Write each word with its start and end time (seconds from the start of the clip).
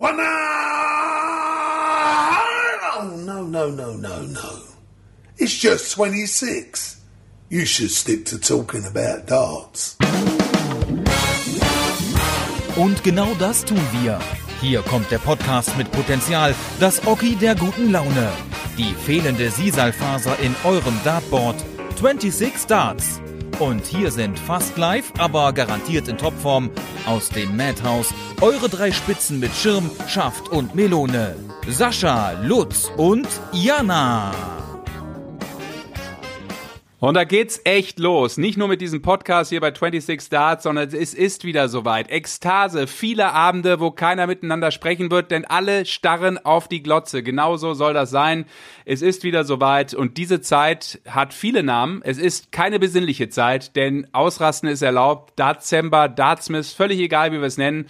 Well, 0.00 0.16
no! 0.16 0.22
Oh, 3.00 3.16
no, 3.16 3.42
no, 3.42 3.68
no, 3.68 3.94
no, 3.94 4.22
no. 4.22 4.58
It's 5.38 5.58
just 5.58 5.90
26. 5.90 7.00
You 7.48 7.66
should 7.66 7.90
stick 7.90 8.24
to 8.26 8.38
talking 8.38 8.84
about 8.86 9.26
darts. 9.26 9.96
Und 12.76 13.02
genau 13.02 13.34
das 13.40 13.64
tun 13.64 13.80
wir. 14.00 14.20
Hier 14.60 14.82
kommt 14.82 15.10
der 15.10 15.18
Podcast 15.18 15.76
mit 15.76 15.90
Potenzial, 15.90 16.54
das 16.78 17.04
Oki 17.04 17.34
der 17.34 17.56
guten 17.56 17.90
Laune. 17.90 18.30
Die 18.76 18.94
fehlende 18.94 19.50
Sisalfaser 19.50 20.38
in 20.38 20.54
eurem 20.62 20.94
Dartboard. 21.02 21.56
26 22.00 22.66
Darts. 22.66 23.20
Und 23.58 23.84
hier 23.84 24.12
sind 24.12 24.38
fast 24.38 24.76
live, 24.76 25.12
aber 25.18 25.52
garantiert 25.52 26.06
in 26.06 26.16
Topform 26.16 26.70
aus 27.04 27.28
dem 27.30 27.56
Madhouse 27.56 28.14
eure 28.40 28.68
drei 28.68 28.92
Spitzen 28.92 29.40
mit 29.40 29.52
Schirm, 29.54 29.90
Schaft 30.06 30.48
und 30.50 30.74
Melone. 30.74 31.34
Sascha, 31.66 32.32
Lutz 32.42 32.90
und 32.96 33.26
Jana. 33.52 34.32
Und 37.00 37.14
da 37.14 37.24
geht's 37.24 37.60
echt 37.64 37.98
los. 37.98 38.38
Nicht 38.38 38.56
nur 38.56 38.68
mit 38.68 38.80
diesem 38.80 39.02
Podcast 39.02 39.50
hier 39.50 39.60
bei 39.60 39.70
26 39.70 40.20
Starts, 40.20 40.64
sondern 40.64 40.88
es 40.88 41.14
ist 41.14 41.44
wieder 41.44 41.68
soweit. 41.68 42.10
Ekstase, 42.10 42.86
viele 42.86 43.32
Abende, 43.32 43.80
wo 43.80 43.90
keiner 43.90 44.26
miteinander 44.26 44.70
sprechen 44.70 45.10
wird, 45.10 45.30
denn 45.30 45.44
alle 45.44 45.84
starren 45.84 46.38
auf 46.38 46.68
die 46.68 46.82
Glotze. 46.82 47.22
Genauso 47.22 47.74
soll 47.74 47.94
das 47.94 48.10
sein. 48.10 48.46
Es 48.84 49.02
ist 49.02 49.24
wieder 49.24 49.44
soweit 49.44 49.94
und 49.94 50.16
diese 50.16 50.40
Zeit 50.40 51.00
hat 51.08 51.34
viele 51.34 51.62
Namen. 51.62 52.02
Es 52.04 52.18
ist 52.18 52.52
keine 52.52 52.78
besinnliche 52.78 53.28
Zeit, 53.28 53.74
denn 53.74 54.06
Ausrasten 54.12 54.68
ist 54.68 54.82
erlaubt. 54.82 55.32
Dartsember, 55.36 56.08
Dartsmith, 56.08 56.72
völlig 56.72 57.00
egal, 57.00 57.32
wie 57.32 57.38
wir 57.38 57.46
es 57.46 57.58
nennen. 57.58 57.88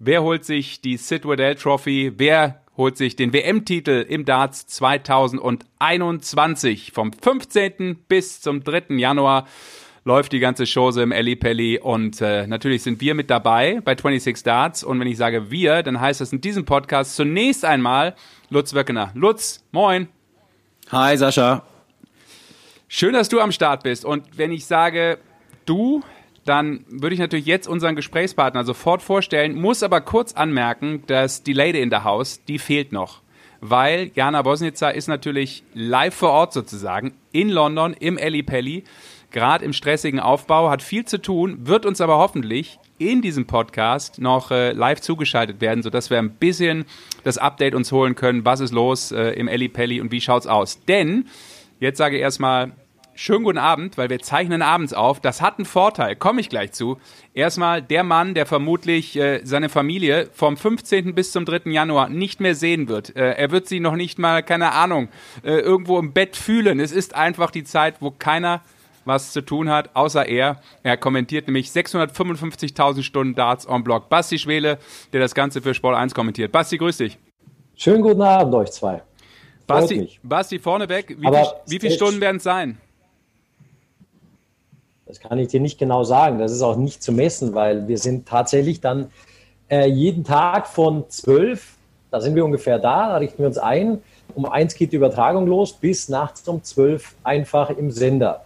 Wer 0.00 0.22
holt 0.22 0.44
sich 0.44 0.80
die 0.80 0.96
Sid 0.96 1.26
Waddell 1.26 1.56
Trophy? 1.56 2.12
Wer 2.16 2.62
holt 2.76 2.96
sich 2.96 3.16
den 3.16 3.32
WM-Titel 3.32 4.06
im 4.08 4.24
Darts 4.24 4.68
2021. 4.68 6.92
Vom 6.92 7.12
15. 7.12 7.96
bis 8.06 8.40
zum 8.40 8.62
3. 8.62 8.94
Januar 8.96 9.48
läuft 10.04 10.30
die 10.30 10.38
ganze 10.38 10.66
Chose 10.72 11.02
im 11.02 11.10
Elli 11.10 11.34
Pelli 11.34 11.80
und 11.80 12.20
äh, 12.20 12.46
natürlich 12.46 12.84
sind 12.84 13.00
wir 13.00 13.16
mit 13.16 13.28
dabei 13.28 13.80
bei 13.84 13.96
26 13.96 14.44
Darts 14.44 14.84
und 14.84 15.00
wenn 15.00 15.08
ich 15.08 15.16
sage 15.16 15.50
wir, 15.50 15.82
dann 15.82 16.00
heißt 16.00 16.20
das 16.20 16.32
in 16.32 16.40
diesem 16.40 16.64
Podcast 16.64 17.16
zunächst 17.16 17.64
einmal 17.64 18.14
Lutz 18.50 18.74
Wöckener. 18.74 19.10
Lutz, 19.14 19.64
moin. 19.72 20.06
Hi 20.92 21.16
Sascha. 21.16 21.64
Schön, 22.86 23.14
dass 23.14 23.28
du 23.28 23.40
am 23.40 23.50
Start 23.50 23.82
bist 23.82 24.04
und 24.04 24.38
wenn 24.38 24.52
ich 24.52 24.64
sage 24.64 25.18
du, 25.66 26.04
dann 26.48 26.84
würde 26.88 27.14
ich 27.14 27.20
natürlich 27.20 27.46
jetzt 27.46 27.68
unseren 27.68 27.96
Gesprächspartner 27.96 28.64
sofort 28.64 29.02
vorstellen, 29.02 29.60
muss 29.60 29.82
aber 29.82 30.00
kurz 30.00 30.32
anmerken, 30.32 31.02
dass 31.06 31.42
die 31.42 31.52
Lady 31.52 31.80
in 31.80 31.90
der 31.90 32.04
Haus, 32.04 32.42
die 32.44 32.58
fehlt 32.58 32.92
noch. 32.92 33.20
Weil 33.60 34.10
Jana 34.14 34.42
Bosnica 34.42 34.88
ist 34.90 35.08
natürlich 35.08 35.64
live 35.74 36.14
vor 36.14 36.30
Ort 36.30 36.52
sozusagen 36.52 37.14
in 37.32 37.48
London 37.48 37.92
im 37.92 38.16
Elli 38.16 38.42
Pelli, 38.42 38.84
gerade 39.30 39.64
im 39.64 39.72
stressigen 39.72 40.20
Aufbau, 40.20 40.70
hat 40.70 40.80
viel 40.80 41.04
zu 41.04 41.20
tun, 41.20 41.66
wird 41.66 41.84
uns 41.84 42.00
aber 42.00 42.18
hoffentlich 42.18 42.78
in 42.98 43.20
diesem 43.20 43.46
Podcast 43.46 44.20
noch 44.20 44.50
äh, 44.50 44.72
live 44.72 45.00
zugeschaltet 45.00 45.60
werden, 45.60 45.82
sodass 45.82 46.08
wir 46.08 46.18
ein 46.18 46.30
bisschen 46.30 46.84
das 47.24 47.36
Update 47.36 47.74
uns 47.74 47.92
holen 47.92 48.14
können, 48.14 48.44
was 48.44 48.60
ist 48.60 48.72
los 48.72 49.12
äh, 49.12 49.30
im 49.30 49.48
Elli 49.48 49.68
Pelli 49.68 50.00
und 50.00 50.12
wie 50.12 50.20
schaut's 50.20 50.46
aus. 50.46 50.84
Denn, 50.86 51.26
jetzt 51.80 51.98
sage 51.98 52.16
ich 52.16 52.22
erstmal 52.22 52.72
Schönen 53.20 53.42
guten 53.42 53.58
Abend, 53.58 53.98
weil 53.98 54.10
wir 54.10 54.20
zeichnen 54.20 54.62
abends 54.62 54.94
auf. 54.94 55.18
Das 55.18 55.42
hat 55.42 55.58
einen 55.58 55.64
Vorteil, 55.64 56.14
komme 56.14 56.40
ich 56.40 56.48
gleich 56.48 56.70
zu. 56.70 56.98
Erstmal 57.34 57.82
der 57.82 58.04
Mann, 58.04 58.34
der 58.34 58.46
vermutlich 58.46 59.16
äh, 59.16 59.40
seine 59.42 59.68
Familie 59.68 60.28
vom 60.32 60.56
15. 60.56 61.16
bis 61.16 61.32
zum 61.32 61.44
3. 61.44 61.68
Januar 61.72 62.10
nicht 62.10 62.38
mehr 62.38 62.54
sehen 62.54 62.88
wird. 62.88 63.16
Äh, 63.16 63.32
er 63.32 63.50
wird 63.50 63.66
sie 63.66 63.80
noch 63.80 63.96
nicht 63.96 64.20
mal, 64.20 64.44
keine 64.44 64.70
Ahnung, 64.70 65.08
äh, 65.42 65.58
irgendwo 65.58 65.98
im 65.98 66.12
Bett 66.12 66.36
fühlen. 66.36 66.78
Es 66.78 66.92
ist 66.92 67.16
einfach 67.16 67.50
die 67.50 67.64
Zeit, 67.64 67.96
wo 67.98 68.12
keiner 68.12 68.60
was 69.04 69.32
zu 69.32 69.44
tun 69.44 69.68
hat, 69.68 69.96
außer 69.96 70.24
er. 70.24 70.60
Er 70.84 70.96
kommentiert 70.96 71.48
nämlich 71.48 71.70
655.000 71.70 73.02
Stunden 73.02 73.34
Darts 73.34 73.68
on 73.68 73.82
Block. 73.82 74.08
Basti 74.08 74.38
Schwele, 74.38 74.78
der 75.12 75.18
das 75.18 75.34
Ganze 75.34 75.60
für 75.60 75.74
Sport 75.74 75.96
1 75.96 76.14
kommentiert. 76.14 76.52
Basti, 76.52 76.78
grüß 76.78 76.98
dich. 76.98 77.18
Schönen 77.74 78.02
guten 78.02 78.22
Abend 78.22 78.54
euch 78.54 78.70
zwei. 78.70 79.02
Basti, 79.66 80.20
Basti 80.22 80.60
vorneweg, 80.60 81.16
wie, 81.18 81.26
viel, 81.26 81.46
wie 81.66 81.78
viele 81.80 81.94
Stunden 81.94 82.20
werden 82.20 82.36
es 82.36 82.44
sein? 82.44 82.80
Das 85.08 85.20
kann 85.20 85.38
ich 85.38 85.48
dir 85.48 85.60
nicht 85.60 85.78
genau 85.78 86.04
sagen. 86.04 86.38
Das 86.38 86.52
ist 86.52 86.60
auch 86.60 86.76
nicht 86.76 87.02
zu 87.02 87.12
messen, 87.12 87.54
weil 87.54 87.88
wir 87.88 87.96
sind 87.96 88.28
tatsächlich 88.28 88.82
dann 88.82 89.10
äh, 89.70 89.86
jeden 89.88 90.22
Tag 90.22 90.66
von 90.66 91.08
zwölf, 91.08 91.76
da 92.10 92.20
sind 92.20 92.34
wir 92.34 92.44
ungefähr 92.44 92.78
da, 92.78 93.08
da 93.08 93.16
richten 93.16 93.38
wir 93.38 93.46
uns 93.46 93.56
ein. 93.56 94.02
Um 94.34 94.44
eins 94.44 94.74
geht 94.74 94.92
die 94.92 94.96
Übertragung 94.96 95.46
los, 95.46 95.72
bis 95.72 96.10
nachts 96.10 96.46
um 96.46 96.62
zwölf 96.62 97.14
einfach 97.24 97.70
im 97.70 97.90
Sender. 97.90 98.44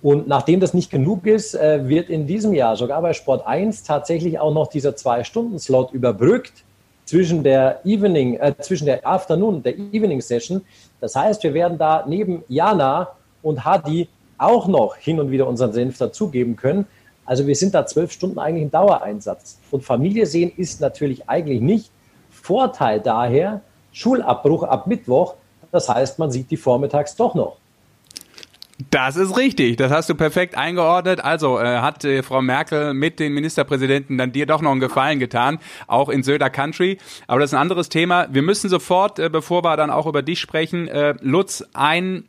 Und 0.00 0.28
nachdem 0.28 0.60
das 0.60 0.74
nicht 0.74 0.92
genug 0.92 1.26
ist, 1.26 1.56
äh, 1.56 1.88
wird 1.88 2.08
in 2.08 2.28
diesem 2.28 2.54
Jahr 2.54 2.76
sogar 2.76 3.02
bei 3.02 3.12
Sport 3.12 3.44
1 3.44 3.82
tatsächlich 3.82 4.38
auch 4.38 4.54
noch 4.54 4.68
dieser 4.68 4.94
Zwei-Stunden-Slot 4.94 5.90
überbrückt 5.90 6.52
zwischen 7.04 7.42
der 7.42 7.80
Evening, 7.84 8.34
äh, 8.34 8.54
zwischen 8.60 8.86
der 8.86 9.04
Afternoon 9.04 9.60
der 9.64 9.76
Evening 9.76 10.20
Session. 10.20 10.64
Das 11.00 11.16
heißt, 11.16 11.42
wir 11.42 11.52
werden 11.52 11.78
da 11.78 12.04
neben 12.06 12.44
Jana 12.46 13.08
und 13.42 13.64
Hadi 13.64 14.08
auch 14.38 14.68
noch 14.68 14.96
hin 14.96 15.20
und 15.20 15.30
wieder 15.30 15.46
unseren 15.46 15.72
Senf 15.72 15.98
dazugeben 15.98 16.56
können. 16.56 16.86
Also 17.26 17.46
wir 17.46 17.56
sind 17.56 17.74
da 17.74 17.86
zwölf 17.86 18.10
Stunden 18.12 18.38
eigentlich 18.38 18.62
im 18.62 18.70
Dauereinsatz. 18.70 19.58
Und 19.70 19.84
Familie 19.84 20.26
sehen 20.26 20.50
ist 20.56 20.80
natürlich 20.80 21.28
eigentlich 21.28 21.60
nicht. 21.60 21.90
Vorteil 22.30 23.00
daher, 23.00 23.60
Schulabbruch 23.92 24.62
ab 24.62 24.86
Mittwoch, 24.86 25.34
das 25.70 25.88
heißt, 25.88 26.18
man 26.18 26.30
sieht 26.30 26.50
die 26.50 26.56
vormittags 26.56 27.16
doch 27.16 27.34
noch. 27.34 27.58
Das 28.90 29.16
ist 29.16 29.36
richtig, 29.36 29.76
das 29.76 29.90
hast 29.90 30.08
du 30.08 30.14
perfekt 30.14 30.56
eingeordnet. 30.56 31.22
Also 31.22 31.58
äh, 31.58 31.78
hat 31.78 32.04
äh, 32.04 32.22
Frau 32.22 32.40
Merkel 32.40 32.94
mit 32.94 33.18
den 33.18 33.34
Ministerpräsidenten 33.34 34.16
dann 34.16 34.30
dir 34.30 34.46
doch 34.46 34.62
noch 34.62 34.70
einen 34.70 34.80
Gefallen 34.80 35.18
getan, 35.18 35.58
auch 35.88 36.08
in 36.08 36.22
Söder 36.22 36.48
Country. 36.48 36.98
Aber 37.26 37.40
das 37.40 37.50
ist 37.50 37.54
ein 37.54 37.60
anderes 37.60 37.88
Thema. 37.88 38.28
Wir 38.30 38.42
müssen 38.42 38.70
sofort, 38.70 39.18
äh, 39.18 39.28
bevor 39.28 39.64
wir 39.64 39.76
dann 39.76 39.90
auch 39.90 40.06
über 40.06 40.22
dich 40.22 40.38
sprechen, 40.38 40.86
äh, 40.86 41.16
Lutz, 41.20 41.64
ein 41.74 42.24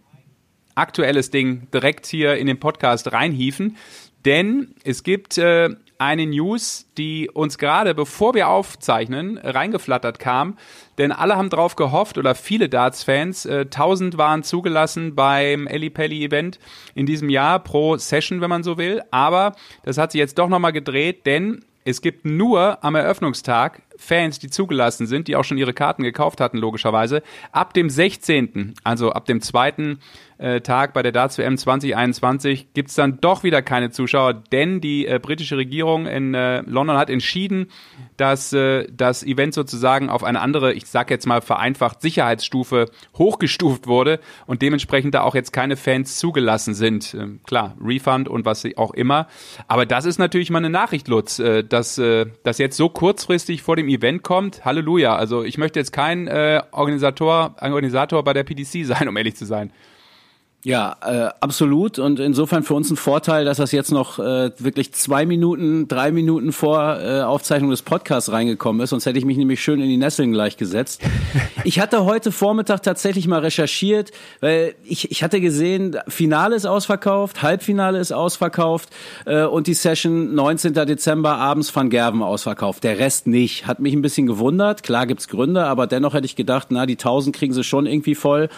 aktuelles 0.80 1.30
Ding 1.30 1.68
direkt 1.74 2.06
hier 2.06 2.36
in 2.38 2.48
den 2.48 2.60
Podcast 2.60 3.12
reinhieven. 3.12 3.78
Denn 4.26 4.76
es 4.84 5.04
gibt 5.04 5.38
äh, 5.38 5.70
eine 5.98 6.26
News, 6.26 6.88
die 6.98 7.30
uns 7.30 7.58
gerade, 7.58 7.94
bevor 7.94 8.34
wir 8.34 8.48
aufzeichnen, 8.48 9.38
reingeflattert 9.38 10.20
kam. 10.20 10.58
Denn 10.98 11.12
alle 11.12 11.36
haben 11.36 11.50
drauf 11.50 11.76
gehofft, 11.76 12.18
oder 12.18 12.36
viele 12.36 12.70
Darts-Fans, 12.70 13.46
äh, 13.46 13.62
1000 13.62 14.18
waren 14.18 14.44
zugelassen 14.44 15.16
beim 15.16 15.68
Ellie 15.68 15.90
Pelli 15.90 16.24
Event 16.26 16.60
in 16.96 17.06
diesem 17.06 17.30
Jahr 17.30 17.60
pro 17.60 17.98
Session, 17.98 18.42
wenn 18.42 18.50
man 18.50 18.64
so 18.64 18.78
will. 18.78 19.02
Aber 19.12 19.56
das 19.84 19.98
hat 19.98 20.12
sich 20.12 20.20
jetzt 20.20 20.38
doch 20.38 20.50
nochmal 20.50 20.74
gedreht, 20.74 21.26
denn 21.26 21.64
es 21.86 22.02
gibt 22.02 22.26
nur 22.26 22.84
am 22.84 22.96
Eröffnungstag 22.96 23.82
Fans, 24.00 24.40
die 24.40 24.50
zugelassen 24.50 25.08
sind, 25.08 25.28
die 25.28 25.36
auch 25.36 25.44
schon 25.44 25.58
ihre 25.58 25.74
Karten 25.74 26.04
gekauft 26.04 26.40
hatten, 26.40 26.58
logischerweise. 26.58 27.22
Ab 27.52 27.74
dem 27.74 27.90
16., 27.90 28.74
also 28.84 29.12
ab 29.12 29.26
dem 29.26 29.42
zweiten 29.42 30.00
äh, 30.40 30.62
Tag 30.62 30.94
bei 30.94 31.04
der 31.04 31.12
Darts 31.12 31.38
WM 31.38 31.58
2021 31.58 32.74
gibt's 32.74 32.96
dann 32.96 33.20
doch 33.20 33.44
wieder 33.44 33.62
keine 33.62 33.92
Zuschauer, 33.92 34.34
denn 34.34 34.80
die 34.80 35.06
äh, 35.06 35.20
britische 35.22 35.58
Regierung 35.58 36.08
in 36.08 36.34
äh, 36.34 36.62
London 36.62 36.98
hat 36.98 37.10
entschieden, 37.10 37.68
dass 38.16 38.54
äh, 38.54 38.88
das 38.90 39.22
Event 39.24 39.54
sozusagen 39.54 40.10
auf 40.10 40.24
eine 40.24 40.40
andere, 40.40 40.74
ich 40.74 40.86
sag 40.86 41.12
jetzt 41.12 41.28
mal 41.28 41.42
vereinfacht, 41.42 42.02
Sicherheitsstufe 42.02 42.86
hochgestuft 43.18 43.88
wurde 43.88 44.22
und 44.48 44.62
dementsprechend 44.62 45.14
da 45.14 45.24
auch 45.24 45.36
jetzt 45.36 45.52
keine 45.52 45.76
Fans 45.76 46.18
zugelassen 46.18 46.74
sind. 46.74 47.14
Ähm, 47.14 47.42
klar, 47.46 47.76
Refund 47.84 48.30
und 48.30 48.46
was 48.46 48.66
auch 48.78 48.94
immer. 48.94 49.28
Aber 49.68 49.86
das 49.86 50.06
ist 50.06 50.20
natürlich 50.20 50.50
mal 50.52 50.60
eine 50.60 50.70
Nachricht, 50.70 51.10
Lutz, 51.10 51.40
äh, 51.40 51.66
dass 51.66 51.98
äh, 51.98 52.28
das 52.44 52.60
jetzt 52.60 52.78
so 52.78 52.88
kurzfristig 52.88 53.62
vor 53.62 53.76
dem 53.76 53.89
Event 53.90 54.24
kommt. 54.24 54.66
Halleluja. 54.66 55.16
Also 55.16 55.44
ich 55.44 55.58
möchte 55.58 55.80
jetzt 55.80 55.92
kein 55.92 56.28
äh, 56.28 56.62
Organisator, 56.72 57.56
Organisator 57.62 58.24
bei 58.24 58.34
der 58.34 58.44
PDC 58.44 58.84
sein, 58.86 59.08
um 59.08 59.18
ehrlich 59.18 59.36
zu 59.36 59.46
sein. 59.46 59.72
Ja, 60.66 60.98
äh, 61.06 61.30
absolut. 61.40 62.00
Und 62.00 62.20
insofern 62.20 62.64
für 62.64 62.74
uns 62.74 62.90
ein 62.92 62.98
Vorteil, 62.98 63.46
dass 63.46 63.58
das 63.58 63.72
jetzt 63.72 63.94
noch 63.94 64.20
äh, 64.20 64.52
wirklich 64.60 64.94
zwei 64.94 65.26
Minuten, 65.26 65.88
drei 65.88 66.12
Minuten 66.12 66.52
vor 66.52 67.00
äh, 67.00 67.22
Aufzeichnung 67.22 67.70
des 67.72 67.82
Podcasts 67.82 68.30
reingekommen 68.30 68.82
ist. 68.82 68.90
Sonst 68.90 69.06
hätte 69.06 69.18
ich 69.18 69.24
mich 69.24 69.38
nämlich 69.38 69.64
schön 69.64 69.80
in 69.80 69.88
die 69.88 69.96
Nesseln 69.96 70.32
gleich 70.32 70.58
gesetzt. 70.58 71.02
Ich 71.66 71.80
hatte 71.80 72.06
heute 72.06 72.32
Vormittag 72.32 72.84
tatsächlich 72.84 73.28
mal 73.28 73.42
recherchiert, 73.42 74.12
weil 74.40 74.76
ich, 74.86 75.12
ich 75.12 75.24
hatte 75.24 75.42
gesehen, 75.42 75.98
Finale 76.08 76.56
ist 76.56 76.66
ausverkauft, 76.66 77.44
Halbfinale 77.44 78.00
ist 78.00 78.14
ausverkauft 78.14 78.90
äh, 79.26 79.44
und 79.44 79.68
die 79.68 79.74
Session 79.74 80.34
19. 80.34 80.74
Dezember 80.74 81.36
abends 81.36 81.70
von 81.70 81.90
Gerben 81.90 82.24
ausverkauft. 82.24 82.86
Der 82.86 82.98
Rest 82.98 83.28
nicht. 83.28 83.68
Hat 83.68 83.82
mich 83.82 83.94
ein 83.94 84.02
bisschen 84.02 84.26
gewundert. 84.26 84.84
Klar 84.84 85.06
gibt's 85.06 85.28
Gründe, 85.28 85.66
aber 85.66 85.86
dennoch 85.86 86.14
hätte 86.14 86.26
ich 86.26 86.38
gedacht, 86.38 86.68
na, 86.70 86.86
die 86.86 86.94
1000 86.94 87.36
kriegen 87.36 87.54
sie 87.54 87.66
schon 87.66 87.86
irgendwie 87.86 88.16
voll. 88.16 88.50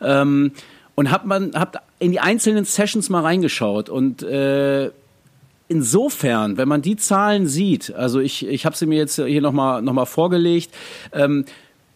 Ähm, 0.00 0.52
und 0.96 1.12
hab 1.12 1.24
man 1.24 1.52
hab 1.54 1.84
in 2.00 2.10
die 2.10 2.20
einzelnen 2.20 2.64
Sessions 2.64 3.08
mal 3.08 3.22
reingeschaut 3.22 3.88
und 3.88 4.22
äh, 4.24 4.90
insofern, 5.68 6.56
wenn 6.56 6.68
man 6.68 6.82
die 6.82 6.96
Zahlen 6.96 7.46
sieht, 7.46 7.94
also 7.94 8.20
ich, 8.20 8.46
ich 8.46 8.66
habe 8.66 8.76
sie 8.76 8.86
mir 8.86 8.98
jetzt 8.98 9.16
hier 9.16 9.40
nochmal 9.40 9.82
noch 9.82 9.92
mal 9.92 10.06
vorgelegt, 10.06 10.74
ähm, 11.12 11.44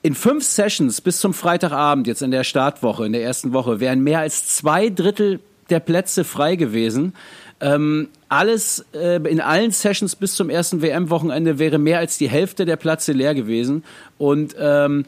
in 0.02 0.14
fünf 0.14 0.44
Sessions 0.44 1.00
bis 1.00 1.20
zum 1.20 1.34
Freitagabend, 1.34 2.06
jetzt 2.06 2.22
in 2.22 2.30
der 2.30 2.44
Startwoche, 2.44 3.04
in 3.04 3.12
der 3.12 3.22
ersten 3.22 3.52
Woche, 3.52 3.80
wären 3.80 4.00
mehr 4.00 4.20
als 4.20 4.56
zwei 4.56 4.88
Drittel 4.88 5.40
der 5.68 5.80
Plätze 5.80 6.24
frei 6.24 6.56
gewesen. 6.56 7.14
Ähm, 7.60 8.08
alles 8.30 8.86
äh, 8.94 9.16
in 9.16 9.40
allen 9.40 9.70
Sessions 9.70 10.16
bis 10.16 10.34
zum 10.34 10.48
ersten 10.48 10.80
WM-Wochenende 10.80 11.58
wäre 11.58 11.78
mehr 11.78 11.98
als 11.98 12.16
die 12.16 12.30
Hälfte 12.30 12.64
der 12.64 12.76
Plätze 12.76 13.12
leer 13.12 13.34
gewesen. 13.34 13.84
Und 14.16 14.56
ähm, 14.58 15.04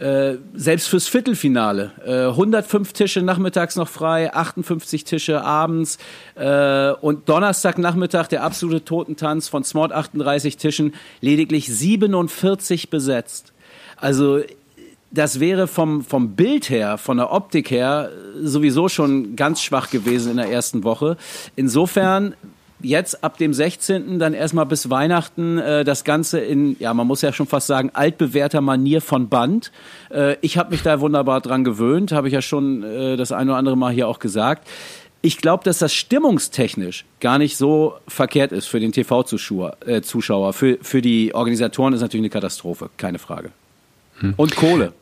äh, 0.00 0.38
selbst 0.54 0.88
fürs 0.88 1.08
Viertelfinale. 1.08 1.92
Äh, 2.04 2.30
105 2.30 2.92
Tische 2.94 3.20
nachmittags 3.20 3.76
noch 3.76 3.88
frei, 3.88 4.32
58 4.32 5.04
Tische 5.04 5.44
abends 5.44 5.98
äh, 6.36 6.92
und 6.92 7.28
Donnerstagnachmittag 7.28 8.28
der 8.28 8.42
absolute 8.42 8.84
Totentanz 8.84 9.48
von 9.48 9.62
Smart 9.62 9.92
38 9.92 10.56
Tischen, 10.56 10.94
lediglich 11.20 11.68
47 11.68 12.88
besetzt. 12.88 13.52
Also 13.96 14.40
das 15.10 15.40
wäre 15.40 15.66
vom, 15.66 16.02
vom 16.02 16.36
Bild 16.36 16.70
her, 16.70 16.96
von 16.96 17.16
der 17.16 17.32
Optik 17.32 17.70
her 17.70 18.10
sowieso 18.40 18.88
schon 18.88 19.36
ganz 19.36 19.60
schwach 19.60 19.90
gewesen 19.90 20.30
in 20.30 20.36
der 20.38 20.50
ersten 20.50 20.84
Woche. 20.84 21.16
Insofern 21.56 22.34
jetzt 22.82 23.22
ab 23.24 23.38
dem 23.38 23.52
16. 23.54 24.18
dann 24.18 24.34
erstmal 24.34 24.66
bis 24.66 24.90
Weihnachten 24.90 25.58
äh, 25.58 25.84
das 25.84 26.04
Ganze 26.04 26.40
in, 26.40 26.76
ja, 26.78 26.94
man 26.94 27.06
muss 27.06 27.22
ja 27.22 27.32
schon 27.32 27.46
fast 27.46 27.66
sagen, 27.66 27.90
altbewährter 27.92 28.60
Manier 28.60 29.00
von 29.00 29.28
Band. 29.28 29.72
Äh, 30.10 30.36
ich 30.40 30.58
habe 30.58 30.70
mich 30.70 30.82
da 30.82 31.00
wunderbar 31.00 31.40
dran 31.40 31.64
gewöhnt, 31.64 32.12
habe 32.12 32.28
ich 32.28 32.34
ja 32.34 32.42
schon 32.42 32.82
äh, 32.82 33.16
das 33.16 33.32
eine 33.32 33.50
oder 33.50 33.58
andere 33.58 33.76
Mal 33.76 33.92
hier 33.92 34.08
auch 34.08 34.18
gesagt. 34.18 34.66
Ich 35.22 35.36
glaube, 35.36 35.64
dass 35.64 35.78
das 35.78 35.92
stimmungstechnisch 35.92 37.04
gar 37.20 37.38
nicht 37.38 37.56
so 37.56 37.94
verkehrt 38.08 38.52
ist 38.52 38.66
für 38.66 38.80
den 38.80 38.92
TV-Zuschauer. 38.92 39.76
Äh, 39.84 40.00
Zuschauer. 40.00 40.54
Für, 40.54 40.78
für 40.80 41.02
die 41.02 41.34
Organisatoren 41.34 41.92
ist 41.92 42.00
natürlich 42.00 42.22
eine 42.22 42.30
Katastrophe, 42.30 42.88
keine 42.96 43.18
Frage. 43.18 43.50
Hm. 44.20 44.34
Und 44.36 44.56
Kohle. 44.56 44.92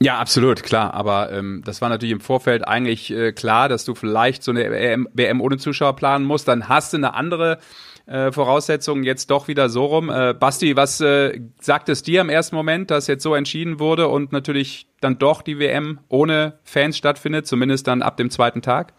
Ja, 0.00 0.18
absolut, 0.18 0.62
klar. 0.62 0.92
Aber 0.94 1.32
ähm, 1.32 1.62
das 1.64 1.80
war 1.80 1.88
natürlich 1.88 2.12
im 2.12 2.20
Vorfeld 2.20 2.66
eigentlich 2.66 3.10
äh, 3.10 3.32
klar, 3.32 3.68
dass 3.68 3.84
du 3.84 3.94
vielleicht 3.94 4.42
so 4.42 4.50
eine 4.50 4.70
WM, 4.70 5.08
WM 5.12 5.40
ohne 5.40 5.56
Zuschauer 5.56 5.96
planen 5.96 6.24
musst. 6.24 6.48
Dann 6.48 6.68
hast 6.68 6.92
du 6.92 6.96
eine 6.96 7.14
andere 7.14 7.58
äh, 8.06 8.32
Voraussetzung 8.32 9.02
jetzt 9.02 9.30
doch 9.30 9.48
wieder 9.48 9.68
so 9.68 9.86
rum. 9.86 10.10
Äh, 10.10 10.34
Basti, 10.34 10.76
was 10.76 11.00
äh, 11.00 11.40
sagt 11.60 11.88
es 11.88 12.02
dir 12.02 12.20
im 12.20 12.28
ersten 12.28 12.56
Moment, 12.56 12.90
dass 12.90 13.06
jetzt 13.06 13.22
so 13.22 13.34
entschieden 13.34 13.78
wurde 13.78 14.08
und 14.08 14.32
natürlich 14.32 14.86
dann 15.00 15.18
doch 15.18 15.42
die 15.42 15.58
WM 15.58 16.00
ohne 16.08 16.58
Fans 16.64 16.98
stattfindet, 16.98 17.46
zumindest 17.46 17.86
dann 17.86 18.02
ab 18.02 18.16
dem 18.16 18.30
zweiten 18.30 18.62
Tag? 18.62 18.92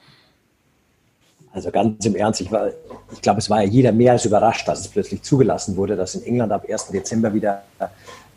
Also 1.52 1.72
ganz 1.72 2.06
im 2.06 2.16
Ernst, 2.16 2.42
ich, 2.42 2.50
ich 3.14 3.22
glaube, 3.22 3.40
es 3.40 3.50
war 3.50 3.64
ja 3.64 3.70
jeder 3.70 3.92
mehr 3.92 4.14
als 4.14 4.26
überrascht, 4.26 4.68
dass 4.68 4.82
es 4.82 4.88
plötzlich 4.90 5.22
zugelassen 5.22 5.78
wurde, 5.78 5.96
dass 5.96 6.16
in 6.16 6.24
England 6.24 6.52
ab 6.52 6.66
1. 6.68 6.88
Dezember 6.88 7.34
wieder 7.34 7.64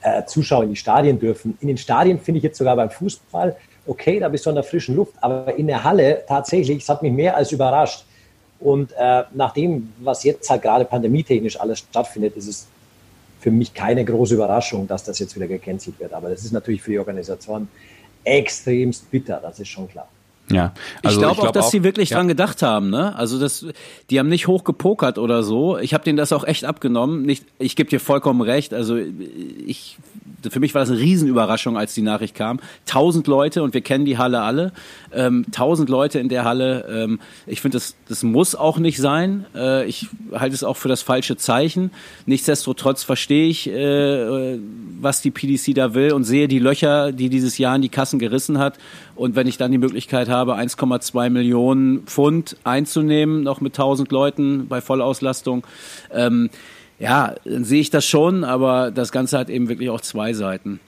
äh, 0.03 0.25
Zuschauer 0.25 0.65
in 0.65 0.71
die 0.71 0.77
Stadien 0.77 1.19
dürfen. 1.19 1.57
In 1.61 1.69
den 1.69 1.79
Stadien 1.79 2.21
finde 2.21 2.39
ich 2.39 2.45
jetzt 2.45 2.59
sogar 2.59 2.77
beim 2.77 2.91
Fußball, 2.91 3.57
okay, 3.87 4.21
da 4.21 4.29
bist 4.29 4.45
du 4.47 4.51
in 4.51 4.57
der 4.57 4.65
frischen 4.65 4.97
Luft, 4.97 5.15
aber 5.21 5.55
in 5.57 5.67
der 5.67 5.83
Halle 5.83 6.23
tatsächlich, 6.27 6.83
es 6.83 6.89
hat 6.89 7.03
mich 7.03 7.13
mehr 7.13 7.37
als 7.37 7.53
überrascht. 7.53 8.05
Und 8.61 8.93
äh, 8.93 9.23
nach 9.35 9.53
dem, 9.53 9.93
was 10.01 10.25
jetzt 10.25 10.51
halt 10.51 10.63
gerade 10.63 10.85
pandemietechnisch 10.85 11.59
alles 11.61 11.79
stattfindet, 11.79 12.37
ist 12.37 12.49
es 12.49 12.67
für 13.41 13.51
mich 13.51 13.73
keine 13.73 14.05
große 14.05 14.35
Überraschung, 14.35 14.87
dass 14.87 15.05
das 15.05 15.19
jetzt 15.21 15.37
wieder 15.37 15.47
gecancelt 15.47 15.99
wird. 16.01 16.13
Aber 16.13 16.29
das 16.29 16.45
ist 16.45 16.53
natürlich 16.53 16.83
für 16.83 16.91
die 16.91 16.99
Organisatoren 16.99 17.69
extremst 18.25 19.11
bitter, 19.11 19.41
das 19.41 19.61
ist 19.61 19.69
schon 19.69 19.89
klar. 19.89 20.09
Ja, 20.51 20.73
also 21.03 21.17
ich 21.17 21.23
glaube 21.23 21.35
glaub 21.37 21.49
auch, 21.49 21.53
dass 21.53 21.67
auch, 21.67 21.71
sie 21.71 21.85
wirklich 21.85 22.11
ja. 22.11 22.17
dran 22.17 22.29
gedacht 22.29 22.63
haben. 22.63 22.91
Ne? 22.91 23.15
Also 23.17 23.39
das, 23.39 23.67
die 24.11 24.19
haben 24.19 24.29
nicht 24.29 24.47
hoch 24.47 24.65
gepokert 24.65 25.19
oder 25.19 25.43
so. 25.43 25.79
Ich 25.79 25.95
habe 25.95 26.05
denen 26.05 26.17
das 26.17 26.33
auch 26.33 26.45
echt 26.45 26.65
abgenommen. 26.65 27.23
Nicht, 27.23 27.45
ich 27.59 27.77
gebe 27.77 27.91
dir 27.91 28.01
vollkommen 28.01 28.41
recht. 28.41 28.73
Also 28.73 28.97
ich 28.97 29.99
für 30.49 30.61
mich 30.61 30.75
war 30.75 30.83
das 30.83 30.91
eine 30.91 31.01
Riesenüberraschung, 31.01 31.77
als 31.77 31.95
die 31.95 32.03
Nachricht 32.03 32.35
kam. 32.35 32.61
Tausend 32.87 33.27
Leute 33.27 33.63
und 33.63 33.75
wir 33.75 33.81
kennen 33.81 34.05
die 34.05 34.19
Halle 34.19 34.43
alle. 34.43 34.73
Ähm, 35.13 35.47
tausend 35.53 35.89
Leute 35.89 36.19
in 36.19 36.29
der 36.29 36.45
Halle. 36.45 36.87
Ähm, 36.89 37.21
ich 37.47 37.61
finde, 37.61 37.77
das, 37.77 37.97
das 38.09 38.23
muss 38.23 38.55
auch 38.55 38.79
nicht 38.79 38.99
sein. 38.99 39.47
Äh, 39.55 39.87
ich 39.87 40.09
halte 40.33 40.55
es 40.55 40.65
auch 40.65 40.77
für 40.77 40.89
das 40.89 41.03
falsche 41.03 41.37
Zeichen. 41.37 41.91
Nichtsdestotrotz 42.27 43.03
verstehe 43.03 43.49
ich, 43.49 43.69
äh, 43.69 44.59
was 45.01 45.23
die 45.23 45.31
PDC 45.31 45.75
da 45.75 45.95
will 45.95 46.13
und 46.13 46.25
sehe 46.25 46.49
die 46.49 46.59
Löcher, 46.59 47.13
die 47.13 47.29
dieses 47.29 47.59
Jahr 47.59 47.77
in 47.77 47.83
die 47.83 47.89
Kassen 47.89 48.19
gerissen 48.19 48.59
hat. 48.59 48.79
Und 49.17 49.35
wenn 49.35 49.49
ich 49.49 49.57
dann 49.57 49.73
die 49.73 49.79
Möglichkeit 49.79 50.29
habe, 50.29 50.55
1,2 50.55 51.31
Millionen 51.31 52.05
Pfund 52.05 52.57
einzunehmen, 52.63 53.43
noch 53.43 53.61
mit 53.61 53.75
tausend 53.75 54.13
Leuten 54.13 54.69
bei 54.69 54.81
Vollauslastung, 54.81 55.67
ähm, 56.13 56.51
ja, 56.99 57.35
dann 57.45 57.65
sehe 57.65 57.81
ich 57.81 57.91
das 57.91 58.07
schon, 58.07 58.45
aber 58.45 58.91
das 58.91 59.13
Ganze 59.13 59.39
hat 59.39 59.51
eben 59.51 59.69
wirklich 59.69 59.91
auch 59.91 60.01
zwei 60.01 60.33
Seiten. 60.33 60.81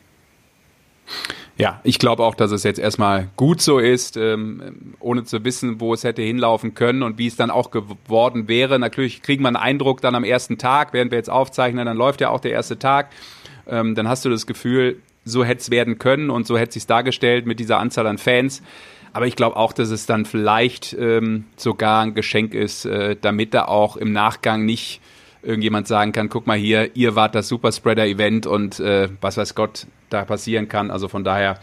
Ja, 1.57 1.81
ich 1.85 1.99
glaube 1.99 2.23
auch, 2.23 2.35
dass 2.35 2.53
es 2.53 2.63
jetzt 2.63 2.79
erstmal 2.79 3.29
gut 3.37 3.61
so 3.61 3.79
ist, 3.79 4.17
ähm, 4.17 4.95
ohne 4.99 5.25
zu 5.25 5.45
wissen, 5.45 5.79
wo 5.79 5.93
es 5.93 6.05
hätte 6.05 6.23
hinlaufen 6.23 6.73
können 6.75 7.03
und 7.03 7.19
wie 7.19 7.27
es 7.27 7.37
dann 7.37 7.51
auch 7.51 7.71
geworden 7.71 8.49
wäre. 8.49 8.79
Natürlich 8.79 9.21
kriegen 9.21 9.43
wir 9.43 9.49
einen 9.49 9.57
Eindruck 9.57 10.01
dann 10.01 10.15
am 10.15 10.25
ersten 10.25 10.57
Tag, 10.57 10.95
während 10.95 11.11
wir 11.11 11.19
jetzt 11.19 11.29
aufzeichnen, 11.29 11.85
dann 11.85 11.99
läuft 11.99 12.23
ja 12.23 12.31
auch 12.31 12.41
der 12.41 12.53
erste 12.53 12.79
Tag. 12.79 13.11
Ähm, 13.69 13.95
dann 13.95 14.09
hast 14.09 14.25
du 14.25 14.31
das 14.31 14.47
Gefühl, 14.47 15.03
so 15.25 15.45
hätte 15.45 15.61
es 15.61 15.71
werden 15.71 15.99
können 15.99 16.31
und 16.31 16.47
so 16.47 16.57
hätte 16.57 16.71
es 16.71 16.75
sich 16.75 16.87
dargestellt 16.87 17.45
mit 17.45 17.61
dieser 17.61 17.79
Anzahl 17.79 18.07
an 18.07 18.17
Fans. 18.17 18.63
Aber 19.13 19.27
ich 19.27 19.37
glaube 19.37 19.57
auch, 19.57 19.73
dass 19.73 19.91
es 19.91 20.07
dann 20.07 20.25
vielleicht 20.25 20.97
ähm, 20.99 21.45
sogar 21.57 22.03
ein 22.03 22.15
Geschenk 22.15 22.55
ist, 22.55 22.87
äh, 22.87 23.17
damit 23.21 23.53
da 23.53 23.67
auch 23.67 23.97
im 23.97 24.13
Nachgang 24.13 24.65
nicht 24.65 25.03
irgendjemand 25.43 25.89
sagen 25.89 26.13
kann, 26.13 26.29
guck 26.29 26.47
mal 26.47 26.59
hier, 26.59 26.95
ihr 26.97 27.17
wart 27.17 27.35
das 27.35 27.49
Superspreader-Event 27.49 28.47
und 28.47 28.81
äh, 28.81 29.09
was 29.21 29.37
weiß 29.37 29.55
Gott 29.55 29.87
da 30.11 30.25
passieren 30.25 30.69
kann. 30.69 30.91
Also 30.91 31.09
von 31.09 31.25
daher, 31.25 31.59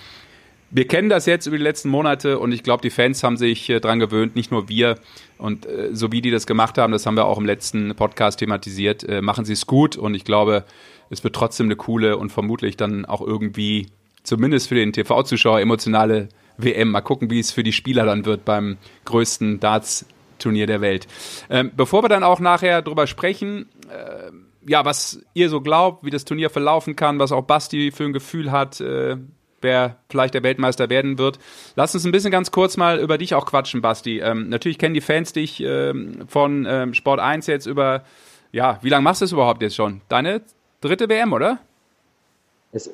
wir 0.69 0.87
kennen 0.87 1.09
das 1.09 1.25
jetzt 1.25 1.45
über 1.45 1.57
die 1.57 1.63
letzten 1.63 1.89
Monate 1.89 2.39
und 2.39 2.51
ich 2.51 2.63
glaube, 2.63 2.81
die 2.81 2.89
Fans 2.89 3.23
haben 3.23 3.37
sich 3.37 3.69
äh, 3.69 3.79
dran 3.79 3.99
gewöhnt, 3.99 4.35
nicht 4.35 4.51
nur 4.51 4.67
wir. 4.67 4.95
Und 5.37 5.65
äh, 5.65 5.89
so 5.93 6.11
wie 6.11 6.21
die 6.21 6.31
das 6.31 6.47
gemacht 6.47 6.77
haben, 6.77 6.91
das 6.91 7.05
haben 7.05 7.15
wir 7.15 7.25
auch 7.25 7.37
im 7.37 7.45
letzten 7.45 7.95
Podcast 7.95 8.39
thematisiert, 8.39 9.03
äh, 9.03 9.21
machen 9.21 9.45
sie 9.45 9.53
es 9.53 9.67
gut 9.67 9.95
und 9.95 10.15
ich 10.15 10.25
glaube, 10.25 10.65
es 11.09 11.23
wird 11.23 11.35
trotzdem 11.35 11.67
eine 11.67 11.75
coole 11.75 12.17
und 12.17 12.31
vermutlich 12.31 12.75
dann 12.75 13.05
auch 13.05 13.21
irgendwie, 13.21 13.87
zumindest 14.23 14.67
für 14.67 14.75
den 14.75 14.91
TV-Zuschauer, 14.91 15.61
emotionale 15.61 16.29
WM. 16.57 16.91
Mal 16.91 17.01
gucken, 17.01 17.29
wie 17.29 17.39
es 17.39 17.51
für 17.51 17.63
die 17.63 17.71
Spieler 17.71 18.05
dann 18.05 18.25
wird 18.25 18.43
beim 18.43 18.77
größten 19.05 19.59
Darts 19.59 20.05
Turnier 20.39 20.67
der 20.67 20.81
Welt. 20.81 21.07
Ähm, 21.49 21.71
bevor 21.75 22.03
wir 22.03 22.09
dann 22.09 22.23
auch 22.23 22.39
nachher 22.39 22.81
drüber 22.81 23.07
sprechen, 23.07 23.69
äh, 23.89 24.31
ja, 24.67 24.83
was 24.85 25.21
ihr 25.33 25.49
so 25.49 25.61
glaubt, 25.61 26.03
wie 26.03 26.09
das 26.09 26.25
Turnier 26.25 26.49
verlaufen 26.49 26.95
kann, 26.95 27.19
was 27.19 27.31
auch 27.31 27.43
Basti 27.43 27.91
für 27.91 28.03
ein 28.03 28.13
Gefühl 28.13 28.51
hat, 28.51 28.81
äh, 28.81 29.17
wer 29.61 29.97
vielleicht 30.09 30.33
der 30.33 30.43
Weltmeister 30.43 30.89
werden 30.89 31.17
wird. 31.17 31.39
Lass 31.75 31.95
uns 31.95 32.05
ein 32.05 32.11
bisschen 32.11 32.31
ganz 32.31 32.51
kurz 32.51 32.77
mal 32.77 32.99
über 32.99 33.17
dich 33.17 33.33
auch 33.33 33.45
quatschen, 33.45 33.81
Basti. 33.81 34.19
Ähm, 34.19 34.49
natürlich 34.49 34.77
kennen 34.77 34.93
die 34.93 35.01
Fans 35.01 35.33
dich 35.33 35.61
ähm, 35.61 36.25
von 36.27 36.67
ähm, 36.69 36.93
Sport 36.93 37.19
1 37.19 37.47
jetzt 37.47 37.65
über, 37.65 38.03
ja, 38.51 38.79
wie 38.81 38.89
lange 38.89 39.03
machst 39.03 39.21
du 39.21 39.25
es 39.25 39.31
überhaupt 39.31 39.61
jetzt 39.61 39.75
schon? 39.75 40.01
Deine 40.09 40.41
dritte 40.81 41.09
WM, 41.09 41.33
oder? 41.33 41.59
Es, 42.71 42.89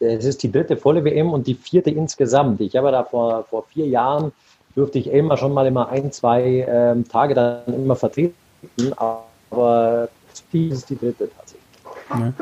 es 0.00 0.24
ist 0.24 0.42
die 0.42 0.50
dritte 0.50 0.76
volle 0.76 1.04
WM 1.04 1.32
und 1.32 1.46
die 1.46 1.54
vierte 1.54 1.90
insgesamt. 1.90 2.60
Ich 2.60 2.76
habe 2.76 2.90
da 2.90 3.04
vor, 3.04 3.44
vor 3.44 3.64
vier 3.64 3.86
Jahren 3.86 4.32
durfte 4.74 4.98
ich 4.98 5.08
immer 5.08 5.36
schon 5.36 5.52
mal 5.52 5.66
immer 5.66 5.88
ein, 5.88 6.12
zwei 6.12 6.66
ähm, 6.68 7.08
Tage 7.08 7.34
dann 7.34 7.62
immer 7.66 7.96
vertreten, 7.96 8.34
aber 8.96 10.08
die 10.52 10.68
ist 10.68 10.88
die 10.90 10.98
dritte 10.98 11.30
tatsächlich. 11.36 11.62
Ja. 12.10 12.32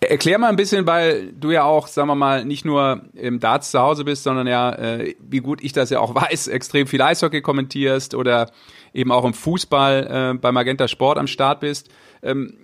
Erklär 0.00 0.38
mal 0.38 0.48
ein 0.48 0.56
bisschen, 0.56 0.86
weil 0.86 1.32
du 1.32 1.50
ja 1.50 1.64
auch, 1.64 1.88
sagen 1.88 2.08
wir 2.08 2.14
mal, 2.14 2.44
nicht 2.44 2.64
nur 2.64 3.02
im 3.14 3.40
Darts 3.40 3.72
zu 3.72 3.80
Hause 3.80 4.04
bist, 4.04 4.22
sondern 4.22 4.46
ja, 4.46 4.72
äh, 4.72 5.14
wie 5.18 5.40
gut 5.40 5.62
ich 5.62 5.72
das 5.72 5.90
ja 5.90 6.00
auch 6.00 6.14
weiß, 6.30 6.48
extrem 6.48 6.86
viel 6.86 7.02
Eishockey 7.02 7.42
kommentierst 7.42 8.14
oder 8.14 8.50
eben 8.94 9.10
auch 9.10 9.24
im 9.24 9.34
Fußball 9.34 10.34
äh, 10.34 10.38
bei 10.38 10.52
Magenta 10.52 10.88
Sport 10.88 11.18
am 11.18 11.26
Start 11.26 11.60
bist. 11.60 11.88
Ähm, 12.22 12.54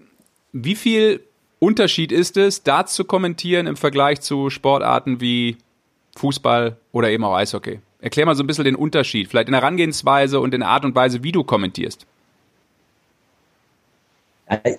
wie 0.52 0.76
viel 0.76 1.20
Unterschied 1.58 2.12
ist 2.12 2.36
es, 2.36 2.62
Darts 2.62 2.94
zu 2.94 3.04
kommentieren 3.04 3.66
im 3.66 3.76
Vergleich 3.76 4.20
zu 4.20 4.48
Sportarten 4.50 5.20
wie 5.20 5.56
Fußball 6.16 6.76
oder 6.92 7.10
eben 7.10 7.24
auch 7.24 7.34
Eishockey. 7.34 7.80
Erklär 8.00 8.26
mal 8.26 8.34
so 8.34 8.42
ein 8.42 8.46
bisschen 8.46 8.64
den 8.64 8.76
Unterschied, 8.76 9.28
vielleicht 9.28 9.48
in 9.48 9.52
der 9.52 9.62
Herangehensweise 9.62 10.40
und 10.40 10.54
in 10.54 10.60
der 10.60 10.68
Art 10.68 10.84
und 10.84 10.94
Weise, 10.94 11.22
wie 11.22 11.32
du 11.32 11.42
kommentierst. 11.44 12.06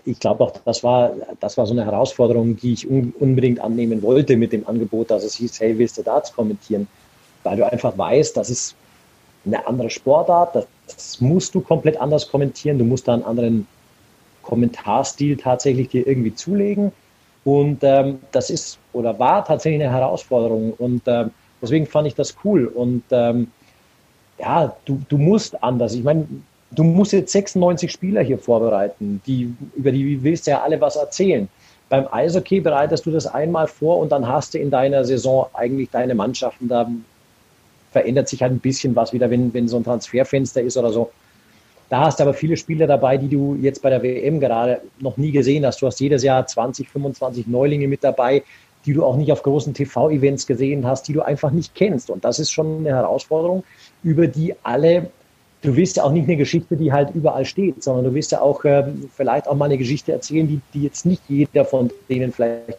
Ich 0.03 0.19
glaube 0.19 0.43
auch, 0.43 0.51
das 0.63 0.83
war, 0.83 1.13
das 1.39 1.57
war 1.57 1.65
so 1.65 1.73
eine 1.73 1.85
Herausforderung, 1.85 2.55
die 2.55 2.73
ich 2.73 2.87
unbedingt 2.87 3.59
annehmen 3.59 4.03
wollte 4.03 4.37
mit 4.37 4.53
dem 4.53 4.67
Angebot, 4.67 5.09
dass 5.09 5.23
es 5.23 5.35
hieß, 5.35 5.59
hey, 5.59 5.77
willst 5.77 5.97
du 5.97 6.03
Darts 6.03 6.33
kommentieren? 6.33 6.87
Weil 7.43 7.57
du 7.57 7.71
einfach 7.71 7.97
weißt, 7.97 8.37
das 8.37 8.51
ist 8.51 8.75
eine 9.43 9.65
andere 9.67 9.89
Sportart, 9.89 10.67
das 10.87 11.19
musst 11.19 11.55
du 11.55 11.61
komplett 11.61 11.99
anders 11.99 12.29
kommentieren, 12.29 12.77
du 12.77 12.85
musst 12.85 13.07
da 13.07 13.13
einen 13.13 13.23
anderen 13.23 13.67
Kommentarstil 14.43 15.37
tatsächlich 15.37 15.89
dir 15.89 16.05
irgendwie 16.05 16.35
zulegen. 16.35 16.91
Und 17.45 17.83
ähm, 17.83 18.19
das 18.31 18.49
ist 18.49 18.79
oder 18.91 19.17
war 19.17 19.45
tatsächlich 19.45 19.81
eine 19.83 19.93
Herausforderung. 19.93 20.73
Und 20.73 21.03
ähm, 21.05 21.31
deswegen 21.61 21.85
fand 21.85 22.07
ich 22.07 22.15
das 22.15 22.35
cool. 22.43 22.65
Und 22.65 23.03
ähm, 23.11 23.51
ja, 24.39 24.75
du, 24.85 25.01
du 25.07 25.17
musst 25.17 25.63
anders. 25.63 25.93
Ich 25.93 26.03
meine, 26.03 26.27
du 26.71 26.83
musst 26.83 27.13
jetzt 27.13 27.31
96 27.31 27.91
Spieler 27.91 28.21
hier 28.21 28.39
vorbereiten, 28.39 29.21
die, 29.25 29.53
über 29.75 29.91
die 29.91 30.21
willst 30.23 30.47
du 30.47 30.51
ja 30.51 30.63
alle 30.63 30.81
was 30.81 30.95
erzählen. 30.95 31.47
Beim 31.87 32.07
Eishockey 32.11 32.61
bereitest 32.61 33.05
du 33.05 33.11
das 33.11 33.27
einmal 33.27 33.67
vor 33.67 33.99
und 33.99 34.11
dann 34.11 34.27
hast 34.27 34.55
du 34.55 34.57
in 34.57 34.71
deiner 34.71 35.05
Saison 35.05 35.47
eigentlich 35.53 35.91
deine 35.91 36.15
Mannschaften. 36.15 36.67
Da 36.67 36.89
verändert 37.91 38.27
sich 38.27 38.41
halt 38.41 38.53
ein 38.53 38.59
bisschen 38.59 38.95
was 38.95 39.13
wieder, 39.13 39.29
wenn, 39.29 39.53
wenn 39.53 39.67
so 39.67 39.77
ein 39.77 39.83
Transferfenster 39.83 40.61
ist 40.61 40.77
oder 40.77 40.91
so. 40.91 41.11
Da 41.89 42.01
hast 42.01 42.19
du 42.19 42.23
aber 42.23 42.33
viele 42.33 42.57
Spieler 42.57 42.87
dabei, 42.87 43.17
die 43.17 43.27
du 43.27 43.55
jetzt 43.61 43.81
bei 43.81 43.89
der 43.89 44.01
WM 44.01 44.39
gerade 44.39 44.81
noch 44.99 45.17
nie 45.17 45.31
gesehen 45.31 45.65
hast. 45.65 45.81
Du 45.81 45.87
hast 45.87 45.99
jedes 45.99 46.23
Jahr 46.23 46.45
20, 46.45 46.89
25 46.89 47.47
Neulinge 47.47 47.87
mit 47.87 48.03
dabei, 48.03 48.43
die 48.85 48.93
du 48.93 49.03
auch 49.03 49.15
nicht 49.15 49.31
auf 49.31 49.43
großen 49.43 49.73
TV-Events 49.73 50.47
gesehen 50.47 50.85
hast, 50.85 51.07
die 51.07 51.13
du 51.13 51.21
einfach 51.21 51.51
nicht 51.51 51.75
kennst. 51.75 52.09
Und 52.09 52.25
das 52.25 52.39
ist 52.39 52.51
schon 52.51 52.79
eine 52.79 52.89
Herausforderung, 52.89 53.63
über 54.03 54.27
die 54.27 54.55
alle, 54.63 55.09
du 55.61 55.75
willst 55.75 55.97
ja 55.97 56.03
auch 56.03 56.11
nicht 56.11 56.25
eine 56.25 56.37
Geschichte, 56.37 56.75
die 56.75 56.91
halt 56.91 57.09
überall 57.13 57.45
steht, 57.45 57.83
sondern 57.83 58.05
du 58.05 58.13
willst 58.13 58.31
ja 58.31 58.41
auch 58.41 58.63
äh, 58.65 58.85
vielleicht 59.15 59.47
auch 59.47 59.55
mal 59.55 59.65
eine 59.65 59.77
Geschichte 59.77 60.11
erzählen, 60.11 60.47
die, 60.47 60.61
die 60.73 60.83
jetzt 60.83 61.05
nicht 61.05 61.21
jeder 61.27 61.65
von 61.65 61.91
denen 62.09 62.31
vielleicht 62.31 62.77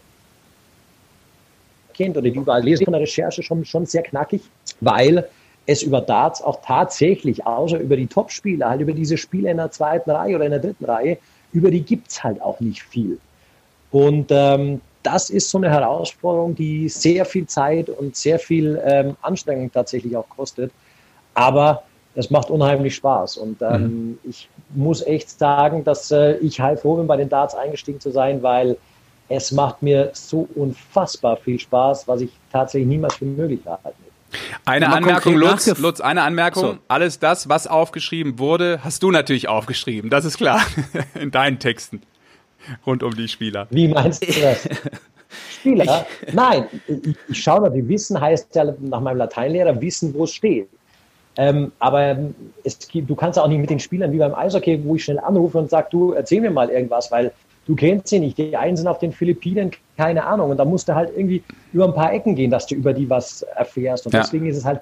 kennt 1.95 2.17
oder 2.17 2.29
die 2.29 2.37
überall 2.37 2.63
lesen. 2.63 2.85
Von 2.85 2.93
der 2.93 3.03
Recherche 3.03 3.43
schon, 3.43 3.65
schon 3.65 3.87
sehr 3.87 4.03
knackig, 4.03 4.43
weil 4.81 5.29
es 5.67 5.83
über 5.83 6.01
Darts 6.01 6.43
auch 6.43 6.61
tatsächlich, 6.63 7.47
außer 7.47 7.79
über 7.79 7.97
die 7.97 8.07
Top-Spieler, 8.07 8.71
halt 8.71 8.81
über 8.81 8.93
diese 8.93 9.17
Spieler 9.17 9.51
in 9.51 9.57
der 9.57 9.71
zweiten 9.71 10.11
Reihe 10.11 10.37
oder 10.37 10.45
in 10.45 10.53
der 10.53 10.61
dritten 10.61 10.85
Reihe, 10.85 11.19
über 11.53 11.71
die 11.71 11.83
gibt 11.83 12.09
es 12.11 12.23
halt 12.23 12.41
auch 12.41 12.61
nicht 12.61 12.83
viel. 12.83 13.19
Und 13.91 14.29
ähm, 14.31 14.81
das 15.03 15.31
ist 15.31 15.51
so 15.51 15.59
eine 15.59 15.71
Herausforderung, 15.71 16.55
die 16.55 16.89
sehr 16.89 17.25
viel 17.25 17.47
Zeit 17.47 17.89
und 17.89 18.17
sehr 18.17 18.39
viel 18.39 18.81
ähm, 18.85 19.17
Anstrengung 19.23 19.71
tatsächlich 19.71 20.17
auch 20.17 20.29
kostet. 20.29 20.73
Aber 21.35 21.83
es 22.15 22.31
macht 22.31 22.51
unheimlich 22.51 22.97
Spaß. 22.97 23.37
Und 23.37 23.63
ähm, 23.63 23.83
mhm. 23.83 24.19
ich 24.25 24.49
muss 24.75 25.03
echt 25.03 25.31
sagen, 25.31 25.85
dass 25.85 26.11
äh, 26.11 26.37
ich 26.39 26.61
halb 26.61 26.81
froh 26.81 26.97
bin, 26.97 27.07
bei 27.07 27.17
den 27.17 27.29
Darts 27.29 27.55
eingestiegen 27.55 28.01
zu 28.01 28.11
sein, 28.11 28.43
weil 28.43 28.77
es 29.29 29.53
macht 29.53 29.83
mir 29.83 30.11
so 30.13 30.49
unfassbar 30.55 31.37
viel 31.37 31.59
Spaß, 31.59 32.09
was 32.09 32.23
ich 32.23 32.31
tatsächlich 32.53 32.89
niemals 32.89 33.17
für 33.17 33.25
möglich 33.25 33.61
halte. 33.67 34.06
Eine 34.64 34.92
Anmerkung, 34.92 35.35
Lutz, 35.37 35.78
Lutz, 35.78 36.00
eine 36.00 36.23
Anmerkung. 36.23 36.62
So. 36.62 36.78
Alles 36.88 37.18
das, 37.18 37.49
was 37.49 37.66
aufgeschrieben 37.66 38.38
wurde, 38.38 38.80
hast 38.83 39.02
du 39.02 39.11
natürlich 39.11 39.49
aufgeschrieben. 39.49 40.11
Das 40.11 40.25
ist 40.25 40.37
klar. 40.37 40.61
In 41.14 41.30
deinen 41.30 41.59
Texten. 41.59 42.02
Rund 42.85 43.02
um 43.02 43.14
die 43.14 43.28
Spieler. 43.28 43.66
Wie 43.71 43.88
meinst 43.88 44.23
du 44.23 44.40
das? 44.40 44.68
Spieler? 45.52 46.06
Nein, 46.33 46.66
ich, 46.87 47.42
schaue 47.42 47.62
natürlich, 47.62 47.88
Wissen 47.88 48.21
heißt 48.21 48.54
ja 48.54 48.75
nach 48.80 49.00
meinem 49.00 49.18
Lateinlehrer 49.18 49.80
Wissen, 49.80 50.14
wo 50.14 50.25
es 50.25 50.35
steht. 50.35 50.68
Ähm, 51.37 51.73
aber 51.78 52.16
es 52.64 52.78
du 52.78 53.14
kannst 53.14 53.38
auch 53.38 53.49
nicht 53.49 53.59
mit 53.59 53.68
den 53.68 53.78
Spielern 53.78 54.11
wie 54.11 54.18
beim 54.18 54.35
Eishockey, 54.35 54.83
wo 54.85 54.97
ich 54.97 55.04
schnell 55.04 55.18
anrufe 55.18 55.59
und 55.59 55.68
sage, 55.68 55.88
du 55.90 56.12
erzähl 56.12 56.40
mir 56.40 56.50
mal 56.50 56.71
irgendwas, 56.71 57.11
weil 57.11 57.33
du 57.67 57.75
kennst 57.75 58.09
sie 58.09 58.21
nicht. 58.21 58.39
Die 58.39 58.57
einen 58.57 58.77
sind 58.77 58.87
auf 58.87 58.99
den 58.99 59.13
Philippinen, 59.13 59.71
keine 59.97 60.25
Ahnung. 60.25 60.51
Und 60.51 60.57
da 60.57 60.65
musst 60.65 60.89
du 60.89 60.95
halt 60.95 61.11
irgendwie 61.15 61.43
über 61.73 61.85
ein 61.85 61.95
paar 61.95 62.13
Ecken 62.13 62.35
gehen, 62.35 62.51
dass 62.51 62.67
du 62.67 62.75
über 62.75 62.93
die 62.93 63.09
was 63.11 63.43
erfährst. 63.43 64.07
Und 64.07 64.15
ja. 64.15 64.21
deswegen 64.21 64.47
ist 64.47 64.57
es 64.57 64.65
halt 64.65 64.81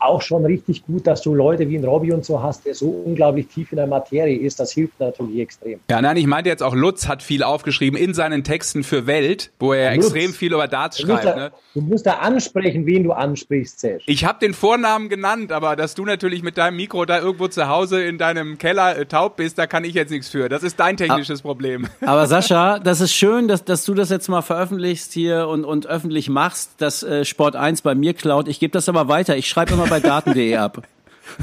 auch 0.00 0.22
schon 0.22 0.44
richtig 0.44 0.84
gut, 0.86 1.06
dass 1.06 1.22
du 1.22 1.34
Leute 1.34 1.68
wie 1.68 1.76
ein 1.76 1.84
Robby 1.84 2.12
und 2.12 2.24
so 2.24 2.42
hast, 2.42 2.66
der 2.66 2.74
so 2.74 2.88
unglaublich 2.88 3.48
tief 3.48 3.72
in 3.72 3.76
der 3.76 3.86
Materie 3.86 4.38
ist. 4.38 4.60
Das 4.60 4.72
hilft 4.72 5.00
natürlich 5.00 5.40
extrem. 5.40 5.80
Ja, 5.90 6.00
nein, 6.00 6.16
ich 6.16 6.26
meinte 6.26 6.48
jetzt 6.50 6.62
auch, 6.62 6.74
Lutz 6.74 7.08
hat 7.08 7.22
viel 7.22 7.42
aufgeschrieben 7.42 7.98
in 7.98 8.14
seinen 8.14 8.44
Texten 8.44 8.84
für 8.84 9.06
Welt, 9.06 9.50
wo 9.58 9.72
er 9.72 9.94
Lutz, 9.94 10.06
extrem 10.06 10.32
viel 10.32 10.52
über 10.52 10.68
Darts 10.68 11.00
schreibt. 11.00 11.24
Da, 11.24 11.36
ne? 11.36 11.52
Du 11.74 11.80
musst 11.80 12.06
da 12.06 12.14
ansprechen, 12.14 12.86
wen 12.86 13.04
du 13.04 13.12
ansprichst, 13.12 13.80
Sesh. 13.80 14.04
Ich 14.06 14.24
habe 14.24 14.38
den 14.38 14.54
Vornamen 14.54 15.08
genannt, 15.08 15.52
aber 15.52 15.76
dass 15.76 15.94
du 15.94 16.04
natürlich 16.04 16.42
mit 16.42 16.58
deinem 16.58 16.76
Mikro 16.76 17.04
da 17.04 17.18
irgendwo 17.18 17.48
zu 17.48 17.68
Hause 17.68 18.02
in 18.02 18.18
deinem 18.18 18.58
Keller 18.58 18.96
äh, 18.96 19.06
taub 19.06 19.36
bist, 19.36 19.58
da 19.58 19.66
kann 19.66 19.84
ich 19.84 19.94
jetzt 19.94 20.10
nichts 20.10 20.28
für. 20.28 20.48
Das 20.48 20.62
ist 20.62 20.78
dein 20.78 20.96
technisches 20.96 21.40
aber, 21.40 21.48
Problem. 21.48 21.88
Aber 22.00 22.26
Sascha, 22.26 22.78
das 22.84 23.00
ist 23.00 23.12
schön, 23.12 23.48
dass, 23.48 23.64
dass 23.64 23.84
du 23.84 23.94
das 23.94 24.10
jetzt 24.10 24.28
mal 24.28 24.42
veröffentlichst 24.42 25.12
hier 25.12 25.48
und, 25.48 25.64
und 25.64 25.86
öffentlich 25.86 26.28
machst, 26.28 26.72
dass 26.78 27.02
äh, 27.02 27.24
Sport 27.24 27.56
1 27.56 27.82
bei 27.82 27.94
mir 27.94 28.14
klaut. 28.14 28.48
Ich 28.48 28.60
gebe 28.60 28.72
das 28.72 28.88
aber 28.88 29.08
weiter. 29.08 29.36
Ich 29.36 29.48
schreibe 29.48 29.74
immer 29.74 29.87
bei 29.88 30.00
daten.de 30.00 30.56
ab. 30.56 30.82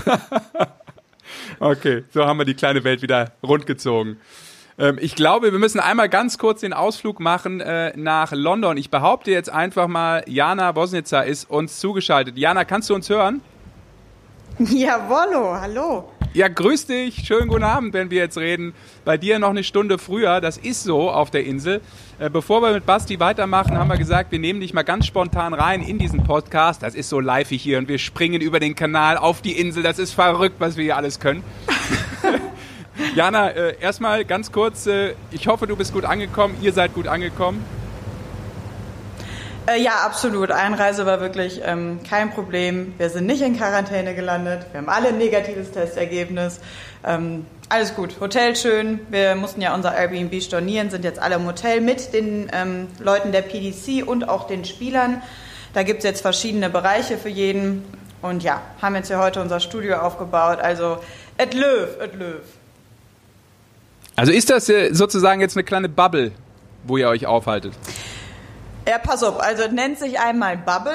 okay, 1.60 2.04
so 2.14 2.26
haben 2.26 2.38
wir 2.38 2.46
die 2.46 2.54
kleine 2.54 2.84
Welt 2.84 3.02
wieder 3.02 3.32
rundgezogen. 3.44 4.18
Ähm, 4.78 4.98
ich 5.02 5.16
glaube, 5.16 5.52
wir 5.52 5.60
müssen 5.60 5.80
einmal 5.80 6.10
ganz 6.10 6.38
kurz 6.38 6.62
den 6.62 6.74
Ausflug 6.74 7.20
machen 7.20 7.62
äh, 7.62 7.94
nach 7.96 8.32
London. 8.32 8.78
Ich 8.78 8.90
behaupte 8.90 9.32
jetzt 9.32 9.50
einfach 9.50 9.88
mal, 9.88 10.24
Jana 10.28 10.76
Wosnitzer 10.76 11.26
ist 11.26 11.50
uns 11.50 11.80
zugeschaltet. 11.80 12.38
Jana, 12.38 12.66
kannst 12.66 12.90
du 12.90 12.96
uns 12.96 13.10
hören? 13.10 13.42
Jawollo, 14.60 15.60
hallo. 15.60 16.12
Ja, 16.36 16.50
grüß 16.50 16.88
dich. 16.88 17.26
Schönen 17.26 17.48
guten 17.48 17.64
Abend, 17.64 17.94
wenn 17.94 18.12
wir 18.12 18.18
jetzt 18.18 18.38
reden. 18.38 18.74
Bei 19.06 19.16
dir 19.16 19.40
noch 19.40 19.52
eine 19.52 19.64
Stunde 19.64 19.98
früher. 19.98 20.42
Das 20.42 20.58
ist 20.58 20.84
so 20.84 21.10
auf 21.10 21.32
der 21.32 21.46
Insel. 21.46 21.80
Äh, 22.20 22.30
bevor 22.30 22.62
wir 22.62 22.74
mit 22.74 22.86
Basti 22.86 23.22
weitermachen, 23.22 23.78
haben 23.78 23.88
wir 23.88 23.96
gesagt, 23.96 24.34
wir 24.34 24.40
nehmen 24.40 24.60
dich 24.60 24.74
mal 24.74 24.84
ganz 24.84 25.06
spontan 25.06 25.54
rein 25.54 25.82
in 25.82 25.98
diesen 25.98 26.26
Podcast. 26.26 26.84
Das 26.84 26.94
ist 26.94 27.08
so 27.08 27.22
live 27.22 27.48
hier 27.48 27.78
und 27.78 27.88
wir 27.88 28.00
springen 28.00 28.42
über 28.42 28.60
den 28.60 28.76
Kanal 28.76 29.16
auf 29.16 29.42
die 29.42 29.54
Insel. 29.54 29.82
Das 29.82 29.98
ist 29.98 30.12
verrückt, 30.12 30.56
was 30.60 30.76
wir 30.76 30.84
hier 30.84 30.98
alles 30.98 31.22
können. 31.22 31.42
Jana, 33.16 33.52
äh, 33.52 33.80
erstmal 33.80 34.26
ganz 34.26 34.52
kurz. 34.52 34.88
Äh, 34.88 35.14
ich 35.32 35.48
hoffe, 35.48 35.68
du 35.68 35.78
bist 35.78 35.94
gut 35.94 36.04
angekommen. 36.04 36.58
Ihr 36.62 36.74
seid 36.74 36.94
gut 36.94 37.08
angekommen. 37.08 37.64
Äh, 39.68 39.82
ja, 39.82 40.06
absolut. 40.06 40.52
Einreise 40.52 41.08
war 41.08 41.22
wirklich 41.22 41.60
ähm, 41.64 42.00
kein 42.08 42.30
Problem. 42.30 42.94
Wir 43.00 43.10
sind 43.10 43.26
nicht 43.26 43.42
in 43.42 43.58
Quarantäne 43.58 44.14
gelandet. 44.14 44.68
Wir 44.72 44.80
haben 44.80 44.90
alle 44.90 45.08
ein 45.08 45.18
negatives 45.18 45.72
Testergebnis. 45.72 46.60
Ähm, 47.04 47.48
alles 47.68 47.96
gut. 47.96 48.20
Hotel 48.20 48.56
schön. 48.56 49.00
Wir 49.10 49.34
mussten 49.34 49.62
ja 49.62 49.74
unser 49.74 49.96
Airbnb 49.96 50.40
stornieren, 50.42 50.92
sind 50.92 51.04
jetzt 51.04 51.20
alle 51.20 51.36
im 51.36 51.48
Hotel 51.48 51.82
mit 51.82 52.14
den 52.14 52.48
ähm, 52.54 52.88
Leuten 53.00 53.32
der 53.32 53.42
PDC 53.42 54.08
und 54.08 54.30
auch 54.30 54.46
den 54.46 54.66
Spielern. 54.66 55.24
Da 55.74 55.82
gibt 55.82 56.00
es 56.00 56.04
jetzt 56.04 56.22
verschiedene 56.22 56.70
Bereiche 56.70 57.18
für 57.18 57.30
jeden. 57.30 57.84
Und 58.22 58.44
ja, 58.44 58.62
haben 58.84 58.96
jetzt 58.96 59.08
hier 59.08 59.20
heute 59.20 59.42
unser 59.42 59.60
Studio 59.60 59.98
aufgebaut. 59.98 60.60
Also, 60.60 61.00
et 61.38 61.56
löw, 61.56 61.90
et 62.02 62.14
löw. 62.14 62.42
Also 64.16 64.32
ist 64.32 64.52
das 64.52 64.70
äh, 64.70 64.94
sozusagen 64.94 65.42
jetzt 65.42 65.58
eine 65.58 65.64
kleine 65.64 65.90
Bubble, 65.90 66.32
wo 66.84 66.98
ihr 66.98 67.10
euch 67.10 67.26
aufhaltet? 67.26 67.74
Ja, 68.88 69.00
pass 69.00 69.24
auf. 69.24 69.40
Also 69.40 69.64
es 69.64 69.72
nennt 69.72 69.98
sich 69.98 70.20
einmal 70.20 70.58
Bubble. 70.58 70.94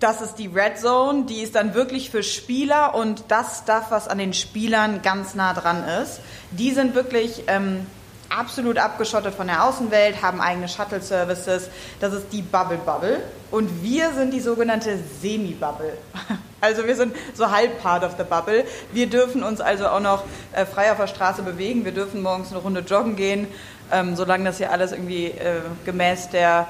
Das 0.00 0.20
ist 0.20 0.36
die 0.36 0.46
Red 0.46 0.78
Zone. 0.78 1.24
Die 1.24 1.42
ist 1.42 1.54
dann 1.54 1.74
wirklich 1.74 2.10
für 2.10 2.22
Spieler 2.22 2.94
und 2.94 3.24
das 3.28 3.58
Stuff, 3.58 3.86
was 3.90 4.08
an 4.08 4.18
den 4.18 4.32
Spielern 4.32 5.02
ganz 5.02 5.34
nah 5.34 5.52
dran 5.52 5.84
ist. 6.02 6.20
Die 6.52 6.70
sind 6.70 6.94
wirklich 6.94 7.44
ähm, 7.48 7.86
absolut 8.30 8.78
abgeschottet 8.78 9.34
von 9.34 9.46
der 9.46 9.64
Außenwelt, 9.64 10.22
haben 10.22 10.40
eigene 10.40 10.68
Shuttle-Services. 10.68 11.68
Das 12.00 12.12
ist 12.14 12.26
die 12.32 12.42
Bubble 12.42 12.78
Bubble. 12.78 13.22
Und 13.50 13.82
wir 13.82 14.12
sind 14.12 14.32
die 14.32 14.40
sogenannte 14.40 14.98
Semi-Bubble. 15.20 15.94
Also 16.58 16.86
wir 16.86 16.96
sind 16.96 17.14
so 17.34 17.50
halb 17.50 17.82
part 17.82 18.02
of 18.02 18.14
the 18.16 18.24
Bubble. 18.24 18.64
Wir 18.90 19.08
dürfen 19.08 19.44
uns 19.44 19.60
also 19.60 19.88
auch 19.88 20.00
noch 20.00 20.24
äh, 20.52 20.64
frei 20.64 20.90
auf 20.90 20.96
der 20.96 21.06
Straße 21.06 21.42
bewegen. 21.42 21.84
Wir 21.84 21.92
dürfen 21.92 22.22
morgens 22.22 22.50
eine 22.50 22.60
Runde 22.60 22.80
joggen 22.80 23.14
gehen, 23.14 23.46
ähm, 23.92 24.16
solange 24.16 24.44
das 24.44 24.56
hier 24.56 24.72
alles 24.72 24.92
irgendwie 24.92 25.26
äh, 25.26 25.60
gemäß 25.84 26.30
der 26.30 26.66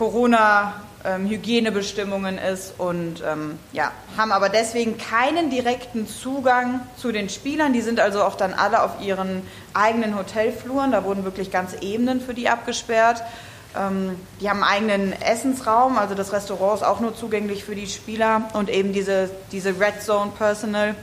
Corona-Hygienebestimmungen 0.00 2.38
ähm, 2.38 2.54
ist 2.54 2.74
und 2.78 3.22
ähm, 3.22 3.58
ja, 3.74 3.92
haben 4.16 4.32
aber 4.32 4.48
deswegen 4.48 4.96
keinen 4.96 5.50
direkten 5.50 6.08
Zugang 6.08 6.80
zu 6.96 7.12
den 7.12 7.28
Spielern. 7.28 7.74
Die 7.74 7.82
sind 7.82 8.00
also 8.00 8.22
auch 8.22 8.34
dann 8.34 8.54
alle 8.54 8.82
auf 8.82 9.02
ihren 9.02 9.42
eigenen 9.74 10.16
Hotelfluren. 10.16 10.92
Da 10.92 11.04
wurden 11.04 11.24
wirklich 11.24 11.50
ganze 11.50 11.82
Ebenen 11.82 12.22
für 12.22 12.32
die 12.32 12.48
abgesperrt. 12.48 13.22
Ähm, 13.76 14.16
die 14.40 14.48
haben 14.48 14.64
einen 14.64 14.90
eigenen 14.90 15.12
Essensraum, 15.20 15.98
also 15.98 16.14
das 16.14 16.32
Restaurant 16.32 16.80
ist 16.80 16.86
auch 16.86 17.00
nur 17.00 17.14
zugänglich 17.14 17.62
für 17.62 17.74
die 17.74 17.86
Spieler 17.86 18.48
und 18.54 18.70
eben 18.70 18.94
diese, 18.94 19.28
diese 19.52 19.78
Red 19.78 20.00
Zone 20.00 20.32
Personal. 20.38 20.94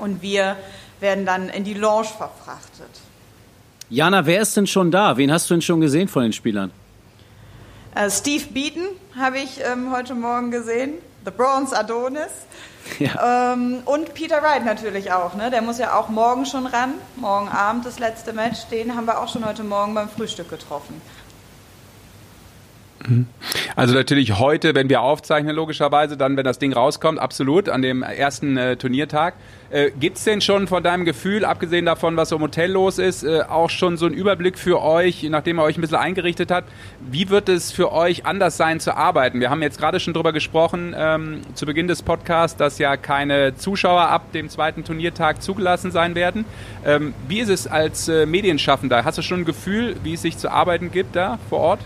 Und 0.00 0.22
wir 0.22 0.54
werden 1.00 1.26
dann 1.26 1.48
in 1.48 1.64
die 1.64 1.74
Lounge 1.74 2.06
verfrachtet. 2.06 3.00
Jana, 3.90 4.26
wer 4.26 4.42
ist 4.42 4.56
denn 4.56 4.68
schon 4.68 4.92
da? 4.92 5.16
Wen 5.16 5.32
hast 5.32 5.50
du 5.50 5.54
denn 5.54 5.62
schon 5.62 5.80
gesehen 5.80 6.06
von 6.06 6.22
den 6.22 6.32
Spielern? 6.32 6.70
Äh, 7.98 8.10
Steve 8.10 8.44
Beaton 8.52 8.86
habe 9.18 9.38
ich 9.38 9.60
ähm, 9.60 9.90
heute 9.90 10.14
Morgen 10.14 10.52
gesehen. 10.52 10.94
The 11.24 11.32
Bronze 11.32 11.76
Adonis. 11.76 12.30
Ja. 13.00 13.52
Ähm, 13.52 13.82
und 13.86 14.14
Peter 14.14 14.40
Wright 14.40 14.64
natürlich 14.64 15.10
auch. 15.10 15.34
Ne? 15.34 15.50
Der 15.50 15.62
muss 15.62 15.78
ja 15.78 15.98
auch 15.98 16.08
morgen 16.08 16.46
schon 16.46 16.66
ran. 16.66 16.94
Morgen 17.16 17.48
Abend 17.48 17.84
das 17.84 17.98
letzte 17.98 18.32
Match. 18.32 18.66
Den 18.70 18.94
haben 18.94 19.06
wir 19.06 19.20
auch 19.20 19.28
schon 19.28 19.44
heute 19.44 19.64
Morgen 19.64 19.94
beim 19.94 20.08
Frühstück 20.08 20.48
getroffen. 20.48 21.02
Also 23.76 23.94
natürlich 23.94 24.38
heute, 24.38 24.74
wenn 24.74 24.88
wir 24.88 25.02
aufzeichnen, 25.02 25.54
logischerweise, 25.54 26.16
dann, 26.16 26.36
wenn 26.36 26.44
das 26.44 26.58
Ding 26.58 26.72
rauskommt, 26.72 27.18
absolut, 27.18 27.68
an 27.68 27.82
dem 27.82 28.02
ersten 28.02 28.56
äh, 28.56 28.76
Turniertag. 28.76 29.34
Äh, 29.70 29.90
Gibt 29.98 30.16
es 30.16 30.24
denn 30.24 30.40
schon 30.40 30.66
von 30.66 30.82
deinem 30.82 31.04
Gefühl, 31.04 31.44
abgesehen 31.44 31.84
davon, 31.84 32.16
was 32.16 32.32
im 32.32 32.40
Hotel 32.40 32.72
los 32.72 32.98
ist, 32.98 33.22
äh, 33.22 33.42
auch 33.42 33.70
schon 33.70 33.96
so 33.96 34.06
einen 34.06 34.14
Überblick 34.14 34.58
für 34.58 34.82
euch, 34.82 35.22
nachdem 35.30 35.58
ihr 35.58 35.62
euch 35.62 35.76
ein 35.76 35.80
bisschen 35.80 35.98
eingerichtet 35.98 36.50
habt, 36.50 36.70
wie 37.00 37.28
wird 37.28 37.48
es 37.48 37.70
für 37.70 37.92
euch 37.92 38.26
anders 38.26 38.56
sein 38.56 38.80
zu 38.80 38.96
arbeiten? 38.96 39.40
Wir 39.40 39.50
haben 39.50 39.62
jetzt 39.62 39.78
gerade 39.78 40.00
schon 40.00 40.14
drüber 40.14 40.32
gesprochen, 40.32 40.94
ähm, 40.96 41.42
zu 41.54 41.66
Beginn 41.66 41.86
des 41.86 42.02
Podcasts, 42.02 42.56
dass 42.56 42.78
ja 42.78 42.96
keine 42.96 43.56
Zuschauer 43.56 44.08
ab 44.08 44.32
dem 44.32 44.48
zweiten 44.48 44.84
Turniertag 44.84 45.42
zugelassen 45.42 45.92
sein 45.92 46.14
werden. 46.14 46.46
Ähm, 46.84 47.14
wie 47.28 47.40
ist 47.40 47.50
es 47.50 47.66
als 47.66 48.08
äh, 48.08 48.26
Medienschaffender? 48.26 49.04
Hast 49.04 49.18
du 49.18 49.22
schon 49.22 49.40
ein 49.40 49.44
Gefühl, 49.44 49.96
wie 50.02 50.14
es 50.14 50.22
sich 50.22 50.38
zu 50.38 50.50
arbeiten 50.50 50.90
gibt 50.90 51.14
da 51.14 51.38
vor 51.48 51.60
Ort? 51.60 51.80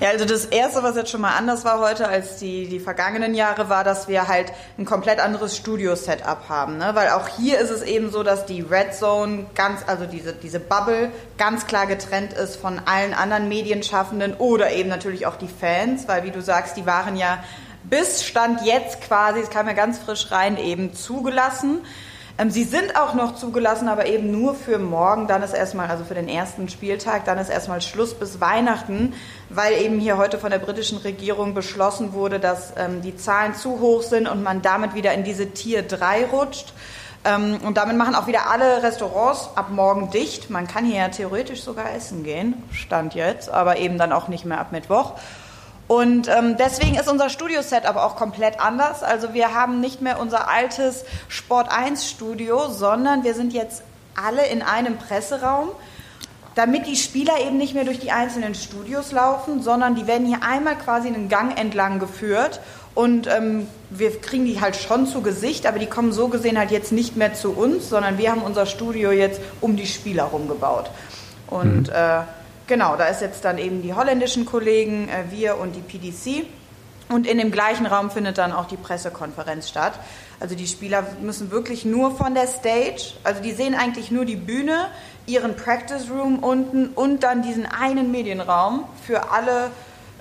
Ja, 0.00 0.08
also 0.08 0.24
das 0.24 0.46
Erste, 0.46 0.82
was 0.82 0.96
jetzt 0.96 1.10
schon 1.10 1.20
mal 1.20 1.36
anders 1.36 1.66
war 1.66 1.78
heute 1.78 2.08
als 2.08 2.38
die, 2.38 2.66
die 2.68 2.80
vergangenen 2.80 3.34
Jahre, 3.34 3.68
war, 3.68 3.84
dass 3.84 4.08
wir 4.08 4.28
halt 4.28 4.50
ein 4.78 4.86
komplett 4.86 5.20
anderes 5.20 5.54
Studio-Setup 5.58 6.48
haben. 6.48 6.78
Ne? 6.78 6.92
Weil 6.94 7.10
auch 7.10 7.28
hier 7.28 7.58
ist 7.58 7.68
es 7.68 7.82
eben 7.82 8.10
so, 8.10 8.22
dass 8.22 8.46
die 8.46 8.62
Red 8.62 8.94
Zone 8.94 9.44
ganz, 9.54 9.82
also 9.86 10.06
diese, 10.06 10.32
diese 10.32 10.58
Bubble 10.58 11.10
ganz 11.36 11.66
klar 11.66 11.84
getrennt 11.86 12.32
ist 12.32 12.56
von 12.56 12.80
allen 12.86 13.12
anderen 13.12 13.50
Medienschaffenden 13.50 14.32
oder 14.38 14.72
eben 14.72 14.88
natürlich 14.88 15.26
auch 15.26 15.36
die 15.36 15.48
Fans, 15.48 16.08
weil 16.08 16.24
wie 16.24 16.30
du 16.30 16.40
sagst, 16.40 16.78
die 16.78 16.86
waren 16.86 17.16
ja 17.16 17.44
bis 17.84 18.24
Stand 18.24 18.64
jetzt 18.64 19.02
quasi, 19.02 19.40
es 19.40 19.50
kam 19.50 19.66
ja 19.66 19.74
ganz 19.74 19.98
frisch 19.98 20.30
rein, 20.30 20.56
eben 20.56 20.94
zugelassen. 20.94 21.80
Ähm, 22.40 22.50
sie 22.50 22.64
sind 22.64 22.96
auch 22.96 23.12
noch 23.12 23.34
zugelassen, 23.34 23.88
aber 23.88 24.06
eben 24.06 24.30
nur 24.30 24.54
für 24.54 24.78
morgen. 24.78 25.26
Dann 25.26 25.42
ist 25.42 25.52
erstmal, 25.52 25.90
also 25.90 26.04
für 26.04 26.14
den 26.14 26.28
ersten 26.28 26.70
Spieltag, 26.70 27.26
dann 27.26 27.36
ist 27.36 27.50
erstmal 27.50 27.82
Schluss 27.82 28.14
bis 28.14 28.40
Weihnachten, 28.40 29.12
weil 29.50 29.74
eben 29.74 30.00
hier 30.00 30.16
heute 30.16 30.38
von 30.38 30.50
der 30.50 30.58
britischen 30.58 30.98
Regierung 30.98 31.52
beschlossen 31.52 32.14
wurde, 32.14 32.40
dass 32.40 32.72
ähm, 32.78 33.02
die 33.02 33.14
Zahlen 33.14 33.54
zu 33.54 33.80
hoch 33.80 34.02
sind 34.02 34.26
und 34.26 34.42
man 34.42 34.62
damit 34.62 34.94
wieder 34.94 35.12
in 35.12 35.22
diese 35.22 35.50
Tier 35.50 35.82
3 35.82 36.26
rutscht. 36.26 36.72
Ähm, 37.26 37.58
und 37.62 37.76
damit 37.76 37.98
machen 37.98 38.14
auch 38.14 38.26
wieder 38.26 38.50
alle 38.50 38.82
Restaurants 38.82 39.50
ab 39.54 39.68
morgen 39.70 40.10
dicht. 40.10 40.48
Man 40.48 40.66
kann 40.66 40.86
hier 40.86 40.96
ja 40.96 41.08
theoretisch 41.08 41.62
sogar 41.62 41.92
essen 41.92 42.24
gehen, 42.24 42.62
stand 42.72 43.14
jetzt, 43.14 43.50
aber 43.50 43.76
eben 43.76 43.98
dann 43.98 44.12
auch 44.12 44.28
nicht 44.28 44.46
mehr 44.46 44.60
ab 44.60 44.72
Mittwoch. 44.72 45.12
Und 45.90 46.28
ähm, 46.28 46.56
deswegen 46.56 46.94
ist 46.94 47.08
unser 47.08 47.28
Studio-Setup 47.28 47.96
auch 47.96 48.14
komplett 48.14 48.60
anders. 48.60 49.02
Also 49.02 49.34
wir 49.34 49.54
haben 49.54 49.80
nicht 49.80 50.00
mehr 50.00 50.20
unser 50.20 50.48
altes 50.48 51.04
Sport 51.26 51.68
1 51.68 52.08
Studio, 52.08 52.68
sondern 52.68 53.24
wir 53.24 53.34
sind 53.34 53.52
jetzt 53.52 53.82
alle 54.14 54.46
in 54.46 54.62
einem 54.62 54.98
Presseraum, 54.98 55.70
damit 56.54 56.86
die 56.86 56.94
Spieler 56.94 57.40
eben 57.44 57.56
nicht 57.56 57.74
mehr 57.74 57.82
durch 57.82 57.98
die 57.98 58.12
einzelnen 58.12 58.54
Studios 58.54 59.10
laufen, 59.10 59.62
sondern 59.62 59.96
die 59.96 60.06
werden 60.06 60.28
hier 60.28 60.44
einmal 60.48 60.76
quasi 60.78 61.08
einen 61.08 61.28
Gang 61.28 61.58
entlang 61.58 61.98
geführt 61.98 62.60
und 62.94 63.26
ähm, 63.26 63.66
wir 63.90 64.20
kriegen 64.20 64.44
die 64.44 64.60
halt 64.60 64.76
schon 64.76 65.08
zu 65.08 65.22
Gesicht, 65.22 65.66
aber 65.66 65.80
die 65.80 65.86
kommen 65.86 66.12
so 66.12 66.28
gesehen 66.28 66.56
halt 66.56 66.70
jetzt 66.70 66.92
nicht 66.92 67.16
mehr 67.16 67.34
zu 67.34 67.50
uns, 67.50 67.88
sondern 67.88 68.16
wir 68.16 68.30
haben 68.30 68.42
unser 68.42 68.66
Studio 68.66 69.10
jetzt 69.10 69.40
um 69.60 69.74
die 69.74 69.88
Spieler 69.88 70.22
rumgebaut. 70.22 70.88
Und 71.48 71.88
mhm. 71.88 71.92
äh, 71.92 72.20
Genau, 72.70 72.94
da 72.94 73.06
ist 73.06 73.20
jetzt 73.20 73.44
dann 73.44 73.58
eben 73.58 73.82
die 73.82 73.94
holländischen 73.94 74.46
Kollegen, 74.46 75.08
äh, 75.08 75.24
wir 75.32 75.58
und 75.58 75.74
die 75.74 75.80
PDC. 75.80 76.46
Und 77.08 77.26
in 77.26 77.38
dem 77.38 77.50
gleichen 77.50 77.84
Raum 77.84 78.12
findet 78.12 78.38
dann 78.38 78.52
auch 78.52 78.66
die 78.66 78.76
Pressekonferenz 78.76 79.68
statt. 79.68 79.94
Also 80.38 80.54
die 80.54 80.68
Spieler 80.68 81.04
müssen 81.20 81.50
wirklich 81.50 81.84
nur 81.84 82.14
von 82.14 82.32
der 82.32 82.46
Stage, 82.46 83.14
also 83.24 83.42
die 83.42 83.50
sehen 83.50 83.74
eigentlich 83.74 84.12
nur 84.12 84.24
die 84.24 84.36
Bühne, 84.36 84.86
ihren 85.26 85.56
Practice 85.56 86.08
Room 86.10 86.38
unten 86.38 86.90
und 86.90 87.24
dann 87.24 87.42
diesen 87.42 87.66
einen 87.66 88.12
Medienraum 88.12 88.84
für 89.04 89.32
alle 89.32 89.72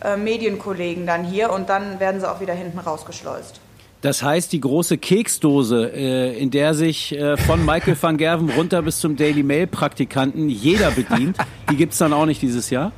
äh, 0.04 0.18
Medienkollegen 0.18 1.06
dann 1.06 1.24
hier 1.24 1.54
und 1.54 1.70
dann 1.70 2.00
werden 2.00 2.20
sie 2.20 2.28
auch 2.28 2.40
wieder 2.40 2.56
hinten 2.56 2.80
rausgeschleust. 2.80 3.62
Das 4.02 4.24
heißt, 4.24 4.54
die 4.54 4.62
große 4.62 4.98
Keksdose, 4.98 5.92
äh, 5.94 6.38
in 6.40 6.52
der 6.52 6.74
sich 6.74 7.14
äh, 7.14 7.36
von 7.36 7.66
Michael 7.66 7.98
van 8.00 8.18
Gerven 8.18 8.50
runter 8.50 8.82
bis 8.82 9.00
zum 9.00 9.18
Daily 9.18 9.44
Mail 9.44 9.68
Praktikanten 9.68 10.48
jeder 10.48 10.92
bedient, 10.92 11.38
die 11.70 11.76
gibt's 11.76 11.98
dann 11.98 12.14
auch 12.14 12.26
nicht 12.26 12.42
dieses 12.42 12.70
Jahr? 12.70 12.94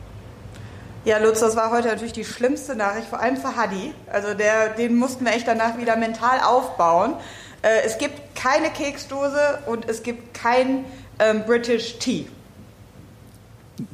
Ja, 1.03 1.17
Lutz, 1.17 1.39
das 1.39 1.55
war 1.55 1.71
heute 1.71 1.87
natürlich 1.87 2.13
die 2.13 2.23
schlimmste 2.23 2.75
Nachricht, 2.75 3.07
vor 3.07 3.19
allem 3.19 3.35
für 3.35 3.55
Hadi. 3.55 3.93
Also 4.11 4.35
der, 4.35 4.69
den 4.75 4.95
mussten 4.95 5.25
wir 5.25 5.33
echt 5.33 5.47
danach 5.47 5.79
wieder 5.79 5.95
mental 5.95 6.39
aufbauen. 6.39 7.15
Äh, 7.63 7.69
es 7.83 7.97
gibt 7.97 8.35
keine 8.35 8.69
Keksdose 8.69 9.59
und 9.65 9.89
es 9.89 10.03
gibt 10.03 10.35
kein 10.35 10.85
ähm, 11.17 11.43
British 11.47 11.97
Tea. 11.97 12.27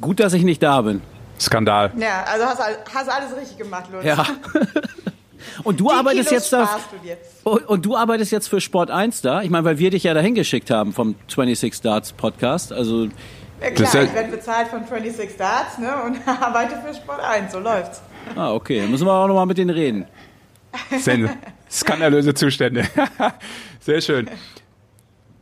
Gut, 0.02 0.20
dass 0.20 0.34
ich 0.34 0.42
nicht 0.42 0.62
da 0.62 0.82
bin. 0.82 1.00
Skandal. 1.40 1.92
Ja, 1.96 2.24
also 2.24 2.44
hast, 2.44 2.60
hast 2.94 3.08
alles 3.08 3.34
richtig 3.34 3.56
gemacht, 3.56 3.86
Lutz. 3.90 4.04
Ja. 4.04 4.26
Und 5.64 5.80
du 5.80 5.88
Die 5.88 5.94
arbeitest 5.94 6.28
Kilos 6.28 6.50
jetzt 6.50 6.52
da. 6.52 6.80
Du 7.44 7.50
und 7.66 7.84
du 7.84 7.96
arbeitest 7.96 8.32
jetzt 8.32 8.48
für 8.48 8.60
Sport 8.60 8.90
1 8.90 9.22
da? 9.22 9.42
Ich 9.42 9.50
meine, 9.50 9.64
weil 9.64 9.78
wir 9.78 9.90
dich 9.90 10.04
ja 10.04 10.14
dahin 10.14 10.34
geschickt 10.34 10.70
haben 10.70 10.92
vom 10.92 11.14
26 11.28 11.80
Darts 11.80 12.12
Podcast. 12.12 12.72
Also 12.72 13.08
ja, 13.60 13.70
klar, 13.70 13.94
ja 13.94 14.02
ich 14.02 14.14
werde 14.14 14.30
bezahlt 14.30 14.68
von 14.68 14.80
26 14.86 15.36
Darts 15.36 15.78
ne, 15.78 15.90
und 16.04 16.18
arbeite 16.26 16.76
für 16.84 16.94
Sport 16.94 17.20
1, 17.20 17.52
so 17.52 17.58
läuft's. 17.58 18.02
Ah, 18.36 18.52
okay. 18.52 18.80
Dann 18.80 18.90
müssen 18.90 19.06
wir 19.06 19.12
auch 19.12 19.26
nochmal 19.26 19.46
mit 19.46 19.58
denen 19.58 19.70
reden. 19.70 20.06
Skandalöse 21.70 22.34
Zustände. 22.34 22.84
Sehr 23.80 24.00
schön. 24.00 24.28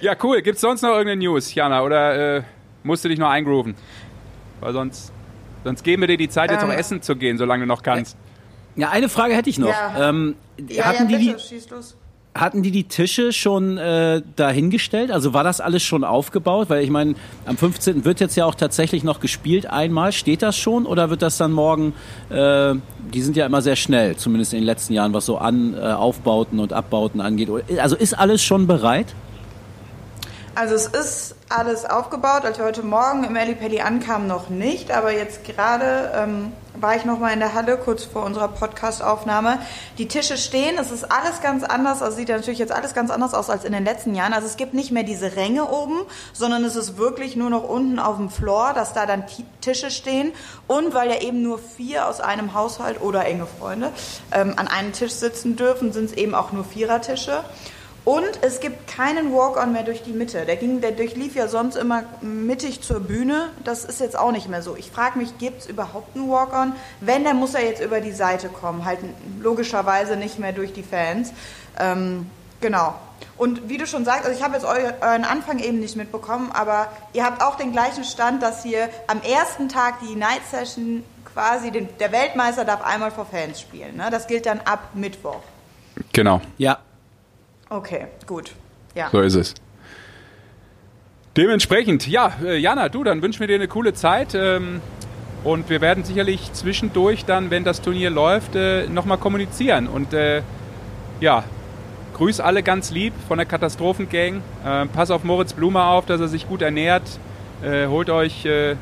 Ja, 0.01 0.15
cool. 0.23 0.43
Gibt 0.43 0.57
es 0.57 0.61
sonst 0.61 0.83
noch 0.83 0.91
irgendeine 0.91 1.21
News, 1.21 1.55
Jana? 1.55 1.83
Oder 1.83 2.37
äh, 2.37 2.43
musst 2.83 3.05
du 3.05 3.09
dich 3.09 3.19
noch 3.19 3.31
eingrooven? 3.31 3.75
Weil 4.61 4.73
sonst, 4.73 5.13
sonst 5.65 5.83
geben 5.83 6.03
wir 6.03 6.09
dir 6.09 6.17
die 6.17 6.29
Zeit, 6.29 6.51
jetzt 6.51 6.63
ähm, 6.63 6.71
auch 6.71 6.75
essen 6.75 7.03
zu 7.03 7.17
gehen, 7.17 7.39
solange 7.39 7.65
du 7.65 7.67
noch 7.67 7.83
kannst. 7.83 8.17
Ja, 8.77 8.91
eine 8.91 9.09
Frage 9.09 9.35
hätte 9.35 9.51
ich 9.51 9.59
noch. 9.59 9.69
Ja. 9.69 10.11
Ähm, 10.11 10.37
ja, 10.69 10.85
hatten, 10.85 11.09
ja, 11.09 11.19
die, 11.19 11.35
hatten 12.35 12.63
die 12.63 12.71
die 12.71 12.85
Tische 12.85 13.33
schon 13.33 13.79
äh, 13.79 14.23
dahingestellt? 14.37 15.11
Also 15.11 15.33
war 15.33 15.45
das 15.45 15.61
alles 15.61 15.83
schon 15.83 16.05
aufgebaut? 16.05 16.69
Weil 16.69 16.85
ich 16.85 16.91
meine, 16.91 17.15
am 17.47 17.57
15. 17.57 18.05
wird 18.05 18.21
jetzt 18.21 18.37
ja 18.37 18.45
auch 18.45 18.55
tatsächlich 18.55 19.03
noch 19.03 19.21
gespielt 19.21 19.67
einmal. 19.67 20.13
Steht 20.13 20.43
das 20.43 20.57
schon 20.57 20.87
oder 20.87 21.11
wird 21.11 21.23
das 21.23 21.39
dann 21.39 21.53
morgen, 21.53 21.95
äh, 22.29 22.75
die 23.13 23.23
sind 23.23 23.37
ja 23.37 23.47
immer 23.47 23.63
sehr 23.63 23.77
schnell, 23.77 24.17
zumindest 24.17 24.53
in 24.53 24.61
den 24.61 24.67
letzten 24.67 24.93
Jahren, 24.93 25.15
was 25.15 25.27
so 25.27 25.39
an 25.39 25.75
äh, 25.75 25.81
Aufbauten 25.81 26.59
und 26.59 26.73
Abbauten 26.73 27.21
angeht. 27.21 27.49
Also 27.79 27.97
ist 27.97 28.19
alles 28.19 28.43
schon 28.43 28.67
bereit? 28.67 29.15
Also 30.55 30.75
es 30.75 30.87
ist 30.87 31.35
alles 31.51 31.85
aufgebaut. 31.85 32.45
Als 32.45 32.59
wir 32.59 32.65
heute 32.65 32.83
Morgen 32.83 33.25
im 33.25 33.37
Ellipelli 33.37 33.81
ankamen, 33.81 34.27
noch 34.27 34.49
nicht. 34.49 34.91
Aber 34.91 35.13
jetzt 35.13 35.45
gerade 35.45 36.11
ähm, 36.15 36.53
war 36.81 36.97
ich 36.97 37.05
noch 37.05 37.19
mal 37.19 37.33
in 37.33 37.41
der 37.41 37.55
Halle, 37.55 37.77
kurz 37.77 38.05
vor 38.05 38.25
unserer 38.25 38.49
Podcast-Aufnahme. 38.49 39.59
Die 39.99 40.09
Tische 40.09 40.37
stehen. 40.37 40.77
Es 40.79 40.91
ist 40.91 41.05
alles 41.05 41.41
ganz 41.43 41.65
anders. 41.65 42.03
Also 42.03 42.17
sieht 42.17 42.29
natürlich 42.29 42.59
jetzt 42.59 42.73
alles 42.73 42.95
ganz 42.95 43.11
anders 43.11 43.35
aus 43.35 43.51
als 43.51 43.65
in 43.65 43.73
den 43.73 43.85
letzten 43.85 44.15
Jahren. 44.15 44.33
Also 44.33 44.47
es 44.47 44.57
gibt 44.57 44.75
nicht 44.75 44.91
mehr 44.91 45.03
diese 45.03 45.37
Ränge 45.37 45.71
oben, 45.71 46.01
sondern 46.33 46.65
es 46.65 46.77
ist 46.77 46.99
wirklich 46.99 47.37
nur 47.37 47.51
noch 47.51 47.65
unten 47.65 47.99
auf 47.99 48.17
dem 48.17 48.31
Floor, 48.31 48.73
dass 48.75 48.93
da 48.93 49.07
dann 49.07 49.25
Tische 49.61 49.91
stehen. 49.91 50.33
Und 50.67 50.95
weil 50.95 51.11
ja 51.11 51.21
eben 51.21 51.43
nur 51.43 51.59
vier 51.59 52.09
aus 52.09 52.21
einem 52.21 52.55
Haushalt 52.55 53.01
oder 53.01 53.25
enge 53.25 53.47
Freunde 53.47 53.91
ähm, 54.33 54.55
an 54.57 54.69
einem 54.69 54.93
Tisch 54.93 55.13
sitzen 55.13 55.57
dürfen, 55.57 55.93
sind 55.93 56.07
es 56.07 56.13
eben 56.13 56.35
auch 56.35 56.53
nur 56.53 56.65
Vierertische. 56.65 57.45
Und 58.07 58.39
es 58.43 58.61
gibt 58.61 58.87
keinen 58.87 59.33
Walk-on 59.35 59.73
mehr 59.73 59.83
durch 59.83 60.05
die 60.05 60.13
Mitte. 60.13 60.47
Der, 60.47 60.55
ging, 60.55 60.81
der 60.81 60.93
durchlief 60.93 61.35
ja 61.35 61.49
sonst 61.49 61.75
immer 61.75 62.05
mittig 62.21 62.81
zur 62.81 63.01
Bühne. 63.01 63.49
Das 63.65 63.85
ist 63.85 63.99
jetzt 63.99 64.17
auch 64.17 64.31
nicht 64.31 64.49
mehr 64.49 64.63
so. 64.63 64.77
Ich 64.77 64.93
frage 64.93 65.19
mich, 65.19 65.39
gibt 65.39 65.63
es 65.63 65.67
überhaupt 65.67 66.15
einen 66.15 66.31
Walk-on? 66.31 66.73
Wenn, 67.01 67.25
dann 67.25 67.37
muss 67.37 67.55
er 67.55 67.65
jetzt 67.65 67.83
über 67.83 68.01
die 68.01 68.13
Seite 68.13 68.49
kommen. 68.49 68.85
Halt 68.85 69.01
logischerweise 69.41 70.17
nicht 70.17 70.39
mehr 70.39 70.53
durch 70.53 70.73
die 70.73 70.85
Fans. 70.85 71.33
Ähm, 71.81 72.31
genau. 72.61 72.95
Und 73.37 73.69
wie 73.69 73.77
du 73.77 73.89
schon 73.89 74.05
sagst, 74.05 74.25
also 74.25 74.39
ich 74.39 74.45
habe 74.45 74.55
jetzt 74.55 74.65
euren 74.65 75.25
Anfang 75.25 75.59
eben 75.59 75.81
nicht 75.81 75.97
mitbekommen, 75.97 76.53
aber 76.53 76.87
ihr 77.13 77.25
habt 77.25 77.43
auch 77.43 77.57
den 77.57 77.73
gleichen 77.73 78.05
Stand, 78.05 78.41
dass 78.41 78.65
ihr 78.65 78.89
am 79.09 79.21
ersten 79.23 79.69
Tag 79.69 79.95
die 80.09 80.15
Night 80.15 80.43
Session 80.49 81.03
quasi, 81.35 81.73
den, 81.73 81.89
der 81.99 82.13
Weltmeister 82.13 82.65
darf 82.65 82.85
einmal 82.85 83.11
vor 83.11 83.27
Fans 83.27 83.61
spielen. 83.61 83.97
Ne? 83.97 84.11
Das 84.13 84.29
gilt 84.29 84.47
dann 84.47 84.61
ab 84.61 84.91
Mittwoch. 84.95 85.41
Genau. 86.13 86.41
Ja, 86.57 86.79
Okay, 87.69 88.07
gut. 88.27 88.53
Ja. 88.95 89.09
So 89.11 89.21
ist 89.21 89.35
es. 89.35 89.55
Dementsprechend, 91.37 92.07
ja, 92.07 92.33
äh, 92.43 92.57
Jana, 92.57 92.89
du, 92.89 93.05
dann 93.05 93.21
wünschen 93.21 93.41
wir 93.41 93.47
dir 93.47 93.57
eine 93.57 93.69
coole 93.69 93.93
Zeit. 93.93 94.35
Ähm, 94.35 94.81
und 95.45 95.69
wir 95.69 95.81
werden 95.81 96.03
sicherlich 96.03 96.53
zwischendurch 96.55 97.25
dann, 97.25 97.51
wenn 97.51 97.63
das 97.63 97.83
Turnier 97.83 98.11
läuft, 98.11 98.57
äh, 98.57 98.89
nochmal 98.89 99.19
kommunizieren. 99.19 99.87
Und 99.87 100.15
äh, 100.15 100.43
ja, 101.21 101.45
grüß 102.15 102.41
alle 102.41 102.63
ganz 102.63 102.91
lieb 102.91 103.13
von 103.29 103.37
der 103.39 103.47
Katastrophengang. 103.47 104.43
Äh, 104.65 104.87
pass 104.87 105.11
auf 105.11 105.25
Moritz 105.25 105.53
Blume 105.53 105.85
auf, 105.85 106.07
dass 106.07 106.21
er 106.21 106.29
sich 106.29 106.49
gut 106.49 106.63
ernährt. 106.63 107.05
Äh, 107.63 107.87
holt 107.87 108.09
euch 108.11 108.45
äh, 108.47 108.77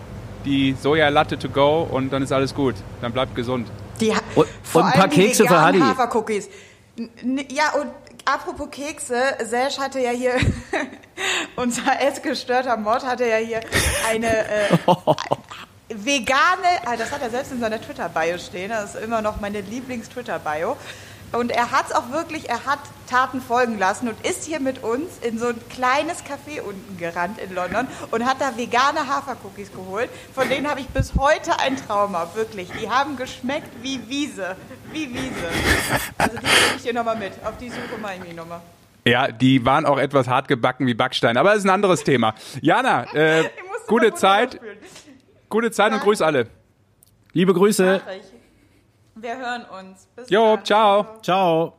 die 0.45 0.75
Sojalatte 0.81 1.39
to 1.39 1.49
go 1.49 1.87
und 1.91 2.13
dann 2.13 2.23
ist 2.23 2.33
alles 2.33 2.55
gut. 2.55 2.77
Dann 3.01 3.13
bleibt 3.13 3.35
gesund. 3.35 3.69
Die, 4.01 4.13
und, 4.35 4.47
und 4.75 4.83
ein 4.83 4.93
paar 4.93 5.09
Kekse 5.09 5.47
für 5.47 5.61
Hadi. 5.61 5.81
Hafercookies. 5.81 6.49
Ja, 6.97 7.73
und 7.81 7.89
Apropos 8.25 8.69
Kekse, 8.71 9.37
Sesh 9.45 9.79
hatte 9.79 10.01
ja 10.01 10.11
hier, 10.11 10.37
unser 11.57 12.01
essgestörter 12.01 12.77
Mod 12.77 13.05
hatte 13.05 13.27
ja 13.27 13.37
hier 13.37 13.61
eine, 14.09 14.49
äh, 14.49 14.79
vegane, 15.95 16.81
ah, 16.87 16.97
das 16.97 17.13
hat 17.13 17.21
er 17.21 17.31
selbst 17.31 17.53
in 17.53 17.61
seiner 17.61 17.81
Twitter-Bio 17.81 18.39
stehen, 18.39 18.71
das 18.71 18.95
ist 18.95 19.03
immer 19.03 19.21
noch 19.21 19.41
meine 19.41 19.61
Lieblings-Twitter-Bio. 19.61 20.77
Und 21.35 21.51
er 21.51 21.71
hat 21.71 21.87
es 21.87 21.93
auch 21.93 22.11
wirklich, 22.11 22.49
er 22.49 22.65
hat 22.65 22.79
Taten 23.09 23.41
folgen 23.41 23.79
lassen 23.79 24.09
und 24.09 24.27
ist 24.27 24.45
hier 24.45 24.61
mit 24.61 24.83
uns 24.83 25.19
in 25.21 25.39
so 25.39 25.49
ein 25.49 25.61
kleines 25.69 26.25
Café 26.25 26.61
unten 26.63 26.97
gerannt 26.97 27.39
in 27.39 27.55
London 27.55 27.87
und 28.11 28.25
hat 28.25 28.41
da 28.41 28.57
vegane 28.57 29.09
Hafercookies 29.09 29.73
geholt. 29.73 30.09
Von 30.35 30.49
denen 30.49 30.69
habe 30.69 30.81
ich 30.81 30.89
bis 30.89 31.15
heute 31.17 31.59
ein 31.61 31.77
Trauma, 31.77 32.29
wirklich. 32.35 32.71
Die 32.81 32.89
haben 32.89 33.17
geschmeckt 33.17 33.71
wie 33.83 34.01
Wiese, 34.09 34.57
wie 34.93 35.13
Wiese. 35.13 35.49
Also 36.19 36.39
die 36.39 36.45
nehme 36.45 36.77
ich 36.77 36.83
dir 36.83 36.95
nochmal 36.95 37.17
mit. 37.17 37.33
Auf 37.45 37.57
die 37.59 37.69
Suche 37.69 37.99
mache 38.01 38.15
ich 38.15 38.25
mich 38.25 38.35
nochmal. 38.35 38.61
Ja, 39.05 39.29
die 39.29 39.65
waren 39.67 39.85
auch 39.85 39.99
etwas 39.99 40.29
hart 40.29 40.49
gebacken 40.49 40.87
wie 40.87 40.95
Backstein, 40.95 41.37
aber 41.37 41.51
das 41.51 41.59
ist 41.59 41.65
ein 41.67 41.71
anderes 41.71 42.05
Thema. 42.05 42.35
Jana, 42.63 43.05
äh, 43.13 43.51
gute 43.87 44.15
Zeit, 44.15 44.59
gute 45.51 45.71
Zeit 45.71 45.93
und 45.93 46.01
grüß 46.01 46.23
alle. 46.23 46.47
Liebe 47.33 47.53
Grüße. 47.53 48.01
Wir 49.15 49.37
hören 49.39 49.65
uns. 49.65 50.07
Bis 50.17 50.31
jo, 50.31 50.57
dann. 50.57 50.65
ciao. 50.65 51.07
Ciao. 51.23 51.75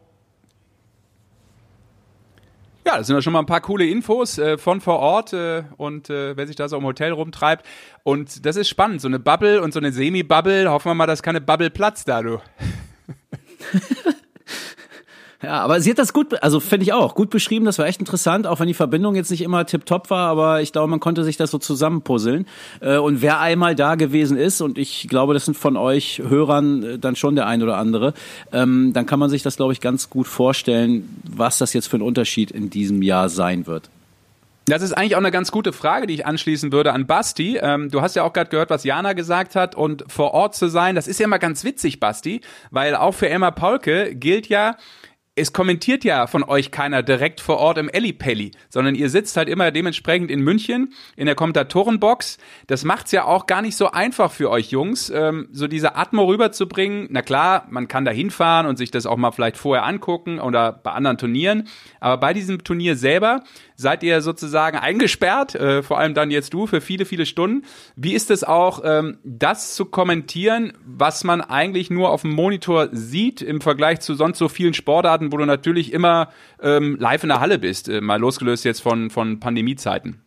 Ja, 2.85 2.97
das 2.97 3.07
sind 3.07 3.15
ja 3.15 3.21
schon 3.21 3.33
mal 3.33 3.39
ein 3.39 3.47
paar 3.47 3.61
coole 3.61 3.87
Infos 3.87 4.37
äh, 4.37 4.59
von 4.59 4.79
vor 4.79 4.99
Ort 4.99 5.33
äh, 5.33 5.63
und 5.77 6.11
äh, 6.11 6.37
wer 6.37 6.45
sich 6.45 6.55
da 6.55 6.69
so 6.69 6.77
im 6.77 6.83
Hotel 6.83 7.11
rumtreibt. 7.13 7.65
Und 8.03 8.45
das 8.45 8.55
ist 8.57 8.69
spannend, 8.69 9.01
so 9.01 9.07
eine 9.07 9.17
Bubble 9.17 9.61
und 9.61 9.73
so 9.73 9.79
eine 9.79 9.91
Semi-Bubble. 9.91 10.69
Hoffen 10.69 10.91
wir 10.91 10.93
mal, 10.93 11.07
dass 11.07 11.23
keine 11.23 11.41
Bubble 11.41 11.71
platzt 11.71 12.07
da, 12.07 12.21
du. 12.21 12.39
Ja, 15.45 15.61
aber 15.61 15.79
sie 15.79 15.91
hat 15.91 15.99
das 15.99 16.11
gut, 16.11 16.41
also 16.41 16.59
finde 16.59 16.85
ich 16.85 16.93
auch, 16.93 17.13
gut 17.13 17.29
beschrieben. 17.29 17.65
Das 17.65 17.77
war 17.77 17.85
echt 17.85 17.99
interessant, 17.99 18.47
auch 18.47 18.59
wenn 18.59 18.67
die 18.67 18.73
Verbindung 18.73 19.13
jetzt 19.13 19.29
nicht 19.29 19.43
immer 19.43 19.63
tipptopp 19.63 20.09
war, 20.09 20.27
aber 20.27 20.63
ich 20.63 20.71
glaube, 20.71 20.87
man 20.87 20.99
konnte 20.99 21.23
sich 21.23 21.37
das 21.37 21.51
so 21.51 21.59
zusammenpuzzeln. 21.59 22.47
Äh, 22.81 22.97
und 22.97 23.21
wer 23.21 23.39
einmal 23.39 23.75
da 23.75 23.93
gewesen 23.93 24.37
ist, 24.37 24.61
und 24.61 24.79
ich 24.79 25.07
glaube, 25.07 25.35
das 25.35 25.45
sind 25.45 25.55
von 25.55 25.77
euch 25.77 26.19
Hörern 26.27 26.81
äh, 26.81 26.97
dann 26.97 27.15
schon 27.15 27.35
der 27.35 27.45
ein 27.45 27.61
oder 27.61 27.77
andere, 27.77 28.15
ähm, 28.51 28.91
dann 28.93 29.05
kann 29.05 29.19
man 29.19 29.29
sich 29.29 29.43
das, 29.43 29.57
glaube 29.57 29.71
ich, 29.71 29.81
ganz 29.81 30.09
gut 30.09 30.25
vorstellen, 30.25 31.21
was 31.23 31.59
das 31.59 31.73
jetzt 31.73 31.89
für 31.89 31.97
ein 31.97 32.01
Unterschied 32.01 32.49
in 32.49 32.71
diesem 32.71 33.03
Jahr 33.03 33.29
sein 33.29 33.67
wird. 33.67 33.91
Das 34.67 34.81
ist 34.81 34.93
eigentlich 34.93 35.13
auch 35.13 35.19
eine 35.19 35.29
ganz 35.29 35.51
gute 35.51 35.73
Frage, 35.73 36.07
die 36.07 36.15
ich 36.15 36.25
anschließen 36.25 36.71
würde 36.71 36.91
an 36.91 37.05
Basti. 37.05 37.59
Ähm, 37.61 37.91
du 37.91 38.01
hast 38.01 38.15
ja 38.15 38.23
auch 38.23 38.33
gerade 38.33 38.49
gehört, 38.49 38.71
was 38.71 38.83
Jana 38.83 39.13
gesagt 39.13 39.55
hat 39.55 39.75
und 39.75 40.05
vor 40.07 40.33
Ort 40.33 40.55
zu 40.55 40.69
sein, 40.69 40.95
das 40.95 41.07
ist 41.07 41.19
ja 41.19 41.25
immer 41.25 41.37
ganz 41.37 41.63
witzig, 41.63 41.99
Basti, 41.99 42.41
weil 42.71 42.95
auch 42.95 43.11
für 43.11 43.29
Emma 43.29 43.51
Paulke 43.51 44.15
gilt 44.15 44.47
ja, 44.47 44.75
es 45.35 45.51
kommentiert 45.51 46.05
ja 46.05 46.27
von 46.27 46.43
euch 46.43 46.71
keiner 46.71 47.03
direkt 47.03 47.41
vor 47.41 47.57
Ort 47.57 47.77
im 47.77 47.89
Ellipelli, 47.89 48.51
sondern 48.69 48.95
ihr 48.95 49.09
sitzt 49.09 49.35
halt 49.35 49.49
immer 49.49 49.69
dementsprechend 49.71 50.31
in 50.31 50.39
München 50.39 50.93
in 51.17 51.25
der 51.25 51.35
Kommentatorenbox. 51.35 52.37
Das 52.67 52.85
macht's 52.85 53.11
ja 53.11 53.25
auch 53.25 53.45
gar 53.45 53.61
nicht 53.61 53.75
so 53.75 53.91
einfach 53.91 54.31
für 54.31 54.49
euch 54.49 54.71
Jungs, 54.71 55.09
ähm, 55.09 55.49
so 55.51 55.67
diese 55.67 55.95
Atmo 55.95 56.23
rüberzubringen. 56.23 57.07
Na 57.11 57.21
klar, 57.21 57.67
man 57.69 57.89
kann 57.89 58.05
da 58.05 58.11
hinfahren 58.11 58.65
und 58.65 58.77
sich 58.77 58.91
das 58.91 59.05
auch 59.05 59.17
mal 59.17 59.31
vielleicht 59.31 59.57
vorher 59.57 59.85
angucken 59.85 60.39
oder 60.39 60.71
bei 60.71 60.91
anderen 60.91 61.17
Turnieren. 61.17 61.67
Aber 61.99 62.17
bei 62.17 62.33
diesem 62.33 62.63
Turnier 62.63 62.95
selber 62.95 63.43
seid 63.75 64.03
ihr 64.03 64.21
sozusagen 64.21 64.77
eingesperrt, 64.77 65.55
äh, 65.55 65.83
vor 65.83 65.99
allem 65.99 66.13
dann 66.13 66.31
jetzt 66.31 66.53
du, 66.53 66.67
für 66.67 66.81
viele, 66.81 67.05
viele 67.05 67.25
Stunden. 67.25 67.65
Wie 67.95 68.13
ist 68.13 68.31
es 68.31 68.43
auch, 68.43 68.81
ähm, 68.83 69.17
das 69.23 69.75
zu 69.75 69.85
kommentieren, 69.85 70.73
was 70.85 71.23
man 71.23 71.41
eigentlich 71.41 71.89
nur 71.89 72.09
auf 72.09 72.21
dem 72.21 72.31
Monitor 72.31 72.89
sieht 72.91 73.41
im 73.41 73.61
Vergleich 73.61 73.99
zu 73.99 74.15
sonst 74.15 74.37
so 74.37 74.49
vielen 74.49 74.73
Sportarten, 74.73 75.31
wo 75.31 75.37
du 75.37 75.45
natürlich 75.45 75.93
immer 75.93 76.29
ähm, 76.61 76.97
live 76.99 77.23
in 77.23 77.29
der 77.29 77.41
Halle 77.41 77.59
bist, 77.59 77.89
äh, 77.89 78.01
mal 78.01 78.19
losgelöst 78.19 78.65
jetzt 78.65 78.81
von, 78.81 79.09
von 79.09 79.39
Pandemiezeiten? 79.39 80.21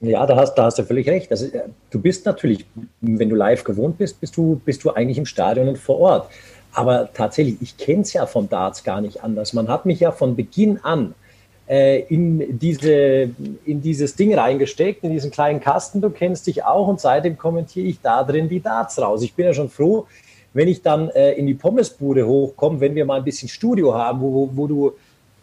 Ja, 0.00 0.26
da 0.26 0.36
hast, 0.36 0.54
da 0.56 0.64
hast 0.64 0.78
du 0.78 0.84
völlig 0.84 1.08
recht. 1.08 1.30
Also, 1.30 1.46
du 1.90 2.00
bist 2.00 2.26
natürlich, 2.26 2.66
wenn 3.00 3.30
du 3.30 3.34
live 3.34 3.64
gewohnt 3.64 3.96
bist, 3.96 4.20
bist 4.20 4.36
du, 4.36 4.60
bist 4.64 4.84
du 4.84 4.90
eigentlich 4.90 5.16
im 5.16 5.24
Stadion 5.24 5.68
und 5.68 5.78
vor 5.78 5.98
Ort. 5.98 6.30
Aber 6.72 7.10
tatsächlich, 7.14 7.56
ich 7.62 7.78
kenne 7.78 8.02
es 8.02 8.12
ja 8.12 8.26
vom 8.26 8.50
Darts 8.50 8.84
gar 8.84 9.00
nicht 9.00 9.24
anders. 9.24 9.54
Man 9.54 9.68
hat 9.68 9.86
mich 9.86 10.00
ja 10.00 10.12
von 10.12 10.36
Beginn 10.36 10.78
an 10.82 11.12
äh, 11.12 11.25
in, 11.68 12.58
diese, 12.58 13.30
in 13.64 13.82
dieses 13.82 14.14
Ding 14.14 14.34
reingesteckt, 14.34 15.02
in 15.02 15.10
diesen 15.10 15.30
kleinen 15.30 15.60
Kasten. 15.60 16.00
Du 16.00 16.10
kennst 16.10 16.46
dich 16.46 16.64
auch 16.64 16.86
und 16.86 17.00
seitdem 17.00 17.36
kommentiere 17.36 17.86
ich 17.86 18.00
da 18.00 18.22
drin 18.22 18.48
die 18.48 18.60
Darts 18.60 19.00
raus. 19.00 19.22
Ich 19.22 19.34
bin 19.34 19.46
ja 19.46 19.54
schon 19.54 19.68
froh, 19.68 20.06
wenn 20.54 20.68
ich 20.68 20.82
dann 20.82 21.10
äh, 21.10 21.32
in 21.32 21.46
die 21.46 21.54
Pommesbude 21.54 22.26
hochkomme, 22.26 22.80
wenn 22.80 22.94
wir 22.94 23.04
mal 23.04 23.18
ein 23.18 23.24
bisschen 23.24 23.48
Studio 23.48 23.94
haben, 23.94 24.20
wo, 24.20 24.32
wo, 24.32 24.50
wo 24.54 24.66
du 24.66 24.92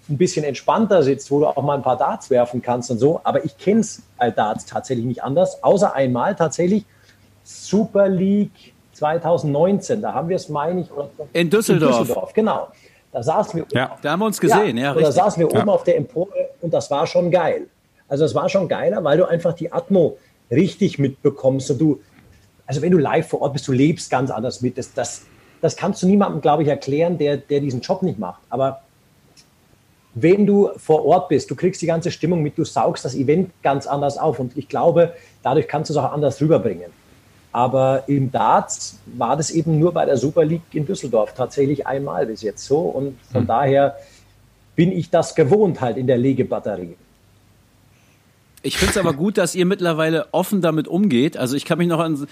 ein 0.09 0.17
bisschen 0.17 0.43
entspannter 0.43 1.03
sitzt, 1.03 1.29
wo 1.31 1.39
du 1.39 1.47
auch 1.47 1.61
mal 1.61 1.75
ein 1.75 1.83
paar 1.83 1.97
Darts 1.97 2.29
werfen 2.29 2.61
kannst 2.61 2.91
und 2.91 2.99
so. 2.99 3.21
Aber 3.23 3.43
ich 3.45 3.57
kenne 3.57 3.81
es 3.81 4.01
als 4.17 4.35
Darts 4.35 4.65
tatsächlich 4.65 5.05
nicht 5.05 5.23
anders, 5.23 5.63
außer 5.63 5.93
einmal 5.93 6.35
tatsächlich 6.35 6.85
Super 7.43 8.09
League 8.09 8.73
2019. 8.93 10.01
Da 10.01 10.13
haben 10.13 10.29
wir 10.29 10.35
es, 10.35 10.49
meine 10.49 10.81
ich, 10.81 10.87
in 11.33 11.49
Düsseldorf. 11.49 11.91
In 11.91 11.97
Düsseldorf, 11.99 12.33
genau. 12.33 12.67
Da 13.13 13.21
saßen 13.21 13.59
wir. 13.59 13.65
Ja, 13.71 13.97
da 14.01 14.11
haben 14.11 14.19
wir 14.19 14.25
uns 14.25 14.41
gesehen, 14.41 14.75
ja. 14.75 14.95
ja 14.95 15.01
da 15.01 15.11
saßen 15.11 15.41
wir 15.41 15.53
ja. 15.53 15.61
oben 15.61 15.69
auf 15.69 15.83
der 15.83 15.97
Empore 15.97 16.49
und 16.61 16.73
das 16.73 16.89
war 16.89 17.05
schon 17.05 17.29
geil. 17.29 17.67
Also 18.09 18.25
es 18.25 18.33
war 18.35 18.49
schon 18.49 18.67
geiler, 18.67 19.03
weil 19.03 19.17
du 19.17 19.25
einfach 19.25 19.53
die 19.53 19.71
Atmo 19.71 20.17
richtig 20.51 20.99
mitbekommst 20.99 21.71
und 21.71 21.79
du, 21.79 22.01
also 22.65 22.81
wenn 22.81 22.91
du 22.91 22.97
live 22.97 23.27
vor 23.27 23.41
Ort 23.41 23.53
bist, 23.53 23.67
du 23.67 23.71
lebst 23.71 24.09
ganz 24.09 24.31
anders 24.31 24.61
mit. 24.61 24.77
Das, 24.77 24.93
das, 24.93 25.25
das 25.61 25.75
kannst 25.75 26.01
du 26.01 26.07
niemandem, 26.07 26.41
glaube 26.41 26.63
ich, 26.63 26.69
erklären, 26.69 27.17
der, 27.17 27.37
der 27.37 27.59
diesen 27.59 27.81
Job 27.81 28.01
nicht 28.01 28.17
macht. 28.17 28.41
Aber 28.49 28.81
wenn 30.15 30.45
du 30.45 30.71
vor 30.77 31.05
Ort 31.05 31.29
bist, 31.29 31.49
du 31.51 31.55
kriegst 31.55 31.81
die 31.81 31.87
ganze 31.87 32.11
Stimmung 32.11 32.41
mit, 32.41 32.57
du 32.57 32.65
saugst 32.65 33.05
das 33.05 33.15
Event 33.15 33.51
ganz 33.61 33.85
anders 33.87 34.17
auf 34.17 34.39
und 34.39 34.57
ich 34.57 34.67
glaube, 34.67 35.13
dadurch 35.43 35.67
kannst 35.67 35.89
du 35.89 35.93
es 35.93 35.97
auch 35.97 36.11
anders 36.11 36.41
rüberbringen. 36.41 36.91
Aber 37.53 38.03
im 38.07 38.31
Darts 38.31 38.99
war 39.05 39.37
das 39.37 39.51
eben 39.51 39.79
nur 39.79 39.93
bei 39.93 40.05
der 40.05 40.17
Super 40.17 40.43
League 40.43 40.73
in 40.73 40.87
Düsseldorf 40.87 41.33
tatsächlich 41.35 41.85
einmal 41.85 42.25
bis 42.25 42.41
jetzt 42.41 42.65
so. 42.65 42.79
Und 42.79 43.17
von 43.31 43.43
mhm. 43.43 43.47
daher 43.47 43.95
bin 44.75 44.91
ich 44.91 45.11
das 45.11 45.35
gewohnt 45.35 45.79
halt 45.79 45.97
in 45.97 46.07
der 46.07 46.17
Legebatterie. 46.17 46.95
Ich 48.65 48.77
finde 48.77 48.91
es 48.91 48.97
aber 48.97 49.11
gut, 49.11 49.37
dass 49.37 49.55
ihr 49.55 49.65
mittlerweile 49.65 50.27
offen 50.31 50.61
damit 50.61 50.87
umgeht. 50.87 51.35
Also 51.35 51.57
ich 51.57 51.65
kann 51.65 51.77
mich 51.77 51.89
noch 51.89 51.99
an, 51.99 52.25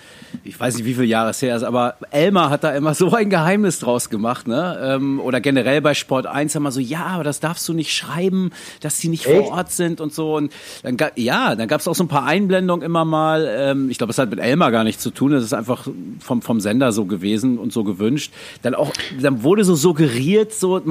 ich 0.46 0.58
weiß 0.58 0.78
nicht, 0.78 0.86
wie 0.86 0.94
viele 0.94 1.06
Jahre 1.06 1.32
es 1.32 1.42
her 1.42 1.58
ist, 1.58 1.64
aber 1.64 1.96
Elmar 2.10 2.50
hat 2.50 2.64
da 2.64 2.72
immer 2.72 2.94
so 2.94 3.14
ein 3.14 3.30
Geheimnis 3.30 3.80
draus 3.80 4.10
gemacht, 4.10 4.48
ne? 4.48 4.80
Ähm, 4.82 5.20
oder 5.20 5.42
generell 5.42 5.82
bei 5.82 5.94
Sport 5.94 6.28
1 6.28 6.56
immer 6.56 6.72
so, 6.72 6.80
ja, 6.80 7.06
aber 7.08 7.26
das 7.26 7.42
darfst 7.42 7.68
du 7.68 7.74
nicht 7.74 7.94
schreiben, 7.94 8.52
dass 8.80 8.98
sie 8.98 9.10
nicht 9.10 9.26
Echt? 9.26 9.46
vor 9.46 9.58
Ort 9.58 9.72
sind 9.74 10.00
und 10.00 10.14
so. 10.14 10.38
Und 10.38 10.54
dann 10.84 10.98
ja, 11.18 11.56
dann 11.56 11.68
gab 11.68 11.82
es 11.82 11.88
auch 11.90 11.96
so 11.96 12.06
ein 12.06 12.08
paar 12.08 12.26
Einblendungen 12.26 12.86
immer 12.86 13.04
mal. 13.04 13.46
Ähm, 13.50 13.90
ich 13.90 13.98
glaube, 13.98 14.12
es 14.12 14.18
hat 14.18 14.30
mit 14.30 14.40
Elmar 14.40 14.72
gar 14.72 14.86
nichts 14.86 15.04
zu 15.04 15.12
tun. 15.12 15.34
Das 15.34 15.44
ist 15.44 15.54
einfach 15.54 15.86
vom, 16.20 16.42
vom 16.42 16.62
Sender 16.62 16.94
so 16.94 17.04
gewesen 17.04 17.58
und 17.58 17.74
so 17.74 17.84
gewünscht. 17.84 18.32
Dann 18.62 18.74
auch, 18.74 18.94
dann 19.22 19.44
wurde 19.44 19.66
so 19.66 19.76
suggeriert, 19.76 20.54
so, 20.54 20.82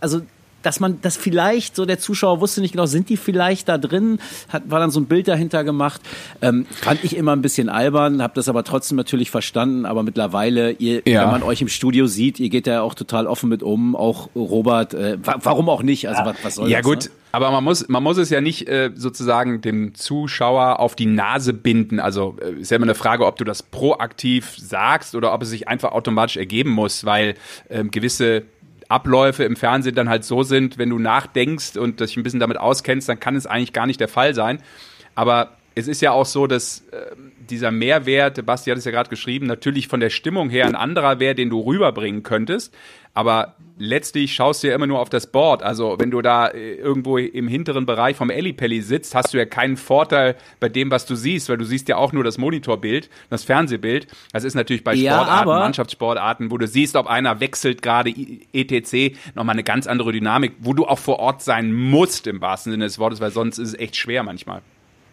also 0.00 0.22
dass 0.62 0.80
man 0.80 1.00
das 1.02 1.16
vielleicht, 1.16 1.76
so 1.76 1.84
der 1.84 1.98
Zuschauer 1.98 2.40
wusste 2.40 2.60
nicht 2.60 2.72
genau, 2.72 2.86
sind 2.86 3.08
die 3.08 3.16
vielleicht 3.16 3.68
da 3.68 3.78
drin, 3.78 4.18
hat, 4.48 4.70
war 4.70 4.80
dann 4.80 4.90
so 4.90 5.00
ein 5.00 5.06
Bild 5.06 5.28
dahinter 5.28 5.64
gemacht. 5.64 6.00
Ähm, 6.42 6.66
fand 6.70 7.04
ich 7.04 7.16
immer 7.16 7.32
ein 7.32 7.42
bisschen 7.42 7.68
albern, 7.68 8.22
habe 8.22 8.34
das 8.34 8.48
aber 8.48 8.64
trotzdem 8.64 8.96
natürlich 8.96 9.30
verstanden, 9.30 9.86
aber 9.86 10.02
mittlerweile, 10.02 10.72
ihr, 10.72 11.02
ja. 11.06 11.22
wenn 11.22 11.30
man 11.30 11.42
euch 11.42 11.62
im 11.62 11.68
Studio 11.68 12.06
sieht, 12.06 12.40
ihr 12.40 12.48
geht 12.48 12.66
da 12.66 12.82
auch 12.82 12.94
total 12.94 13.26
offen 13.26 13.48
mit 13.48 13.62
um, 13.62 13.94
auch 13.94 14.30
Robert, 14.34 14.94
äh, 14.94 15.18
warum 15.22 15.68
auch 15.68 15.82
nicht, 15.82 16.08
also 16.08 16.22
ja. 16.22 16.26
was, 16.26 16.36
was 16.42 16.54
soll 16.56 16.70
Ja 16.70 16.78
das, 16.78 16.86
gut, 16.86 17.04
ne? 17.04 17.10
aber 17.32 17.50
man 17.50 17.62
muss, 17.62 17.88
man 17.88 18.02
muss 18.02 18.16
es 18.16 18.30
ja 18.30 18.40
nicht 18.40 18.68
äh, 18.68 18.90
sozusagen 18.94 19.60
dem 19.60 19.94
Zuschauer 19.94 20.80
auf 20.80 20.96
die 20.96 21.06
Nase 21.06 21.52
binden, 21.52 22.00
also 22.00 22.36
äh, 22.40 22.60
ist 22.60 22.70
ja 22.70 22.76
immer 22.76 22.86
eine 22.86 22.94
Frage, 22.94 23.26
ob 23.26 23.36
du 23.36 23.44
das 23.44 23.62
proaktiv 23.62 24.56
sagst 24.58 25.14
oder 25.14 25.32
ob 25.32 25.42
es 25.42 25.50
sich 25.50 25.68
einfach 25.68 25.92
automatisch 25.92 26.36
ergeben 26.36 26.70
muss, 26.70 27.04
weil 27.04 27.34
äh, 27.68 27.84
gewisse 27.84 28.44
Abläufe 28.88 29.44
im 29.44 29.56
Fernsehen 29.56 29.94
dann 29.94 30.08
halt 30.08 30.24
so 30.24 30.42
sind, 30.42 30.78
wenn 30.78 30.90
du 30.90 30.98
nachdenkst 30.98 31.76
und 31.76 32.00
dich 32.00 32.16
ein 32.16 32.22
bisschen 32.22 32.40
damit 32.40 32.56
auskennst, 32.56 33.08
dann 33.08 33.20
kann 33.20 33.36
es 33.36 33.46
eigentlich 33.46 33.72
gar 33.72 33.86
nicht 33.86 34.00
der 34.00 34.08
Fall 34.08 34.34
sein. 34.34 34.62
Aber 35.14 35.57
es 35.78 35.86
ist 35.86 36.00
ja 36.00 36.10
auch 36.10 36.26
so, 36.26 36.46
dass 36.46 36.80
äh, 36.90 37.14
dieser 37.48 37.70
Mehrwert, 37.70 38.44
Basti 38.44 38.70
hat 38.70 38.78
es 38.78 38.84
ja 38.84 38.90
gerade 38.90 39.08
geschrieben, 39.08 39.46
natürlich 39.46 39.86
von 39.86 40.00
der 40.00 40.10
Stimmung 40.10 40.50
her 40.50 40.66
ein 40.66 40.74
anderer 40.74 41.20
wäre, 41.20 41.34
den 41.34 41.50
du 41.50 41.60
rüberbringen 41.60 42.22
könntest. 42.22 42.74
Aber 43.14 43.54
letztlich 43.78 44.34
schaust 44.34 44.62
du 44.62 44.68
ja 44.68 44.74
immer 44.74 44.86
nur 44.86 44.98
auf 44.98 45.08
das 45.08 45.28
Board. 45.28 45.62
Also 45.62 45.96
wenn 45.98 46.10
du 46.10 46.20
da 46.20 46.48
äh, 46.48 46.74
irgendwo 46.74 47.16
im 47.16 47.48
hinteren 47.48 47.86
Bereich 47.86 48.16
vom 48.16 48.30
Ellipelli 48.30 48.82
sitzt, 48.82 49.14
hast 49.14 49.32
du 49.32 49.38
ja 49.38 49.44
keinen 49.44 49.76
Vorteil 49.76 50.36
bei 50.60 50.68
dem, 50.68 50.90
was 50.90 51.06
du 51.06 51.14
siehst, 51.14 51.48
weil 51.48 51.58
du 51.58 51.64
siehst 51.64 51.88
ja 51.88 51.96
auch 51.96 52.12
nur 52.12 52.24
das 52.24 52.38
Monitorbild, 52.38 53.08
das 53.30 53.44
Fernsehbild. 53.44 54.08
Das 54.32 54.44
ist 54.44 54.54
natürlich 54.54 54.84
bei 54.84 54.94
ja, 54.94 55.14
Sportarten, 55.14 55.48
Mannschaftssportarten, 55.48 56.50
wo 56.50 56.58
du 56.58 56.66
siehst, 56.66 56.96
ob 56.96 57.06
einer 57.06 57.40
wechselt 57.40 57.82
gerade 57.82 58.12
etc. 58.52 59.16
nochmal 59.34 59.54
eine 59.54 59.64
ganz 59.64 59.86
andere 59.86 60.12
Dynamik, 60.12 60.54
wo 60.58 60.72
du 60.72 60.86
auch 60.86 60.98
vor 60.98 61.20
Ort 61.20 61.42
sein 61.42 61.72
musst 61.72 62.26
im 62.26 62.40
wahrsten 62.40 62.72
Sinne 62.72 62.84
des 62.84 62.98
Wortes, 62.98 63.20
weil 63.20 63.30
sonst 63.30 63.58
ist 63.58 63.68
es 63.68 63.74
echt 63.78 63.96
schwer 63.96 64.22
manchmal. 64.24 64.62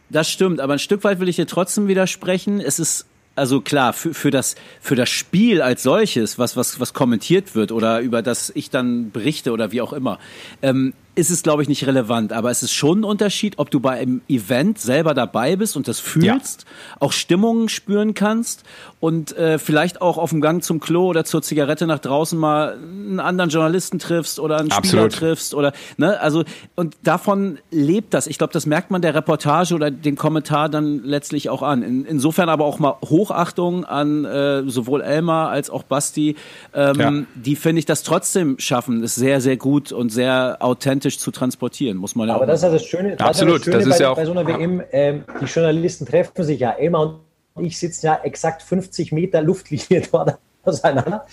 Das 0.09 0.29
stimmt, 0.29 0.59
aber 0.59 0.73
ein 0.73 0.79
Stück 0.79 1.03
weit 1.03 1.19
will 1.19 1.29
ich 1.29 1.37
dir 1.37 1.47
trotzdem 1.47 1.87
widersprechen. 1.87 2.59
Es 2.59 2.79
ist 2.79 3.05
also 3.35 3.59
klar, 3.59 3.93
für, 3.93 4.13
für, 4.13 4.31
das, 4.31 4.55
für 4.79 4.95
das 4.95 5.09
Spiel 5.09 5.61
als 5.61 5.83
solches, 5.83 6.39
was, 6.39 6.55
was, 6.55 6.79
was 6.79 6.93
kommentiert 6.93 7.53
wird 7.53 7.71
oder 7.71 7.99
über 7.99 8.21
das 8.21 8.51
ich 8.55 8.69
dann 8.69 9.11
berichte 9.11 9.51
oder 9.51 9.71
wie 9.71 9.81
auch 9.81 9.91
immer, 9.91 10.19
ähm, 10.61 10.93
ist 11.15 11.29
es, 11.29 11.43
glaube 11.43 11.61
ich, 11.61 11.69
nicht 11.69 11.87
relevant. 11.87 12.33
Aber 12.33 12.51
es 12.51 12.61
ist 12.61 12.73
schon 12.73 13.01
ein 13.01 13.03
Unterschied, 13.05 13.57
ob 13.57 13.71
du 13.71 13.79
bei 13.79 13.91
einem 13.91 14.21
Event 14.27 14.79
selber 14.79 15.13
dabei 15.13 15.55
bist 15.55 15.77
und 15.77 15.87
das 15.87 15.99
fühlst, 15.99 16.65
ja. 16.67 16.97
auch 16.99 17.13
Stimmungen 17.13 17.69
spüren 17.69 18.13
kannst 18.13 18.63
und 18.99 19.37
äh, 19.37 19.59
vielleicht 19.59 20.01
auch 20.01 20.17
auf 20.17 20.31
dem 20.31 20.41
Gang 20.41 20.63
zum 20.63 20.79
Klo 20.79 21.07
oder 21.07 21.23
zur 21.25 21.41
Zigarette 21.41 21.87
nach 21.87 21.99
draußen 21.99 22.37
mal 22.37 22.73
einen 22.73 23.19
anderen 23.19 23.49
Journalisten 23.49 23.99
triffst 23.99 24.39
oder 24.39 24.57
einen 24.57 24.71
Absolut. 24.71 25.13
Spieler 25.13 25.29
triffst 25.29 25.53
oder 25.53 25.73
ne, 25.97 26.19
also 26.19 26.43
und 26.75 26.97
davon 27.03 27.59
lebt 27.71 28.13
das. 28.13 28.27
Ich 28.27 28.37
glaube, 28.37 28.51
das 28.51 28.65
merkt 28.65 28.91
man 28.91 29.01
der 29.01 29.15
Reportage 29.15 29.75
oder 29.75 29.91
dem 29.91 30.15
Kommentar 30.15 30.69
dann 30.69 31.03
letztlich 31.03 31.49
auch 31.49 31.61
an. 31.61 31.83
In, 31.83 32.05
insofern 32.05 32.49
aber 32.49 32.65
auch 32.65 32.79
mal 32.79 32.97
Hochachtung 33.03 33.85
an 33.85 34.25
äh, 34.25 34.63
sowohl 34.67 35.01
Elmar 35.01 35.49
als 35.49 35.69
auch 35.69 35.83
Basti, 35.83 36.35
ähm, 36.73 36.99
ja. 36.99 37.13
die 37.35 37.55
finde 37.55 37.79
ich 37.79 37.85
das 37.85 38.03
trotzdem 38.03 38.57
schaffen, 38.59 39.03
ist 39.03 39.15
sehr 39.15 39.39
sehr 39.39 39.57
gut 39.57 39.91
und 39.91 40.09
sehr 40.09 40.57
authentisch 40.61 41.04
authentisch 41.05 41.19
zu 41.19 41.31
transportieren, 41.31 41.97
muss 41.97 42.15
man 42.15 42.27
ja 42.27 42.35
Aber 42.35 42.45
das 42.45 42.63
ist 42.63 42.71
das 42.71 42.85
Schöne, 42.85 43.19
Absolut, 43.19 43.59
das, 43.59 43.65
das, 43.65 43.73
das 43.73 43.85
ist 43.85 43.97
bei, 43.97 44.03
ja 44.03 44.09
auch 44.11 44.15
bei 44.15 44.25
so 44.25 44.31
einer 44.31 44.47
WM, 44.47 44.81
äh, 44.91 45.19
die 45.41 45.45
Journalisten 45.45 46.05
treffen 46.05 46.43
sich 46.43 46.59
ja 46.59 46.71
immer 46.71 47.19
und 47.53 47.65
ich 47.65 47.77
sitze 47.77 48.07
ja 48.07 48.19
exakt 48.23 48.61
50 48.63 49.11
Meter 49.11 49.41
Luftlinie 49.41 50.01
dort 50.11 50.37
auseinander. 50.63 51.25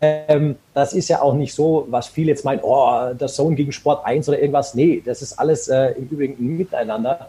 Ähm, 0.00 0.56
das 0.74 0.92
ist 0.92 1.08
ja 1.08 1.20
auch 1.22 1.34
nicht 1.34 1.54
so, 1.54 1.86
was 1.90 2.06
viele 2.06 2.30
jetzt 2.30 2.44
meinen, 2.44 2.60
oh, 2.62 3.12
das 3.16 3.34
Zone 3.34 3.56
gegen 3.56 3.72
Sport 3.72 4.04
1 4.04 4.28
oder 4.28 4.38
irgendwas. 4.38 4.74
Nee, 4.74 5.02
das 5.04 5.22
ist 5.22 5.38
alles 5.38 5.68
äh, 5.68 5.90
im 5.92 6.08
Übrigen 6.08 6.36
ein 6.38 6.56
Miteinander. 6.56 7.28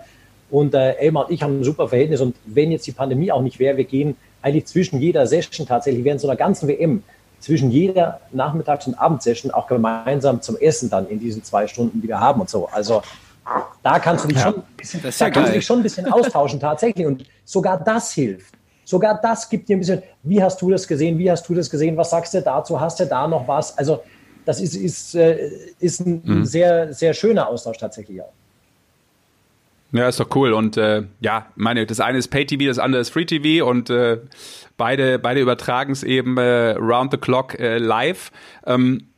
Und 0.52 0.74
äh, 0.74 0.94
Elmar 0.94 1.26
und 1.26 1.34
ich 1.34 1.44
haben 1.44 1.60
ein 1.60 1.64
super 1.64 1.88
Verhältnis. 1.90 2.22
Und 2.22 2.36
wenn 2.46 2.72
jetzt 2.72 2.86
die 2.86 2.92
Pandemie 2.92 3.32
auch 3.32 3.42
nicht 3.42 3.60
wäre, 3.60 3.78
wir 3.78 3.86
gehen 3.86 4.16
eigentlich 4.42 4.66
zwischen 4.66 5.00
jeder 5.00 5.26
Session 5.28 5.68
tatsächlich 5.68 6.04
während 6.04 6.22
so 6.22 6.28
einer 6.28 6.38
ganzen 6.38 6.68
WM 6.68 7.04
zwischen 7.40 7.72
jeder 7.72 8.20
Nachmittags- 8.32 8.88
und 8.88 8.96
Abendsession 8.96 9.52
auch 9.52 9.68
gemeinsam 9.68 10.42
zum 10.42 10.58
Essen 10.58 10.90
dann 10.90 11.08
in 11.08 11.20
diesen 11.20 11.44
zwei 11.44 11.68
Stunden, 11.68 12.02
die 12.02 12.08
wir 12.08 12.20
haben 12.20 12.42
und 12.42 12.50
so. 12.50 12.68
Also 12.68 13.02
da 13.84 14.00
kannst 14.00 14.26
du 14.26 14.28
dich, 14.28 14.38
ja, 14.38 14.44
schon, 14.44 14.56
ein 14.56 14.64
bisschen, 14.78 15.02
da 15.02 15.10
ja 15.10 15.30
kannst 15.30 15.50
du 15.50 15.54
dich 15.54 15.66
schon 15.66 15.80
ein 15.80 15.84
bisschen 15.84 16.12
austauschen 16.12 16.60
tatsächlich. 16.60 17.06
Und 17.06 17.26
sogar 17.46 17.82
das 17.84 18.12
hilft. 18.12 18.54
Sogar 18.84 19.20
das 19.22 19.50
gibt 19.50 19.70
dir 19.70 19.78
ein 19.78 19.80
bisschen, 19.80 20.02
wie 20.24 20.42
hast 20.42 20.62
du 20.62 20.72
das 20.72 20.88
gesehen, 20.88 21.18
wie 21.18 21.30
hast 21.30 21.48
du 21.48 21.54
das 21.54 21.70
gesehen, 21.70 21.96
was 21.96 22.10
sagst 22.10 22.34
du 22.34 22.42
dazu, 22.42 22.80
hast 22.80 23.00
du 23.00 23.06
da 23.06 23.28
noch 23.28 23.48
was? 23.48 23.78
Also 23.78 24.04
das 24.46 24.60
ist, 24.60 24.76
ist, 24.76 25.16
äh, 25.16 25.50
ist 25.80 26.00
ein 26.00 26.22
mhm. 26.26 26.46
sehr, 26.46 26.92
sehr 26.94 27.14
schöner 27.14 27.48
Austausch 27.48 27.78
tatsächlich 27.78 28.22
auch. 28.22 28.34
Ja, 29.92 30.08
ist 30.08 30.20
doch 30.20 30.36
cool. 30.36 30.54
Und 30.54 30.78
äh, 30.78 31.04
ja, 31.20 31.48
meine, 31.56 31.86
das 31.86 32.00
eine 32.00 32.18
ist 32.18 32.30
Pay-TV, 32.30 32.66
das 32.66 32.80
andere 32.80 33.02
ist 33.02 33.10
Free-TV 33.10 33.68
und 33.68 33.90
äh, 33.90 34.18
beide, 34.80 35.20
beide 35.20 35.42
übertragen 35.42 35.92
es 35.92 36.02
eben 36.02 36.38
äh, 36.38 36.72
round 36.72 37.12
the 37.12 37.18
clock 37.18 37.60
äh, 37.60 37.78
live. 37.78 38.32
Ähm, 38.66 39.09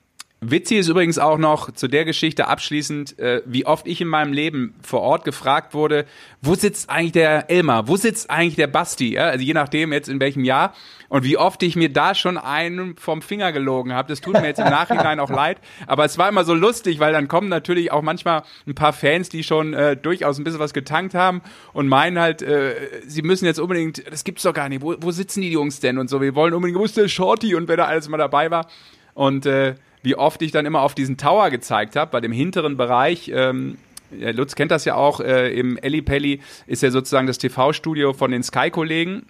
Witzig 0.43 0.79
ist 0.79 0.87
übrigens 0.87 1.19
auch 1.19 1.37
noch 1.37 1.69
zu 1.69 1.87
der 1.87 2.03
Geschichte 2.03 2.47
abschließend, 2.47 3.19
äh, 3.19 3.43
wie 3.45 3.67
oft 3.67 3.85
ich 3.85 4.01
in 4.01 4.07
meinem 4.07 4.33
Leben 4.33 4.73
vor 4.81 5.01
Ort 5.01 5.23
gefragt 5.23 5.75
wurde, 5.75 6.07
wo 6.41 6.55
sitzt 6.55 6.89
eigentlich 6.89 7.11
der 7.11 7.51
Elmar, 7.51 7.87
wo 7.87 7.95
sitzt 7.95 8.31
eigentlich 8.31 8.55
der 8.55 8.65
Basti, 8.65 9.13
ja? 9.13 9.25
also 9.25 9.45
je 9.45 9.53
nachdem 9.53 9.93
jetzt 9.93 10.09
in 10.09 10.19
welchem 10.19 10.43
Jahr. 10.43 10.73
Und 11.09 11.25
wie 11.25 11.37
oft 11.37 11.61
ich 11.61 11.75
mir 11.75 11.93
da 11.93 12.15
schon 12.15 12.39
einen 12.39 12.97
vom 12.97 13.21
Finger 13.21 13.51
gelogen 13.51 13.93
habe. 13.93 14.07
Das 14.07 14.19
tut 14.19 14.33
mir 14.33 14.47
jetzt 14.47 14.59
im 14.59 14.65
Nachhinein 14.65 15.19
auch 15.19 15.29
leid, 15.29 15.59
aber 15.85 16.05
es 16.05 16.17
war 16.17 16.27
immer 16.27 16.43
so 16.43 16.55
lustig, 16.55 16.99
weil 16.99 17.13
dann 17.13 17.27
kommen 17.27 17.47
natürlich 17.47 17.91
auch 17.91 18.01
manchmal 18.01 18.41
ein 18.65 18.73
paar 18.73 18.93
Fans, 18.93 19.29
die 19.29 19.43
schon 19.43 19.75
äh, 19.75 19.95
durchaus 19.95 20.39
ein 20.39 20.43
bisschen 20.43 20.59
was 20.59 20.73
getankt 20.73 21.13
haben 21.13 21.43
und 21.73 21.87
meinen 21.87 22.17
halt, 22.17 22.41
äh, 22.41 22.73
sie 23.05 23.21
müssen 23.21 23.45
jetzt 23.45 23.59
unbedingt, 23.59 24.09
das 24.11 24.23
gibt's 24.23 24.41
doch 24.41 24.55
gar 24.55 24.69
nicht, 24.69 24.81
wo, 24.81 24.95
wo 25.01 25.11
sitzen 25.11 25.41
die 25.41 25.51
Jungs 25.51 25.81
denn 25.81 25.99
und 25.99 26.09
so, 26.09 26.19
wir 26.19 26.33
wollen 26.33 26.55
unbedingt, 26.55 26.79
wo 26.79 26.85
ist 26.85 26.97
der 26.97 27.09
Shorty 27.09 27.53
und 27.53 27.67
wer 27.67 27.77
da 27.77 27.85
alles 27.85 28.09
mal 28.09 28.17
dabei 28.17 28.49
war? 28.49 28.65
Und 29.13 29.45
äh, 29.45 29.75
wie 30.03 30.15
oft 30.15 30.41
ich 30.41 30.51
dann 30.51 30.65
immer 30.65 30.81
auf 30.81 30.95
diesen 30.95 31.17
Tower 31.17 31.49
gezeigt 31.49 31.95
habe, 31.95 32.11
bei 32.11 32.21
dem 32.21 32.31
hinteren 32.31 32.77
Bereich. 32.77 33.31
Ähm, 33.33 33.77
Lutz 34.11 34.55
kennt 34.55 34.71
das 34.71 34.85
ja 34.85 34.95
auch, 34.95 35.19
äh, 35.19 35.57
im 35.57 35.77
Pelli 36.05 36.41
ist 36.67 36.83
ja 36.83 36.91
sozusagen 36.91 37.27
das 37.27 37.37
TV-Studio 37.37 38.13
von 38.13 38.31
den 38.31 38.43
Sky-Kollegen. 38.43 39.23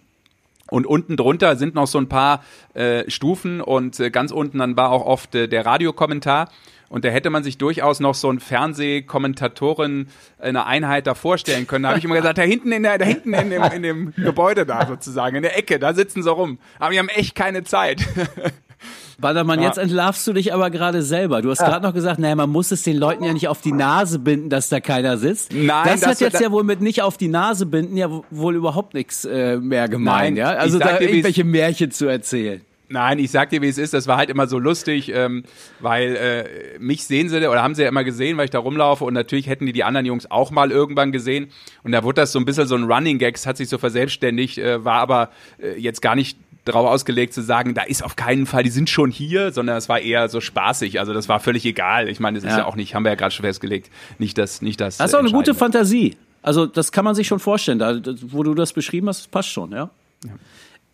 Und 0.70 0.88
unten 0.88 1.18
drunter 1.18 1.58
sind 1.58 1.76
noch 1.76 1.88
so 1.88 1.98
ein 1.98 2.08
paar 2.08 2.44
äh, 2.74 3.10
Stufen 3.10 3.60
und 3.60 4.00
äh, 4.00 4.10
ganz 4.10 4.32
unten 4.32 4.60
dann 4.60 4.78
war 4.78 4.90
auch 4.90 5.06
oft 5.06 5.36
äh, 5.36 5.50
der 5.50 5.66
Radiokommentar. 5.66 6.50
Und 6.88 7.06
da 7.06 7.10
hätte 7.10 7.30
man 7.30 7.44
sich 7.44 7.58
durchaus 7.58 8.00
noch 8.00 8.16
so 8.16 8.30
einen 8.30 8.40
Fernsehkommentatorin 8.40 10.08
eine 10.40 10.66
Einheit 10.66 11.08
da 11.08 11.14
vorstellen 11.14 11.68
können. 11.68 11.84
Da 11.84 11.90
habe 11.90 12.00
ich 12.00 12.06
immer 12.06 12.16
gesagt, 12.16 12.38
da 12.38 12.42
hinten 12.42 12.72
in 12.72 12.84
der, 12.84 12.98
da 12.98 13.06
hinten 13.06 13.34
in 13.34 13.50
dem, 13.50 13.64
in 13.64 13.84
dem 13.84 14.14
Gebäude 14.16 14.66
da 14.66 14.86
sozusagen, 14.86 15.38
in 15.38 15.42
der 15.42 15.58
Ecke, 15.58 15.80
da 15.80 15.94
sitzen 15.94 16.24
sie 16.24 16.30
rum. 16.30 16.58
Aber 16.80 16.92
die 16.92 17.00
haben 17.00 17.10
echt 17.10 17.36
keine 17.36 17.64
Zeit. 17.64 18.02
Ballermann, 19.20 19.60
ja. 19.60 19.68
jetzt 19.68 19.78
entlarvst 19.78 20.26
du 20.28 20.34
dich 20.34 20.54
aber 20.54 20.70
gerade 20.70 21.04
selber. 21.04 21.42
Du 21.42 21.50
hast 21.50 21.60
ja. 21.60 21.70
gerade 21.70 21.86
noch 21.86 21.94
gesagt, 21.94 22.20
naja, 22.20 22.36
man 22.36 22.50
muss 22.50 22.72
es 22.72 22.84
den 22.84 22.98
Leuten 22.98 23.24
ja 23.24 23.34
nicht 23.34 23.48
auf 23.48 23.62
die 23.62 23.72
Nase 23.72 24.20
binden, 24.20 24.50
dass 24.50 24.70
da 24.70 24.80
keiner 24.80 25.18
sitzt. 25.18 25.54
Nein, 25.54 25.86
das, 25.86 26.02
das 26.02 26.10
hat 26.10 26.20
jetzt 26.22 26.42
ja 26.42 26.52
wohl 26.52 26.64
mit 26.64 26.82
nicht 26.82 27.02
auf 27.02 27.18
die 27.18 27.28
Nase 27.28 27.66
binden 27.66 27.98
ja 27.98 28.10
wohl 28.30 28.56
überhaupt 28.56 28.94
nichts 28.94 29.26
äh, 29.26 29.58
mehr 29.58 29.88
gemeint, 29.88 30.36
Nein, 30.36 30.36
ja? 30.38 30.50
Also 30.52 30.80
da 30.80 30.98
dir, 30.98 31.10
irgendwelche 31.10 31.44
Märchen 31.44 31.92
zu 31.92 32.08
erzählen. 32.08 32.62
Nein, 32.92 33.20
ich 33.20 33.32
sag 33.32 33.50
dir, 33.50 33.62
wie 33.62 33.70
es 33.70 33.78
ist. 33.78 33.94
Das 33.94 34.08
war 34.08 34.18
halt 34.18 34.30
immer 34.30 34.48
so 34.48 34.60
lustig, 34.60 35.14
ähm, 35.16 35.44
weil 35.80 36.16
äh, 36.18 36.80
mich 36.80 37.06
sehen 37.06 37.30
sie 37.30 37.38
oder 37.38 37.64
haben 37.64 37.74
sie 37.74 37.84
ja 37.84 37.88
immer 37.88 38.04
gesehen, 38.04 38.36
weil 38.36 38.46
ich 38.46 38.52
da 38.52 38.60
rumlaufe 38.60 39.06
und 39.06 39.14
natürlich 39.14 39.48
hätten 39.48 39.66
die 39.66 39.72
die 39.72 39.86
anderen 39.86 40.06
Jungs 40.06 40.30
auch 40.30 40.52
mal 40.52 40.72
irgendwann 40.72 41.14
gesehen 41.14 41.52
und 41.84 41.94
da 41.94 42.04
wurde 42.04 42.22
das 42.22 42.34
so 42.34 42.40
ein 42.40 42.44
bisschen 42.44 42.68
so 42.68 42.76
ein 42.76 42.84
Running 42.84 43.18
Gags, 43.18 43.48
hat 43.48 43.56
sich 43.56 43.70
so 43.70 43.78
verselbstständigt, 43.78 44.58
äh, 44.58 44.84
war 44.84 45.00
aber 45.00 45.30
äh, 45.62 45.80
jetzt 45.80 46.02
gar 46.02 46.16
nicht 46.16 46.38
darauf 46.66 46.88
ausgelegt 46.88 47.34
zu 47.34 47.42
sagen, 47.42 47.74
da 47.74 47.84
ist 47.84 48.04
auf 48.04 48.16
keinen 48.16 48.46
Fall, 48.46 48.64
die 48.64 48.70
sind 48.70 48.90
schon 48.90 49.12
hier, 49.12 49.52
sondern 49.52 49.78
es 49.78 49.90
war 49.90 50.00
eher 50.00 50.30
so 50.30 50.42
spaßig. 50.42 51.00
Also 51.00 51.14
das 51.14 51.28
war 51.28 51.40
völlig 51.40 51.66
egal. 51.66 52.08
Ich 52.08 52.20
meine, 52.20 52.40
das 52.40 52.50
ist 52.50 52.58
ja, 52.58 52.66
auch 52.66 52.76
nicht, 52.76 52.94
haben 52.94 53.04
wir 53.04 53.10
ja 53.10 53.16
gerade 53.16 53.34
schon 53.34 53.44
festgelegt, 53.44 53.90
nicht 54.20 54.38
das, 54.38 54.62
nicht 54.62 54.80
das. 54.80 54.98
Das 54.98 55.12
ist 55.12 55.16
auch 55.16 55.20
eine 55.20 55.32
gute 55.32 55.56
Fantasie. 55.56 56.18
Also 56.42 56.66
das 56.66 56.92
kann 56.92 57.06
man 57.06 57.16
sich 57.16 57.28
schon 57.28 57.40
vorstellen. 57.40 57.80
Da, 57.80 58.00
wo 58.22 58.44
du 58.44 58.54
das 58.54 58.74
beschrieben 58.74 59.08
hast, 59.08 59.30
passt 59.32 59.50
schon, 59.50 59.72
ja. 59.72 59.90
ja. 60.26 60.32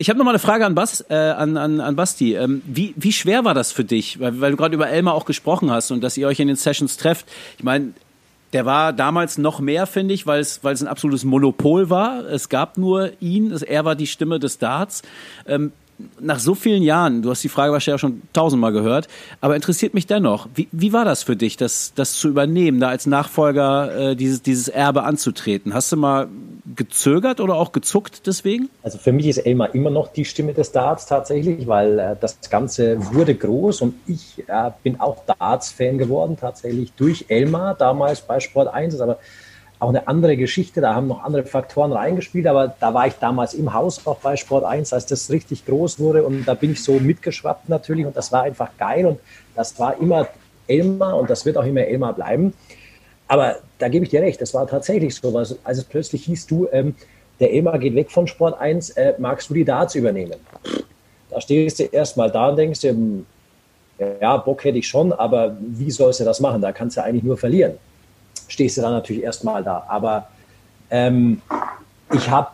Ich 0.00 0.08
habe 0.08 0.18
noch 0.18 0.24
mal 0.24 0.30
eine 0.30 0.38
Frage 0.38 0.64
an, 0.64 0.74
Bas, 0.74 1.04
äh, 1.10 1.14
an, 1.14 1.56
an, 1.56 1.80
an 1.80 1.96
Basti. 1.96 2.34
Ähm, 2.34 2.62
wie, 2.64 2.94
wie 2.96 3.12
schwer 3.12 3.44
war 3.44 3.54
das 3.54 3.72
für 3.72 3.84
dich? 3.84 4.20
Weil, 4.20 4.40
weil 4.40 4.52
du 4.52 4.56
gerade 4.56 4.74
über 4.74 4.88
Elmar 4.88 5.14
auch 5.14 5.24
gesprochen 5.24 5.70
hast 5.70 5.90
und 5.90 6.02
dass 6.02 6.16
ihr 6.16 6.28
euch 6.28 6.38
in 6.38 6.46
den 6.46 6.56
Sessions 6.56 6.96
trefft. 6.98 7.26
Ich 7.58 7.64
meine, 7.64 7.92
der 8.52 8.64
war 8.66 8.92
damals 8.92 9.38
noch 9.38 9.60
mehr, 9.60 9.86
finde 9.86 10.14
ich, 10.14 10.26
weil 10.26 10.40
es, 10.40 10.64
weil 10.64 10.74
es 10.74 10.80
ein 10.80 10.88
absolutes 10.88 11.24
Monopol 11.24 11.90
war. 11.90 12.24
Es 12.24 12.48
gab 12.48 12.78
nur 12.78 13.12
ihn, 13.20 13.52
er 13.52 13.84
war 13.84 13.94
die 13.94 14.06
Stimme 14.06 14.38
des 14.38 14.58
Darts. 14.58 15.02
Ähm, 15.46 15.72
nach 16.20 16.38
so 16.38 16.54
vielen 16.54 16.82
Jahren, 16.82 17.22
du 17.22 17.30
hast 17.30 17.42
die 17.42 17.48
Frage 17.48 17.72
wahrscheinlich 17.72 17.96
auch 17.96 18.08
schon 18.08 18.22
tausendmal 18.32 18.72
gehört, 18.72 19.08
aber 19.40 19.56
interessiert 19.56 19.94
mich 19.94 20.06
dennoch, 20.06 20.48
wie, 20.54 20.68
wie 20.70 20.92
war 20.92 21.04
das 21.04 21.22
für 21.22 21.36
dich, 21.36 21.56
das, 21.56 21.92
das 21.94 22.12
zu 22.14 22.28
übernehmen, 22.28 22.80
da 22.80 22.88
als 22.88 23.06
Nachfolger 23.06 24.10
äh, 24.10 24.16
dieses, 24.16 24.42
dieses 24.42 24.68
Erbe 24.68 25.02
anzutreten? 25.02 25.74
Hast 25.74 25.90
du 25.90 25.96
mal 25.96 26.28
gezögert 26.76 27.40
oder 27.40 27.54
auch 27.56 27.72
gezuckt 27.72 28.26
deswegen? 28.26 28.68
Also 28.82 28.98
für 28.98 29.12
mich 29.12 29.26
ist 29.26 29.38
Elmar 29.38 29.74
immer 29.74 29.90
noch 29.90 30.08
die 30.08 30.24
Stimme 30.24 30.54
des 30.54 30.70
Darts 30.72 31.06
tatsächlich, 31.06 31.66
weil 31.66 31.98
äh, 31.98 32.16
das 32.20 32.38
Ganze 32.48 32.98
wurde 33.12 33.34
groß 33.34 33.80
und 33.82 33.94
ich 34.06 34.44
äh, 34.46 34.70
bin 34.82 35.00
auch 35.00 35.24
Darts-Fan 35.26 35.98
geworden 35.98 36.36
tatsächlich 36.38 36.92
durch 36.92 37.26
Elmar, 37.28 37.74
damals 37.74 38.20
bei 38.20 38.38
Sport 38.40 38.68
1, 38.68 39.00
aber 39.00 39.18
auch 39.80 39.90
eine 39.90 40.08
andere 40.08 40.36
Geschichte. 40.36 40.80
Da 40.80 40.94
haben 40.94 41.08
noch 41.08 41.22
andere 41.22 41.44
Faktoren 41.44 41.92
reingespielt, 41.92 42.46
aber 42.46 42.74
da 42.80 42.94
war 42.94 43.06
ich 43.06 43.14
damals 43.14 43.54
im 43.54 43.72
Haus 43.72 44.06
auch 44.06 44.18
bei 44.18 44.36
Sport 44.36 44.64
1, 44.64 44.92
als 44.92 45.06
das 45.06 45.30
richtig 45.30 45.66
groß 45.66 45.98
wurde 45.98 46.24
und 46.24 46.46
da 46.46 46.54
bin 46.54 46.72
ich 46.72 46.82
so 46.82 46.94
mitgeschwappt 46.94 47.68
natürlich 47.68 48.06
und 48.06 48.16
das 48.16 48.32
war 48.32 48.42
einfach 48.42 48.70
geil 48.78 49.06
und 49.06 49.20
das 49.54 49.78
war 49.78 49.98
immer 50.00 50.28
Elmar 50.66 51.16
und 51.16 51.30
das 51.30 51.46
wird 51.46 51.56
auch 51.56 51.64
immer 51.64 51.82
Elmar 51.82 52.12
bleiben. 52.12 52.52
Aber 53.28 53.56
da 53.78 53.88
gebe 53.88 54.04
ich 54.04 54.10
dir 54.10 54.22
recht, 54.22 54.40
das 54.40 54.54
war 54.54 54.66
tatsächlich 54.66 55.14
so, 55.14 55.36
als 55.36 55.54
es 55.64 55.84
plötzlich 55.84 56.24
hieß, 56.24 56.46
du, 56.46 56.68
ähm, 56.72 56.94
der 57.40 57.52
Elmar 57.52 57.78
geht 57.78 57.94
weg 57.94 58.10
von 58.10 58.26
Sport 58.26 58.58
1, 58.58 58.90
äh, 58.90 59.14
magst 59.18 59.48
du 59.48 59.54
die 59.54 59.64
Darts 59.64 59.94
übernehmen? 59.94 60.34
Da 61.30 61.40
stehst 61.40 61.78
du 61.78 61.84
erstmal 61.84 62.30
da 62.30 62.48
und 62.48 62.56
denkst 62.56 62.80
dir, 62.80 62.90
hm, 62.90 63.26
ja, 64.20 64.36
Bock 64.38 64.64
hätte 64.64 64.78
ich 64.78 64.88
schon, 64.88 65.12
aber 65.12 65.56
wie 65.60 65.90
sollst 65.90 66.20
du 66.20 66.24
das 66.24 66.40
machen? 66.40 66.62
Da 66.62 66.72
kannst 66.72 66.96
du 66.96 67.02
eigentlich 67.02 67.24
nur 67.24 67.36
verlieren 67.36 67.78
stehst 68.48 68.76
du 68.76 68.82
dann 68.82 68.92
natürlich 68.92 69.22
erstmal 69.22 69.62
da. 69.62 69.86
Aber 69.88 70.28
ähm, 70.90 71.40
ich 72.12 72.28
habe 72.28 72.48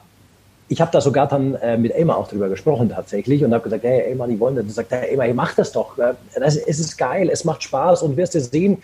ich 0.69 0.81
hab 0.81 0.93
da 0.93 1.01
sogar 1.01 1.29
dann 1.29 1.55
äh, 1.57 1.77
mit 1.77 1.93
Elmar 1.93 2.17
auch 2.17 2.29
drüber 2.29 2.49
gesprochen 2.49 2.89
tatsächlich 2.89 3.45
und 3.45 3.53
habe 3.53 3.65
gesagt, 3.65 3.85
hey 3.85 4.01
Elmar, 4.11 4.29
die 4.29 4.41
wollen 4.41 4.57
das. 4.57 4.65
Und 4.65 4.71
sagt, 4.71 4.91
hey 4.91 5.11
Elmar, 5.11 5.27
ihr 5.27 5.35
macht 5.35 5.59
das 5.59 5.73
doch. 5.73 5.99
Äh, 5.99 6.15
das, 6.35 6.57
es 6.57 6.79
ist 6.79 6.97
geil, 6.97 7.29
es 7.31 7.45
macht 7.45 7.63
Spaß 7.63 8.03
und 8.03 8.17
wirst 8.17 8.35
du 8.35 8.41
sehen. 8.41 8.83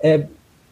Äh, 0.00 0.24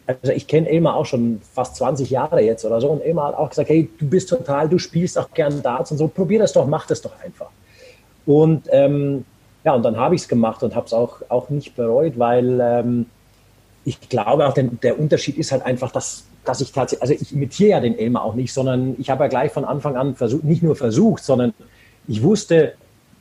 also 0.05 0.33
ich 0.33 0.47
kenne 0.47 0.67
Elmar 0.67 0.95
auch 0.95 1.05
schon 1.05 1.39
fast 1.53 1.75
20 1.75 2.09
Jahre 2.09 2.41
jetzt 2.41 2.65
oder 2.65 2.81
so 2.81 2.89
und 2.89 3.01
Elmar 3.01 3.27
hat 3.27 3.35
auch 3.35 3.49
gesagt, 3.49 3.69
hey, 3.69 3.89
du 3.99 4.09
bist 4.09 4.29
total, 4.29 4.67
du 4.67 4.79
spielst 4.79 5.17
auch 5.17 5.31
gern 5.33 5.61
Darts 5.61 5.91
und 5.91 5.97
so, 5.97 6.07
probier 6.07 6.39
das 6.39 6.53
doch, 6.53 6.65
mach 6.65 6.87
das 6.87 7.01
doch 7.01 7.13
einfach. 7.23 7.49
Und 8.25 8.63
ähm, 8.71 9.25
ja, 9.63 9.73
und 9.73 9.83
dann 9.83 9.97
habe 9.97 10.15
ich 10.15 10.21
es 10.21 10.27
gemacht 10.27 10.63
und 10.63 10.75
habe 10.75 10.87
es 10.87 10.93
auch, 10.93 11.21
auch 11.29 11.49
nicht 11.49 11.75
bereut, 11.75 12.17
weil 12.17 12.59
ähm, 12.61 13.05
ich 13.85 14.09
glaube 14.09 14.47
auch, 14.47 14.53
denn 14.53 14.79
der 14.83 14.99
Unterschied 14.99 15.37
ist 15.37 15.51
halt 15.51 15.65
einfach, 15.65 15.91
dass, 15.91 16.25
dass 16.45 16.61
ich 16.61 16.71
tatsächlich, 16.71 17.01
also 17.01 17.13
ich 17.13 17.33
imitiere 17.33 17.69
ja 17.69 17.79
den 17.79 17.97
Elmar 17.97 18.23
auch 18.23 18.35
nicht, 18.35 18.53
sondern 18.53 18.95
ich 18.99 19.09
habe 19.09 19.23
ja 19.23 19.29
gleich 19.29 19.51
von 19.51 19.65
Anfang 19.65 19.95
an 19.95 20.15
versucht, 20.15 20.43
nicht 20.43 20.63
nur 20.63 20.75
versucht, 20.75 21.23
sondern 21.23 21.53
ich 22.07 22.23
wusste, 22.23 22.73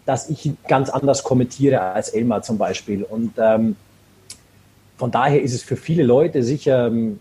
dass 0.05 0.31
ich 0.31 0.53
ganz 0.67 0.91
anders 0.91 1.23
kommentiere 1.23 1.81
als 1.81 2.09
Elmar 2.11 2.43
zum 2.43 2.59
Beispiel. 2.59 3.05
Und 3.05 3.35
ähm, 3.39 3.77
von 4.97 5.11
daher 5.11 5.43
ist 5.43 5.55
es 5.55 5.63
für 5.63 5.77
viele 5.77 6.03
Leute 6.03 6.43
sicher 6.43 6.87
ähm, 6.87 7.21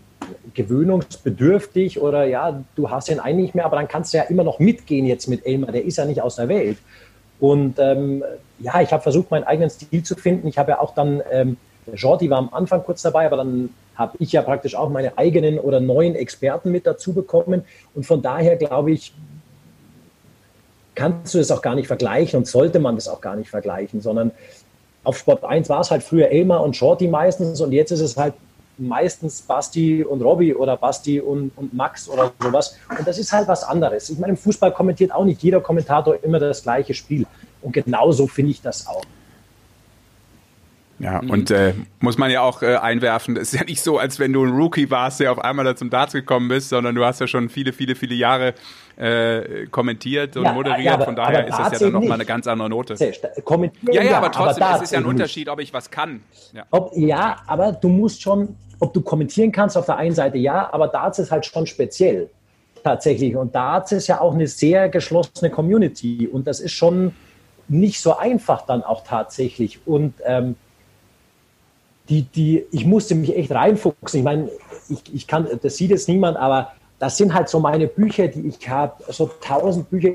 gewöhnungsbedürftig 0.54 2.00
oder 2.00 2.24
ja, 2.24 2.62
du 2.74 2.90
hast 2.90 3.08
ihn 3.08 3.20
eigentlich 3.20 3.46
nicht 3.46 3.54
mehr, 3.54 3.66
aber 3.66 3.76
dann 3.76 3.88
kannst 3.88 4.12
du 4.12 4.18
ja 4.18 4.24
immer 4.24 4.44
noch 4.44 4.58
mitgehen 4.58 5.06
jetzt 5.06 5.28
mit 5.28 5.46
Elmar, 5.46 5.72
der 5.72 5.84
ist 5.84 5.98
ja 5.98 6.04
nicht 6.04 6.22
aus 6.22 6.36
der 6.36 6.48
Welt. 6.48 6.78
Und 7.40 7.78
ähm, 7.78 8.24
ja, 8.58 8.80
ich 8.80 8.92
habe 8.92 9.02
versucht, 9.02 9.30
meinen 9.30 9.44
eigenen 9.44 9.70
Stil 9.70 10.02
zu 10.02 10.16
finden. 10.16 10.48
Ich 10.48 10.58
habe 10.58 10.72
ja 10.72 10.80
auch 10.80 10.94
dann, 10.94 11.22
ähm, 11.30 11.56
Jordi 11.94 12.30
war 12.30 12.38
am 12.38 12.52
Anfang 12.52 12.82
kurz 12.82 13.02
dabei, 13.02 13.26
aber 13.26 13.38
dann 13.38 13.70
habe 13.94 14.16
ich 14.20 14.32
ja 14.32 14.42
praktisch 14.42 14.74
auch 14.74 14.88
meine 14.88 15.18
eigenen 15.18 15.58
oder 15.58 15.80
neuen 15.80 16.14
Experten 16.14 16.70
mit 16.70 16.86
dazu 16.86 17.12
bekommen. 17.12 17.64
Und 17.94 18.06
von 18.06 18.22
daher 18.22 18.56
glaube 18.56 18.92
ich, 18.92 19.12
kannst 20.94 21.34
du 21.34 21.38
es 21.38 21.50
auch 21.50 21.62
gar 21.62 21.74
nicht 21.74 21.86
vergleichen 21.86 22.38
und 22.38 22.46
sollte 22.46 22.78
man 22.78 22.94
das 22.94 23.08
auch 23.08 23.20
gar 23.20 23.36
nicht 23.36 23.50
vergleichen, 23.50 24.00
sondern 24.00 24.32
auf 25.04 25.18
Sport 25.18 25.44
1 25.44 25.68
war 25.68 25.80
es 25.80 25.90
halt 25.90 26.02
früher 26.02 26.28
Elmar 26.28 26.62
und 26.62 26.76
Shorty 26.76 27.08
meistens 27.08 27.60
und 27.60 27.72
jetzt 27.72 27.92
ist 27.92 28.00
es 28.00 28.16
halt 28.16 28.34
meistens 28.78 29.42
Basti 29.42 30.04
und 30.04 30.22
Robby 30.22 30.54
oder 30.54 30.76
Basti 30.76 31.20
und, 31.20 31.50
und 31.56 31.74
Max 31.74 32.08
oder 32.08 32.32
sowas. 32.40 32.76
Und 32.96 33.06
das 33.06 33.18
ist 33.18 33.32
halt 33.32 33.48
was 33.48 33.64
anderes. 33.64 34.10
Ich 34.10 34.18
meine, 34.18 34.32
im 34.32 34.36
Fußball 34.36 34.72
kommentiert 34.72 35.12
auch 35.12 35.24
nicht 35.24 35.42
jeder 35.42 35.60
Kommentator 35.60 36.22
immer 36.22 36.38
das 36.38 36.62
gleiche 36.62 36.94
Spiel. 36.94 37.26
Und 37.62 37.72
genauso 37.72 38.26
finde 38.26 38.52
ich 38.52 38.62
das 38.62 38.86
auch. 38.86 39.02
Ja, 41.00 41.22
mhm. 41.22 41.30
und 41.30 41.50
äh, 41.50 41.74
muss 42.00 42.18
man 42.18 42.30
ja 42.30 42.42
auch 42.42 42.62
äh, 42.62 42.76
einwerfen, 42.76 43.36
es 43.36 43.52
ist 43.52 43.60
ja 43.60 43.64
nicht 43.64 43.82
so, 43.82 43.98
als 43.98 44.18
wenn 44.18 44.32
du 44.32 44.44
ein 44.44 44.50
Rookie 44.50 44.90
warst, 44.90 45.20
der 45.20 45.30
auf 45.30 45.38
einmal 45.38 45.64
da 45.64 45.76
zum 45.76 45.90
Darts 45.90 46.12
gekommen 46.12 46.48
bist, 46.48 46.70
sondern 46.70 46.94
du 46.94 47.04
hast 47.04 47.20
ja 47.20 47.28
schon 47.28 47.48
viele, 47.48 47.72
viele, 47.72 47.94
viele 47.94 48.16
Jahre 48.16 48.54
äh, 48.96 49.66
kommentiert 49.66 50.36
und 50.36 50.44
ja, 50.44 50.52
moderiert. 50.52 50.84
Ja, 50.84 50.94
aber, 50.94 51.04
Von 51.04 51.16
daher 51.16 51.46
ist 51.46 51.56
das 51.56 51.72
ja 51.72 51.78
dann 51.78 51.92
nochmal 51.92 52.14
eine 52.14 52.24
ganz 52.24 52.48
andere 52.48 52.68
Note. 52.68 52.96
Ja, 52.98 54.02
ja, 54.02 54.16
aber 54.16 54.32
trotzdem, 54.32 54.64
aber 54.64 54.76
es 54.76 54.82
ist 54.82 54.92
ja 54.92 54.98
ein 54.98 55.06
Unterschied, 55.06 55.48
ob 55.48 55.60
ich 55.60 55.72
was 55.72 55.90
kann. 55.90 56.20
Ja. 56.52 56.64
Ob, 56.70 56.92
ja, 56.96 57.36
aber 57.46 57.72
du 57.72 57.88
musst 57.88 58.20
schon, 58.20 58.56
ob 58.80 58.92
du 58.92 59.00
kommentieren 59.00 59.52
kannst 59.52 59.76
auf 59.76 59.86
der 59.86 59.96
einen 59.96 60.14
Seite, 60.14 60.38
ja, 60.38 60.68
aber 60.72 60.88
Darts 60.88 61.20
ist 61.20 61.30
halt 61.30 61.46
schon 61.46 61.66
speziell 61.66 62.28
tatsächlich. 62.82 63.36
Und 63.36 63.54
Darts 63.54 63.92
ist 63.92 64.08
ja 64.08 64.20
auch 64.20 64.34
eine 64.34 64.48
sehr 64.48 64.88
geschlossene 64.88 65.50
Community 65.50 66.26
und 66.26 66.48
das 66.48 66.58
ist 66.58 66.72
schon 66.72 67.14
nicht 67.68 68.00
so 68.00 68.16
einfach 68.16 68.62
dann 68.62 68.82
auch 68.82 69.04
tatsächlich. 69.04 69.78
Und 69.86 70.14
ähm, 70.24 70.56
die, 72.08 72.22
die, 72.22 72.64
ich 72.70 72.86
musste 72.86 73.14
mich 73.14 73.36
echt 73.36 73.50
reinfuchsen. 73.50 74.20
Ich 74.20 74.24
meine, 74.24 74.50
ich, 74.88 75.14
ich 75.14 75.26
kann, 75.26 75.46
das 75.62 75.76
sieht 75.76 75.90
jetzt 75.90 76.08
niemand, 76.08 76.36
aber 76.36 76.72
das 76.98 77.16
sind 77.16 77.34
halt 77.34 77.48
so 77.48 77.60
meine 77.60 77.86
Bücher, 77.86 78.28
die 78.28 78.48
ich 78.48 78.68
habe, 78.68 79.02
so 79.12 79.30
tausend 79.40 79.90
Bücher. 79.90 80.10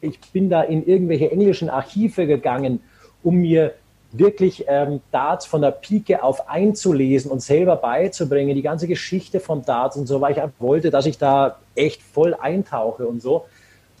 Ich 0.00 0.18
bin 0.32 0.48
da 0.48 0.62
in 0.62 0.86
irgendwelche 0.86 1.30
englischen 1.30 1.68
Archive 1.68 2.26
gegangen, 2.26 2.80
um 3.22 3.36
mir 3.36 3.74
wirklich 4.12 4.64
ähm, 4.66 5.00
Darts 5.12 5.46
von 5.46 5.62
der 5.62 5.70
Pike 5.70 6.22
auf 6.22 6.48
einzulesen 6.48 7.30
und 7.30 7.40
selber 7.40 7.76
beizubringen, 7.76 8.54
die 8.54 8.62
ganze 8.62 8.88
Geschichte 8.88 9.40
von 9.40 9.64
Darts 9.64 9.96
und 9.96 10.06
so, 10.06 10.20
weil 10.20 10.32
ich 10.32 10.42
wollte, 10.58 10.90
dass 10.90 11.06
ich 11.06 11.18
da 11.18 11.58
echt 11.74 12.02
voll 12.02 12.34
eintauche 12.34 13.06
und 13.06 13.22
so. 13.22 13.44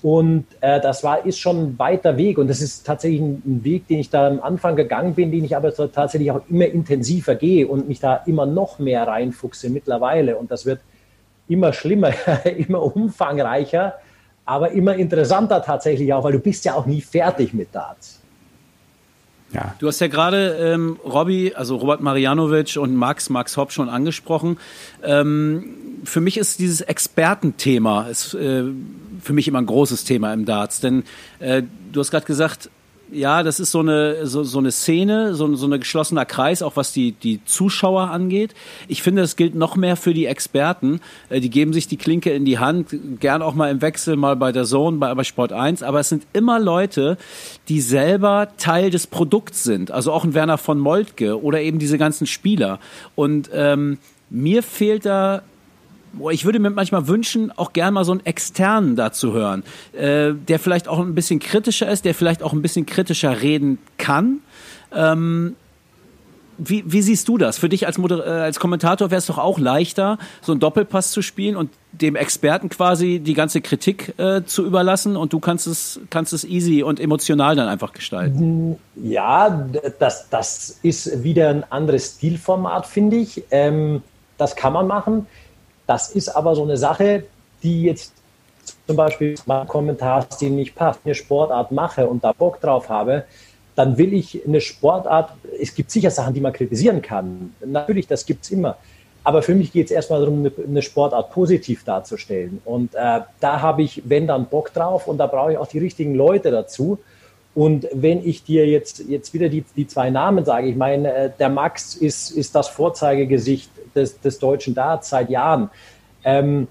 Und 0.02 0.46
äh, 0.60 0.80
das 0.80 1.04
war, 1.04 1.26
ist 1.26 1.38
schon 1.38 1.58
ein 1.58 1.78
weiter 1.78 2.16
Weg. 2.16 2.38
Und 2.38 2.48
das 2.48 2.62
ist 2.62 2.86
tatsächlich 2.86 3.20
ein, 3.20 3.42
ein, 3.44 3.64
Weg, 3.64 3.86
den 3.86 3.98
ich 3.98 4.08
da 4.08 4.28
am 4.28 4.40
Anfang 4.40 4.76
gegangen 4.76 5.14
bin, 5.14 5.30
den 5.30 5.44
ich 5.44 5.54
aber 5.54 5.72
so 5.72 5.86
tatsächlich 5.86 6.30
auch 6.30 6.40
immer 6.48 6.66
intensiver 6.66 7.34
gehe 7.34 7.66
und 7.66 7.86
mich 7.86 8.00
da 8.00 8.16
immer 8.26 8.46
noch 8.46 8.78
mehr 8.78 9.06
reinfuchse 9.06 9.68
mittlerweile. 9.68 10.36
Und 10.36 10.50
das 10.50 10.64
wird 10.64 10.80
immer 11.48 11.72
schlimmer, 11.72 12.12
immer 12.56 12.82
umfangreicher, 12.82 13.94
aber 14.46 14.70
immer 14.70 14.94
interessanter 14.94 15.62
tatsächlich 15.62 16.12
auch, 16.14 16.24
weil 16.24 16.32
du 16.32 16.40
bist 16.40 16.64
ja 16.64 16.74
auch 16.74 16.86
nie 16.86 17.02
fertig 17.02 17.52
mit 17.52 17.74
Darts. 17.74 18.20
Ja. 19.52 19.74
Du 19.80 19.88
hast 19.88 20.00
ja 20.00 20.06
gerade 20.06 20.56
ähm, 20.60 20.98
Robby, 21.04 21.52
also 21.54 21.76
Robert 21.76 22.00
Marianovic 22.00 22.76
und 22.76 22.94
Max, 22.94 23.30
Max 23.30 23.56
Hopp 23.56 23.72
schon 23.72 23.88
angesprochen. 23.88 24.58
Ähm, 25.02 25.74
für 26.04 26.20
mich 26.20 26.36
ist 26.36 26.60
dieses 26.60 26.80
Expertenthema 26.80 28.06
ist, 28.08 28.34
äh, 28.34 28.64
für 29.20 29.32
mich 29.32 29.48
immer 29.48 29.60
ein 29.60 29.66
großes 29.66 30.04
Thema 30.04 30.32
im 30.32 30.44
Darts, 30.44 30.80
denn 30.80 31.04
äh, 31.38 31.62
du 31.92 32.00
hast 32.00 32.10
gerade 32.10 32.26
gesagt, 32.26 32.70
ja, 33.12 33.42
das 33.42 33.60
ist 33.60 33.72
so 33.72 33.80
eine, 33.80 34.26
so, 34.26 34.42
so 34.44 34.58
eine 34.58 34.70
Szene, 34.70 35.34
so, 35.34 35.54
so 35.56 35.66
ein 35.66 35.80
geschlossener 35.80 36.24
Kreis, 36.24 36.62
auch 36.62 36.76
was 36.76 36.92
die, 36.92 37.12
die 37.12 37.44
Zuschauer 37.44 38.10
angeht. 38.10 38.54
Ich 38.88 39.02
finde, 39.02 39.22
das 39.22 39.36
gilt 39.36 39.54
noch 39.54 39.76
mehr 39.76 39.96
für 39.96 40.14
die 40.14 40.26
Experten. 40.26 41.00
Äh, 41.28 41.40
die 41.40 41.50
geben 41.50 41.72
sich 41.72 41.88
die 41.88 41.96
Klinke 41.96 42.30
in 42.30 42.44
die 42.44 42.58
Hand, 42.58 42.94
gern 43.20 43.42
auch 43.42 43.54
mal 43.54 43.70
im 43.70 43.82
Wechsel, 43.82 44.16
mal 44.16 44.36
bei 44.36 44.52
der 44.52 44.64
Zone, 44.64 44.98
bei, 44.98 45.14
bei 45.14 45.24
Sport 45.24 45.52
1. 45.52 45.82
Aber 45.82 46.00
es 46.00 46.08
sind 46.08 46.26
immer 46.32 46.60
Leute, 46.60 47.16
die 47.68 47.80
selber 47.80 48.48
Teil 48.56 48.90
des 48.90 49.06
Produkts 49.06 49.64
sind. 49.64 49.90
Also 49.90 50.12
auch 50.12 50.24
ein 50.24 50.34
Werner 50.34 50.58
von 50.58 50.78
Moltke 50.78 51.42
oder 51.42 51.60
eben 51.60 51.78
diese 51.78 51.98
ganzen 51.98 52.26
Spieler. 52.26 52.78
Und 53.14 53.50
ähm, 53.52 53.98
mir 54.30 54.62
fehlt 54.62 55.06
da 55.06 55.42
ich 56.30 56.44
würde 56.44 56.58
mir 56.58 56.70
manchmal 56.70 57.08
wünschen, 57.08 57.52
auch 57.56 57.72
gern 57.72 57.94
mal 57.94 58.04
so 58.04 58.12
einen 58.12 58.24
externen 58.26 58.96
dazu 58.96 59.32
hören, 59.32 59.62
äh, 59.92 60.32
der 60.34 60.58
vielleicht 60.58 60.88
auch 60.88 60.98
ein 60.98 61.14
bisschen 61.14 61.38
kritischer 61.38 61.88
ist, 61.88 62.04
der 62.04 62.14
vielleicht 62.14 62.42
auch 62.42 62.52
ein 62.52 62.62
bisschen 62.62 62.86
kritischer 62.86 63.42
reden 63.42 63.78
kann. 63.96 64.40
Ähm, 64.92 65.56
wie, 66.62 66.84
wie 66.86 67.00
siehst 67.00 67.26
du 67.26 67.38
das? 67.38 67.58
Für 67.58 67.68
dich 67.68 67.86
als, 67.86 67.96
Moder 67.96 68.26
äh, 68.26 68.42
als 68.42 68.60
Kommentator 68.60 69.10
wäre 69.10 69.18
es 69.18 69.26
doch 69.26 69.38
auch 69.38 69.58
leichter, 69.58 70.18
so 70.42 70.52
einen 70.52 70.60
Doppelpass 70.60 71.10
zu 71.10 71.22
spielen 71.22 71.56
und 71.56 71.70
dem 71.92 72.16
Experten 72.16 72.68
quasi 72.68 73.18
die 73.18 73.34
ganze 73.34 73.62
Kritik 73.62 74.14
äh, 74.18 74.44
zu 74.44 74.66
überlassen 74.66 75.16
und 75.16 75.32
du 75.32 75.40
kannst 75.40 75.66
es, 75.66 76.00
kannst 76.10 76.32
es 76.32 76.44
easy 76.44 76.82
und 76.82 77.00
emotional 77.00 77.56
dann 77.56 77.68
einfach 77.68 77.92
gestalten. 77.92 78.76
Ja, 78.96 79.68
das, 79.98 80.28
das 80.28 80.78
ist 80.82 81.22
wieder 81.22 81.48
ein 81.48 81.64
anderes 81.70 82.16
Stilformat, 82.16 82.86
finde 82.86 83.16
ich. 83.16 83.42
Ähm, 83.50 84.02
das 84.36 84.54
kann 84.54 84.72
man 84.72 84.86
machen. 84.86 85.26
Das 85.90 86.08
ist 86.12 86.28
aber 86.28 86.54
so 86.54 86.62
eine 86.62 86.76
Sache, 86.76 87.24
die 87.64 87.82
jetzt 87.82 88.12
zum 88.86 88.94
Beispiel 88.94 89.34
mein 89.46 89.66
Kommentarstil 89.66 90.50
nicht 90.50 90.76
passt, 90.76 91.00
eine 91.04 91.16
Sportart 91.16 91.72
mache 91.72 92.06
und 92.06 92.22
da 92.22 92.30
Bock 92.30 92.60
drauf 92.60 92.88
habe, 92.88 93.24
dann 93.74 93.98
will 93.98 94.14
ich 94.14 94.40
eine 94.46 94.60
Sportart, 94.60 95.32
es 95.60 95.74
gibt 95.74 95.90
sicher 95.90 96.12
Sachen, 96.12 96.32
die 96.32 96.40
man 96.40 96.52
kritisieren 96.52 97.02
kann. 97.02 97.56
Natürlich, 97.66 98.06
das 98.06 98.24
gibt 98.24 98.44
es 98.44 98.52
immer. 98.52 98.76
Aber 99.24 99.42
für 99.42 99.56
mich 99.56 99.72
geht 99.72 99.86
es 99.86 99.90
erstmal 99.90 100.20
darum, 100.20 100.48
eine 100.64 100.80
Sportart 100.80 101.32
positiv 101.32 101.82
darzustellen. 101.82 102.62
Und 102.64 102.94
äh, 102.94 103.22
da 103.40 103.60
habe 103.60 103.82
ich, 103.82 104.02
wenn 104.04 104.28
dann 104.28 104.46
Bock 104.46 104.72
drauf 104.72 105.08
und 105.08 105.18
da 105.18 105.26
brauche 105.26 105.50
ich 105.50 105.58
auch 105.58 105.66
die 105.66 105.80
richtigen 105.80 106.14
Leute 106.14 106.52
dazu. 106.52 107.00
Und 107.52 107.88
wenn 107.92 108.24
ich 108.24 108.44
dir 108.44 108.64
jetzt, 108.64 109.00
jetzt 109.08 109.34
wieder 109.34 109.48
die, 109.48 109.64
die 109.74 109.88
zwei 109.88 110.10
Namen 110.10 110.44
sage, 110.44 110.68
ich 110.68 110.76
meine, 110.76 111.12
äh, 111.12 111.30
der 111.36 111.48
Max 111.48 111.96
ist, 111.96 112.30
ist 112.30 112.54
das 112.54 112.68
Vorzeigegesicht 112.68 113.70
des, 113.94 114.20
des 114.20 114.38
deutschen 114.38 114.74
Darts 114.74 115.10
seit 115.10 115.30
Jahren. 115.30 115.70
Ähm, 116.24 116.68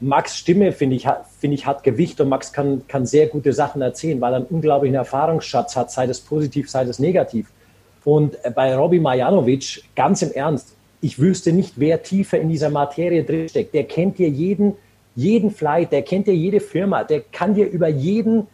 Max 0.00 0.36
Stimme, 0.36 0.72
finde 0.72 0.96
ich, 0.96 1.06
finde 1.40 1.54
ich, 1.54 1.66
hat 1.66 1.82
Gewicht 1.82 2.20
und 2.20 2.28
Max 2.28 2.52
kann, 2.52 2.86
kann 2.86 3.04
sehr 3.04 3.26
gute 3.26 3.52
Sachen 3.52 3.82
erzählen, 3.82 4.20
weil 4.20 4.32
er 4.32 4.36
einen 4.36 4.46
unglaublichen 4.46 4.94
Erfahrungsschatz 4.94 5.74
hat, 5.76 5.90
sei 5.90 6.04
es 6.04 6.20
positiv, 6.20 6.70
sei 6.70 6.82
es 6.82 6.98
negativ. 6.98 7.50
Und 8.04 8.36
bei 8.54 8.74
Robbie 8.76 9.00
Majanovic, 9.00 9.82
ganz 9.96 10.22
im 10.22 10.32
Ernst, 10.32 10.74
ich 11.00 11.18
wüsste 11.18 11.52
nicht, 11.52 11.74
wer 11.76 12.02
tiefer 12.02 12.38
in 12.38 12.48
dieser 12.48 12.70
Materie 12.70 13.24
drinsteckt. 13.24 13.74
Der 13.74 13.84
kennt 13.84 14.18
dir 14.18 14.28
jeden, 14.28 14.74
jeden 15.14 15.50
Flight, 15.50 15.92
der 15.92 16.02
kennt 16.02 16.26
dir 16.26 16.34
jede 16.34 16.60
Firma, 16.60 17.04
der 17.04 17.20
kann 17.20 17.54
dir 17.54 17.68
über 17.68 17.88
jeden 17.88 18.46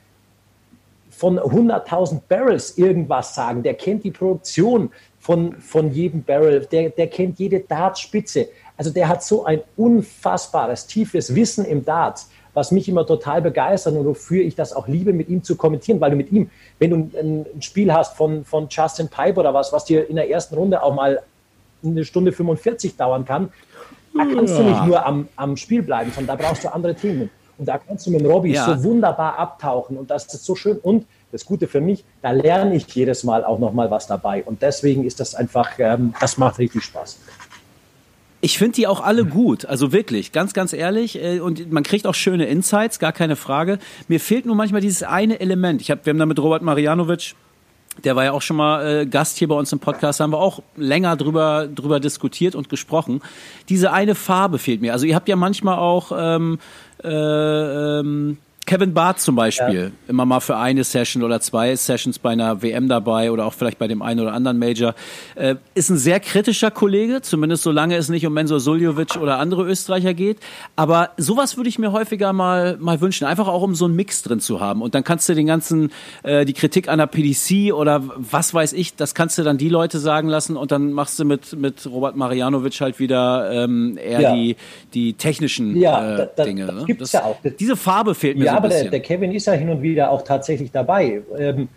von 1.11 1.38
100.000 1.38 2.22
Barrels 2.29 2.77
irgendwas 2.77 3.35
sagen, 3.35 3.62
der 3.62 3.74
kennt 3.74 4.03
die 4.03 4.11
Produktion, 4.11 4.90
von, 5.24 5.54
von 5.54 5.90
jedem 5.90 6.22
Barrel, 6.22 6.66
der, 6.70 6.90
der 6.90 7.06
kennt 7.06 7.38
jede 7.38 7.60
Dartspitze. 7.60 8.48
Also 8.76 8.90
der 8.90 9.08
hat 9.08 9.24
so 9.24 9.46
ein 9.46 9.62
unfassbares, 9.74 10.87
tiefes 10.87 11.34
Wissen 11.34 11.64
im 11.64 11.82
Darts, 11.82 12.28
was 12.52 12.70
mich 12.70 12.90
immer 12.90 13.06
total 13.06 13.40
begeistert 13.40 13.96
und 13.96 14.04
wofür 14.04 14.42
ich 14.42 14.54
das 14.54 14.74
auch 14.74 14.87
liebe, 14.87 15.14
mit 15.14 15.30
ihm 15.30 15.42
zu 15.42 15.56
kommentieren, 15.56 15.98
weil 15.98 16.10
du 16.10 16.16
mit 16.18 16.30
ihm, 16.30 16.50
wenn 16.78 16.90
du 16.90 16.96
ein, 17.18 17.46
ein 17.56 17.62
Spiel 17.62 17.90
hast 17.90 18.18
von, 18.18 18.44
von 18.44 18.66
Justin 18.68 19.08
Pipe 19.08 19.40
oder 19.40 19.54
was, 19.54 19.72
was 19.72 19.87
dir 19.87 20.10
in 20.10 20.16
der 20.16 20.28
ersten 20.28 20.56
Runde 20.56 20.82
auch 20.82 20.94
mal 20.94 21.22
eine 21.82 22.04
Stunde 22.04 22.30
45 22.30 22.94
dauern 22.94 23.24
kann, 23.24 23.50
da 24.14 24.26
kannst 24.26 24.58
du 24.58 24.62
nicht 24.62 24.84
nur 24.84 25.06
am, 25.06 25.28
am 25.37 25.56
Spiel 25.56 25.82
bleiben, 25.82 26.12
sondern 26.14 26.37
da 26.37 26.44
brauchst 26.44 26.64
du 26.64 26.68
andere 26.68 26.94
Themen. 26.94 27.30
Und 27.56 27.66
da 27.66 27.78
kannst 27.78 28.06
du 28.06 28.10
mit 28.10 28.22
Robby 28.26 28.52
ja. 28.52 28.66
so 28.66 28.84
wunderbar 28.84 29.38
abtauchen 29.38 29.96
und 29.96 30.10
das 30.10 30.26
ist 30.26 30.44
so 30.44 30.54
schön. 30.54 30.76
Und 30.76 31.06
das 31.35 31.44
Gute 31.44 31.66
für 31.66 31.81
mich, 31.81 32.05
da 32.23 32.31
lerne 32.31 32.77
ich 32.77 32.87
jedes 32.94 33.25
Mal 33.25 33.44
auch 33.44 33.59
nochmal 33.59 33.90
was 33.90 34.07
dabei. 34.07 34.44
Und 34.44 34.62
deswegen 34.62 35.05
ist 35.05 35.18
das 35.18 35.35
einfach, 35.35 35.70
ähm, 35.79 36.14
das 36.20 36.38
macht 36.38 36.59
richtig 36.59 36.85
Spaß. 36.85 37.18
Ich 38.40 38.57
finde 38.59 38.77
die 38.77 38.87
auch 38.87 39.01
alle 39.01 39.25
gut, 39.25 39.64
also 39.64 39.90
wirklich, 39.90 40.31
ganz, 40.31 40.53
ganz 40.53 40.73
ehrlich. 40.73 41.20
Äh, 41.20 41.40
und 41.40 41.73
man 41.73 41.83
kriegt 41.83 42.07
auch 42.07 42.14
schöne 42.14 42.47
Insights, 42.47 43.01
gar 43.01 43.12
keine 43.12 43.35
Frage. 43.35 43.79
Mir 44.07 44.20
fehlt 44.20 44.47
nur 44.47 44.55
manchmal 44.55 44.81
dieses 44.81 45.03
eine 45.03 45.40
Element. 45.40 45.81
Ich 45.81 45.90
hab, 45.90 46.07
wir 46.07 46.12
haben 46.12 46.18
da 46.18 46.27
mit 46.27 46.38
Robert 46.38 46.62
Marianovic 46.62 47.35
der 48.03 48.16
war 48.16 48.25
ja 48.25 48.33
auch 48.33 48.42
schon 48.42 48.57
mal 48.57 49.03
äh, 49.03 49.07
Gast 49.07 49.38
hier 49.38 49.47
bei 49.47 49.55
uns 49.55 49.73
im 49.73 49.79
Podcast, 49.79 50.18
haben 50.18 50.33
wir 50.33 50.38
auch 50.38 50.62
länger 50.75 51.16
drüber, 51.16 51.68
drüber 51.73 52.01
diskutiert 52.01 52.57
und 52.57 52.68
gesprochen. 52.68 53.23
Diese 53.68 53.92
eine 53.92 54.17
Farbe 54.17 54.58
fehlt 54.58 54.81
mir. 54.81 54.92
Also 54.92 55.06
ihr 55.06 55.15
habt 55.15 55.29
ja 55.29 55.37
manchmal 55.37 55.79
auch 55.79 56.11
ähm, 56.13 56.58
äh, 57.04 57.08
ähm, 57.08 58.38
Kevin 58.67 58.94
Barth 58.94 59.21
zum 59.21 59.37
Beispiel, 59.37 59.92
ja. 59.92 60.08
immer 60.08 60.25
mal 60.25 60.40
für 60.40 60.56
eine 60.56 60.85
Session 60.85 61.23
oder 61.23 61.40
zwei 61.40 61.77
Sessions 61.77 62.19
bei 62.19 62.31
einer 62.31 62.62
WM 62.62 62.88
dabei 62.88 63.31
oder 63.31 63.44
auch 63.44 63.52
vielleicht 63.52 63.79
bei 63.79 63.88
dem 63.88 64.00
einen 64.00 64.21
oder 64.21 64.33
anderen 64.33 64.58
Major, 64.58 64.94
äh, 65.35 65.56
ist 65.75 65.90
ein 65.90 65.98
sehr 65.98 66.19
kritischer 66.19 66.71
Kollege, 66.71 67.21
zumindest 67.21 67.62
solange 67.62 67.96
es 67.96 68.08
nicht 68.08 68.27
um 68.27 68.33
Mensur 68.33 68.60
Suljovic 68.60 69.17
oder 69.17 69.38
andere 69.38 69.65
Österreicher 69.65 70.15
geht. 70.15 70.38
Aber 70.77 71.10
sowas 71.19 71.58
würde 71.58 71.69
ich 71.69 71.79
mir 71.79 71.92
häufiger 71.92 72.33
mal, 72.33 72.79
mal 72.79 73.02
wünschen, 73.02 73.27
einfach 73.27 73.48
auch 73.48 73.60
um 73.60 73.75
so 73.75 73.85
einen 73.85 73.96
Mix 73.96 74.23
drin 74.23 74.40
zu 74.40 74.60
haben. 74.60 74.81
Und 74.81 74.94
dann 74.94 75.04
kannst 75.04 75.29
du 75.29 75.35
den 75.35 75.46
ganzen, 75.46 75.92
äh, 76.23 76.46
die 76.46 76.54
Kritik 76.54 76.88
an 76.88 76.98
der 76.98 77.06
PDC 77.06 77.75
oder 77.75 78.02
was 78.17 78.54
weiß 78.54 78.73
ich, 78.73 78.96
das 78.96 79.15
kannst 79.15 79.37
du 79.37 79.42
dann 79.42 79.58
die 79.58 79.69
Leute 79.69 79.98
sagen 79.98 80.29
lassen 80.29 80.56
und 80.56 80.73
dann 80.73 80.92
machst 80.92 81.19
du 81.19 81.27
mit, 81.27 81.54
mit 81.58 81.87
Robert 81.87 82.17
Marianovic 82.17 82.81
halt 82.81 82.98
wieder 82.98 83.50
ähm, 83.52 83.98
eher 84.02 84.21
ja. 84.21 84.35
die, 84.35 84.56
die 84.94 85.12
technischen 85.12 85.77
ja, 85.77 86.17
äh, 86.17 86.29
da, 86.35 86.44
Dinge. 86.44 86.67
Das 86.67 86.75
ne? 86.75 86.85
gibt's 86.87 87.10
das, 87.10 87.12
ja 87.12 87.25
auch. 87.25 87.37
Diese 87.58 87.77
Farbe 87.77 88.15
fehlt 88.15 88.38
mir 88.38 88.54
ja, 88.55 88.59
aber 88.59 88.69
der, 88.69 88.85
der, 88.90 89.00
Kevin 89.00 89.33
ist 89.33 89.46
ja 89.46 89.52
hin 89.52 89.69
und 89.69 89.83
wieder 89.83 90.11
auch 90.11 90.23
tatsächlich 90.23 90.71
dabei. 90.71 91.23
Ähm, 91.37 91.69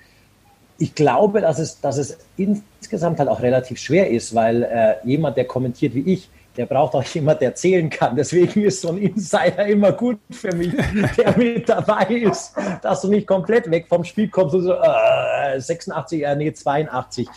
ich 0.80 0.94
glaube, 0.94 1.42
dass 1.42 1.60
es, 1.60 1.80
dass 1.82 1.98
es 1.98 2.18
insgesamt 2.38 3.20
halt 3.20 3.30
auch 3.30 3.42
relativ 3.42 3.80
schwer 3.80 4.10
ist, 4.10 4.36
weil 4.36 4.64
äh, 4.64 4.96
jemand, 5.04 5.38
der 5.38 5.46
kommentiert 5.46 5.96
wie 5.96 6.14
ich, 6.14 6.30
der 6.56 6.66
braucht 6.66 6.94
auch 6.96 7.04
jemand, 7.14 7.42
der 7.42 7.56
zählen 7.56 7.90
kann. 7.90 8.16
Deswegen 8.16 8.64
ist 8.64 8.82
so 8.82 8.90
ein 8.90 8.98
Insider 8.98 9.66
immer 9.66 9.92
gut 9.92 10.20
für 10.32 10.54
mich, 10.54 10.74
der 11.18 11.38
mit 11.38 11.70
dabei 11.70 12.06
ist, 12.06 12.54
dass 12.82 13.02
du 13.02 13.10
nicht 13.10 13.28
komplett 13.28 13.70
weg 13.70 13.88
vom 13.88 14.04
Spiel 14.04 14.28
kommst 14.28 14.56
und 14.56 14.64
so, 14.64 14.74
äh, 14.74 15.60
86, 15.60 16.24
äh, 16.24 16.36
nee, 16.36 16.52
82. 16.52 17.28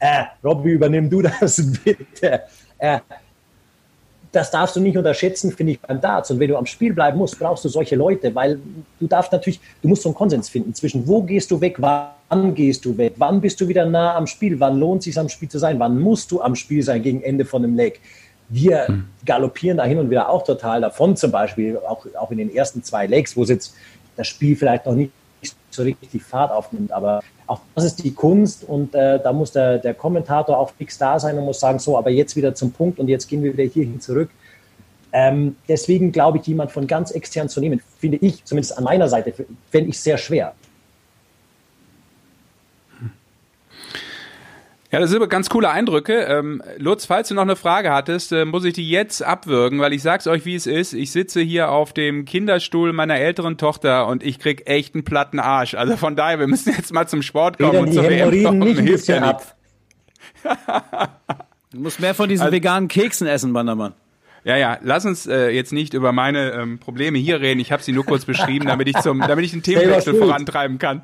Äh, 0.00 0.24
Robby, 0.44 0.72
übernimm 0.72 1.10
du 1.10 1.22
das 1.22 1.60
bitte. 1.84 2.42
Äh, 2.78 3.00
das 4.32 4.50
darfst 4.50 4.76
du 4.76 4.80
nicht 4.80 4.96
unterschätzen, 4.96 5.52
finde 5.52 5.72
ich, 5.72 5.80
beim 5.80 6.00
Darts. 6.00 6.30
Und 6.30 6.38
wenn 6.38 6.48
du 6.48 6.56
am 6.56 6.66
Spiel 6.66 6.92
bleiben 6.92 7.18
musst, 7.18 7.38
brauchst 7.38 7.64
du 7.64 7.68
solche 7.68 7.96
Leute, 7.96 8.34
weil 8.34 8.58
du 9.00 9.06
darfst 9.06 9.32
natürlich, 9.32 9.60
du 9.82 9.88
musst 9.88 10.02
so 10.02 10.10
einen 10.10 10.16
Konsens 10.16 10.48
finden 10.48 10.74
zwischen 10.74 11.06
wo 11.06 11.22
gehst 11.22 11.50
du 11.50 11.60
weg, 11.60 11.76
wann 11.78 12.54
gehst 12.54 12.84
du 12.84 12.96
weg, 12.96 13.14
wann 13.16 13.40
bist 13.40 13.60
du 13.60 13.68
wieder 13.68 13.86
nah 13.86 14.16
am 14.16 14.26
Spiel, 14.26 14.60
wann 14.60 14.78
lohnt 14.78 15.00
es 15.00 15.04
sich 15.06 15.18
am 15.18 15.28
Spiel 15.28 15.48
zu 15.48 15.58
sein, 15.58 15.78
wann 15.78 15.98
musst 15.98 16.30
du 16.30 16.42
am 16.42 16.54
Spiel 16.54 16.82
sein 16.82 17.02
gegen 17.02 17.22
Ende 17.22 17.44
von 17.44 17.64
einem 17.64 17.74
Leg. 17.74 18.00
Wir 18.50 18.86
hm. 18.88 19.04
galoppieren 19.24 19.78
da 19.78 19.84
hin 19.84 19.98
und 19.98 20.10
wieder 20.10 20.28
auch 20.28 20.44
total 20.44 20.80
davon, 20.80 21.16
zum 21.16 21.30
Beispiel 21.30 21.78
auch, 21.78 22.06
auch 22.18 22.30
in 22.30 22.38
den 22.38 22.54
ersten 22.54 22.82
zwei 22.82 23.06
Legs, 23.06 23.36
wo 23.36 23.44
jetzt 23.44 23.74
das 24.16 24.26
Spiel 24.26 24.56
vielleicht 24.56 24.86
noch 24.86 24.94
nicht 24.94 25.12
so 25.70 25.82
richtig 25.82 26.22
Fahrt 26.22 26.50
aufnimmt, 26.50 26.92
aber 26.92 27.22
auch 27.48 27.60
das 27.74 27.84
ist 27.84 28.04
die 28.04 28.12
Kunst 28.12 28.62
und 28.62 28.94
äh, 28.94 29.18
da 29.20 29.32
muss 29.32 29.52
der, 29.52 29.78
der 29.78 29.94
Kommentator 29.94 30.58
auch 30.58 30.70
fix 30.70 30.98
da 30.98 31.18
sein 31.18 31.36
und 31.38 31.44
muss 31.44 31.60
sagen, 31.60 31.78
so, 31.78 31.96
aber 31.98 32.10
jetzt 32.10 32.36
wieder 32.36 32.54
zum 32.54 32.72
Punkt 32.72 32.98
und 32.98 33.08
jetzt 33.08 33.26
gehen 33.26 33.42
wir 33.42 33.52
wieder 33.52 33.64
hierhin 33.64 34.00
zurück. 34.00 34.30
Ähm, 35.12 35.56
deswegen 35.66 36.12
glaube 36.12 36.38
ich, 36.38 36.46
jemand 36.46 36.70
von 36.70 36.86
ganz 36.86 37.10
extern 37.10 37.48
zu 37.48 37.60
nehmen, 37.60 37.80
finde 37.98 38.18
ich, 38.18 38.44
zumindest 38.44 38.76
an 38.76 38.84
meiner 38.84 39.08
Seite, 39.08 39.32
fände 39.70 39.90
ich 39.90 39.98
sehr 39.98 40.18
schwer. 40.18 40.54
Ja, 44.90 45.00
das 45.00 45.10
sind 45.10 45.18
aber 45.18 45.28
ganz 45.28 45.50
coole 45.50 45.68
Eindrücke. 45.68 46.14
Ähm, 46.14 46.62
Lutz, 46.78 47.04
falls 47.04 47.28
du 47.28 47.34
noch 47.34 47.42
eine 47.42 47.56
Frage 47.56 47.92
hattest, 47.92 48.32
äh, 48.32 48.46
muss 48.46 48.64
ich 48.64 48.72
die 48.72 48.88
jetzt 48.88 49.22
abwürgen, 49.22 49.80
weil 49.80 49.92
ich 49.92 50.02
sag's 50.02 50.26
euch, 50.26 50.46
wie 50.46 50.54
es 50.54 50.66
ist. 50.66 50.94
Ich 50.94 51.12
sitze 51.12 51.42
hier 51.42 51.70
auf 51.70 51.92
dem 51.92 52.24
Kinderstuhl 52.24 52.94
meiner 52.94 53.16
älteren 53.16 53.58
Tochter 53.58 54.06
und 54.06 54.22
ich 54.22 54.38
krieg 54.38 54.62
echt 54.66 54.94
einen 54.94 55.04
platten 55.04 55.40
Arsch. 55.40 55.74
Also 55.74 55.98
von 55.98 56.16
daher, 56.16 56.38
wir 56.38 56.46
müssen 56.46 56.72
jetzt 56.74 56.92
mal 56.94 57.06
zum 57.06 57.20
Sport 57.20 57.58
kommen 57.58 57.76
und 57.76 57.92
zur 57.92 58.04
WM 58.04 58.44
kommen. 58.44 58.58
Nicht 58.60 58.80
Hilft 58.80 59.08
ja 59.08 59.26
nichts. 59.26 59.54
du 61.72 61.80
musst 61.80 62.00
mehr 62.00 62.14
von 62.14 62.30
diesen 62.30 62.44
also, 62.44 62.56
veganen 62.56 62.88
Keksen 62.88 63.26
essen, 63.26 63.52
Bandermann. 63.52 63.92
Ja, 64.44 64.56
ja, 64.56 64.78
lass 64.82 65.04
uns 65.04 65.26
äh, 65.26 65.50
jetzt 65.50 65.74
nicht 65.74 65.92
über 65.92 66.12
meine 66.12 66.52
ähm, 66.52 66.78
Probleme 66.78 67.18
hier 67.18 67.42
reden. 67.42 67.60
Ich 67.60 67.72
habe 67.72 67.82
sie 67.82 67.92
nur 67.92 68.06
kurz 68.06 68.24
beschrieben, 68.24 68.66
damit 68.66 68.88
ich 68.88 68.96
zum, 69.00 69.20
damit 69.20 69.44
ich 69.44 69.50
den 69.50 69.62
Themenwechsel 69.62 70.14
vorantreiben 70.14 70.78
kann. 70.78 71.02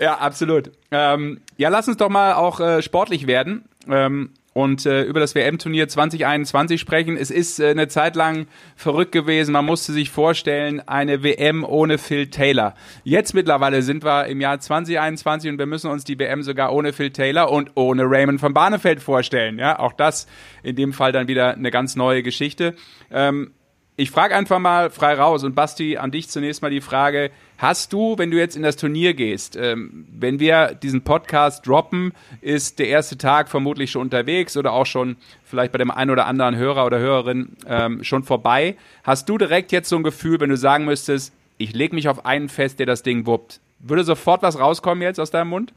Ja, 0.00 0.16
absolut. 0.16 0.72
Ähm, 0.90 1.40
ja, 1.58 1.68
lass 1.68 1.86
uns 1.86 1.98
doch 1.98 2.08
mal 2.08 2.32
auch 2.32 2.58
äh, 2.58 2.80
sportlich 2.80 3.26
werden 3.26 3.66
ähm, 3.86 4.30
und 4.54 4.86
äh, 4.86 5.02
über 5.02 5.20
das 5.20 5.34
WM-Turnier 5.34 5.88
2021 5.88 6.80
sprechen. 6.80 7.18
Es 7.18 7.30
ist 7.30 7.60
äh, 7.60 7.68
eine 7.68 7.86
Zeit 7.86 8.16
lang 8.16 8.46
verrückt 8.76 9.12
gewesen. 9.12 9.52
Man 9.52 9.66
musste 9.66 9.92
sich 9.92 10.08
vorstellen, 10.08 10.80
eine 10.88 11.22
WM 11.22 11.64
ohne 11.64 11.98
Phil 11.98 12.28
Taylor. 12.28 12.74
Jetzt 13.04 13.34
mittlerweile 13.34 13.82
sind 13.82 14.02
wir 14.02 14.24
im 14.26 14.40
Jahr 14.40 14.58
2021 14.58 15.50
und 15.50 15.58
wir 15.58 15.66
müssen 15.66 15.90
uns 15.90 16.04
die 16.04 16.18
WM 16.18 16.42
sogar 16.42 16.72
ohne 16.72 16.94
Phil 16.94 17.10
Taylor 17.10 17.52
und 17.52 17.72
ohne 17.74 18.04
Raymond 18.04 18.40
von 18.40 18.54
Barnefeld 18.54 19.02
vorstellen. 19.02 19.58
Ja, 19.58 19.78
auch 19.78 19.92
das 19.92 20.26
in 20.62 20.76
dem 20.76 20.94
Fall 20.94 21.12
dann 21.12 21.28
wieder 21.28 21.52
eine 21.52 21.70
ganz 21.70 21.94
neue 21.94 22.22
Geschichte. 22.22 22.74
Ähm, 23.10 23.52
ich 24.00 24.10
frage 24.10 24.34
einfach 24.34 24.58
mal 24.58 24.88
frei 24.88 25.12
raus 25.12 25.44
und 25.44 25.54
Basti, 25.54 25.98
an 25.98 26.10
dich 26.10 26.30
zunächst 26.30 26.62
mal 26.62 26.70
die 26.70 26.80
Frage, 26.80 27.30
hast 27.58 27.92
du, 27.92 28.16
wenn 28.16 28.30
du 28.30 28.38
jetzt 28.38 28.56
in 28.56 28.62
das 28.62 28.76
Turnier 28.76 29.12
gehst, 29.12 29.56
ähm, 29.56 30.06
wenn 30.10 30.40
wir 30.40 30.74
diesen 30.74 31.02
Podcast 31.02 31.66
droppen, 31.66 32.14
ist 32.40 32.78
der 32.78 32.88
erste 32.88 33.18
Tag 33.18 33.50
vermutlich 33.50 33.90
schon 33.90 34.00
unterwegs 34.00 34.56
oder 34.56 34.72
auch 34.72 34.86
schon 34.86 35.16
vielleicht 35.44 35.72
bei 35.72 35.76
dem 35.76 35.90
einen 35.90 36.10
oder 36.10 36.24
anderen 36.24 36.56
Hörer 36.56 36.86
oder 36.86 36.98
Hörerin 36.98 37.58
ähm, 37.66 38.02
schon 38.02 38.22
vorbei. 38.22 38.76
Hast 39.04 39.28
du 39.28 39.36
direkt 39.36 39.70
jetzt 39.70 39.90
so 39.90 39.96
ein 39.96 40.02
Gefühl, 40.02 40.40
wenn 40.40 40.48
du 40.48 40.56
sagen 40.56 40.86
müsstest, 40.86 41.34
ich 41.58 41.74
lege 41.74 41.94
mich 41.94 42.08
auf 42.08 42.24
einen 42.24 42.48
fest, 42.48 42.78
der 42.78 42.86
das 42.86 43.02
Ding 43.02 43.26
wuppt, 43.26 43.60
würde 43.80 44.02
sofort 44.02 44.42
was 44.42 44.58
rauskommen 44.58 45.02
jetzt 45.02 45.20
aus 45.20 45.30
deinem 45.30 45.50
Mund? 45.50 45.74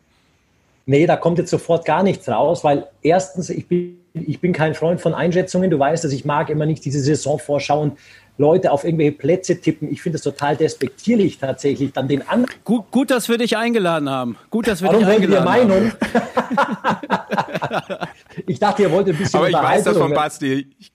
Nee, 0.86 1.06
da 1.08 1.18
kommt 1.18 1.40
jetzt 1.40 1.50
sofort 1.50 1.84
gar 1.84 2.04
nichts 2.04 2.30
raus, 2.30 2.64
weil 2.64 2.88
erstens, 3.02 3.50
ich 3.50 3.68
bin, 3.68 3.98
ich 4.14 4.40
bin 4.40 4.54
kein 4.54 4.76
Freund 4.76 5.02
von 5.02 5.14
Einschätzungen. 5.14 5.70
Du 5.70 5.80
weißt, 5.80 6.04
dass 6.04 6.12
ich 6.12 6.24
mag 6.24 6.50
immer 6.50 6.66
nicht 6.66 6.86
diese 6.86 7.00
Saisonvorschau 7.00 7.82
und 7.82 7.98
Leute 8.38 8.72
auf 8.72 8.84
irgendwelche 8.84 9.14
Plätze 9.14 9.60
tippen. 9.60 9.92
Ich 9.92 10.02
finde 10.02 10.18
es 10.18 10.24
total 10.24 10.56
despektierlich 10.56 11.40
tatsächlich. 11.40 11.94
Dann 11.94 12.08
den 12.08 12.28
anderen. 12.28 12.56
Gut, 12.64 12.90
gut, 12.92 13.12
dass 13.12 13.30
wir 13.30 13.38
dich 13.38 13.58
eingeladen 13.58 14.10
haben. 14.10 14.38
Gut, 14.50 14.68
dass 14.68 14.82
wir 14.82 14.90
Warum 14.90 15.02
dich 15.02 15.10
eingeladen 15.10 15.50
haben. 15.50 15.68
Meinung? 15.68 15.92
ich 18.48 18.60
dachte, 18.60 18.84
ihr 18.84 18.92
wollt 18.92 19.08
ein 19.08 19.18
bisschen 19.18 19.40
Aber 19.40 19.50
ich 19.50 19.56
weiß 19.56 19.84
das 19.84 19.98
von 19.98 20.14
Basti. 20.14 20.68
Ich, 20.80 20.92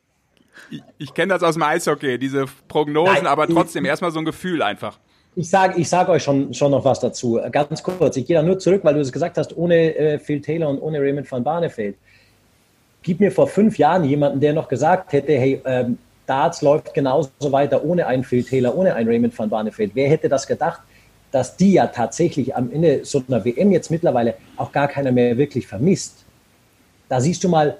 ich, 0.71 0.83
ich 0.99 1.14
kenne 1.14 1.33
das 1.33 1.43
aus 1.43 1.55
dem 1.55 1.62
Eishockey, 1.62 2.19
diese 2.19 2.47
Prognosen, 2.66 3.14
Nein, 3.14 3.27
aber 3.27 3.47
trotzdem 3.47 3.85
erstmal 3.85 4.11
so 4.11 4.19
ein 4.19 4.25
Gefühl 4.25 4.62
einfach. 4.62 4.99
Ich 5.37 5.51
sage 5.51 5.81
ich 5.81 5.89
sag 5.89 6.09
euch 6.09 6.25
schon, 6.25 6.53
schon 6.53 6.73
noch 6.73 6.85
was 6.85 6.99
dazu. 6.99 7.41
Ganz 7.53 7.83
kurz. 7.83 8.16
Ich 8.16 8.27
gehe 8.27 8.37
da 8.37 8.43
nur 8.43 8.59
zurück, 8.59 8.81
weil 8.83 8.95
du 8.95 9.01
es 9.01 9.12
gesagt 9.12 9.39
hast, 9.39 9.57
ohne 9.57 9.95
äh, 9.95 10.19
Phil 10.19 10.41
Taylor 10.41 10.69
und 10.69 10.81
ohne 10.81 11.01
Raymond 11.01 11.31
van 11.31 11.45
Barneveld. 11.45 11.97
Gib 13.03 13.21
mir 13.21 13.33
vor 13.33 13.47
fünf 13.47 13.79
Jahren 13.79 14.05
jemanden, 14.05 14.41
der 14.41 14.53
noch 14.53 14.69
gesagt 14.69 15.13
hätte, 15.13 15.33
hey, 15.33 15.61
ähm, 15.65 15.99
Darts 16.27 16.61
läuft 16.63 16.93
genauso 16.93 17.31
weiter 17.51 17.83
ohne 17.85 18.07
einen 18.07 18.23
Phil 18.23 18.45
Taylor, 18.45 18.77
ohne 18.77 18.95
einen 18.95 19.09
Raymond 19.09 19.39
van 19.39 19.49
Barneveld. 19.49 19.93
Wer 19.95 20.11
hätte 20.11 20.29
das 20.29 20.47
gedacht, 20.47 20.83
dass 21.31 21.57
die 21.57 21.73
ja 21.73 21.87
tatsächlich 21.87 22.55
am 22.55 22.71
Ende 22.71 23.05
so 23.05 23.23
einer 23.27 23.45
WM 23.45 23.73
jetzt 23.73 23.91
mittlerweile 23.91 24.35
auch 24.57 24.73
gar 24.73 24.89
keiner 24.89 25.11
mehr 25.11 25.39
wirklich 25.39 25.67
vermisst? 25.67 26.25
Da 27.09 27.21
siehst 27.21 27.45
du 27.45 27.49
mal, 27.49 27.79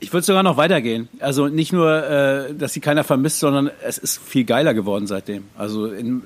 ich 0.00 0.12
würde 0.12 0.26
sogar 0.26 0.42
noch 0.42 0.56
weitergehen. 0.56 1.08
Also 1.18 1.48
nicht 1.48 1.72
nur, 1.72 2.04
äh, 2.04 2.54
dass 2.54 2.74
sie 2.74 2.80
keiner 2.80 3.04
vermisst, 3.04 3.40
sondern 3.40 3.70
es 3.82 3.96
ist 3.96 4.18
viel 4.18 4.44
geiler 4.44 4.74
geworden 4.74 5.06
seitdem. 5.06 5.44
Also 5.56 5.86
in, 5.86 6.22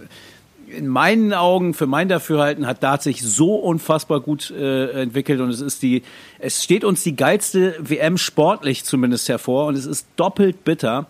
in 0.70 0.86
meinen 0.86 1.32
Augen, 1.32 1.74
für 1.74 1.86
mein 1.86 2.08
Dafürhalten, 2.08 2.66
hat 2.66 2.82
Dart 2.82 3.02
sich 3.02 3.22
so 3.22 3.56
unfassbar 3.56 4.20
gut 4.20 4.50
äh, 4.50 5.02
entwickelt 5.02 5.40
und 5.40 5.50
es 5.50 5.60
ist 5.60 5.82
die, 5.82 6.02
es 6.38 6.62
steht 6.62 6.84
uns 6.84 7.02
die 7.02 7.16
geilste 7.16 7.76
WM 7.80 8.18
sportlich 8.18 8.84
zumindest 8.84 9.28
hervor 9.28 9.66
und 9.66 9.76
es 9.76 9.86
ist 9.86 10.06
doppelt 10.16 10.64
bitter. 10.64 11.06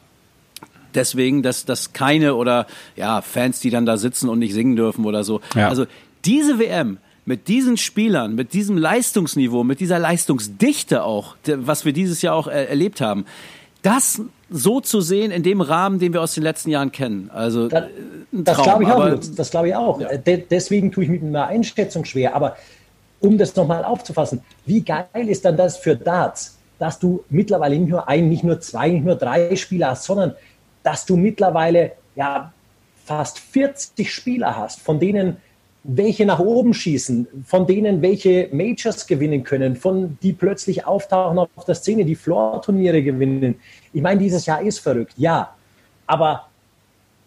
Deswegen, 0.94 1.42
dass, 1.42 1.64
dass 1.64 1.92
keine 1.92 2.34
oder 2.34 2.66
ja, 2.96 3.20
Fans, 3.20 3.60
die 3.60 3.70
dann 3.70 3.86
da 3.86 3.96
sitzen 3.96 4.28
und 4.28 4.38
nicht 4.38 4.54
singen 4.54 4.74
dürfen 4.74 5.04
oder 5.04 5.22
so. 5.22 5.40
Ja. 5.54 5.68
Also 5.68 5.86
diese 6.24 6.58
WM 6.58 6.98
mit 7.24 7.46
diesen 7.48 7.76
Spielern, 7.76 8.34
mit 8.34 8.54
diesem 8.54 8.78
Leistungsniveau, 8.78 9.62
mit 9.62 9.80
dieser 9.80 9.98
Leistungsdichte 9.98 11.04
auch, 11.04 11.36
was 11.46 11.84
wir 11.84 11.92
dieses 11.92 12.22
Jahr 12.22 12.34
auch 12.34 12.46
erlebt 12.46 13.02
haben, 13.02 13.26
das 13.82 14.22
so 14.50 14.80
zu 14.80 15.00
sehen 15.00 15.30
in 15.30 15.42
dem 15.42 15.60
Rahmen, 15.60 15.98
den 15.98 16.12
wir 16.12 16.22
aus 16.22 16.34
den 16.34 16.42
letzten 16.42 16.70
Jahren 16.70 16.92
kennen. 16.92 17.30
Also 17.32 17.68
das, 17.68 17.84
das 18.32 18.62
glaube 18.62 18.84
ich 18.84 18.90
auch. 18.90 19.18
das 19.36 19.50
glaube 19.50 19.68
ich 19.68 19.74
auch. 19.74 20.00
Ja. 20.00 20.16
De 20.16 20.42
deswegen 20.50 20.90
tue 20.90 21.04
ich 21.04 21.10
mit 21.10 21.22
einer 21.22 21.46
Einschätzung 21.46 22.04
schwer. 22.04 22.34
Aber 22.34 22.56
um 23.20 23.36
das 23.36 23.54
nochmal 23.56 23.84
aufzufassen, 23.84 24.40
wie 24.64 24.82
geil 24.82 25.28
ist 25.28 25.44
dann 25.44 25.56
das 25.56 25.76
für 25.76 25.96
Darts, 25.96 26.58
dass 26.78 26.98
du 26.98 27.24
mittlerweile 27.28 27.78
nicht 27.78 27.90
nur 27.90 28.08
ein, 28.08 28.28
nicht 28.28 28.44
nur 28.44 28.60
zwei, 28.60 28.90
nicht 28.90 29.04
nur 29.04 29.16
drei 29.16 29.54
Spieler 29.56 29.90
hast, 29.90 30.04
sondern 30.04 30.34
dass 30.82 31.04
du 31.04 31.16
mittlerweile 31.16 31.92
ja 32.14 32.52
fast 33.04 33.38
40 33.38 34.12
Spieler 34.12 34.56
hast, 34.56 34.80
von 34.80 35.00
denen 35.00 35.38
welche 35.84 36.26
nach 36.26 36.38
oben 36.38 36.74
schießen, 36.74 37.26
von 37.44 37.66
denen 37.66 38.02
welche 38.02 38.48
Majors 38.52 39.06
gewinnen 39.06 39.44
können, 39.44 39.76
von 39.76 40.18
die 40.22 40.32
plötzlich 40.32 40.86
auftauchen 40.86 41.38
auf 41.38 41.64
der 41.64 41.74
Szene, 41.74 42.04
die 42.04 42.14
Floor-Turniere 42.14 43.02
gewinnen. 43.02 43.56
Ich 43.92 44.02
meine, 44.02 44.20
dieses 44.20 44.44
Jahr 44.46 44.60
ist 44.60 44.80
verrückt, 44.80 45.14
ja. 45.16 45.54
Aber 46.06 46.48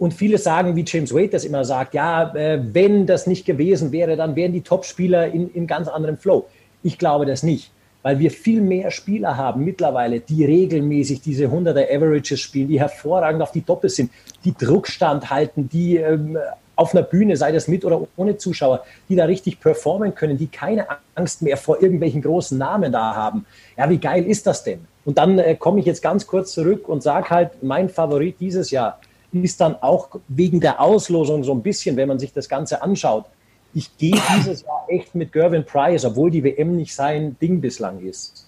und 0.01 0.15
viele 0.15 0.39
sagen, 0.39 0.75
wie 0.75 0.83
James 0.85 1.13
Wade 1.13 1.29
das 1.29 1.45
immer 1.45 1.63
sagt, 1.63 1.93
ja, 1.93 2.33
äh, 2.33 2.59
wenn 2.73 3.05
das 3.05 3.27
nicht 3.27 3.45
gewesen 3.45 3.91
wäre, 3.91 4.15
dann 4.15 4.35
wären 4.35 4.51
die 4.51 4.61
Top-Spieler 4.61 5.27
in, 5.27 5.51
in 5.51 5.67
ganz 5.67 5.87
anderem 5.87 6.17
Flow. 6.17 6.47
Ich 6.81 6.97
glaube 6.97 7.27
das 7.27 7.43
nicht, 7.43 7.71
weil 8.01 8.17
wir 8.17 8.31
viel 8.31 8.61
mehr 8.61 8.89
Spieler 8.89 9.37
haben 9.37 9.63
mittlerweile, 9.63 10.19
die 10.19 10.43
regelmäßig 10.43 11.21
diese 11.21 11.45
100er 11.45 11.95
Averages 11.95 12.39
spielen, 12.39 12.67
die 12.67 12.79
hervorragend 12.79 13.43
auf 13.43 13.51
die 13.51 13.61
Doppel 13.61 13.91
sind, 13.91 14.09
die 14.43 14.55
Druckstand 14.55 15.29
halten, 15.29 15.69
die 15.69 15.97
ähm, 15.97 16.35
auf 16.81 16.95
einer 16.95 17.03
Bühne, 17.03 17.37
sei 17.37 17.51
das 17.51 17.67
mit 17.67 17.85
oder 17.85 18.01
ohne 18.17 18.37
Zuschauer, 18.37 18.83
die 19.07 19.15
da 19.15 19.25
richtig 19.25 19.59
performen 19.59 20.15
können, 20.15 20.37
die 20.37 20.47
keine 20.47 20.87
Angst 21.13 21.43
mehr 21.43 21.55
vor 21.55 21.81
irgendwelchen 21.81 22.23
großen 22.23 22.57
Namen 22.57 22.91
da 22.91 23.15
haben. 23.15 23.45
Ja, 23.77 23.87
wie 23.89 23.99
geil 23.99 24.25
ist 24.25 24.47
das 24.47 24.63
denn? 24.63 24.79
Und 25.05 25.19
dann 25.19 25.37
äh, 25.37 25.55
komme 25.55 25.79
ich 25.79 25.85
jetzt 25.85 26.01
ganz 26.01 26.25
kurz 26.25 26.53
zurück 26.53 26.89
und 26.89 27.03
sage 27.03 27.29
halt, 27.29 27.61
mein 27.61 27.87
Favorit 27.87 28.39
dieses 28.39 28.71
Jahr 28.71 28.99
ist 29.31 29.61
dann 29.61 29.75
auch 29.81 30.09
wegen 30.27 30.59
der 30.59 30.81
Auslosung 30.81 31.43
so 31.43 31.53
ein 31.53 31.61
bisschen, 31.61 31.95
wenn 31.97 32.07
man 32.07 32.17
sich 32.17 32.33
das 32.33 32.49
Ganze 32.49 32.81
anschaut. 32.81 33.25
Ich 33.73 33.95
gehe 33.97 34.19
dieses 34.35 34.63
Jahr 34.63 34.85
echt 34.89 35.13
mit 35.13 35.31
Gervin 35.31 35.63
Price, 35.63 36.03
obwohl 36.03 36.31
die 36.31 36.43
WM 36.43 36.75
nicht 36.75 36.93
sein 36.93 37.37
Ding 37.39 37.61
bislang 37.61 38.01
ist. 38.01 38.47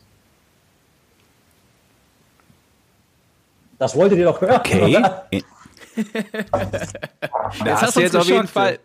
Das 3.78 3.96
wolltet 3.96 4.18
ihr 4.18 4.26
doch 4.26 4.42
hören. 4.42 4.56
Okay. 4.56 4.98
Oder? 4.98 5.28
da 7.66 7.82
hast 7.82 7.96
du 7.96 8.02
jetzt 8.02 8.16
auf 8.16 8.28
jeden 8.28 8.48
Fall 8.48 8.80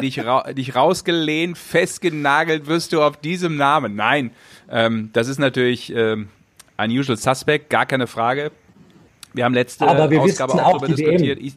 dich, 0.00 0.24
ra 0.24 0.52
dich 0.52 0.74
rausgelehnt, 0.74 1.58
festgenagelt 1.58 2.66
wirst 2.66 2.92
du 2.92 3.02
auf 3.02 3.16
diesem 3.16 3.56
Namen. 3.56 3.94
Nein, 3.94 4.32
ähm, 4.70 5.10
das 5.12 5.28
ist 5.28 5.38
natürlich 5.38 5.92
ähm, 5.94 6.28
unusual 6.76 7.16
suspect, 7.16 7.70
gar 7.70 7.86
keine 7.86 8.06
Frage. 8.06 8.52
Wir 9.34 9.44
haben 9.44 9.54
letzte 9.54 9.86
Aber 9.86 10.10
wir 10.10 10.20
Ausgabe 10.20 10.54
auch, 10.54 10.58
auch 10.58 10.70
darüber 10.78 10.88
diskutiert. 10.88 11.38
Ich, 11.40 11.54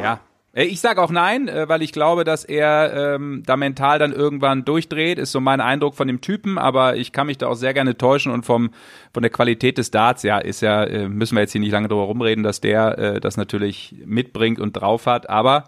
ja, 0.00 0.20
ich 0.64 0.80
sage 0.80 1.02
auch 1.02 1.10
nein, 1.10 1.48
äh, 1.48 1.68
weil 1.68 1.82
ich 1.82 1.92
glaube, 1.92 2.24
dass 2.24 2.44
er 2.44 3.14
ähm, 3.14 3.42
da 3.44 3.56
mental 3.56 3.98
dann 3.98 4.12
irgendwann 4.12 4.64
durchdreht, 4.64 5.18
ist 5.18 5.32
so 5.32 5.40
mein 5.40 5.60
Eindruck 5.60 5.94
von 5.94 6.08
dem 6.08 6.22
Typen, 6.22 6.56
aber 6.56 6.96
ich 6.96 7.12
kann 7.12 7.26
mich 7.26 7.36
da 7.36 7.48
auch 7.48 7.56
sehr 7.56 7.74
gerne 7.74 7.98
täuschen 7.98 8.32
und 8.32 8.46
vom 8.46 8.70
von 9.12 9.22
der 9.22 9.30
Qualität 9.30 9.76
des 9.76 9.90
Darts, 9.90 10.22
ja, 10.22 10.38
ist 10.38 10.62
ja, 10.62 10.84
äh, 10.84 11.08
müssen 11.08 11.36
wir 11.36 11.42
jetzt 11.42 11.52
hier 11.52 11.60
nicht 11.60 11.72
lange 11.72 11.88
drüber 11.88 12.04
rumreden, 12.04 12.42
dass 12.42 12.60
der 12.60 12.98
äh, 12.98 13.20
das 13.20 13.36
natürlich 13.36 13.96
mitbringt 14.04 14.58
und 14.58 14.72
drauf 14.72 15.04
hat, 15.06 15.28
aber 15.28 15.64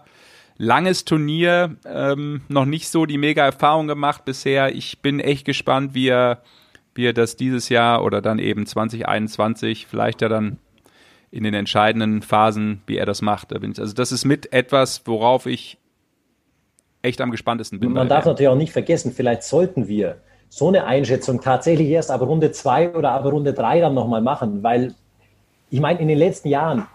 langes 0.57 1.05
Turnier, 1.05 1.77
ähm, 1.85 2.41
noch 2.47 2.65
nicht 2.65 2.89
so 2.89 3.05
die 3.05 3.17
mega 3.17 3.45
Erfahrung 3.45 3.87
gemacht 3.87 4.25
bisher. 4.25 4.75
Ich 4.75 5.01
bin 5.01 5.19
echt 5.19 5.45
gespannt, 5.45 5.93
wie 5.93 6.07
er, 6.07 6.41
wie 6.95 7.05
er 7.05 7.13
das 7.13 7.35
dieses 7.35 7.69
Jahr 7.69 8.03
oder 8.03 8.21
dann 8.21 8.39
eben 8.39 8.65
2021 8.65 9.87
vielleicht 9.87 10.21
ja 10.21 10.29
dann 10.29 10.57
in 11.31 11.43
den 11.43 11.53
entscheidenden 11.53 12.21
Phasen, 12.21 12.81
wie 12.87 12.97
er 12.97 13.05
das 13.05 13.21
macht. 13.21 13.53
Also 13.53 13.93
das 13.93 14.11
ist 14.11 14.25
mit 14.25 14.51
etwas, 14.51 15.03
worauf 15.05 15.45
ich 15.45 15.77
echt 17.01 17.21
am 17.21 17.31
gespanntesten 17.31 17.79
bin. 17.79 17.93
Man 17.93 18.09
darf 18.09 18.25
natürlich 18.25 18.49
auch 18.49 18.55
nicht 18.55 18.73
vergessen, 18.73 19.13
vielleicht 19.13 19.43
sollten 19.43 19.87
wir 19.87 20.17
so 20.49 20.67
eine 20.67 20.85
Einschätzung 20.85 21.41
tatsächlich 21.41 21.87
erst 21.89 22.09
ab 22.11 22.21
Runde 22.21 22.51
zwei 22.51 22.89
oder 22.93 23.11
ab 23.11 23.25
Runde 23.25 23.53
drei 23.53 23.79
dann 23.79 23.93
nochmal 23.93 24.21
machen, 24.21 24.63
weil 24.63 24.95
ich 25.69 25.79
meine, 25.79 25.99
in 25.99 26.07
den 26.07 26.17
letzten 26.17 26.49
Jahren, 26.49 26.87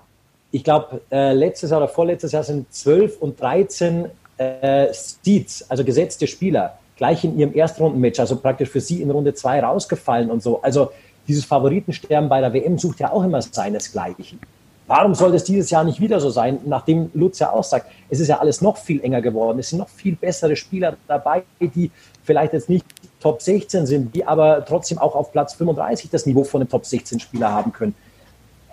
ich 0.50 0.64
glaube, 0.64 1.00
äh, 1.10 1.32
letztes 1.32 1.70
Jahr 1.70 1.80
oder 1.80 1.88
vorletztes 1.88 2.32
Jahr 2.32 2.42
sind 2.42 2.72
12 2.72 3.18
und 3.18 3.40
13 3.40 4.06
äh, 4.36 4.92
Seeds, 4.92 5.70
also 5.70 5.84
gesetzte 5.84 6.26
Spieler, 6.26 6.78
gleich 6.96 7.24
in 7.24 7.38
ihrem 7.38 7.54
Erstrundenmatch, 7.54 8.18
also 8.18 8.36
praktisch 8.36 8.68
für 8.68 8.80
sie 8.80 9.00
in 9.00 9.10
Runde 9.10 9.34
zwei 9.34 9.60
rausgefallen 9.60 10.30
und 10.30 10.42
so. 10.42 10.60
Also 10.62 10.90
dieses 11.28 11.44
Favoritensterben 11.44 12.28
bei 12.28 12.40
der 12.40 12.52
WM 12.52 12.78
sucht 12.78 13.00
ja 13.00 13.10
auch 13.10 13.24
immer 13.24 13.40
seinesgleichen. 13.40 14.38
Warum 14.86 15.14
soll 15.14 15.32
das 15.32 15.44
dieses 15.44 15.70
Jahr 15.70 15.82
nicht 15.82 15.98
wieder 15.98 16.20
so 16.20 16.28
sein, 16.28 16.58
nachdem 16.66 17.10
Lutz 17.14 17.38
ja 17.38 17.50
auch 17.50 17.64
sagt, 17.64 17.90
es 18.10 18.20
ist 18.20 18.28
ja 18.28 18.38
alles 18.38 18.60
noch 18.60 18.76
viel 18.76 19.02
enger 19.02 19.22
geworden, 19.22 19.58
es 19.58 19.70
sind 19.70 19.78
noch 19.78 19.88
viel 19.88 20.14
bessere 20.14 20.56
Spieler 20.56 20.96
dabei, 21.08 21.44
die 21.58 21.90
vielleicht 22.22 22.52
jetzt 22.52 22.68
nicht 22.68 22.84
Top 23.18 23.40
16 23.40 23.86
sind, 23.86 24.14
die 24.14 24.26
aber 24.26 24.62
trotzdem 24.66 24.98
auch 24.98 25.14
auf 25.14 25.32
Platz 25.32 25.54
35 25.54 26.10
das 26.10 26.26
Niveau 26.26 26.44
von 26.44 26.60
einem 26.60 26.68
Top 26.68 26.84
16 26.84 27.18
Spieler 27.18 27.50
haben 27.50 27.72
können. 27.72 27.94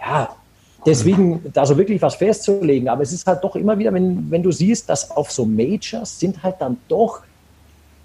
Ja, 0.02 0.36
deswegen 0.86 1.50
da 1.54 1.66
so 1.66 1.78
wirklich 1.78 2.02
was 2.02 2.16
festzulegen, 2.16 2.90
aber 2.90 3.04
es 3.04 3.14
ist 3.14 3.26
halt 3.26 3.42
doch 3.42 3.56
immer 3.56 3.78
wieder, 3.78 3.94
wenn, 3.94 4.30
wenn 4.30 4.44
du 4.44 4.52
siehst, 4.52 4.90
dass 4.90 5.12
auf 5.12 5.32
so 5.32 5.46
Majors 5.46 6.20
sind 6.20 6.44
halt 6.44 6.56
dann 6.60 6.78
doch 6.90 7.22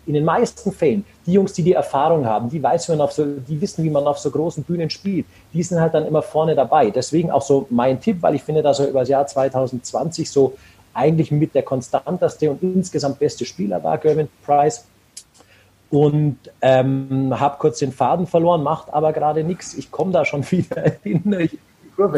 in 0.06 0.14
den 0.14 0.24
meisten 0.24 0.72
Fällen, 0.72 1.04
die 1.26 1.32
Jungs, 1.32 1.52
die 1.52 1.62
die 1.62 1.72
Erfahrung 1.72 2.26
haben, 2.26 2.48
die, 2.48 2.62
weiß 2.62 2.88
man 2.88 3.00
auf 3.00 3.12
so, 3.12 3.24
die 3.24 3.60
wissen, 3.60 3.84
wie 3.84 3.90
man 3.90 4.06
auf 4.06 4.18
so 4.18 4.30
großen 4.30 4.62
Bühnen 4.62 4.88
spielt, 4.88 5.26
die 5.52 5.62
sind 5.62 5.80
halt 5.80 5.94
dann 5.94 6.06
immer 6.06 6.22
vorne 6.22 6.54
dabei. 6.54 6.90
Deswegen 6.90 7.30
auch 7.30 7.42
so 7.42 7.66
mein 7.70 8.00
Tipp, 8.00 8.18
weil 8.20 8.36
ich 8.36 8.42
finde, 8.42 8.62
dass 8.62 8.78
er 8.78 8.88
über 8.88 9.00
das 9.00 9.08
Jahr 9.08 9.26
2020 9.26 10.30
so 10.30 10.54
eigentlich 10.94 11.30
mit 11.30 11.54
der 11.54 11.62
konstanteste 11.62 12.50
und 12.50 12.62
insgesamt 12.62 13.18
beste 13.18 13.44
Spieler 13.44 13.82
war, 13.82 13.98
Gervin 13.98 14.28
Price. 14.44 14.86
Und 15.88 16.38
ähm, 16.62 17.38
habe 17.38 17.58
kurz 17.58 17.78
den 17.78 17.92
Faden 17.92 18.26
verloren, 18.26 18.62
macht 18.62 18.92
aber 18.92 19.12
gerade 19.12 19.44
nichts. 19.44 19.74
Ich 19.74 19.90
komme 19.90 20.12
da 20.12 20.24
schon 20.24 20.42
wieder 20.50 20.92
hin. 21.02 21.36
Ich. 21.38 21.58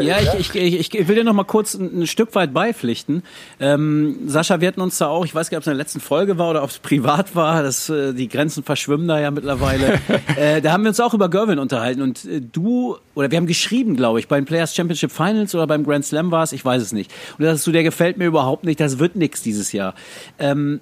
Ja, 0.01 0.17
ich, 0.37 0.53
ich, 0.55 0.93
ich, 0.93 1.07
will 1.07 1.15
dir 1.15 1.23
noch 1.23 1.33
mal 1.33 1.45
kurz 1.45 1.73
ein, 1.73 2.01
ein 2.01 2.07
Stück 2.07 2.35
weit 2.35 2.53
beipflichten. 2.53 3.23
Ähm, 3.59 4.17
Sascha, 4.27 4.59
wir 4.59 4.67
hatten 4.67 4.81
uns 4.81 4.97
da 4.97 5.07
auch, 5.07 5.23
ich 5.23 5.33
weiß 5.33 5.49
gar 5.49 5.57
nicht, 5.57 5.59
ob 5.59 5.63
es 5.63 5.67
in 5.67 5.77
der 5.77 5.77
letzten 5.77 6.01
Folge 6.01 6.37
war 6.37 6.49
oder 6.49 6.63
ob 6.63 6.69
es 6.69 6.79
privat 6.79 7.33
war, 7.35 7.63
das, 7.63 7.89
äh, 7.89 8.13
die 8.13 8.27
Grenzen 8.27 8.63
verschwimmen 8.63 9.07
da 9.07 9.19
ja 9.19 9.31
mittlerweile. 9.31 9.99
äh, 10.35 10.61
da 10.61 10.73
haben 10.73 10.83
wir 10.83 10.89
uns 10.89 10.99
auch 10.99 11.13
über 11.13 11.29
Gervin 11.29 11.59
unterhalten 11.59 12.01
und 12.01 12.25
äh, 12.25 12.41
du, 12.41 12.97
oder 13.15 13.31
wir 13.31 13.37
haben 13.37 13.47
geschrieben, 13.47 13.95
glaube 13.95 14.19
ich, 14.19 14.27
beim 14.27 14.45
Players 14.45 14.75
Championship 14.75 15.11
Finals 15.11 15.55
oder 15.55 15.65
beim 15.65 15.85
Grand 15.85 16.05
Slam 16.05 16.29
war 16.31 16.43
es, 16.43 16.51
ich 16.51 16.65
weiß 16.65 16.81
es 16.81 16.91
nicht. 16.91 17.11
Und 17.37 17.45
das 17.45 17.59
ist 17.59 17.63
so, 17.63 17.71
der 17.71 17.83
gefällt 17.83 18.17
mir 18.17 18.25
überhaupt 18.25 18.65
nicht, 18.65 18.79
das 18.81 18.99
wird 18.99 19.15
nix 19.15 19.41
dieses 19.41 19.71
Jahr. 19.71 19.95
Ähm, 20.39 20.81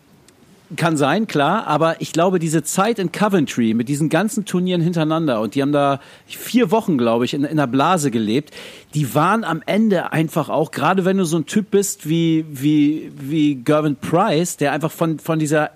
kann 0.76 0.98
sein, 0.98 1.28
klar, 1.28 1.68
aber 1.68 2.02
ich 2.02 2.12
glaube, 2.12 2.40
diese 2.40 2.64
Zeit 2.64 3.00
in 3.00 3.12
Coventry 3.12 3.74
mit 3.74 3.88
diesen 3.88 4.10
ganzen 4.10 4.46
Turnieren 4.46 4.82
hintereinander 4.82 5.40
und 5.40 5.56
die 5.56 5.62
haben 5.62 5.72
da 5.72 6.00
vier 6.26 6.72
Wochen, 6.72 6.98
glaube 6.98 7.26
ich, 7.26 7.34
in, 7.34 7.44
in 7.44 7.58
der 7.58 7.68
Blase 7.68 8.12
gelebt, 8.12 8.54
die 8.94 9.16
waren 9.16 9.44
am 9.44 9.62
Ende 9.66 10.12
einfach 10.12 10.50
auch, 10.50 10.72
gerade 10.72 11.06
wenn 11.06 11.18
du 11.18 11.26
so 11.26 11.38
ein 11.38 11.46
Typ 11.46 11.72
bist 11.72 12.10
wie, 12.10 12.46
wie, 12.50 13.12
wie 13.18 13.56
Gervin 13.56 13.96
Price, 13.96 14.58
der 14.58 14.74
einfach 14.74 14.92
von, 14.92 15.20
von 15.20 15.40
dieser 15.40 15.72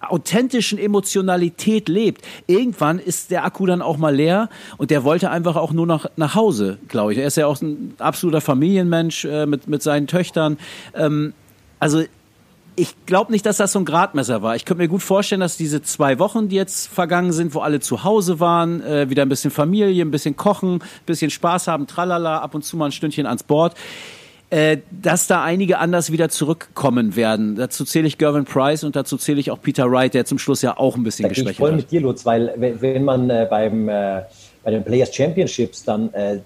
authentischen 0.00 0.78
Emotionalität 0.78 1.88
lebt. 1.88 2.22
Irgendwann 2.46 2.98
ist 2.98 3.30
der 3.30 3.44
Akku 3.44 3.64
dann 3.64 3.80
auch 3.80 3.96
mal 3.96 4.14
leer 4.14 4.50
und 4.76 4.90
der 4.90 5.04
wollte 5.04 5.30
einfach 5.30 5.56
auch 5.56 5.72
nur 5.72 5.86
noch 5.86 6.06
nach 6.16 6.34
Hause, 6.34 6.78
glaube 6.88 7.12
ich. 7.12 7.18
Er 7.18 7.26
ist 7.26 7.36
ja 7.36 7.46
auch 7.46 7.60
ein 7.62 7.94
absoluter 7.98 8.42
Familienmensch 8.42 9.24
äh, 9.24 9.46
mit, 9.46 9.66
mit 9.66 9.82
seinen 9.82 10.06
Töchtern. 10.06 10.58
Ähm, 10.94 11.32
also 11.78 12.02
ich 12.76 12.94
glaube 13.06 13.30
nicht, 13.32 13.46
dass 13.46 13.58
das 13.58 13.72
so 13.72 13.78
ein 13.78 13.84
Gradmesser 13.84 14.42
war. 14.42 14.56
Ich 14.56 14.64
könnte 14.64 14.82
mir 14.82 14.88
gut 14.88 15.02
vorstellen, 15.02 15.40
dass 15.40 15.56
diese 15.56 15.82
zwei 15.82 16.18
Wochen, 16.18 16.48
die 16.48 16.56
jetzt 16.56 16.88
vergangen 16.88 17.32
sind, 17.32 17.54
wo 17.54 17.60
alle 17.60 17.80
zu 17.80 18.04
Hause 18.04 18.40
waren, 18.40 18.82
äh, 18.82 19.08
wieder 19.10 19.22
ein 19.22 19.28
bisschen 19.28 19.50
Familie, 19.50 20.04
ein 20.04 20.10
bisschen 20.10 20.36
kochen, 20.36 20.76
ein 20.76 21.06
bisschen 21.06 21.30
Spaß 21.30 21.68
haben, 21.68 21.86
tralala, 21.86 22.38
ab 22.38 22.54
und 22.54 22.64
zu 22.64 22.76
mal 22.76 22.86
ein 22.86 22.92
Stündchen 22.92 23.26
ans 23.26 23.44
Board, 23.44 23.74
äh, 24.50 24.78
dass 24.90 25.26
da 25.26 25.44
einige 25.44 25.78
anders 25.78 26.10
wieder 26.10 26.28
zurückkommen 26.28 27.14
werden. 27.16 27.54
Dazu 27.54 27.84
zähle 27.84 28.08
ich 28.08 28.18
Gervin 28.18 28.44
Price 28.44 28.82
und 28.82 28.96
dazu 28.96 29.16
zähle 29.18 29.38
ich 29.38 29.50
auch 29.50 29.60
Peter 29.60 29.90
Wright, 29.90 30.14
der 30.14 30.24
zum 30.24 30.38
Schluss 30.38 30.62
ja 30.62 30.76
auch 30.76 30.96
ein 30.96 31.04
bisschen 31.04 31.28
geschwächt 31.28 31.46
hat. 31.46 31.52
Ich 31.52 31.58
voll 31.58 31.72
mit 31.72 31.90
dir, 31.90 32.00
Lutz, 32.00 32.26
weil 32.26 32.54
wenn 32.56 33.04
man 33.04 33.30
äh, 33.30 33.46
beim, 33.48 33.88
äh, 33.88 34.22
bei 34.64 34.70
den 34.72 34.84
Players 34.84 35.14
Championships 35.14 35.84
dann 35.84 36.12
äh, 36.12 36.40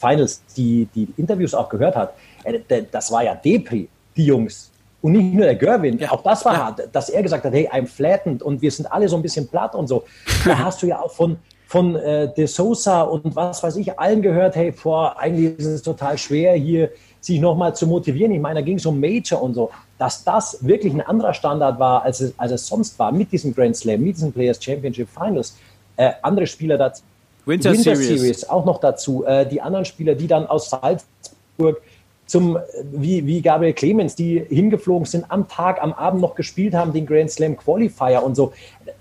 Finals 0.00 0.42
die, 0.56 0.88
die 0.94 1.08
Interviews 1.16 1.54
auch 1.54 1.68
gehört 1.68 1.94
hat, 1.94 2.14
äh, 2.42 2.82
das 2.90 3.12
war 3.12 3.22
ja 3.22 3.36
Depri, 3.36 3.88
die 4.16 4.26
Jungs 4.26 4.70
und 5.04 5.12
nicht 5.12 5.34
nur 5.34 5.44
der 5.44 5.56
Gerwin, 5.56 5.98
ja. 5.98 6.12
auch 6.12 6.22
das 6.22 6.46
war 6.46 6.54
ja. 6.54 6.64
hart, 6.64 6.88
dass 6.90 7.10
er 7.10 7.22
gesagt 7.22 7.44
hat, 7.44 7.52
hey, 7.52 7.68
I'm 7.70 7.86
flattened 7.86 8.42
und 8.42 8.62
wir 8.62 8.70
sind 8.70 8.90
alle 8.90 9.06
so 9.06 9.16
ein 9.16 9.22
bisschen 9.22 9.46
platt 9.46 9.74
und 9.74 9.86
so. 9.86 10.04
Da 10.46 10.58
hast 10.58 10.82
du 10.82 10.86
ja 10.86 10.98
auch 10.98 11.10
von, 11.10 11.36
von 11.66 11.94
äh, 11.94 12.32
De 12.34 12.46
Sosa 12.46 13.02
und 13.02 13.36
was 13.36 13.62
weiß 13.62 13.76
ich, 13.76 13.98
allen 13.98 14.22
gehört, 14.22 14.56
hey, 14.56 14.72
vor, 14.72 15.18
eigentlich 15.18 15.58
ist 15.58 15.66
es 15.66 15.82
total 15.82 16.16
schwer, 16.16 16.54
hier 16.54 16.88
sich 17.20 17.38
nochmal 17.38 17.76
zu 17.76 17.86
motivieren. 17.86 18.32
Ich 18.32 18.40
meine, 18.40 18.60
da 18.60 18.64
ging 18.64 18.78
es 18.78 18.86
um 18.86 18.98
Major 18.98 19.42
und 19.42 19.52
so. 19.52 19.70
Dass 19.98 20.24
das 20.24 20.64
wirklich 20.66 20.94
ein 20.94 21.02
anderer 21.02 21.34
Standard 21.34 21.78
war, 21.78 22.02
als 22.02 22.20
es, 22.20 22.32
als 22.38 22.52
es 22.52 22.66
sonst 22.66 22.98
war, 22.98 23.12
mit 23.12 23.30
diesem 23.30 23.54
Grand 23.54 23.76
Slam, 23.76 24.00
mit 24.00 24.16
diesen 24.16 24.32
Players 24.32 24.62
Championship 24.64 25.10
Finals. 25.10 25.54
Äh, 25.98 26.12
andere 26.22 26.46
Spieler 26.46 26.78
dazu. 26.78 27.02
Winter, 27.44 27.72
Winter 27.72 27.94
Series. 27.94 28.20
Series. 28.20 28.48
auch 28.48 28.64
noch 28.64 28.80
dazu. 28.80 29.26
Äh, 29.26 29.46
die 29.46 29.60
anderen 29.60 29.84
Spieler, 29.84 30.14
die 30.14 30.26
dann 30.26 30.46
aus 30.46 30.70
Salzburg 30.70 31.82
zum, 32.26 32.58
wie, 32.92 33.26
wie 33.26 33.42
Gabriel 33.42 33.74
Clemens, 33.74 34.14
die 34.14 34.44
hingeflogen 34.48 35.06
sind, 35.06 35.30
am 35.30 35.46
Tag, 35.46 35.82
am 35.82 35.92
Abend 35.92 36.22
noch 36.22 36.34
gespielt 36.34 36.74
haben, 36.74 36.92
den 36.92 37.06
Grand 37.06 37.30
Slam 37.30 37.56
Qualifier 37.56 38.22
und 38.22 38.34
so. 38.34 38.52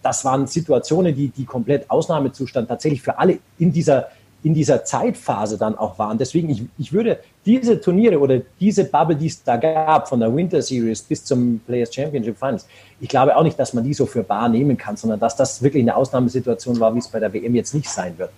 Das 0.01 0.25
waren 0.25 0.47
Situationen, 0.47 1.15
die, 1.15 1.29
die 1.29 1.45
komplett 1.45 1.89
Ausnahmezustand 1.89 2.67
tatsächlich 2.67 3.01
für 3.01 3.17
alle 3.17 3.39
in 3.57 3.71
dieser, 3.71 4.09
in 4.43 4.53
dieser 4.53 4.83
Zeitphase 4.83 5.57
dann 5.57 5.77
auch 5.77 5.97
waren. 5.97 6.17
Deswegen, 6.17 6.49
ich, 6.49 6.63
ich 6.77 6.91
würde 6.91 7.19
diese 7.45 7.79
Turniere 7.79 8.19
oder 8.19 8.41
diese 8.59 8.83
Bubble, 8.83 9.15
die 9.15 9.27
es 9.27 9.41
da 9.41 9.55
gab, 9.55 10.09
von 10.09 10.19
der 10.19 10.35
Winter 10.35 10.61
Series 10.61 11.01
bis 11.01 11.23
zum 11.23 11.61
Players 11.65 11.95
Championship 11.95 12.37
Finals, 12.37 12.67
ich 12.99 13.07
glaube 13.07 13.37
auch 13.37 13.43
nicht, 13.43 13.57
dass 13.57 13.73
man 13.73 13.85
die 13.85 13.93
so 13.93 14.05
für 14.05 14.23
bar 14.23 14.49
nehmen 14.49 14.77
kann, 14.77 14.97
sondern 14.97 15.19
dass 15.19 15.37
das 15.37 15.61
wirklich 15.61 15.83
eine 15.83 15.95
Ausnahmesituation 15.95 16.77
war, 16.79 16.93
wie 16.93 16.99
es 16.99 17.07
bei 17.07 17.21
der 17.21 17.33
WM 17.33 17.55
jetzt 17.55 17.73
nicht 17.73 17.89
sein 17.89 18.17
wird. 18.17 18.31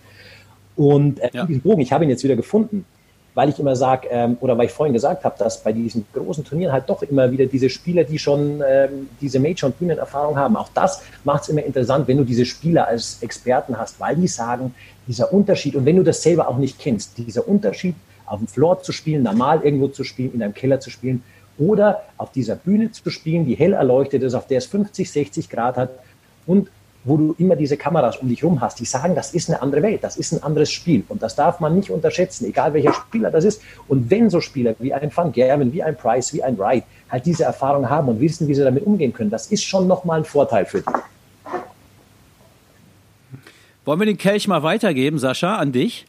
Und 0.75 1.19
äh, 1.21 1.29
ja. 1.33 1.47
Bogen, 1.63 1.81
ich 1.81 1.91
habe 1.91 2.03
ihn 2.03 2.09
jetzt 2.09 2.23
wieder 2.23 2.35
gefunden 2.35 2.85
weil 3.35 3.49
ich 3.49 3.59
immer 3.59 3.75
sage, 3.75 4.07
ähm, 4.09 4.37
oder 4.39 4.57
weil 4.57 4.65
ich 4.65 4.71
vorhin 4.71 4.93
gesagt 4.93 5.25
habe, 5.25 5.35
dass 5.37 5.61
bei 5.61 5.73
diesen 5.73 6.05
großen 6.13 6.43
Turnieren 6.43 6.71
halt 6.71 6.89
doch 6.89 7.03
immer 7.03 7.29
wieder 7.29 7.45
diese 7.45 7.69
Spieler, 7.69 8.05
die 8.05 8.17
schon 8.17 8.63
ähm, 8.65 9.09
diese 9.21 9.39
Major- 9.39 9.67
und 9.67 9.77
Bühnenerfahrung 9.77 10.37
haben, 10.37 10.55
auch 10.55 10.69
das 10.73 11.03
macht 11.25 11.43
es 11.43 11.49
immer 11.49 11.63
interessant, 11.63 12.07
wenn 12.07 12.17
du 12.17 12.23
diese 12.23 12.45
Spieler 12.45 12.87
als 12.87 13.21
Experten 13.21 13.77
hast, 13.77 13.99
weil 13.99 14.15
die 14.15 14.27
sagen, 14.27 14.73
dieser 15.05 15.31
Unterschied, 15.31 15.75
und 15.75 15.85
wenn 15.85 15.97
du 15.97 16.03
das 16.03 16.23
selber 16.23 16.47
auch 16.47 16.57
nicht 16.57 16.79
kennst, 16.79 17.17
dieser 17.17 17.47
Unterschied, 17.47 17.95
auf 18.25 18.39
dem 18.39 18.47
Floor 18.47 18.81
zu 18.81 18.91
spielen, 18.91 19.21
normal 19.21 19.61
irgendwo 19.63 19.89
zu 19.89 20.03
spielen, 20.03 20.33
in 20.33 20.41
einem 20.41 20.53
Keller 20.53 20.79
zu 20.79 20.89
spielen 20.89 21.21
oder 21.59 22.03
auf 22.17 22.31
dieser 22.31 22.55
Bühne 22.55 22.91
zu 22.91 23.09
spielen, 23.11 23.45
die 23.45 23.55
hell 23.55 23.73
erleuchtet 23.73 24.23
ist, 24.23 24.33
auf 24.33 24.47
der 24.47 24.57
es 24.57 24.65
50, 24.65 25.11
60 25.11 25.49
Grad 25.49 25.77
hat 25.77 25.91
und 26.47 26.69
wo 27.05 27.17
du 27.17 27.35
immer 27.37 27.55
diese 27.55 27.77
Kameras 27.77 28.17
um 28.17 28.27
dich 28.27 28.43
rum 28.43 28.59
hast, 28.59 28.79
die 28.79 28.85
sagen, 28.85 29.15
das 29.15 29.33
ist 29.33 29.49
eine 29.49 29.61
andere 29.61 29.83
Welt, 29.83 30.03
das 30.03 30.17
ist 30.17 30.33
ein 30.33 30.43
anderes 30.43 30.71
Spiel. 30.71 31.03
Und 31.07 31.21
das 31.21 31.35
darf 31.35 31.59
man 31.59 31.75
nicht 31.75 31.91
unterschätzen, 31.91 32.45
egal 32.45 32.73
welcher 32.73 32.93
Spieler 32.93 33.31
das 33.31 33.45
ist. 33.45 33.61
Und 33.87 34.09
wenn 34.09 34.29
so 34.29 34.41
Spieler 34.41 34.75
wie 34.79 34.93
ein 34.93 35.15
Van 35.15 35.31
Gerven, 35.31 35.71
wie 35.71 35.83
ein 35.83 35.95
Price, 35.95 36.33
wie 36.33 36.43
ein 36.43 36.57
Wright 36.57 36.83
halt 37.09 37.25
diese 37.25 37.43
Erfahrung 37.43 37.89
haben 37.89 38.09
und 38.09 38.19
wissen, 38.19 38.47
wie 38.47 38.55
sie 38.55 38.63
damit 38.63 38.85
umgehen 38.85 39.13
können, 39.13 39.29
das 39.29 39.47
ist 39.47 39.63
schon 39.63 39.87
nochmal 39.87 40.19
ein 40.19 40.25
Vorteil 40.25 40.65
für 40.65 40.81
die. 40.81 40.91
Wollen 43.85 43.99
wir 43.99 44.07
den 44.07 44.17
Kelch 44.17 44.47
mal 44.47 44.63
weitergeben, 44.63 45.19
Sascha, 45.19 45.57
an 45.57 45.71
dich? 45.71 46.07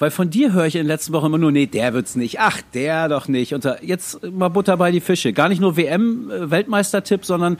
Weil 0.00 0.10
von 0.10 0.30
dir 0.30 0.54
höre 0.54 0.64
ich 0.64 0.74
in 0.74 0.80
den 0.80 0.88
letzten 0.88 1.12
Wochen 1.12 1.26
immer 1.26 1.38
nur, 1.38 1.52
nee, 1.52 1.66
der 1.66 1.92
wird's 1.94 2.16
nicht. 2.16 2.40
Ach, 2.40 2.60
der 2.74 3.08
doch 3.08 3.28
nicht. 3.28 3.54
Und 3.54 3.68
jetzt 3.82 4.24
mal 4.24 4.48
Butter 4.48 4.76
bei 4.76 4.90
die 4.90 5.00
Fische. 5.00 5.32
Gar 5.34 5.50
nicht 5.50 5.60
nur 5.60 5.76
WM-Weltmeistertipp, 5.76 7.24
sondern 7.24 7.58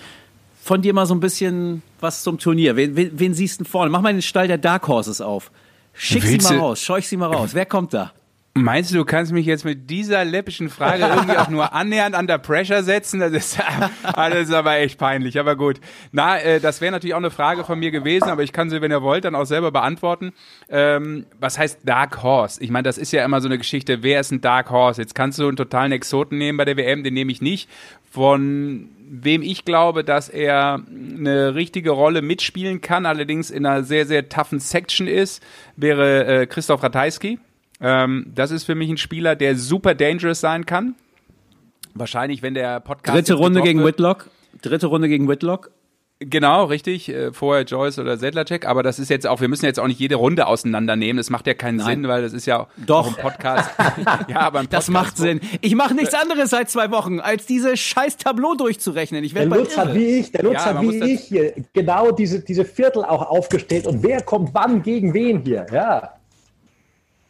von 0.63 0.83
dir 0.83 0.93
mal 0.95 1.07
so 1.07 1.15
ein 1.15 1.21
bisschen 1.21 1.83
was 2.01 2.23
zum 2.23 2.39
Turnier. 2.39 2.77
Wen, 2.77 2.97
wen, 2.97 3.11
wen 3.15 3.35
siehst 3.35 3.61
du 3.61 3.65
vorne? 3.65 3.91
Mach 3.91 4.01
mal 4.01 4.13
den 4.13 4.23
Stall 4.23 4.49
der 4.49 4.59
Dark 4.59 4.89
Horses 4.89 5.21
auf. 5.21 5.51
Schick 5.93 6.23
Willst 6.23 6.49
sie 6.49 6.55
mal 6.55 6.61
raus, 6.61 6.83
scheuch 6.83 7.07
sie 7.07 7.17
mal 7.17 7.33
raus. 7.33 7.51
Wer 7.53 7.67
kommt 7.67 7.93
da? 7.93 8.13
Meinst 8.55 8.91
du, 8.91 8.97
du 8.97 9.05
kannst 9.05 9.31
mich 9.31 9.47
jetzt 9.47 9.65
mit 9.65 9.89
dieser 9.91 10.25
läppischen 10.25 10.71
Frage 10.71 11.05
irgendwie 11.05 11.37
auch 11.37 11.49
nur 11.49 11.73
annähernd 11.73 12.17
under 12.17 12.37
pressure 12.37 12.83
setzen? 12.83 13.21
Das 13.21 13.31
ist, 13.31 13.61
alles 14.03 14.51
aber 14.53 14.77
echt 14.79 14.99
peinlich, 14.99 15.39
aber 15.39 15.55
gut. 15.55 15.81
Na, 16.11 16.37
äh, 16.39 16.59
das 16.59 16.81
wäre 16.81 16.91
natürlich 16.91 17.15
auch 17.15 17.19
eine 17.19 17.31
Frage 17.31 17.63
von 17.63 17.79
mir 17.79 17.93
gewesen, 17.93 18.29
aber 18.29 18.43
ich 18.43 18.53
kann 18.53 18.69
sie, 18.69 18.83
wenn 18.83 18.91
ihr 18.91 19.03
wollt, 19.03 19.25
dann 19.25 19.37
auch 19.37 19.45
selber 19.45 19.71
beantworten. 19.71 20.33
Ähm, 20.69 21.27
was 21.39 21.59
heißt 21.59 21.81
Dark 21.85 22.25
Horse? 22.25 22.61
Ich 22.61 22.71
meine, 22.71 22.83
das 22.83 22.99
ist 22.99 23.13
ja 23.13 23.25
immer 23.25 23.41
so 23.41 23.47
eine 23.47 23.57
Geschichte, 23.57 24.03
wer 24.03 24.19
ist 24.19 24.33
ein 24.33 24.41
Dark 24.41 24.71
Horse? 24.71 25.01
Jetzt 25.01 25.15
kannst 25.15 25.39
du 25.39 25.47
einen 25.47 25.57
totalen 25.57 25.93
Exoten 25.93 26.37
nehmen 26.37 26.59
bei 26.59 26.65
der 26.65 26.77
WM, 26.77 27.05
den 27.05 27.15
nehme 27.15 27.31
ich 27.31 27.41
nicht. 27.41 27.71
Von 28.11 28.89
wem 29.09 29.43
ich 29.43 29.65
glaube, 29.65 30.03
dass 30.03 30.29
er 30.29 30.83
eine 30.91 31.55
richtige 31.55 31.91
Rolle 31.91 32.21
mitspielen 32.21 32.81
kann, 32.81 33.07
allerdings 33.07 33.51
in 33.51 33.65
einer 33.65 33.85
sehr, 33.85 34.07
sehr 34.07 34.29
toughen 34.29 34.59
Section 34.59 35.07
ist, 35.07 35.41
wäre 35.77 36.25
äh, 36.27 36.47
Christoph 36.47 36.83
Ratajski 36.83 37.39
ähm, 37.81 38.31
das 38.35 38.51
ist 38.51 38.65
für 38.65 38.75
mich 38.75 38.91
ein 38.91 38.99
Spieler, 38.99 39.37
der 39.37 39.57
super 39.57 39.95
dangerous 39.95 40.41
sein 40.41 40.67
kann. 40.67 40.95
Wahrscheinlich, 41.95 42.43
wenn 42.43 42.55
der 42.55 42.81
Podcast. 42.81 43.17
Dritte 43.17 43.35
Runde 43.35 43.63
gegen 43.63 43.85
Whitlock. 43.85 44.31
Dritte 44.63 44.87
Runde 44.87 45.09
gegen 45.09 45.29
Whitlock. 45.29 45.71
Genau, 46.23 46.67
richtig. 46.67 47.09
Äh, 47.09 47.33
vorher 47.33 47.65
Joyce 47.65 47.99
oder 47.99 48.19
Sedlacek. 48.19 48.67
Aber 48.67 48.83
das 48.83 48.99
ist 48.99 49.09
jetzt 49.09 49.27
auch, 49.27 49.41
wir 49.41 49.49
müssen 49.49 49.65
jetzt 49.65 49.81
auch 49.81 49.87
nicht 49.87 49.99
jede 49.99 50.17
Runde 50.17 50.47
auseinandernehmen. 50.47 51.17
Das 51.17 51.31
macht 51.31 51.47
ja 51.47 51.55
keinen 51.55 51.77
Nein. 51.77 51.87
Sinn, 51.87 52.09
weil 52.09 52.21
das 52.21 52.35
ist 52.35 52.45
ja 52.45 52.67
Doch. 52.77 53.07
ein 53.07 53.15
Podcast. 53.15 53.71
ja, 54.29 54.41
aber 54.41 54.59
ein 54.59 54.67
Podcast, 54.67 54.73
Das 54.73 54.89
macht 54.89 55.17
Sinn. 55.17 55.41
Ich 55.63 55.75
mache 55.75 55.95
nichts 55.95 56.13
anderes 56.13 56.51
seit 56.51 56.69
zwei 56.69 56.91
Wochen, 56.91 57.21
als 57.21 57.47
diese 57.47 57.75
scheiß 57.75 58.19
Tableau 58.19 58.55
durchzurechnen. 58.55 59.25
Ich 59.25 59.33
der 59.33 59.47
Lutz 59.47 59.79
hat 59.79 59.95
wie 59.95 60.19
ich, 60.19 60.31
der 60.31 60.43
Lutz 60.43 60.55
ja, 60.55 60.67
hat 60.67 60.83
wie 60.83 61.15
ich 61.15 61.21
hier 61.21 61.55
genau 61.73 62.13
diese, 62.13 62.41
diese 62.41 62.67
Viertel 62.67 63.03
auch 63.03 63.23
aufgestellt. 63.23 63.87
Und 63.87 64.03
wer 64.03 64.21
kommt 64.21 64.53
wann 64.53 64.83
gegen 64.83 65.15
wen 65.15 65.41
hier? 65.41 65.65
Ja. 65.73 66.20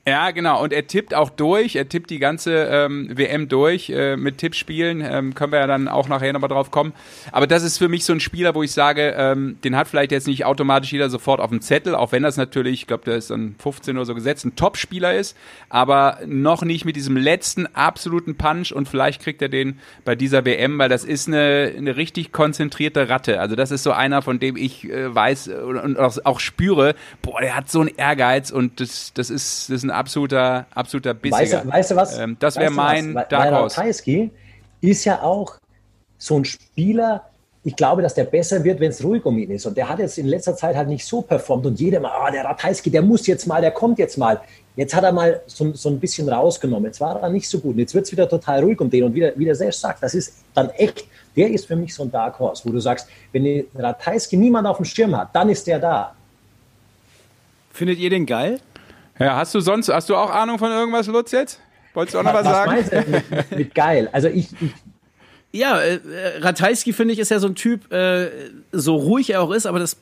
Ja, 0.06 0.30
genau. 0.30 0.62
Und 0.62 0.72
er 0.72 0.86
tippt 0.86 1.12
auch 1.12 1.28
durch. 1.28 1.76
Er 1.76 1.86
tippt 1.86 2.08
die 2.08 2.18
ganze 2.18 2.54
ähm, 2.70 3.10
WM 3.12 3.48
durch 3.48 3.90
äh, 3.90 4.16
mit 4.16 4.38
Tippspielen. 4.38 5.02
Ähm, 5.06 5.34
können 5.34 5.52
wir 5.52 5.58
ja 5.58 5.66
dann 5.66 5.88
auch 5.88 6.08
nachher 6.08 6.32
nochmal 6.32 6.48
drauf 6.48 6.70
kommen. 6.70 6.94
Aber 7.32 7.46
das 7.46 7.62
ist 7.62 7.76
für 7.76 7.88
mich 7.88 8.06
so 8.06 8.14
ein 8.14 8.20
Spieler, 8.20 8.54
wo 8.54 8.62
ich 8.62 8.72
sage, 8.72 9.14
ähm, 9.18 9.58
den 9.62 9.76
hat 9.76 9.88
vielleicht 9.88 10.10
jetzt 10.10 10.26
nicht 10.26 10.46
automatisch 10.46 10.90
jeder 10.90 11.10
sofort 11.10 11.38
auf 11.38 11.50
dem 11.50 11.60
Zettel, 11.60 11.94
auch 11.94 12.12
wenn 12.12 12.22
das 12.22 12.38
natürlich, 12.38 12.80
ich 12.80 12.86
glaube, 12.86 13.04
der 13.04 13.16
ist 13.16 13.30
dann 13.30 13.56
15 13.58 13.98
oder 13.98 14.06
so 14.06 14.14
gesetzt, 14.14 14.46
ein 14.46 14.56
Top-Spieler 14.56 15.14
ist, 15.14 15.36
aber 15.68 16.18
noch 16.26 16.62
nicht 16.62 16.86
mit 16.86 16.96
diesem 16.96 17.18
letzten 17.18 17.66
absoluten 17.76 18.36
Punch 18.36 18.72
und 18.72 18.88
vielleicht 18.88 19.22
kriegt 19.22 19.42
er 19.42 19.50
den 19.50 19.80
bei 20.06 20.14
dieser 20.14 20.46
WM, 20.46 20.78
weil 20.78 20.88
das 20.88 21.04
ist 21.04 21.28
eine, 21.28 21.74
eine 21.76 21.96
richtig 21.96 22.32
konzentrierte 22.32 23.10
Ratte. 23.10 23.38
Also 23.38 23.54
das 23.54 23.70
ist 23.70 23.82
so 23.82 23.92
einer, 23.92 24.22
von 24.22 24.38
dem 24.38 24.56
ich 24.56 24.88
äh, 24.88 25.14
weiß 25.14 25.48
und, 25.48 25.76
und 25.76 25.98
auch, 25.98 26.16
auch 26.24 26.40
spüre, 26.40 26.94
boah, 27.20 27.42
der 27.42 27.54
hat 27.54 27.70
so 27.70 27.80
einen 27.80 27.94
Ehrgeiz 27.94 28.50
und 28.50 28.80
das, 28.80 29.12
das 29.12 29.28
ist, 29.28 29.68
das 29.68 29.76
ist 29.76 29.84
ein 29.84 29.89
absoluter, 29.90 30.66
absoluter 30.74 31.14
Bissiger. 31.14 31.58
Weißt, 31.58 31.72
weißt 31.72 31.90
du 31.90 31.96
was? 31.96 32.18
Ähm, 32.18 32.36
das 32.38 32.56
wäre 32.56 32.70
mein 32.70 33.14
was? 33.14 33.28
Dark 33.28 33.50
Horse. 33.52 34.30
ist 34.80 35.04
ja 35.04 35.22
auch 35.22 35.56
so 36.18 36.38
ein 36.38 36.44
Spieler, 36.44 37.24
ich 37.62 37.76
glaube, 37.76 38.00
dass 38.00 38.14
der 38.14 38.24
besser 38.24 38.64
wird, 38.64 38.80
wenn 38.80 38.90
es 38.90 39.04
ruhig 39.04 39.24
um 39.24 39.36
ihn 39.38 39.50
ist. 39.50 39.66
Und 39.66 39.76
der 39.76 39.88
hat 39.88 39.98
jetzt 39.98 40.16
in 40.16 40.26
letzter 40.26 40.56
Zeit 40.56 40.76
halt 40.76 40.88
nicht 40.88 41.04
so 41.04 41.20
performt. 41.20 41.66
Und 41.66 41.78
jeder 41.78 42.00
mal, 42.00 42.10
ah, 42.10 42.30
der 42.30 42.44
Ratajski, 42.44 42.90
der 42.90 43.02
muss 43.02 43.26
jetzt 43.26 43.46
mal, 43.46 43.60
der 43.60 43.70
kommt 43.70 43.98
jetzt 43.98 44.16
mal. 44.16 44.40
Jetzt 44.76 44.94
hat 44.94 45.04
er 45.04 45.12
mal 45.12 45.42
so, 45.46 45.72
so 45.74 45.90
ein 45.90 46.00
bisschen 46.00 46.28
rausgenommen. 46.28 46.86
Jetzt 46.86 47.00
war 47.00 47.20
er 47.20 47.28
nicht 47.28 47.48
so 47.48 47.58
gut. 47.58 47.74
Und 47.74 47.80
jetzt 47.80 47.94
wird 47.94 48.06
es 48.06 48.12
wieder 48.12 48.28
total 48.28 48.62
ruhig 48.62 48.80
um 48.80 48.88
den. 48.88 49.04
Und 49.04 49.14
wie 49.14 49.44
der 49.44 49.54
selbst 49.54 49.80
sagt, 49.80 50.02
das 50.02 50.14
ist 50.14 50.42
dann 50.54 50.70
echt, 50.70 51.04
der 51.36 51.50
ist 51.50 51.66
für 51.66 51.76
mich 51.76 51.94
so 51.94 52.02
ein 52.04 52.10
Dark 52.10 52.38
Horse, 52.38 52.62
wo 52.64 52.72
du 52.72 52.80
sagst, 52.80 53.06
wenn 53.32 53.66
Ratajski 53.74 54.36
niemand 54.38 54.66
auf 54.66 54.78
dem 54.78 54.86
Schirm 54.86 55.14
hat, 55.16 55.28
dann 55.34 55.50
ist 55.50 55.66
der 55.66 55.78
da. 55.78 56.14
Findet 57.72 57.98
ihr 57.98 58.10
den 58.10 58.24
geil? 58.24 58.58
Ja, 59.20 59.36
hast 59.36 59.54
du 59.54 59.60
sonst, 59.60 59.88
hast 59.90 60.08
du 60.08 60.16
auch 60.16 60.30
Ahnung 60.30 60.58
von 60.58 60.70
irgendwas, 60.70 61.06
Lutz, 61.06 61.30
jetzt? 61.30 61.60
Wolltest 61.92 62.14
du 62.14 62.20
auch 62.20 62.24
noch 62.24 62.32
was, 62.32 62.44
was 62.46 62.52
sagen? 62.52 62.72
Meinst 62.72 62.92
du 62.92 62.96
mit, 62.96 63.50
mit, 63.58 63.74
geil? 63.74 64.08
Also 64.12 64.28
ich, 64.28 64.48
ich 64.60 64.72
ja, 65.52 65.78
äh, 65.78 65.98
Ratajski 66.38 66.92
finde 66.92 67.12
ich 67.12 67.20
ist 67.20 67.30
ja 67.30 67.38
so 67.38 67.48
ein 67.48 67.54
Typ, 67.54 67.92
äh, 67.92 68.30
so 68.72 68.96
ruhig 68.96 69.30
er 69.30 69.42
auch 69.42 69.50
ist, 69.50 69.66
aber 69.66 69.78
das 69.78 69.96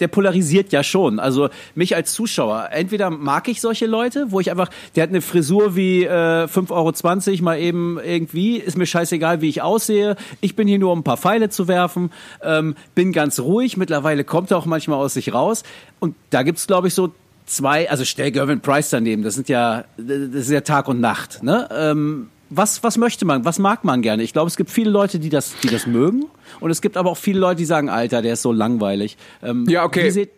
der 0.00 0.08
polarisiert 0.08 0.72
ja 0.72 0.82
schon. 0.82 1.20
Also 1.20 1.50
mich 1.74 1.94
als 1.94 2.12
Zuschauer. 2.12 2.68
Entweder 2.72 3.10
mag 3.10 3.48
ich 3.48 3.60
solche 3.60 3.86
Leute, 3.86 4.26
wo 4.30 4.40
ich 4.40 4.50
einfach, 4.50 4.68
der 4.96 5.04
hat 5.04 5.10
eine 5.10 5.20
Frisur 5.20 5.76
wie 5.76 6.04
äh, 6.04 6.46
5,20 6.46 7.30
Euro 7.30 7.42
mal 7.42 7.58
eben 7.60 7.98
irgendwie, 8.00 8.56
ist 8.56 8.76
mir 8.76 8.86
scheißegal, 8.86 9.40
wie 9.40 9.48
ich 9.48 9.62
aussehe. 9.62 10.16
Ich 10.40 10.56
bin 10.56 10.66
hier 10.66 10.78
nur, 10.78 10.92
um 10.92 11.00
ein 11.00 11.04
paar 11.04 11.16
Pfeile 11.16 11.48
zu 11.48 11.68
werfen, 11.68 12.10
ähm, 12.42 12.74
bin 12.94 13.12
ganz 13.12 13.40
ruhig. 13.40 13.76
Mittlerweile 13.76 14.24
kommt 14.24 14.50
er 14.50 14.58
auch 14.58 14.66
manchmal 14.66 14.98
aus 14.98 15.14
sich 15.14 15.32
raus. 15.32 15.62
Und 16.00 16.16
da 16.30 16.42
gibt's 16.42 16.66
glaube 16.66 16.88
ich, 16.88 16.94
so 16.94 17.12
zwei, 17.46 17.90
also 17.90 18.04
stell 18.04 18.30
Gervin 18.30 18.60
Price 18.60 18.90
daneben, 18.90 19.22
das 19.22 19.34
sind 19.34 19.48
ja, 19.48 19.84
das 19.96 20.44
ist 20.44 20.50
ja 20.50 20.60
Tag 20.60 20.88
und 20.88 21.00
Nacht. 21.00 21.42
Ne? 21.42 21.68
Ähm, 21.72 22.28
was, 22.50 22.82
was 22.82 22.96
möchte 22.96 23.24
man, 23.24 23.44
was 23.44 23.58
mag 23.58 23.84
man 23.84 24.02
gerne? 24.02 24.22
Ich 24.22 24.32
glaube, 24.32 24.48
es 24.48 24.56
gibt 24.56 24.70
viele 24.70 24.90
Leute, 24.90 25.18
die 25.18 25.28
das, 25.28 25.54
die 25.62 25.68
das 25.68 25.86
mögen. 25.86 26.26
Und 26.60 26.70
es 26.70 26.80
gibt 26.80 26.96
aber 26.96 27.10
auch 27.10 27.16
viele 27.16 27.40
Leute, 27.40 27.56
die 27.56 27.64
sagen, 27.64 27.88
Alter, 27.88 28.22
der 28.22 28.34
ist 28.34 28.42
so 28.42 28.52
langweilig. 28.52 29.16
Ähm, 29.42 29.66
ja, 29.68 29.84
okay. 29.84 30.28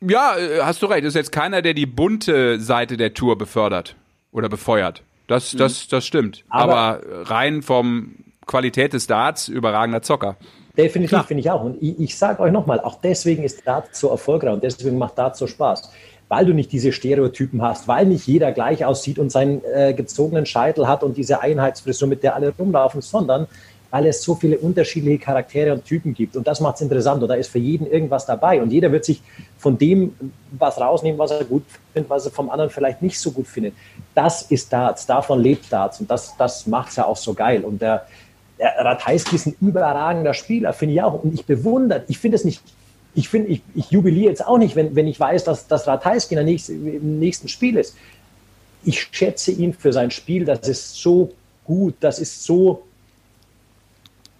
Ja, 0.00 0.36
äh, 0.36 0.60
hast 0.62 0.82
du 0.82 0.86
recht. 0.86 1.04
Das 1.04 1.08
ist 1.08 1.16
jetzt 1.16 1.32
keiner, 1.32 1.62
der 1.62 1.74
die 1.74 1.86
bunte 1.86 2.60
Seite 2.60 2.96
der 2.96 3.14
Tour 3.14 3.36
befördert 3.36 3.96
oder 4.30 4.48
befeuert. 4.48 5.02
Das, 5.26 5.54
mhm. 5.54 5.58
das, 5.58 5.88
das 5.88 6.06
stimmt. 6.06 6.44
Aber, 6.48 6.76
aber 6.76 7.30
rein 7.30 7.62
vom 7.62 8.14
Qualität 8.46 8.92
des 8.92 9.06
Darts 9.06 9.48
überragender 9.48 10.02
Zocker. 10.02 10.36
Definitiv 10.78 11.22
finde 11.26 11.40
ich 11.40 11.50
auch. 11.50 11.64
Und 11.64 11.82
ich, 11.82 11.98
ich 11.98 12.16
sage 12.16 12.40
euch 12.40 12.52
nochmal, 12.52 12.80
auch 12.80 13.00
deswegen 13.02 13.42
ist 13.42 13.66
Dart 13.66 13.94
so 13.96 14.10
erfolgreich 14.10 14.54
und 14.54 14.62
deswegen 14.62 14.96
macht 14.96 15.18
Dart 15.18 15.36
so 15.36 15.48
Spaß. 15.48 15.90
Weil 16.28 16.46
du 16.46 16.54
nicht 16.54 16.70
diese 16.70 16.92
Stereotypen 16.92 17.60
hast, 17.62 17.88
weil 17.88 18.06
nicht 18.06 18.26
jeder 18.26 18.52
gleich 18.52 18.84
aussieht 18.84 19.18
und 19.18 19.32
seinen 19.32 19.62
äh, 19.74 19.92
gezogenen 19.92 20.46
Scheitel 20.46 20.86
hat 20.86 21.02
und 21.02 21.16
diese 21.16 21.40
Einheitsfrisur, 21.40 22.06
mit 22.06 22.22
der 22.22 22.36
alle 22.36 22.52
rumlaufen, 22.56 23.00
sondern 23.00 23.48
weil 23.90 24.06
es 24.06 24.22
so 24.22 24.34
viele 24.34 24.58
unterschiedliche 24.58 25.18
Charaktere 25.18 25.72
und 25.72 25.84
Typen 25.84 26.14
gibt. 26.14 26.36
Und 26.36 26.46
das 26.46 26.60
macht 26.60 26.76
es 26.76 26.82
interessant. 26.82 27.22
Und 27.22 27.28
da 27.28 27.34
ist 27.34 27.48
für 27.48 27.58
jeden 27.58 27.86
irgendwas 27.86 28.26
dabei. 28.26 28.60
Und 28.60 28.70
jeder 28.70 28.92
wird 28.92 29.04
sich 29.04 29.22
von 29.56 29.78
dem 29.78 30.14
was 30.50 30.78
rausnehmen, 30.78 31.18
was 31.18 31.30
er 31.30 31.44
gut 31.44 31.64
findet, 31.92 32.10
was 32.10 32.26
er 32.26 32.32
vom 32.32 32.50
anderen 32.50 32.70
vielleicht 32.70 33.02
nicht 33.02 33.18
so 33.18 33.30
gut 33.30 33.46
findet. 33.46 33.74
Das 34.14 34.42
ist 34.42 34.72
Darts. 34.72 35.06
Davon 35.06 35.40
lebt 35.40 35.72
Darts. 35.72 36.00
Und 36.00 36.10
das, 36.10 36.36
das 36.36 36.66
macht 36.66 36.90
es 36.90 36.96
ja 36.96 37.06
auch 37.06 37.16
so 37.16 37.32
geil. 37.32 37.64
Und 37.64 37.80
der, 37.80 38.06
der 38.27 38.27
Ratajski 38.60 39.36
ist 39.36 39.46
ein 39.46 39.56
überragender 39.60 40.34
Spieler, 40.34 40.72
finde 40.72 40.94
ich 40.94 41.02
auch. 41.02 41.22
Und 41.22 41.34
ich 41.34 41.44
bewundere, 41.44 42.04
ich 42.08 42.18
finde 42.18 42.36
es 42.36 42.44
nicht, 42.44 42.62
ich 43.14 43.28
finde, 43.28 43.48
ich, 43.48 43.62
ich 43.74 43.90
jubiliere 43.90 44.30
jetzt 44.30 44.46
auch 44.46 44.58
nicht, 44.58 44.76
wenn, 44.76 44.94
wenn 44.94 45.06
ich 45.06 45.18
weiß, 45.18 45.44
dass, 45.44 45.66
dass 45.66 45.86
Ratajski 45.86 46.34
im 46.34 47.18
nächsten 47.18 47.48
Spiel 47.48 47.76
ist. 47.76 47.96
Ich 48.84 49.08
schätze 49.10 49.50
ihn 49.50 49.72
für 49.74 49.92
sein 49.92 50.10
Spiel, 50.10 50.44
das 50.44 50.68
ist 50.68 50.96
so 50.96 51.32
gut, 51.64 51.94
das 52.00 52.18
ist 52.18 52.44
so, 52.44 52.82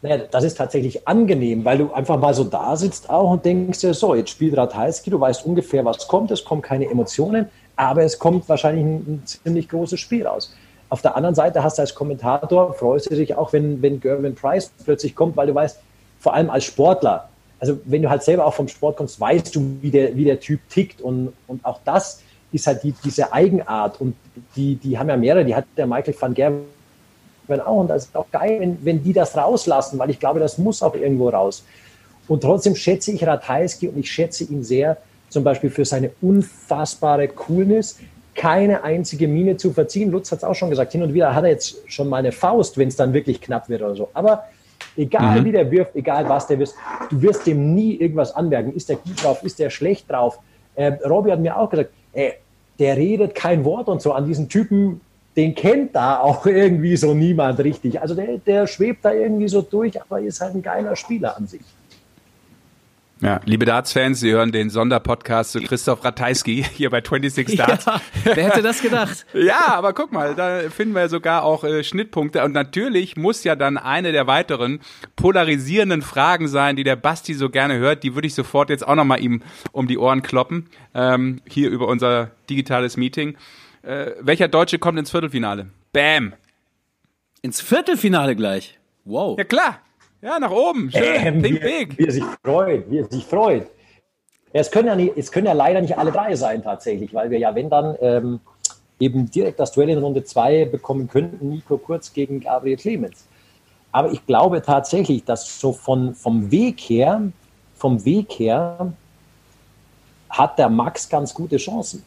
naja, 0.00 0.18
das 0.30 0.44
ist 0.44 0.56
tatsächlich 0.56 1.06
angenehm, 1.08 1.64
weil 1.64 1.78
du 1.78 1.92
einfach 1.92 2.18
mal 2.18 2.34
so 2.34 2.44
da 2.44 2.76
sitzt 2.76 3.10
auch 3.10 3.32
und 3.32 3.44
denkst 3.44 3.80
dir, 3.80 3.94
so, 3.94 4.14
jetzt 4.14 4.30
spielt 4.30 4.56
Ratajski, 4.56 5.10
du 5.10 5.20
weißt 5.20 5.44
ungefähr, 5.44 5.84
was 5.84 6.06
kommt, 6.06 6.30
es 6.30 6.44
kommen 6.44 6.62
keine 6.62 6.88
Emotionen, 6.88 7.48
aber 7.74 8.04
es 8.04 8.18
kommt 8.18 8.48
wahrscheinlich 8.48 8.84
ein, 8.84 8.96
ein 8.96 9.22
ziemlich 9.26 9.68
großes 9.68 9.98
Spiel 9.98 10.26
raus. 10.26 10.52
Auf 10.90 11.02
der 11.02 11.16
anderen 11.16 11.34
Seite 11.34 11.62
hast 11.62 11.78
du 11.78 11.82
als 11.82 11.94
Kommentator, 11.94 12.72
freust 12.74 13.10
du 13.10 13.14
dich 13.14 13.34
auch, 13.34 13.52
wenn, 13.52 13.82
wenn 13.82 14.00
Gervin 14.00 14.34
Price 14.34 14.70
plötzlich 14.84 15.14
kommt, 15.14 15.36
weil 15.36 15.46
du 15.46 15.54
weißt, 15.54 15.78
vor 16.20 16.34
allem 16.34 16.50
als 16.50 16.64
Sportler, 16.64 17.28
also 17.60 17.78
wenn 17.84 18.02
du 18.02 18.08
halt 18.08 18.22
selber 18.22 18.46
auch 18.46 18.54
vom 18.54 18.68
Sport 18.68 18.96
kommst, 18.96 19.20
weißt 19.20 19.54
du, 19.54 19.78
wie 19.80 19.90
der, 19.90 20.16
wie 20.16 20.24
der 20.24 20.40
Typ 20.40 20.60
tickt 20.70 21.00
und, 21.00 21.32
und 21.46 21.64
auch 21.64 21.80
das 21.84 22.22
ist 22.52 22.66
halt 22.66 22.82
die, 22.82 22.94
diese 23.04 23.32
Eigenart 23.32 24.00
und 24.00 24.14
die, 24.56 24.76
die 24.76 24.98
haben 24.98 25.08
ja 25.08 25.16
mehrere, 25.16 25.44
die 25.44 25.54
hat 25.54 25.66
der 25.76 25.86
Michael 25.86 26.14
van 26.18 26.34
Gerwen 26.34 26.64
auch 27.64 27.80
und 27.80 27.88
das 27.88 28.06
ist 28.06 28.16
auch 28.16 28.30
geil, 28.30 28.60
wenn, 28.60 28.84
wenn 28.84 29.02
die 29.02 29.12
das 29.12 29.36
rauslassen, 29.36 29.98
weil 29.98 30.10
ich 30.10 30.18
glaube, 30.18 30.40
das 30.40 30.58
muss 30.58 30.82
auch 30.82 30.94
irgendwo 30.94 31.28
raus. 31.28 31.64
Und 32.26 32.42
trotzdem 32.42 32.74
schätze 32.74 33.12
ich 33.12 33.26
Ratajski 33.26 33.88
und 33.88 33.98
ich 33.98 34.10
schätze 34.10 34.44
ihn 34.44 34.62
sehr, 34.62 34.98
zum 35.30 35.44
Beispiel 35.44 35.70
für 35.70 35.84
seine 35.84 36.10
unfassbare 36.20 37.28
Coolness, 37.28 37.98
keine 38.38 38.84
einzige 38.84 39.26
Mine 39.26 39.56
zu 39.56 39.72
verziehen. 39.72 40.10
Lutz 40.12 40.30
hat 40.30 40.38
es 40.38 40.44
auch 40.44 40.54
schon 40.54 40.70
gesagt, 40.70 40.92
hin 40.92 41.02
und 41.02 41.12
wieder 41.12 41.34
hat 41.34 41.44
er 41.44 41.50
jetzt 41.50 41.82
schon 41.90 42.08
mal 42.08 42.18
eine 42.18 42.30
Faust, 42.30 42.78
wenn 42.78 42.88
es 42.88 42.96
dann 42.96 43.12
wirklich 43.12 43.40
knapp 43.40 43.68
wird 43.68 43.82
oder 43.82 43.96
so. 43.96 44.08
Aber 44.14 44.44
egal 44.96 45.40
mhm. 45.40 45.44
wie 45.44 45.52
der 45.52 45.70
wirft, 45.70 45.96
egal 45.96 46.28
was 46.28 46.46
der 46.46 46.60
wirft, 46.60 46.74
du 47.10 47.20
wirst 47.20 47.46
dem 47.46 47.74
nie 47.74 47.96
irgendwas 47.96 48.34
anmerken. 48.34 48.72
Ist 48.72 48.88
der 48.88 48.96
gut 48.96 49.22
drauf, 49.22 49.42
ist 49.42 49.58
der 49.58 49.70
schlecht 49.70 50.08
drauf? 50.08 50.38
Äh, 50.76 50.92
Robby 51.04 51.30
hat 51.30 51.40
mir 51.40 51.58
auch 51.58 51.68
gesagt, 51.68 51.90
ey, 52.12 52.34
der 52.78 52.96
redet 52.96 53.34
kein 53.34 53.64
Wort 53.64 53.88
und 53.88 54.00
so. 54.00 54.12
An 54.12 54.24
diesen 54.24 54.48
Typen, 54.48 55.00
den 55.36 55.56
kennt 55.56 55.96
da 55.96 56.20
auch 56.20 56.46
irgendwie 56.46 56.96
so 56.96 57.14
niemand 57.14 57.58
richtig. 57.58 58.00
Also 58.00 58.14
der, 58.14 58.38
der 58.38 58.68
schwebt 58.68 59.04
da 59.04 59.12
irgendwie 59.12 59.48
so 59.48 59.62
durch, 59.62 60.00
aber 60.00 60.20
ist 60.20 60.40
halt 60.40 60.54
ein 60.54 60.62
geiler 60.62 60.94
Spieler 60.94 61.36
an 61.36 61.48
sich. 61.48 61.62
Ja, 63.20 63.40
liebe 63.46 63.64
Darts-Fans, 63.64 64.20
Sie 64.20 64.30
hören 64.30 64.52
den 64.52 64.70
Sonderpodcast 64.70 65.50
zu 65.52 65.60
Christoph 65.60 66.04
Ratajski 66.04 66.64
hier 66.72 66.88
bei 66.90 67.00
26 67.00 67.58
Darts. 67.58 67.86
Ja, 67.86 68.00
wer 68.24 68.44
hätte 68.44 68.62
das 68.62 68.80
gedacht? 68.80 69.26
ja, 69.34 69.74
aber 69.74 69.92
guck 69.92 70.12
mal, 70.12 70.36
da 70.36 70.70
finden 70.70 70.94
wir 70.94 71.08
sogar 71.08 71.42
auch 71.42 71.64
äh, 71.64 71.82
Schnittpunkte. 71.82 72.44
Und 72.44 72.52
natürlich 72.52 73.16
muss 73.16 73.42
ja 73.42 73.56
dann 73.56 73.76
eine 73.76 74.12
der 74.12 74.28
weiteren 74.28 74.78
polarisierenden 75.16 76.02
Fragen 76.02 76.46
sein, 76.46 76.76
die 76.76 76.84
der 76.84 76.94
Basti 76.94 77.34
so 77.34 77.50
gerne 77.50 77.78
hört. 77.78 78.04
Die 78.04 78.14
würde 78.14 78.28
ich 78.28 78.34
sofort 78.34 78.70
jetzt 78.70 78.86
auch 78.86 78.94
nochmal 78.94 79.20
ihm 79.20 79.42
um 79.72 79.88
die 79.88 79.98
Ohren 79.98 80.22
kloppen, 80.22 80.68
ähm, 80.94 81.40
hier 81.48 81.70
über 81.70 81.88
unser 81.88 82.30
digitales 82.48 82.96
Meeting. 82.96 83.36
Äh, 83.82 84.12
welcher 84.20 84.46
Deutsche 84.46 84.78
kommt 84.78 84.98
ins 84.98 85.10
Viertelfinale? 85.10 85.66
Bam! 85.92 86.34
Ins 87.42 87.60
Viertelfinale 87.60 88.36
gleich? 88.36 88.78
Wow. 89.04 89.38
Ja 89.38 89.44
klar, 89.44 89.80
ja, 90.22 90.38
nach 90.38 90.50
oben. 90.50 90.90
Schön. 90.90 91.02
Ähm, 91.02 91.42
Think 91.42 91.62
wie, 91.62 91.84
big. 91.84 91.98
Wie 91.98 92.04
er 92.06 92.12
sich 92.12 92.24
freut, 92.44 92.90
wie 92.90 92.98
er 92.98 93.04
sich 93.04 93.24
freut. 93.24 93.66
Ja, 94.52 94.60
es, 94.60 94.70
können 94.70 94.88
ja 94.88 94.96
nicht, 94.96 95.12
es 95.16 95.30
können 95.30 95.46
ja 95.46 95.52
leider 95.52 95.80
nicht 95.80 95.96
alle 95.98 96.10
drei 96.10 96.34
sein 96.34 96.62
tatsächlich, 96.62 97.12
weil 97.12 97.30
wir 97.30 97.38
ja, 97.38 97.54
wenn 97.54 97.68
dann 97.68 97.96
ähm, 98.00 98.40
eben 98.98 99.30
direkt 99.30 99.60
das 99.60 99.72
Duell 99.72 99.90
in 99.90 99.98
Runde 99.98 100.24
2 100.24 100.66
bekommen 100.66 101.08
könnten, 101.08 101.50
Nico 101.50 101.76
Kurz 101.78 102.12
gegen 102.12 102.40
Gabriel 102.40 102.76
Clemens. 102.76 103.26
Aber 103.92 104.12
ich 104.12 104.24
glaube 104.26 104.62
tatsächlich, 104.62 105.24
dass 105.24 105.60
so 105.60 105.72
von, 105.72 106.14
vom 106.14 106.50
Weg 106.50 106.80
her, 106.80 107.22
vom 107.76 108.04
Weg 108.04 108.32
her 108.32 108.92
hat 110.28 110.58
der 110.58 110.68
Max 110.68 111.08
ganz 111.08 111.32
gute 111.32 111.56
Chancen, 111.56 112.02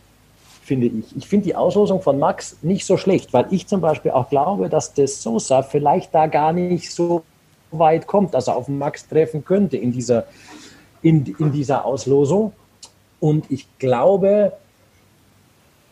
finde 0.63 0.87
ich. 0.87 1.15
Ich 1.15 1.27
finde 1.27 1.45
die 1.45 1.55
Auslosung 1.55 2.01
von 2.01 2.19
Max 2.19 2.57
nicht 2.61 2.85
so 2.85 2.97
schlecht, 2.97 3.33
weil 3.33 3.47
ich 3.51 3.67
zum 3.67 3.81
Beispiel 3.81 4.11
auch 4.11 4.29
glaube, 4.29 4.69
dass 4.69 4.93
der 4.93 5.07
Sosa 5.07 5.63
vielleicht 5.63 6.13
da 6.13 6.27
gar 6.27 6.53
nicht 6.53 6.91
so 6.91 7.23
weit 7.71 8.07
kommt, 8.07 8.33
dass 8.33 8.47
er 8.47 8.55
auf 8.55 8.67
Max 8.67 9.07
treffen 9.07 9.43
könnte 9.45 9.77
in 9.77 9.91
dieser, 9.91 10.25
in, 11.01 11.35
in 11.39 11.51
dieser 11.51 11.85
Auslosung. 11.85 12.53
Und 13.19 13.49
ich 13.49 13.67
glaube, 13.79 14.53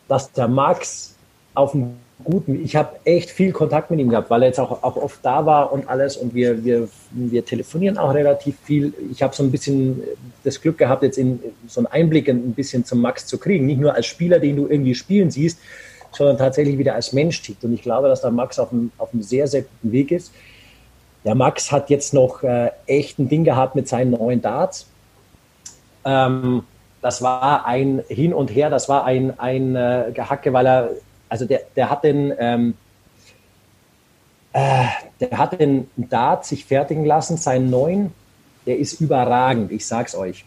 dass 0.07 0.31
der 0.31 0.47
Max 0.47 1.15
auf 1.53 1.73
einem 1.73 1.97
guten, 2.23 2.63
ich 2.63 2.75
habe 2.75 2.97
echt 3.05 3.29
viel 3.29 3.51
Kontakt 3.51 3.91
mit 3.91 3.99
ihm 3.99 4.09
gehabt, 4.09 4.29
weil 4.29 4.43
er 4.43 4.47
jetzt 4.47 4.59
auch, 4.59 4.83
auch 4.83 4.97
oft 4.97 5.23
da 5.23 5.45
war 5.45 5.71
und 5.71 5.87
alles 5.87 6.17
und 6.17 6.33
wir, 6.33 6.63
wir, 6.63 6.89
wir 7.11 7.45
telefonieren 7.45 7.97
auch 7.97 8.13
relativ 8.13 8.55
viel. 8.63 8.93
Ich 9.11 9.23
habe 9.23 9.35
so 9.35 9.43
ein 9.43 9.51
bisschen 9.51 10.01
das 10.43 10.61
Glück 10.61 10.77
gehabt, 10.77 11.03
jetzt 11.03 11.17
in 11.17 11.39
so 11.67 11.79
einen 11.79 11.87
Einblick 11.87 12.27
ein 12.27 12.53
bisschen 12.53 12.83
zum 12.83 13.01
Max 13.01 13.25
zu 13.25 13.37
kriegen. 13.37 13.65
Nicht 13.65 13.79
nur 13.79 13.93
als 13.93 14.05
Spieler, 14.05 14.39
den 14.39 14.57
du 14.57 14.67
irgendwie 14.67 14.95
spielen 14.95 15.31
siehst, 15.31 15.59
sondern 16.11 16.37
tatsächlich 16.37 16.77
wieder 16.77 16.95
als 16.95 17.13
Mensch 17.13 17.41
tickt. 17.41 17.63
Und 17.63 17.73
ich 17.73 17.81
glaube, 17.81 18.07
dass 18.07 18.21
der 18.21 18.31
Max 18.31 18.59
auf 18.59 18.71
einem, 18.71 18.91
auf 18.97 19.13
einem 19.13 19.23
sehr, 19.23 19.47
sehr 19.47 19.61
guten 19.61 19.91
Weg 19.91 20.11
ist. 20.11 20.31
Der 21.25 21.35
Max 21.35 21.71
hat 21.71 21.89
jetzt 21.89 22.13
noch 22.13 22.43
äh, 22.43 22.71
echt 22.85 23.19
ein 23.19 23.29
Ding 23.29 23.43
gehabt 23.43 23.75
mit 23.75 23.87
seinen 23.87 24.11
neuen 24.11 24.41
Darts. 24.41 24.87
Ähm, 26.05 26.63
das 27.01 27.21
war 27.21 27.65
ein 27.65 28.03
Hin 28.07 28.33
und 28.33 28.49
Her, 28.49 28.69
das 28.69 28.89
war 28.89 29.05
ein, 29.05 29.39
ein 29.39 29.75
äh, 29.75 30.11
Gehacke, 30.13 30.53
weil 30.53 30.65
er, 30.65 30.89
also 31.27 31.45
der, 31.45 31.61
der 31.75 31.89
hat 31.89 32.03
den, 32.03 32.33
ähm, 32.37 32.73
äh, 34.53 34.85
der 35.19 35.37
hat 35.37 35.59
den 35.59 35.89
Dart 35.95 36.45
sich 36.45 36.65
fertigen 36.65 37.05
lassen, 37.05 37.37
seinen 37.37 37.69
neuen, 37.69 38.11
der 38.65 38.77
ist 38.79 38.99
überragend, 38.99 39.71
ich 39.71 39.85
sag's 39.85 40.15
euch. 40.15 40.45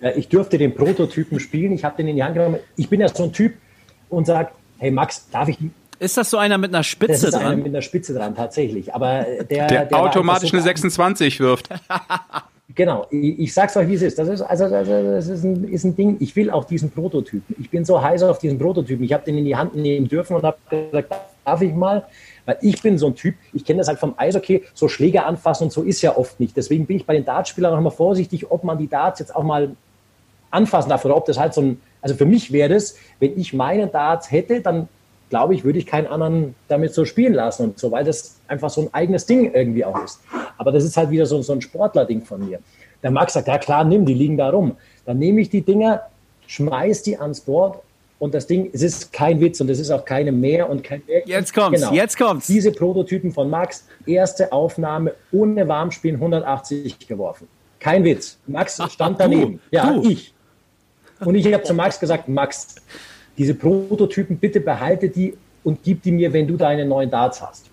Äh, 0.00 0.12
ich 0.12 0.28
durfte 0.28 0.58
den 0.58 0.74
Prototypen 0.74 1.40
spielen, 1.40 1.72
ich 1.72 1.84
habe 1.84 1.96
den 1.96 2.08
in 2.08 2.16
die 2.16 2.24
Hand 2.24 2.34
genommen. 2.34 2.58
Ich 2.76 2.88
bin 2.88 3.00
ja 3.00 3.08
so 3.08 3.24
ein 3.24 3.32
Typ 3.32 3.54
und 4.08 4.26
sage, 4.26 4.50
hey 4.78 4.90
Max, 4.90 5.28
darf 5.30 5.48
ich 5.48 5.58
ist 5.98 6.16
das 6.16 6.30
so 6.30 6.38
einer 6.38 6.58
mit 6.58 6.74
einer 6.74 6.82
Spitze 6.82 7.12
das 7.12 7.22
ist 7.24 7.34
dran? 7.34 7.46
Einer 7.46 7.56
mit 7.56 7.66
einer 7.66 7.82
Spitze 7.82 8.14
dran, 8.14 8.34
tatsächlich. 8.34 8.94
Aber 8.94 9.26
der, 9.50 9.66
der, 9.66 9.84
der 9.86 9.98
automatisch 9.98 10.50
so 10.50 10.56
eine 10.56 10.62
26 10.62 11.40
wirft. 11.40 11.68
Genau, 12.74 13.06
ich, 13.10 13.38
ich 13.38 13.54
sag's 13.54 13.76
euch, 13.76 13.88
wie 13.88 13.94
es 13.94 14.02
ist. 14.02 14.18
Das 14.18 14.28
ist, 14.28 14.42
also, 14.42 14.68
das 14.68 15.28
ist 15.28 15.44
ein, 15.44 15.64
ist 15.64 15.84
ein 15.84 15.96
Ding, 15.96 16.16
ich 16.20 16.34
will 16.36 16.50
auch 16.50 16.64
diesen 16.64 16.90
Prototypen. 16.90 17.56
Ich 17.58 17.70
bin 17.70 17.84
so 17.84 18.02
heiß 18.02 18.22
auf 18.24 18.38
diesen 18.38 18.58
Prototypen. 18.58 19.04
Ich 19.04 19.12
habe 19.12 19.24
den 19.24 19.38
in 19.38 19.44
die 19.44 19.56
Hand 19.56 19.74
nehmen 19.76 20.08
dürfen 20.08 20.36
und 20.36 20.42
habe 20.42 20.58
gesagt, 20.68 21.14
darf 21.44 21.62
ich 21.62 21.72
mal? 21.72 22.04
Weil 22.44 22.58
ich 22.60 22.82
bin 22.82 22.98
so 22.98 23.06
ein 23.06 23.14
Typ, 23.14 23.34
ich 23.54 23.64
kenne 23.64 23.78
das 23.78 23.88
halt 23.88 23.98
vom 23.98 24.14
Eishockey, 24.16 24.64
so 24.74 24.88
Schläge 24.88 25.24
anfassen 25.24 25.64
und 25.64 25.72
so 25.72 25.82
ist 25.82 26.02
ja 26.02 26.16
oft 26.16 26.38
nicht. 26.38 26.56
Deswegen 26.56 26.86
bin 26.86 26.96
ich 26.96 27.06
bei 27.06 27.14
den 27.14 27.24
Dartspielern 27.24 27.72
auch 27.72 27.78
immer 27.78 27.90
vorsichtig, 27.90 28.50
ob 28.50 28.62
man 28.62 28.78
die 28.78 28.88
Darts 28.88 29.20
jetzt 29.20 29.34
auch 29.34 29.44
mal 29.44 29.74
anfassen 30.50 30.90
darf 30.90 31.04
oder 31.04 31.16
ob 31.16 31.24
das 31.24 31.38
halt 31.38 31.54
so 31.54 31.62
ein, 31.62 31.80
also 32.02 32.14
für 32.14 32.26
mich 32.26 32.52
wäre 32.52 32.74
das, 32.74 32.96
wenn 33.20 33.38
ich 33.38 33.52
meine 33.52 33.86
Darts 33.86 34.30
hätte, 34.30 34.60
dann 34.60 34.88
glaube 35.28 35.54
ich, 35.54 35.64
würde 35.64 35.78
ich 35.78 35.86
keinen 35.86 36.06
anderen 36.06 36.54
damit 36.68 36.94
so 36.94 37.04
spielen 37.04 37.34
lassen 37.34 37.64
und 37.64 37.78
so, 37.78 37.90
weil 37.90 38.04
das 38.04 38.36
einfach 38.48 38.70
so 38.70 38.82
ein 38.82 38.88
eigenes 38.92 39.26
Ding 39.26 39.52
irgendwie 39.52 39.84
auch 39.84 40.02
ist. 40.04 40.20
Aber 40.58 40.72
das 40.72 40.84
ist 40.84 40.96
halt 40.96 41.10
wieder 41.10 41.26
so, 41.26 41.42
so 41.42 41.52
ein 41.52 41.60
Sportler-Ding 41.60 42.24
von 42.24 42.46
mir. 42.46 42.60
Der 43.02 43.10
Max 43.10 43.34
sagt, 43.34 43.48
ja 43.48 43.58
klar, 43.58 43.84
nimm, 43.84 44.06
die 44.06 44.14
liegen 44.14 44.36
da 44.36 44.50
rum. 44.50 44.76
Dann 45.04 45.18
nehme 45.18 45.40
ich 45.40 45.50
die 45.50 45.62
Dinger, 45.62 46.02
schmeiß 46.46 47.02
die 47.02 47.18
ans 47.18 47.40
Board 47.40 47.80
und 48.18 48.34
das 48.34 48.46
Ding, 48.46 48.70
es 48.72 48.82
ist 48.82 49.12
kein 49.12 49.40
Witz 49.40 49.60
und 49.60 49.68
es 49.68 49.78
ist 49.78 49.90
auch 49.90 50.04
keine 50.04 50.32
mehr 50.32 50.70
und 50.70 50.82
kein 50.82 51.02
mehr. 51.06 51.22
Jetzt 51.26 51.52
kommt's, 51.52 51.80
genau. 51.80 51.92
jetzt 51.92 52.16
kommt's. 52.16 52.46
Diese 52.46 52.72
Prototypen 52.72 53.32
von 53.32 53.50
Max, 53.50 53.86
erste 54.06 54.52
Aufnahme 54.52 55.14
ohne 55.32 55.68
Warmspielen 55.68 56.16
180 56.16 57.06
geworfen. 57.06 57.48
Kein 57.78 58.04
Witz. 58.04 58.38
Max 58.46 58.80
stand 58.90 59.20
daneben. 59.20 59.60
Du, 59.70 59.76
ja, 59.76 59.92
du. 59.92 60.08
ich. 60.08 60.32
Und 61.20 61.34
ich 61.34 61.52
habe 61.52 61.62
zu 61.62 61.74
Max 61.74 62.00
gesagt, 62.00 62.28
Max, 62.28 62.76
diese 63.38 63.54
Prototypen, 63.54 64.38
bitte 64.38 64.60
behalte 64.60 65.08
die 65.08 65.34
und 65.64 65.82
gib 65.82 66.02
die 66.02 66.12
mir, 66.12 66.32
wenn 66.32 66.46
du 66.46 66.56
deine 66.56 66.84
neuen 66.84 67.10
Darts 67.10 67.42
hast. 67.42 67.66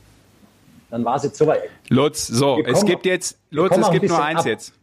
Dann 0.89 1.03
war 1.05 1.16
es 1.16 1.24
jetzt 1.24 1.38
soweit. 1.38 1.61
Lutz, 1.89 2.28
so, 2.28 2.61
es 2.66 2.86
gibt 2.86 3.05
jetzt, 3.05 3.38
Lutz, 3.49 3.76
es 3.76 3.89
gibt 3.91 4.07
nur 4.07 4.24
eins 4.24 4.41
ab. 4.41 4.45
jetzt. 4.45 4.74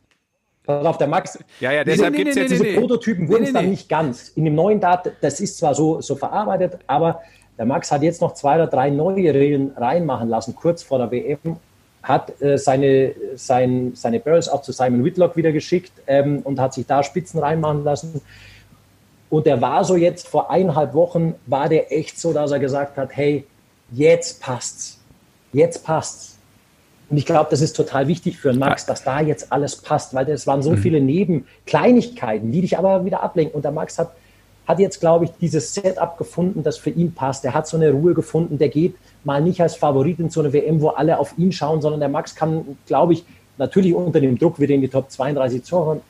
Pass 0.64 0.86
auf, 0.86 0.98
der 0.98 1.06
Max. 1.06 1.38
Ja, 1.58 1.72
ja, 1.72 1.84
deshalb 1.84 2.12
nee, 2.12 2.18
gibt 2.18 2.30
es 2.30 2.36
nee, 2.36 2.42
jetzt. 2.42 2.52
Diese 2.52 2.78
Prototypen 2.78 3.28
wurden 3.28 3.44
es 3.44 3.52
dann 3.52 3.70
nicht 3.70 3.88
ganz. 3.88 4.28
In 4.30 4.44
dem 4.44 4.54
neuen 4.54 4.80
Dart, 4.80 5.10
das 5.20 5.40
ist 5.40 5.58
zwar 5.58 5.74
so, 5.74 6.00
so 6.00 6.16
verarbeitet, 6.16 6.78
aber 6.86 7.20
der 7.58 7.66
Max 7.66 7.90
hat 7.92 8.02
jetzt 8.02 8.20
noch 8.20 8.34
zwei 8.34 8.54
oder 8.56 8.66
drei 8.66 8.90
neue 8.90 9.34
Regeln 9.34 9.72
reinmachen 9.76 10.28
lassen, 10.28 10.54
kurz 10.54 10.82
vor 10.82 10.98
der 10.98 11.10
WM. 11.10 11.38
Hat 12.02 12.40
äh, 12.40 12.56
seine, 12.56 13.14
sein, 13.34 13.92
seine 13.94 14.20
Barrels 14.20 14.48
auch 14.48 14.62
zu 14.62 14.72
Simon 14.72 15.04
Whitlock 15.04 15.36
wieder 15.36 15.52
geschickt 15.52 15.92
ähm, 16.06 16.40
und 16.44 16.58
hat 16.58 16.72
sich 16.72 16.86
da 16.86 17.02
Spitzen 17.02 17.38
reinmachen 17.38 17.84
lassen. 17.84 18.22
Und 19.30 19.46
der 19.46 19.60
war 19.60 19.84
so 19.84 19.96
jetzt 19.96 20.26
vor 20.26 20.50
eineinhalb 20.50 20.92
Wochen, 20.92 21.34
war 21.46 21.68
der 21.68 21.92
echt 21.92 22.18
so, 22.18 22.32
dass 22.32 22.50
er 22.50 22.58
gesagt 22.58 22.96
hat, 22.96 23.16
hey, 23.16 23.46
jetzt 23.92 24.42
passt's. 24.42 24.98
Jetzt 25.52 25.84
passt's. 25.84 26.36
Und 27.08 27.16
ich 27.16 27.26
glaube, 27.26 27.48
das 27.50 27.60
ist 27.60 27.74
total 27.74 28.06
wichtig 28.08 28.38
für 28.38 28.52
Max, 28.52 28.86
dass 28.86 29.02
da 29.02 29.20
jetzt 29.20 29.52
alles 29.52 29.76
passt, 29.76 30.14
weil 30.14 30.28
es 30.28 30.46
waren 30.46 30.62
so 30.62 30.72
mhm. 30.72 30.78
viele 30.78 31.00
Nebenkleinigkeiten, 31.00 32.52
die 32.52 32.60
dich 32.60 32.78
aber 32.78 33.04
wieder 33.04 33.22
ablenken. 33.22 33.54
Und 33.54 33.64
der 33.64 33.72
Max 33.72 33.98
hat, 33.98 34.12
hat 34.66 34.78
jetzt, 34.78 35.00
glaube 35.00 35.24
ich, 35.24 35.32
dieses 35.40 35.74
Setup 35.74 36.18
gefunden, 36.18 36.62
das 36.62 36.78
für 36.78 36.90
ihn 36.90 37.12
passt. 37.12 37.44
Er 37.44 37.54
hat 37.54 37.66
so 37.66 37.76
eine 37.76 37.90
Ruhe 37.90 38.14
gefunden. 38.14 38.58
Der 38.58 38.68
geht 38.68 38.94
mal 39.24 39.42
nicht 39.42 39.60
als 39.60 39.74
Favorit 39.74 40.20
in 40.20 40.30
so 40.30 40.40
eine 40.40 40.52
WM, 40.52 40.80
wo 40.80 40.88
alle 40.88 41.18
auf 41.18 41.36
ihn 41.36 41.50
schauen, 41.50 41.82
sondern 41.82 42.00
der 42.00 42.08
Max 42.08 42.34
kann, 42.34 42.78
glaube 42.86 43.14
ich, 43.14 43.24
Natürlich 43.60 43.92
unter 43.94 44.22
dem 44.22 44.38
Druck 44.38 44.58
wird 44.58 44.70
er 44.70 44.76
in 44.76 44.80
die 44.80 44.88
Top 44.88 45.10
32 45.10 45.62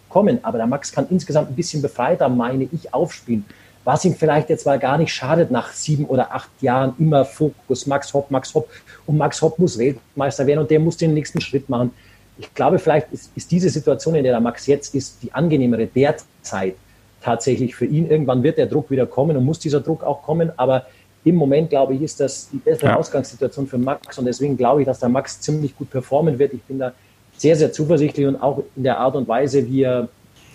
kommen, 0.09 0.39
aber 0.43 0.59
der 0.59 0.69
Max 0.69 0.93
kann 0.93 1.09
insgesamt 1.11 1.51
ein 1.51 1.57
bisschen 1.57 1.83
befreiter, 1.83 2.29
meine 2.29 2.69
ich, 2.71 2.95
aufspielen. 2.95 3.45
Was 3.83 4.05
ihm 4.05 4.15
vielleicht 4.15 4.51
jetzt 4.51 4.67
mal 4.67 4.79
gar 4.79 4.97
nicht 4.99 5.13
schadet, 5.13 5.51
nach 5.51 5.73
sieben 5.73 6.05
oder 6.05 6.33
acht 6.33 6.51
Jahren 6.61 6.95
immer 7.01 7.25
Fokus, 7.25 7.89
Max 7.89 8.15
Hopp, 8.15 8.31
Max 8.31 8.55
Hopp. 8.55 8.69
Und 9.05 9.17
Max 9.19 9.43
Hopp 9.43 9.59
muss 9.59 9.77
Weltmeister 9.77 10.47
werden 10.47 10.61
und 10.61 10.71
der 10.71 10.79
muss 10.79 10.97
den 10.97 11.13
nächsten 11.13 11.41
Schritt 11.41 11.69
machen. 11.69 11.91
Ich 12.39 12.55
glaube, 12.55 12.79
vielleicht 12.79 13.13
ist, 13.13 13.33
ist 13.35 13.51
diese 13.51 13.69
Situation, 13.69 14.15
in 14.15 14.23
der 14.23 14.35
der 14.35 14.41
Max 14.41 14.69
jetzt 14.69 14.95
ist, 14.95 15.21
die 15.21 15.35
angenehmere 15.35 15.89
derzeit 15.89 16.77
tatsächlich 17.21 17.75
für 17.75 17.87
ihn. 17.87 18.09
Irgendwann 18.09 18.45
wird 18.45 18.59
der 18.59 18.67
Druck 18.67 18.93
wieder 18.93 19.07
kommen 19.07 19.37
und 19.37 19.45
muss 19.45 19.59
dieser 19.59 19.81
Druck 19.81 20.05
auch 20.05 20.23
kommen, 20.23 20.53
aber 20.57 20.87
im 21.25 21.35
Moment, 21.35 21.71
glaube 21.71 21.95
ich, 21.95 22.03
ist 22.03 22.21
das 22.21 22.49
die 22.53 22.59
bessere 22.59 22.91
ja. 22.91 22.97
Ausgangssituation 22.97 23.67
für 23.67 23.77
Max 23.77 24.17
und 24.21 24.27
deswegen 24.27 24.57
glaube 24.57 24.83
ich, 24.83 24.87
dass 24.87 25.01
der 25.01 25.09
Max 25.09 25.41
ziemlich 25.41 25.77
gut 25.77 25.91
performen 25.91 26.39
wird. 26.39 26.55
Ich 26.55 26.63
bin 26.63 26.79
da 26.79 26.93
sehr, 27.41 27.57
sehr 27.57 27.73
zuversichtlich 27.73 28.27
und 28.27 28.37
auch 28.37 28.63
in 28.77 28.83
der 28.83 28.99
Art 28.99 29.17
und 29.17 29.27
Weise, 29.27 29.67
wie 29.67 29.83
er, 29.83 30.09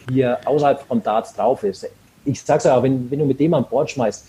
wie 0.07 0.21
er 0.21 0.47
außerhalb 0.47 0.81
von 0.81 1.01
Darts 1.01 1.33
drauf 1.33 1.63
ist. 1.63 1.89
Ich 2.25 2.39
sag's 2.43 2.65
ja, 2.65 2.81
wenn, 2.83 3.09
wenn 3.09 3.17
du 3.17 3.25
mit 3.25 3.39
dem 3.39 3.55
an 3.55 3.65
Bord 3.67 3.89
schmeißt, 3.89 4.27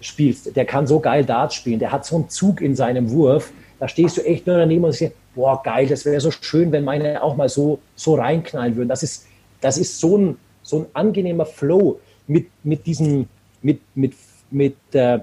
spielst, 0.00 0.54
der 0.54 0.64
kann 0.64 0.86
so 0.86 1.00
geil 1.00 1.24
Darts 1.24 1.56
spielen, 1.56 1.80
der 1.80 1.90
hat 1.90 2.06
so 2.06 2.14
einen 2.14 2.28
Zug 2.28 2.60
in 2.60 2.76
seinem 2.76 3.10
Wurf, 3.10 3.52
da 3.80 3.88
stehst 3.88 4.16
du 4.16 4.24
echt 4.24 4.46
nur 4.46 4.56
daneben 4.56 4.84
und 4.84 4.92
sagst, 4.92 5.16
boah, 5.34 5.60
geil, 5.64 5.88
das 5.88 6.04
wäre 6.04 6.20
so 6.20 6.30
schön, 6.30 6.70
wenn 6.70 6.84
meine 6.84 7.24
auch 7.24 7.34
mal 7.34 7.48
so, 7.48 7.80
so 7.96 8.14
reinknallen 8.14 8.76
würden. 8.76 8.88
Das 8.88 9.02
ist, 9.02 9.26
das 9.60 9.76
ist 9.76 9.98
so 9.98 10.16
ein, 10.16 10.36
so 10.62 10.78
ein 10.78 10.86
angenehmer 10.92 11.44
Flow 11.44 11.98
mit, 12.28 12.46
mit 12.62 12.86
diesem, 12.86 13.26
mit, 13.62 13.80
mit, 13.96 14.14
mit 14.52 14.76
äh, 14.92 15.18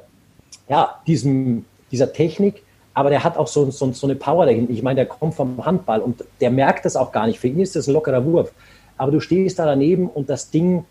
ja, 0.67 1.01
diesem, 1.07 1.63
dieser 1.91 2.11
Technik, 2.11 2.61
aber 2.93 3.09
der 3.09 3.23
hat 3.23 3.37
auch 3.37 3.47
so, 3.47 3.69
so, 3.71 3.91
so 3.91 4.07
eine 4.07 4.15
Power 4.15 4.45
dahinter. 4.45 4.71
Ich 4.71 4.83
meine, 4.83 4.97
der 4.97 5.05
kommt 5.07 5.33
vom 5.33 5.65
Handball 5.65 6.01
und 6.01 6.23
der 6.41 6.51
merkt 6.51 6.85
das 6.85 6.95
auch 6.95 7.11
gar 7.11 7.25
nicht. 7.25 7.39
Für 7.39 7.47
ihn 7.47 7.59
ist 7.59 7.75
das 7.75 7.87
ein 7.87 7.93
lockerer 7.93 8.23
Wurf. 8.25 8.51
Aber 8.97 9.11
du 9.11 9.19
stehst 9.19 9.57
da 9.57 9.65
daneben 9.65 10.07
und 10.07 10.29
das 10.29 10.51
Ding 10.51 10.85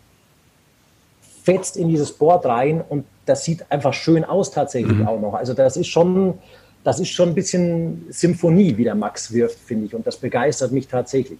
fetzt 1.43 1.77
in 1.77 1.87
dieses 1.87 2.11
Board 2.11 2.45
rein 2.45 2.83
und 2.87 3.05
das 3.25 3.45
sieht 3.45 3.65
einfach 3.69 3.93
schön 3.93 4.23
aus 4.25 4.51
tatsächlich 4.51 4.97
mhm. 4.97 5.07
auch 5.07 5.19
noch. 5.19 5.33
Also 5.33 5.53
das 5.53 5.77
ist 5.77 5.87
schon, 5.87 6.35
das 6.83 6.99
ist 6.99 7.09
schon 7.09 7.29
ein 7.29 7.35
bisschen 7.35 8.05
Symphonie, 8.09 8.75
wie 8.77 8.83
der 8.83 8.95
Max 8.95 9.31
wirft, 9.31 9.59
finde 9.59 9.85
ich. 9.85 9.95
Und 9.95 10.05
das 10.05 10.17
begeistert 10.17 10.71
mich 10.71 10.87
tatsächlich. 10.87 11.39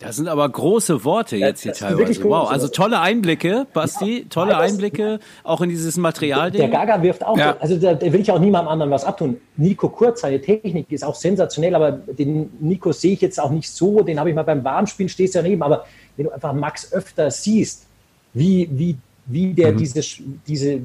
Das 0.00 0.16
sind 0.16 0.28
aber 0.28 0.48
große 0.48 1.04
Worte 1.04 1.36
jetzt 1.36 1.62
hier 1.62 1.74
teilweise. 1.74 2.24
Wow, 2.24 2.50
also 2.50 2.68
tolle 2.68 3.00
Einblicke, 3.00 3.66
Basti, 3.74 4.24
tolle 4.30 4.56
Einblicke 4.56 5.20
auch 5.44 5.60
in 5.60 5.68
dieses 5.68 5.98
Material. 5.98 6.50
Der 6.50 6.68
Gaga 6.68 7.02
wirft 7.02 7.22
auch, 7.22 7.36
ja. 7.36 7.54
also 7.60 7.76
da 7.76 8.00
will 8.00 8.20
ich 8.20 8.30
auch 8.30 8.38
niemandem 8.38 8.68
anderen 8.68 8.90
was 8.90 9.04
abtun. 9.04 9.38
Nico 9.58 9.90
Kurz, 9.90 10.22
seine 10.22 10.40
Technik 10.40 10.90
ist 10.90 11.04
auch 11.04 11.14
sensationell, 11.14 11.74
aber 11.74 11.92
den 11.92 12.50
Nico 12.60 12.92
sehe 12.92 13.12
ich 13.12 13.20
jetzt 13.20 13.38
auch 13.38 13.50
nicht 13.50 13.70
so, 13.70 14.00
den 14.00 14.18
habe 14.18 14.30
ich 14.30 14.34
mal 14.34 14.42
beim 14.42 14.64
Warmspielen, 14.64 15.10
stehst 15.10 15.34
du 15.34 15.40
daneben, 15.40 15.62
aber 15.62 15.84
wenn 16.16 16.24
du 16.26 16.32
einfach 16.32 16.54
Max 16.54 16.90
öfter 16.94 17.30
siehst, 17.30 17.84
wie, 18.32 18.70
wie, 18.72 18.96
wie 19.26 19.52
der 19.52 19.72
mhm. 19.72 19.76
diese, 19.76 20.00
diese, 20.46 20.80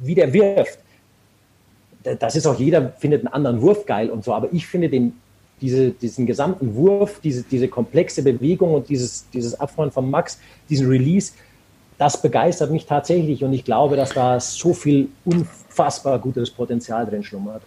wie 0.00 0.14
der 0.14 0.32
wirft, 0.32 0.78
das 2.02 2.36
ist 2.36 2.46
auch 2.46 2.58
jeder 2.58 2.92
findet 2.98 3.26
einen 3.26 3.34
anderen 3.34 3.60
Wurf 3.60 3.84
geil 3.84 4.08
und 4.08 4.24
so, 4.24 4.32
aber 4.32 4.48
ich 4.52 4.66
finde 4.66 4.88
den 4.88 5.12
diese, 5.60 5.90
diesen 5.90 6.26
gesamten 6.26 6.74
Wurf, 6.74 7.20
diese, 7.22 7.42
diese 7.42 7.68
komplexe 7.68 8.22
Bewegung 8.22 8.74
und 8.74 8.88
dieses, 8.88 9.28
dieses 9.30 9.58
Abfahren 9.58 9.90
von 9.90 10.10
Max, 10.10 10.38
diesen 10.68 10.88
Release, 10.88 11.32
das 11.98 12.20
begeistert 12.20 12.70
mich 12.70 12.86
tatsächlich 12.86 13.42
und 13.42 13.52
ich 13.52 13.64
glaube, 13.64 13.96
dass 13.96 14.10
da 14.10 14.38
so 14.38 14.74
viel 14.74 15.08
unfassbar 15.24 16.18
gutes 16.18 16.50
Potenzial 16.50 17.06
drin 17.06 17.22
schlummert. 17.22 17.62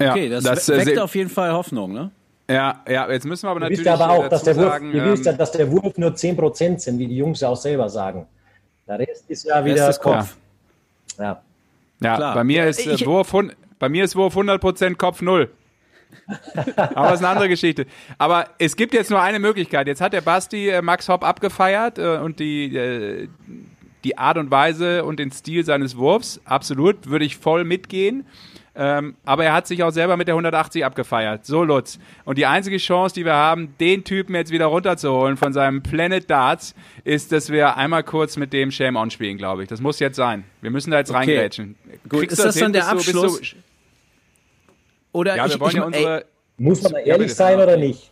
Ja, 0.00 0.12
okay, 0.12 0.28
das, 0.28 0.44
das 0.44 0.68
weckt 0.68 0.98
auf 0.98 1.14
jeden 1.14 1.30
Fall 1.30 1.52
Hoffnung, 1.52 1.92
ne? 1.92 2.10
Ja, 2.48 2.82
ja, 2.88 3.08
jetzt 3.10 3.26
müssen 3.26 3.44
wir 3.44 3.50
aber 3.50 3.60
natürlich 3.60 3.84
ihr 3.84 3.92
aber 3.92 4.10
auch, 4.10 4.28
dass 4.28 4.42
der, 4.42 4.56
Wurf, 4.56 4.64
sagen, 4.64 4.92
wisst 4.92 5.24
ja, 5.24 5.32
ähm, 5.32 5.38
dass 5.38 5.52
der 5.52 5.70
Wurf 5.70 5.96
nur 5.96 6.10
10% 6.10 6.80
sind, 6.80 6.98
wie 6.98 7.06
die 7.06 7.16
Jungs 7.16 7.40
ja 7.40 7.48
auch 7.48 7.56
selber 7.56 7.88
sagen. 7.88 8.26
Der 8.88 8.98
Rest 8.98 9.24
ist 9.28 9.44
ja 9.44 9.64
wieder 9.64 9.88
ist 9.88 10.00
Kopf. 10.00 10.36
Ja, 11.16 11.40
ja 12.00 12.16
Klar. 12.16 12.34
bei 12.34 12.42
mir 12.42 12.66
ist 12.66 12.84
ich, 12.84 13.06
Wurf, 13.06 13.32
bei 13.78 13.88
mir 13.88 14.02
ist 14.02 14.16
Wurf 14.16 14.36
100% 14.36 14.96
Kopf 14.96 15.22
0. 15.22 15.48
Aber 16.76 17.08
das 17.08 17.20
ist 17.20 17.24
eine 17.24 17.28
andere 17.28 17.48
Geschichte. 17.48 17.86
Aber 18.18 18.46
es 18.58 18.76
gibt 18.76 18.94
jetzt 18.94 19.10
nur 19.10 19.20
eine 19.20 19.38
Möglichkeit. 19.38 19.86
Jetzt 19.86 20.00
hat 20.00 20.12
der 20.12 20.20
Basti 20.20 20.68
äh, 20.68 20.82
Max 20.82 21.08
Hopp 21.08 21.24
abgefeiert 21.24 21.98
äh, 21.98 22.18
und 22.18 22.38
die, 22.38 22.76
äh, 22.76 23.28
die 24.04 24.18
Art 24.18 24.38
und 24.38 24.50
Weise 24.50 25.04
und 25.04 25.18
den 25.18 25.30
Stil 25.30 25.64
seines 25.64 25.96
Wurfs, 25.96 26.40
absolut, 26.44 27.08
würde 27.08 27.24
ich 27.24 27.36
voll 27.36 27.64
mitgehen. 27.64 28.24
Ähm, 28.76 29.16
aber 29.24 29.44
er 29.44 29.52
hat 29.52 29.66
sich 29.66 29.82
auch 29.82 29.90
selber 29.90 30.16
mit 30.16 30.28
der 30.28 30.34
180 30.34 30.84
abgefeiert. 30.84 31.44
So, 31.44 31.64
Lutz. 31.64 31.98
Und 32.24 32.38
die 32.38 32.46
einzige 32.46 32.78
Chance, 32.78 33.14
die 33.14 33.24
wir 33.24 33.34
haben, 33.34 33.74
den 33.80 34.04
Typen 34.04 34.34
jetzt 34.34 34.52
wieder 34.52 34.66
runterzuholen 34.66 35.36
von 35.36 35.52
seinem 35.52 35.82
Planet 35.82 36.30
Darts, 36.30 36.74
ist, 37.04 37.32
dass 37.32 37.50
wir 37.50 37.76
einmal 37.76 38.04
kurz 38.04 38.36
mit 38.36 38.52
dem 38.52 38.70
Shame 38.70 38.96
On 38.96 39.10
spielen, 39.10 39.36
glaube 39.36 39.64
ich. 39.64 39.68
Das 39.68 39.80
muss 39.80 39.98
jetzt 39.98 40.16
sein. 40.16 40.44
Wir 40.62 40.70
müssen 40.70 40.92
da 40.92 40.98
jetzt 40.98 41.10
okay. 41.10 41.18
reingrätschen. 41.18 41.76
Gut, 42.08 42.20
Kriegst 42.20 42.38
ist 42.38 42.38
das, 42.38 42.54
das 42.54 42.62
dann 42.62 42.72
der 42.72 42.88
Abschluss? 42.88 43.38
So, 43.38 43.56
oder 45.12 45.36
ja, 45.36 45.46
ich, 45.46 45.54
ich, 45.54 45.72
ja 45.72 45.84
unsere, 45.84 46.18
ey, 46.20 46.24
muss 46.58 46.82
man 46.82 46.94
ehrlich 46.94 47.34
sein 47.34 47.58
oder 47.58 47.76
nicht? 47.76 48.10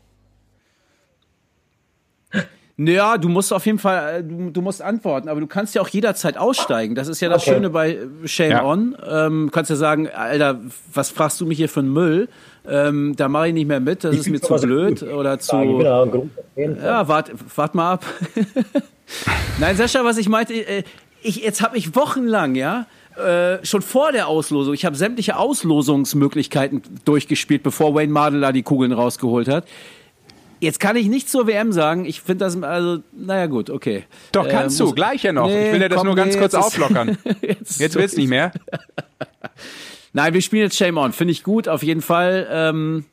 Naja, 2.81 3.19
du 3.19 3.29
musst 3.29 3.53
auf 3.53 3.67
jeden 3.67 3.81
Fall, 3.81 4.21
äh, 4.21 4.23
du, 4.23 4.51
du, 4.51 4.63
musst 4.63 4.81
antworten, 4.81 5.29
aber 5.29 5.41
du 5.41 5.49
kannst 5.49 5.75
ja 5.75 5.83
auch 5.83 5.89
jederzeit 5.89 6.37
aussteigen. 6.37 6.95
Das 6.95 7.09
ist 7.09 7.21
ja 7.21 7.29
das 7.29 7.43
okay. 7.43 7.55
Schöne 7.55 7.71
bei 7.71 7.99
Shame 8.25 8.51
ja. 8.53 8.65
On. 8.65 8.97
Ähm, 9.05 9.47
du 9.47 9.51
kannst 9.51 9.69
ja 9.71 9.75
sagen, 9.75 10.09
Alter, 10.09 10.61
was 10.95 11.11
fragst 11.11 11.41
du 11.41 11.47
mich 11.47 11.59
hier 11.59 11.69
für 11.69 11.81
einen 11.81 11.93
Müll? 11.93 12.29
Ähm, 12.69 13.17
da 13.17 13.29
mache 13.29 13.49
ich 13.49 13.55
nicht 13.55 13.67
mehr 13.67 13.81
mit, 13.81 14.05
das 14.05 14.15
ich 14.15 14.21
ist 14.21 14.29
mir 14.29 14.41
zu 14.41 14.55
blöd 14.55 15.03
oder 15.13 15.41
zu. 15.41 15.57
Ja, 16.55 17.09
wart, 17.09 17.33
wart 17.57 17.75
mal 17.75 17.95
ab. 17.95 18.05
Nein, 19.59 19.77
Sascha, 19.77 20.05
was 20.05 20.17
ich 20.17 20.29
meinte, 20.29 20.55
äh, 20.55 20.85
ich, 21.21 21.43
jetzt 21.43 21.63
habe 21.63 21.77
ich 21.77 21.97
wochenlang, 21.97 22.55
ja, 22.55 22.87
äh, 23.19 23.65
schon 23.65 23.83
vor 23.83 24.13
der 24.13 24.29
Auslosung, 24.29 24.75
ich 24.75 24.85
habe 24.85 24.97
sämtliche 24.97 25.37
Auslosungsmöglichkeiten 25.37 26.83
durchgespielt, 27.05 27.63
bevor 27.63 27.95
Wayne 27.95 28.13
Mardler 28.13 28.53
die 28.53 28.63
Kugeln 28.63 28.93
rausgeholt 28.93 29.49
hat. 29.49 29.65
Jetzt 30.61 30.81
kann 30.81 30.97
ich 30.97 31.07
nicht 31.07 31.29
zur 31.29 31.47
WM 31.47 31.73
sagen. 31.73 32.05
Ich 32.05 32.21
finde 32.21 32.45
das, 32.45 32.61
also, 32.63 33.03
naja, 33.13 33.47
gut, 33.47 33.71
okay. 33.71 34.05
Doch, 34.33 34.47
äh, 34.47 34.51
kannst 34.51 34.81
äh, 34.81 34.85
du, 34.85 34.93
gleich 34.93 35.23
ja 35.23 35.33
noch. 35.33 35.47
Nee, 35.47 35.69
ich 35.69 35.73
will 35.73 35.83
ja 35.83 35.89
das 35.89 35.99
komm, 35.99 36.07
nur 36.07 36.17
ganz 36.17 36.35
nee, 36.35 36.41
kurz 36.41 36.55
auflockern. 36.55 37.17
jetzt 37.41 37.81
jetzt 37.81 37.95
willst 37.95 38.17
du 38.17 38.21
nicht 38.21 38.31
mehr. 38.31 38.53
Nein, 40.13 40.35
wir 40.35 40.43
spielen 40.43 40.63
jetzt 40.63 40.77
Shame 40.77 40.97
On. 40.97 41.13
Finde 41.13 41.33
ich 41.33 41.45
gut, 41.45 41.69
auf 41.69 41.83
jeden 41.83 42.03
Fall. 42.03 42.49
Ähm, 42.51 43.05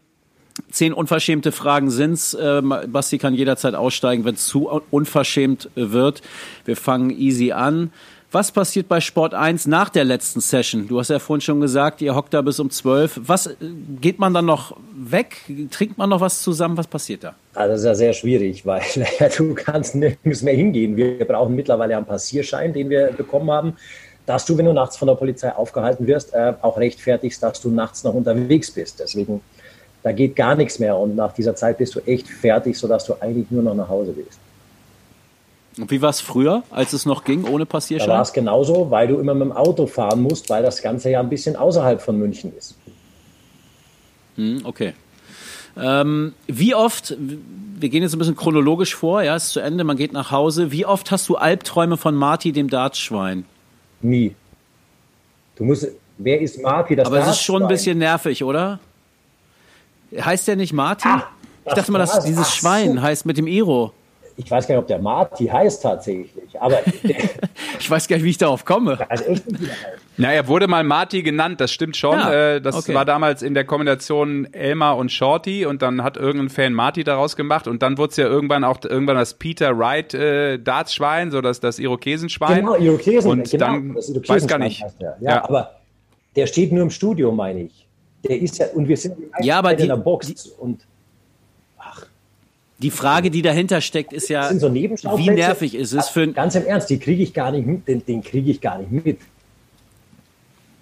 zehn 0.71 0.93
unverschämte 0.93 1.51
Fragen 1.51 1.91
sind's. 1.91 2.35
Ähm, 2.39 2.73
Basti 2.87 3.19
kann 3.19 3.35
jederzeit 3.35 3.75
aussteigen, 3.75 4.25
wenn 4.25 4.35
es 4.35 4.47
zu 4.47 4.81
unverschämt 4.89 5.69
wird. 5.75 6.21
Wir 6.65 6.77
fangen 6.77 7.11
easy 7.11 7.51
an. 7.51 7.91
Was 8.35 8.51
passiert 8.51 8.89
bei 8.89 8.99
Sport 8.99 9.33
1 9.33 9.65
nach 9.65 9.87
der 9.87 10.03
letzten 10.03 10.41
Session? 10.41 10.89
Du 10.89 10.99
hast 10.99 11.09
ja 11.09 11.19
vorhin 11.19 11.39
schon 11.39 11.61
gesagt, 11.61 12.01
ihr 12.01 12.13
hockt 12.13 12.33
da 12.33 12.41
bis 12.41 12.59
um 12.59 12.69
12. 12.69 13.21
Was 13.23 13.47
äh, 13.47 13.53
geht 14.01 14.19
man 14.19 14.33
dann 14.33 14.43
noch 14.43 14.75
weg? 14.93 15.37
Trinkt 15.71 15.97
man 15.97 16.09
noch 16.09 16.19
was 16.19 16.41
zusammen? 16.41 16.75
Was 16.75 16.85
passiert 16.85 17.23
da? 17.23 17.35
Also 17.53 17.71
das 17.71 17.79
ist 17.79 17.85
ja 17.85 17.95
sehr 17.95 18.11
schwierig, 18.11 18.65
weil 18.65 18.81
du 19.37 19.53
kannst 19.53 19.95
nirgends 19.95 20.41
mehr 20.41 20.53
hingehen. 20.53 20.97
Wir 20.97 21.23
brauchen 21.23 21.55
mittlerweile 21.55 21.95
einen 21.95 22.05
Passierschein, 22.05 22.73
den 22.73 22.89
wir 22.89 23.13
bekommen 23.13 23.49
haben, 23.49 23.77
dass 24.25 24.43
du, 24.45 24.57
wenn 24.57 24.65
du 24.65 24.73
nachts 24.73 24.97
von 24.97 25.07
der 25.07 25.15
Polizei 25.15 25.55
aufgehalten 25.55 26.05
wirst, 26.05 26.33
äh, 26.33 26.55
auch 26.61 26.77
rechtfertigst, 26.77 27.41
dass 27.41 27.61
du 27.61 27.69
nachts 27.69 28.03
noch 28.03 28.15
unterwegs 28.15 28.69
bist. 28.69 28.99
Deswegen, 28.99 29.39
da 30.03 30.11
geht 30.11 30.35
gar 30.35 30.55
nichts 30.55 30.77
mehr 30.77 30.97
und 30.97 31.15
nach 31.15 31.31
dieser 31.31 31.55
Zeit 31.55 31.77
bist 31.77 31.95
du 31.95 32.01
echt 32.01 32.27
fertig, 32.27 32.77
sodass 32.77 33.05
du 33.05 33.13
eigentlich 33.17 33.49
nur 33.49 33.63
noch 33.63 33.75
nach 33.75 33.87
Hause 33.87 34.13
willst. 34.13 34.39
Und 35.77 35.91
wie 35.91 36.01
war 36.01 36.09
es 36.09 36.21
früher, 36.21 36.63
als 36.71 36.93
es 36.93 37.05
noch 37.05 37.23
ging, 37.23 37.43
ohne 37.43 37.65
Passierschein? 37.65 38.07
Da 38.07 38.15
war 38.15 38.21
es 38.21 38.31
genauso, 38.31 38.91
weil 38.91 39.07
du 39.07 39.19
immer 39.19 39.33
mit 39.33 39.49
dem 39.49 39.51
Auto 39.51 39.87
fahren 39.87 40.21
musst, 40.21 40.49
weil 40.49 40.63
das 40.63 40.81
Ganze 40.81 41.09
ja 41.09 41.19
ein 41.19 41.29
bisschen 41.29 41.55
außerhalb 41.55 42.01
von 42.01 42.17
München 42.17 42.53
ist. 42.57 42.75
Hm, 44.35 44.61
okay. 44.63 44.93
Ähm, 45.77 46.33
wie 46.47 46.73
oft, 46.73 47.17
wir 47.19 47.89
gehen 47.89 48.03
jetzt 48.03 48.13
ein 48.13 48.19
bisschen 48.19 48.37
chronologisch 48.37 48.95
vor, 48.95 49.21
ja, 49.21 49.35
ist 49.35 49.49
zu 49.49 49.59
Ende, 49.59 49.83
man 49.83 49.97
geht 49.97 50.13
nach 50.13 50.31
Hause. 50.31 50.71
Wie 50.71 50.85
oft 50.85 51.11
hast 51.11 51.27
du 51.27 51.35
Albträume 51.35 51.97
von 51.97 52.15
Marty, 52.15 52.53
dem 52.53 52.69
Dartschwein? 52.69 53.43
Nie. 54.01 54.33
Du 55.57 55.65
musst, 55.65 55.87
wer 56.17 56.39
ist 56.39 56.61
Marty, 56.61 56.95
das 56.95 57.07
Aber 57.07 57.19
es 57.19 57.27
ist 57.27 57.41
schon 57.41 57.63
ein 57.63 57.67
bisschen 57.67 57.97
nervig, 57.97 58.45
oder? 58.45 58.79
Heißt 60.17 60.47
der 60.47 60.55
nicht 60.55 60.71
Marty? 60.71 61.09
Ah, 61.09 61.27
ich 61.65 61.73
dachte 61.73 61.91
mal, 61.91 61.99
dass 61.99 62.23
dieses 62.23 62.55
Schwein 62.55 63.01
heißt 63.01 63.25
mit 63.25 63.37
dem 63.37 63.47
Iro 63.47 63.91
ich 64.37 64.51
weiß 64.51 64.67
gar 64.67 64.75
nicht, 64.75 64.81
ob 64.81 64.87
der 64.87 64.99
Marty 64.99 65.47
heißt 65.47 65.81
tatsächlich, 65.81 66.59
aber 66.59 66.79
ich 67.79 67.89
weiß 67.89 68.07
gar 68.07 68.17
nicht, 68.17 68.25
wie 68.25 68.31
ich 68.31 68.37
darauf 68.37 68.65
komme. 68.65 68.97
Na, 70.17 70.31
er 70.31 70.47
wurde 70.47 70.67
mal 70.67 70.83
Marty 70.83 71.23
genannt, 71.23 71.61
das 71.61 71.71
stimmt 71.71 71.95
schon. 71.95 72.17
Ja, 72.17 72.55
äh, 72.55 72.61
das 72.61 72.75
okay. 72.75 72.93
war 72.93 73.05
damals 73.05 73.41
in 73.41 73.53
der 73.53 73.65
Kombination 73.65 74.47
Elmar 74.53 74.97
und 74.97 75.11
Shorty 75.11 75.65
und 75.65 75.81
dann 75.81 76.03
hat 76.03 76.17
irgendein 76.17 76.49
Fan 76.49 76.73
Marty 76.73 77.03
daraus 77.03 77.35
gemacht 77.35 77.67
und 77.67 77.81
dann 77.81 77.97
wurde 77.97 78.11
es 78.11 78.17
ja 78.17 78.25
irgendwann 78.25 78.63
auch 78.63 78.79
irgendwann 78.83 79.15
das 79.15 79.35
Peter 79.35 79.77
Wright 79.77 80.13
äh, 80.13 80.57
Dartschwein, 80.57 81.31
so 81.31 81.41
das, 81.41 81.59
das 81.59 81.79
Irokesenschwein. 81.79 82.57
Genau, 82.57 82.75
Irokesen, 82.75 83.31
und 83.31 83.49
genau, 83.49 83.65
dann 83.65 83.93
das 83.93 84.11
weiß 84.27 84.47
gar 84.47 84.59
nicht. 84.59 84.83
Ja, 84.99 85.15
ja, 85.19 85.43
aber 85.43 85.75
der 86.35 86.47
steht 86.47 86.71
nur 86.71 86.83
im 86.83 86.89
Studio, 86.89 87.31
meine 87.31 87.63
ich. 87.63 87.87
Der 88.27 88.41
ist 88.41 88.57
ja 88.57 88.67
und 88.73 88.87
wir 88.87 88.97
sind 88.97 89.15
ja, 89.41 89.59
aber 89.59 89.75
die, 89.75 89.83
in 89.83 89.89
der 89.89 89.97
Box 89.97 90.33
die, 90.33 90.49
und 90.59 90.85
die 92.77 92.91
Frage, 92.91 93.31
die 93.31 93.41
dahinter 93.41 93.81
steckt, 93.81 94.11
ist 94.11 94.29
ja, 94.29 94.53
so 94.53 94.73
wie 94.73 95.29
nervig 95.29 95.75
ist 95.75 95.93
es 95.93 96.09
für 96.09 96.27
Ganz 96.27 96.55
im 96.55 96.65
Ernst, 96.65 96.89
die 96.89 96.99
kriege 96.99 97.23
ich 97.23 97.33
gar 97.33 97.51
nicht 97.51 97.65
mit, 97.65 97.87
den, 97.87 98.05
den 98.05 98.21
kriege 98.21 98.51
ich 98.51 98.59
gar 98.59 98.79
nicht 98.79 98.91
mit. 98.91 99.19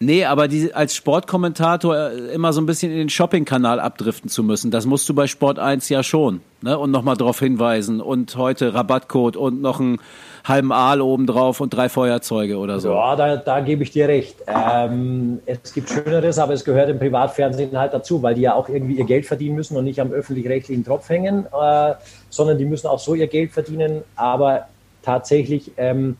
Nee, 0.05 0.25
aber 0.25 0.47
die, 0.47 0.73
als 0.73 0.95
Sportkommentator 0.95 1.95
äh, 1.95 2.33
immer 2.33 2.51
so 2.51 2.61
ein 2.61 2.65
bisschen 2.65 2.91
in 2.91 2.97
den 2.97 3.09
Shopping-Kanal 3.09 3.79
abdriften 3.79 4.29
zu 4.29 4.43
müssen, 4.43 4.69
das 4.69 4.85
musst 4.85 5.07
du 5.07 5.13
bei 5.13 5.27
Sport 5.27 5.59
1 5.59 5.87
ja 5.89 6.03
schon. 6.03 6.41
Ne? 6.61 6.77
Und 6.77 6.91
nochmal 6.91 7.15
darauf 7.15 7.39
hinweisen. 7.39 8.01
Und 8.01 8.35
heute 8.35 8.73
Rabattcode 8.73 9.37
und 9.37 9.61
noch 9.61 9.79
einen 9.79 9.99
halben 10.43 10.73
Aal 10.73 11.01
obendrauf 11.01 11.61
und 11.61 11.69
drei 11.73 11.87
Feuerzeuge 11.87 12.57
oder 12.57 12.81
so. 12.81 12.91
Ja, 12.91 13.15
da, 13.15 13.37
da 13.37 13.61
gebe 13.61 13.83
ich 13.83 13.91
dir 13.91 14.09
recht. 14.09 14.35
Ähm, 14.47 15.39
es 15.45 15.73
gibt 15.73 15.89
Schöneres, 15.89 16.37
aber 16.37 16.53
es 16.53 16.65
gehört 16.65 16.89
im 16.89 16.99
Privatfernsehen 16.99 17.77
halt 17.77 17.93
dazu, 17.93 18.21
weil 18.21 18.35
die 18.35 18.41
ja 18.41 18.55
auch 18.55 18.67
irgendwie 18.67 18.95
ihr 18.95 19.05
Geld 19.05 19.25
verdienen 19.25 19.55
müssen 19.55 19.77
und 19.77 19.85
nicht 19.85 20.01
am 20.01 20.11
öffentlich-rechtlichen 20.11 20.83
Tropf 20.83 21.07
hängen, 21.07 21.45
äh, 21.45 21.93
sondern 22.29 22.57
die 22.57 22.65
müssen 22.65 22.87
auch 22.87 22.99
so 22.99 23.15
ihr 23.15 23.27
Geld 23.27 23.51
verdienen. 23.51 24.03
Aber 24.17 24.67
tatsächlich, 25.01 25.71
ähm, 25.77 26.17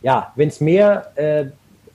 ja, 0.00 0.32
wenn 0.36 0.48
es 0.48 0.60
mehr 0.60 1.12
äh, 1.16 1.46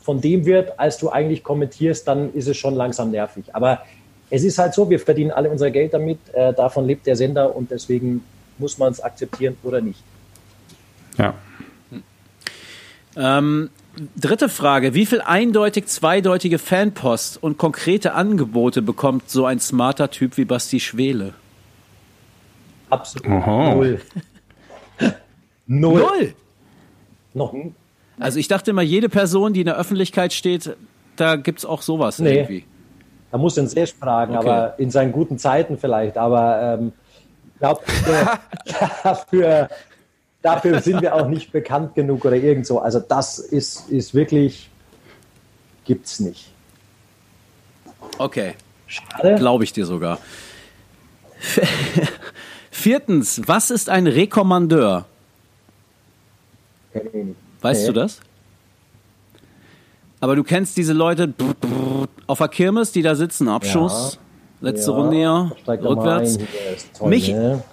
von 0.06 0.22
dem 0.22 0.46
wird, 0.46 0.80
als 0.80 1.00
du 1.00 1.10
eigentlich 1.10 1.44
kommentierst, 1.44 2.08
dann 2.08 2.32
ist 2.36 2.48
es 2.48 2.56
schon 2.58 2.76
langsam 2.76 3.10
nervig. 3.10 3.46
Aber 3.56 3.82
es 4.30 4.44
ist 4.44 4.60
halt 4.60 4.76
so, 4.76 4.88
wir 4.88 5.00
verdienen 5.00 5.32
alle 5.32 5.50
unser 5.50 5.72
Geld 5.72 5.96
damit, 5.96 6.20
äh, 6.34 6.54
davon 6.54 6.86
lebt 6.86 7.08
der 7.08 7.16
Sender 7.16 7.56
und 7.56 7.72
deswegen 7.72 8.24
muss 8.60 8.78
man 8.78 8.92
es 8.92 9.02
akzeptieren 9.02 9.58
oder 9.64 9.82
nicht. 9.82 10.04
Ja. 11.18 11.34
Ähm, 13.16 13.72
dritte 14.16 14.48
Frage. 14.48 14.94
Wie 14.94 15.08
viel 15.08 15.22
eindeutig 15.22 15.88
zweideutige 15.88 16.60
Fanpost 16.60 17.42
und 17.42 17.58
konkrete 17.58 18.14
Angebote 18.14 18.84
bekommt 18.84 19.32
so 19.32 19.46
ein 19.46 19.60
smarter 19.60 20.12
Typ 20.12 20.38
wie 20.38 20.46
Basti 20.46 20.80
Schwele? 20.80 21.34
Absolut 22.92 23.28
Aha. 23.28 23.74
null. 23.74 24.02
null. 25.66 26.00
Null! 26.00 26.34
Noch. 27.34 27.56
Also 28.20 28.40
ich 28.40 28.48
dachte 28.48 28.72
immer, 28.72 28.82
jede 28.82 29.10
Person, 29.10 29.54
die 29.54 29.62
in 29.62 29.66
der 29.66 29.78
Öffentlichkeit 29.78 30.34
steht, 30.34 30.76
da 31.16 31.36
gibt's 31.36 31.66
auch 31.66 31.82
sowas 31.82 32.20
Nee. 32.20 32.36
irgendwie. 32.36 32.66
Da 33.32 33.38
muss 33.38 33.56
den 33.56 33.68
Sesh 33.68 33.94
fragen, 33.94 34.38
Okay. 34.38 34.48
aber 34.48 34.80
in 34.80 34.90
seinen 34.92 35.12
guten 35.12 35.38
Zeiten 35.38 35.78
vielleicht. 35.78 36.18
Aber 36.18 36.78
ähm, 36.80 36.94
ich 37.54 37.60
glaube, 37.60 37.82
dafür, 39.04 39.70
dafür 40.42 40.82
sind 40.82 41.02
wir 41.02 41.14
auch 41.16 41.28
nicht 41.28 41.52
bekannt 41.52 41.96
genug 41.96 42.24
oder 42.24 42.36
irgend 42.38 42.66
so. 42.66 42.80
Also 42.80 43.00
das 43.00 43.40
ist, 43.40 43.90
ist 43.90 44.14
wirklich, 44.14 44.70
gibt's 45.84 46.20
nicht. 46.22 46.52
Okay. 48.18 48.54
Schade. 48.88 49.36
Glaube 49.36 49.64
ich 49.66 49.74
dir 49.74 49.86
sogar. 49.86 50.20
Viertens, 52.72 53.42
was 53.46 53.72
ist 53.72 53.90
ein 53.90 54.08
Rekommandeur? 54.08 55.06
Kenn 56.94 57.08
ich 57.08 57.14
nicht. 57.14 57.36
Weißt 57.66 57.82
Nee. 57.82 57.88
du 57.88 57.94
das? 57.94 58.20
Aber 60.20 60.36
du 60.36 60.44
kennst 60.44 60.78
diese 60.78 60.94
Leute 60.94 61.34
auf 62.28 62.38
der 62.38 62.48
Kirmes, 62.48 62.92
die 62.92 63.02
da 63.02 63.16
sitzen, 63.16 63.48
Abschuss, 63.50 64.20
letzte 64.62 64.92
Ja, 64.92 64.98
Runde 64.98 65.18
ja, 65.20 65.52
rückwärts. 65.68 66.38
ein 66.38 66.48
toll, 66.98 67.10
Mich- 67.10 67.30
ne? 67.30 67.64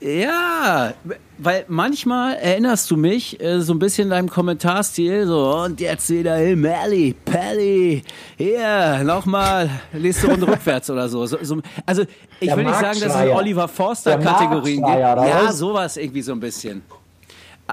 Ja, 0.00 0.92
weil 1.38 1.64
manchmal 1.68 2.34
erinnerst 2.36 2.88
du 2.90 2.96
mich 2.96 3.40
äh, 3.42 3.60
so 3.62 3.72
ein 3.72 3.78
bisschen 3.80 4.10
deinem 4.10 4.28
Kommentarstil, 4.28 5.26
so, 5.26 5.54
und 5.56 5.80
jetzt 5.80 6.08
wieder 6.10 6.36
Hill 6.36 6.54
Melly, 6.56 7.14
Pelly, 7.24 8.04
hier, 8.36 9.02
nochmal, 9.02 9.68
nächste 9.92 10.28
Runde 10.28 10.46
rückwärts 10.46 10.88
oder 10.90 11.08
so. 11.08 11.26
so, 11.26 11.38
so 11.42 11.60
also, 11.86 12.02
ich 12.38 12.46
Der 12.48 12.56
will 12.58 12.64
nicht 12.64 12.74
sagen, 12.78 13.00
dass 13.00 13.14
es 13.16 13.20
in. 13.22 13.30
Oliver 13.30 13.66
Forster-Kategorien 13.66 14.84
gibt. 14.84 14.98
Ja, 14.98 15.50
sowas 15.52 15.96
irgendwie 15.96 16.22
so 16.22 16.32
ein 16.32 16.40
bisschen. 16.40 16.82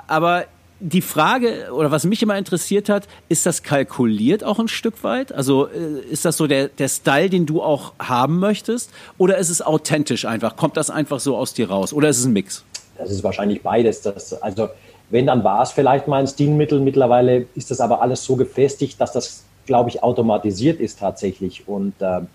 Aber 0.07 0.45
die 0.79 1.01
Frage, 1.01 1.71
oder 1.73 1.91
was 1.91 2.05
mich 2.05 2.23
immer 2.23 2.37
interessiert 2.37 2.89
hat, 2.89 3.07
ist 3.27 3.45
das 3.45 3.63
kalkuliert 3.63 4.43
auch 4.43 4.59
ein 4.59 4.67
Stück 4.67 5.03
weit? 5.03 5.31
Also 5.31 5.67
äh, 5.67 5.99
ist 6.09 6.25
das 6.25 6.37
so 6.37 6.47
der, 6.47 6.69
der 6.69 6.87
Style, 6.87 7.29
den 7.29 7.45
du 7.45 7.61
auch 7.61 7.93
haben 7.99 8.39
möchtest? 8.39 8.91
Oder 9.17 9.37
ist 9.37 9.49
es 9.49 9.61
authentisch 9.61 10.25
einfach? 10.25 10.55
Kommt 10.55 10.77
das 10.77 10.89
einfach 10.89 11.19
so 11.19 11.35
aus 11.35 11.53
dir 11.53 11.69
raus? 11.69 11.93
Oder 11.93 12.09
ist 12.09 12.19
es 12.19 12.25
ein 12.25 12.33
Mix? 12.33 12.63
Das 12.97 13.11
ist 13.11 13.23
wahrscheinlich 13.23 13.61
beides. 13.61 14.01
Das, 14.01 14.41
also, 14.41 14.69
wenn, 15.09 15.27
dann 15.27 15.43
war 15.43 15.63
es 15.63 15.71
vielleicht 15.71 16.07
mal 16.07 16.21
ein 16.21 16.27
Stilmittel. 16.27 16.79
Mittlerweile 16.79 17.45
ist 17.55 17.71
das 17.71 17.81
aber 17.81 18.01
alles 18.01 18.23
so 18.23 18.35
gefestigt, 18.35 18.99
dass 19.01 19.11
das, 19.11 19.43
glaube 19.65 19.89
ich, 19.89 20.01
automatisiert 20.01 20.79
ist 20.79 20.99
tatsächlich. 20.99 21.67
Und 21.67 21.93
ähm, 21.99 22.27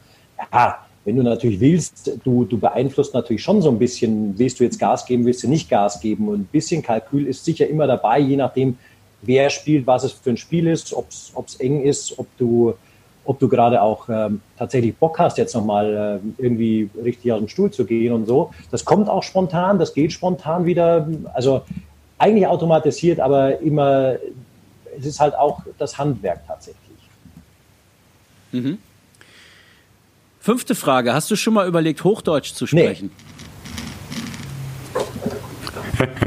ja, 0.52 0.83
wenn 1.04 1.16
du 1.16 1.22
natürlich 1.22 1.60
willst, 1.60 2.18
du, 2.24 2.44
du 2.44 2.58
beeinflusst 2.58 3.12
natürlich 3.12 3.42
schon 3.42 3.60
so 3.60 3.68
ein 3.68 3.78
bisschen, 3.78 4.38
willst 4.38 4.58
du 4.58 4.64
jetzt 4.64 4.78
Gas 4.78 5.04
geben, 5.04 5.26
willst 5.26 5.42
du 5.42 5.48
nicht 5.48 5.68
Gas 5.68 6.00
geben. 6.00 6.28
Und 6.28 6.40
ein 6.40 6.48
bisschen 6.50 6.82
Kalkül 6.82 7.26
ist 7.26 7.44
sicher 7.44 7.68
immer 7.68 7.86
dabei, 7.86 8.18
je 8.20 8.36
nachdem, 8.36 8.78
wer 9.22 9.50
spielt, 9.50 9.86
was 9.86 10.04
es 10.04 10.12
für 10.12 10.30
ein 10.30 10.36
Spiel 10.36 10.66
ist, 10.66 10.94
ob 10.94 11.08
es 11.10 11.56
eng 11.56 11.82
ist, 11.82 12.18
ob 12.18 12.26
du, 12.38 12.74
ob 13.24 13.38
du 13.38 13.48
gerade 13.48 13.82
auch 13.82 14.08
ähm, 14.08 14.40
tatsächlich 14.56 14.96
Bock 14.96 15.18
hast, 15.18 15.36
jetzt 15.36 15.54
nochmal 15.54 16.20
ähm, 16.22 16.34
irgendwie 16.38 16.88
richtig 17.02 17.32
aus 17.32 17.38
dem 17.38 17.48
Stuhl 17.48 17.70
zu 17.70 17.84
gehen 17.84 18.12
und 18.12 18.26
so. 18.26 18.50
Das 18.70 18.84
kommt 18.84 19.08
auch 19.08 19.22
spontan, 19.22 19.78
das 19.78 19.92
geht 19.92 20.12
spontan 20.12 20.64
wieder. 20.64 21.06
Also 21.34 21.62
eigentlich 22.16 22.46
automatisiert, 22.46 23.20
aber 23.20 23.60
immer, 23.60 24.14
es 24.98 25.04
ist 25.04 25.20
halt 25.20 25.34
auch 25.34 25.60
das 25.78 25.98
Handwerk 25.98 26.46
tatsächlich. 26.46 26.80
Fünfte 30.44 30.74
Frage. 30.74 31.14
Hast 31.14 31.30
du 31.30 31.36
schon 31.36 31.54
mal 31.54 31.66
überlegt, 31.66 32.04
Hochdeutsch 32.04 32.52
zu 32.52 32.66
Nee. 32.70 32.82
sprechen? 32.82 33.10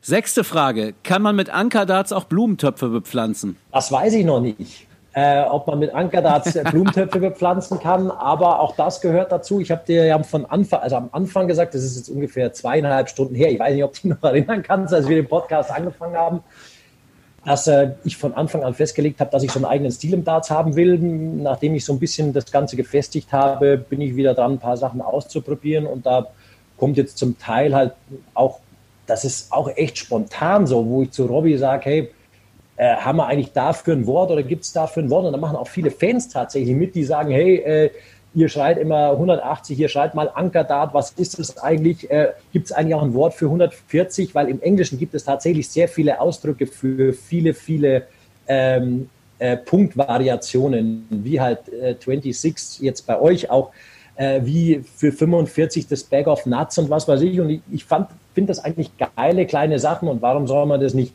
Sechste 0.00 0.44
Frage. 0.44 0.94
Kann 1.02 1.20
man 1.22 1.34
mit 1.34 1.50
Ankerdarts 1.50 2.12
auch 2.12 2.22
Blumentöpfe 2.22 2.90
bepflanzen? 2.90 3.56
Das 3.72 3.90
weiß 3.90 4.12
ich 4.12 4.24
noch 4.24 4.38
nicht. 4.38 4.86
Äh, 5.14 5.42
ob 5.42 5.66
man 5.66 5.80
mit 5.80 5.92
Ankerdarts 5.92 6.54
äh, 6.54 6.62
Blumentöpfe 6.62 7.18
bepflanzen 7.18 7.80
kann, 7.80 8.12
aber 8.12 8.60
auch 8.60 8.76
das 8.76 9.00
gehört 9.00 9.32
dazu. 9.32 9.58
Ich 9.58 9.72
habe 9.72 9.82
dir 9.84 10.04
ja 10.04 10.22
von 10.22 10.46
Anfang, 10.46 10.78
also 10.78 10.94
am 10.94 11.08
Anfang 11.10 11.48
gesagt, 11.48 11.74
das 11.74 11.82
ist 11.82 11.96
jetzt 11.96 12.08
ungefähr 12.08 12.52
zweieinhalb 12.52 13.08
Stunden 13.08 13.34
her. 13.34 13.50
Ich 13.50 13.58
weiß 13.58 13.74
nicht, 13.74 13.82
ob 13.82 13.94
du 13.94 14.00
dich 14.00 14.04
noch 14.12 14.22
erinnern 14.22 14.62
kannst, 14.62 14.94
als 14.94 15.08
wir 15.08 15.16
den 15.16 15.26
Podcast 15.26 15.72
angefangen 15.72 16.16
haben, 16.16 16.44
dass 17.44 17.66
äh, 17.66 17.92
ich 18.04 18.16
von 18.16 18.34
Anfang 18.34 18.62
an 18.62 18.74
festgelegt 18.74 19.20
habe, 19.20 19.30
dass 19.30 19.42
ich 19.42 19.50
so 19.50 19.58
einen 19.58 19.64
eigenen 19.64 19.90
Stil 19.90 20.14
im 20.14 20.24
Darts 20.24 20.50
haben 20.50 20.76
will. 20.76 20.98
Nachdem 20.98 21.74
ich 21.74 21.84
so 21.84 21.92
ein 21.92 21.98
bisschen 21.98 22.32
das 22.32 22.50
Ganze 22.50 22.76
gefestigt 22.76 23.32
habe, 23.32 23.76
bin 23.78 24.00
ich 24.00 24.14
wieder 24.14 24.34
dran, 24.34 24.52
ein 24.52 24.58
paar 24.58 24.76
Sachen 24.76 25.00
auszuprobieren 25.00 25.86
und 25.86 26.06
da 26.06 26.28
kommt 26.76 26.96
jetzt 26.96 27.18
zum 27.18 27.38
Teil 27.38 27.74
halt 27.74 27.94
auch, 28.34 28.60
das 29.06 29.24
ist 29.24 29.52
auch 29.52 29.68
echt 29.76 29.98
spontan 29.98 30.66
so, 30.66 30.86
wo 30.86 31.02
ich 31.02 31.10
zu 31.10 31.26
Robbie 31.26 31.56
sage, 31.56 31.84
hey, 31.84 32.10
äh, 32.76 32.96
haben 32.96 33.18
wir 33.18 33.26
eigentlich 33.26 33.52
dafür 33.52 33.94
ein 33.94 34.06
Wort 34.06 34.30
oder 34.30 34.42
gibt 34.42 34.64
es 34.64 34.72
dafür 34.72 35.02
ein 35.02 35.10
Wort? 35.10 35.26
Und 35.26 35.32
da 35.32 35.38
machen 35.38 35.56
auch 35.56 35.68
viele 35.68 35.90
Fans 35.90 36.28
tatsächlich 36.28 36.74
mit, 36.74 36.94
die 36.94 37.04
sagen, 37.04 37.30
hey, 37.30 37.56
äh, 37.56 37.90
ihr 38.34 38.48
schreit 38.48 38.78
immer 38.78 39.10
180, 39.10 39.78
ihr 39.78 39.88
schreit 39.88 40.14
mal 40.14 40.30
Ankerdart, 40.32 40.94
was 40.94 41.10
ist 41.12 41.38
das 41.38 41.58
eigentlich? 41.58 42.10
Äh, 42.10 42.32
gibt 42.52 42.66
es 42.66 42.72
eigentlich 42.72 42.94
auch 42.94 43.02
ein 43.02 43.14
Wort 43.14 43.34
für 43.34 43.46
140? 43.46 44.34
Weil 44.34 44.48
im 44.48 44.60
Englischen 44.62 44.98
gibt 44.98 45.14
es 45.14 45.24
tatsächlich 45.24 45.68
sehr 45.68 45.88
viele 45.88 46.20
Ausdrücke 46.20 46.66
für 46.66 47.12
viele, 47.12 47.54
viele 47.54 48.06
ähm, 48.48 49.08
äh, 49.38 49.56
Punktvariationen, 49.56 51.06
wie 51.10 51.40
halt 51.40 51.68
äh, 51.68 51.94
26 51.98 52.80
jetzt 52.80 53.06
bei 53.06 53.20
euch 53.20 53.50
auch, 53.50 53.70
äh, 54.16 54.40
wie 54.44 54.82
für 54.96 55.12
45 55.12 55.86
das 55.88 56.04
Bag 56.04 56.26
of 56.26 56.46
Nuts 56.46 56.78
und 56.78 56.90
was 56.90 57.06
weiß 57.08 57.20
ich. 57.22 57.40
Und 57.40 57.50
ich, 57.50 57.60
ich 57.70 57.84
finde 57.84 58.48
das 58.48 58.64
eigentlich 58.64 58.90
geile 59.16 59.46
kleine 59.46 59.78
Sachen 59.78 60.08
und 60.08 60.22
warum 60.22 60.46
soll 60.46 60.66
man 60.66 60.80
das 60.80 60.94
nicht 60.94 61.14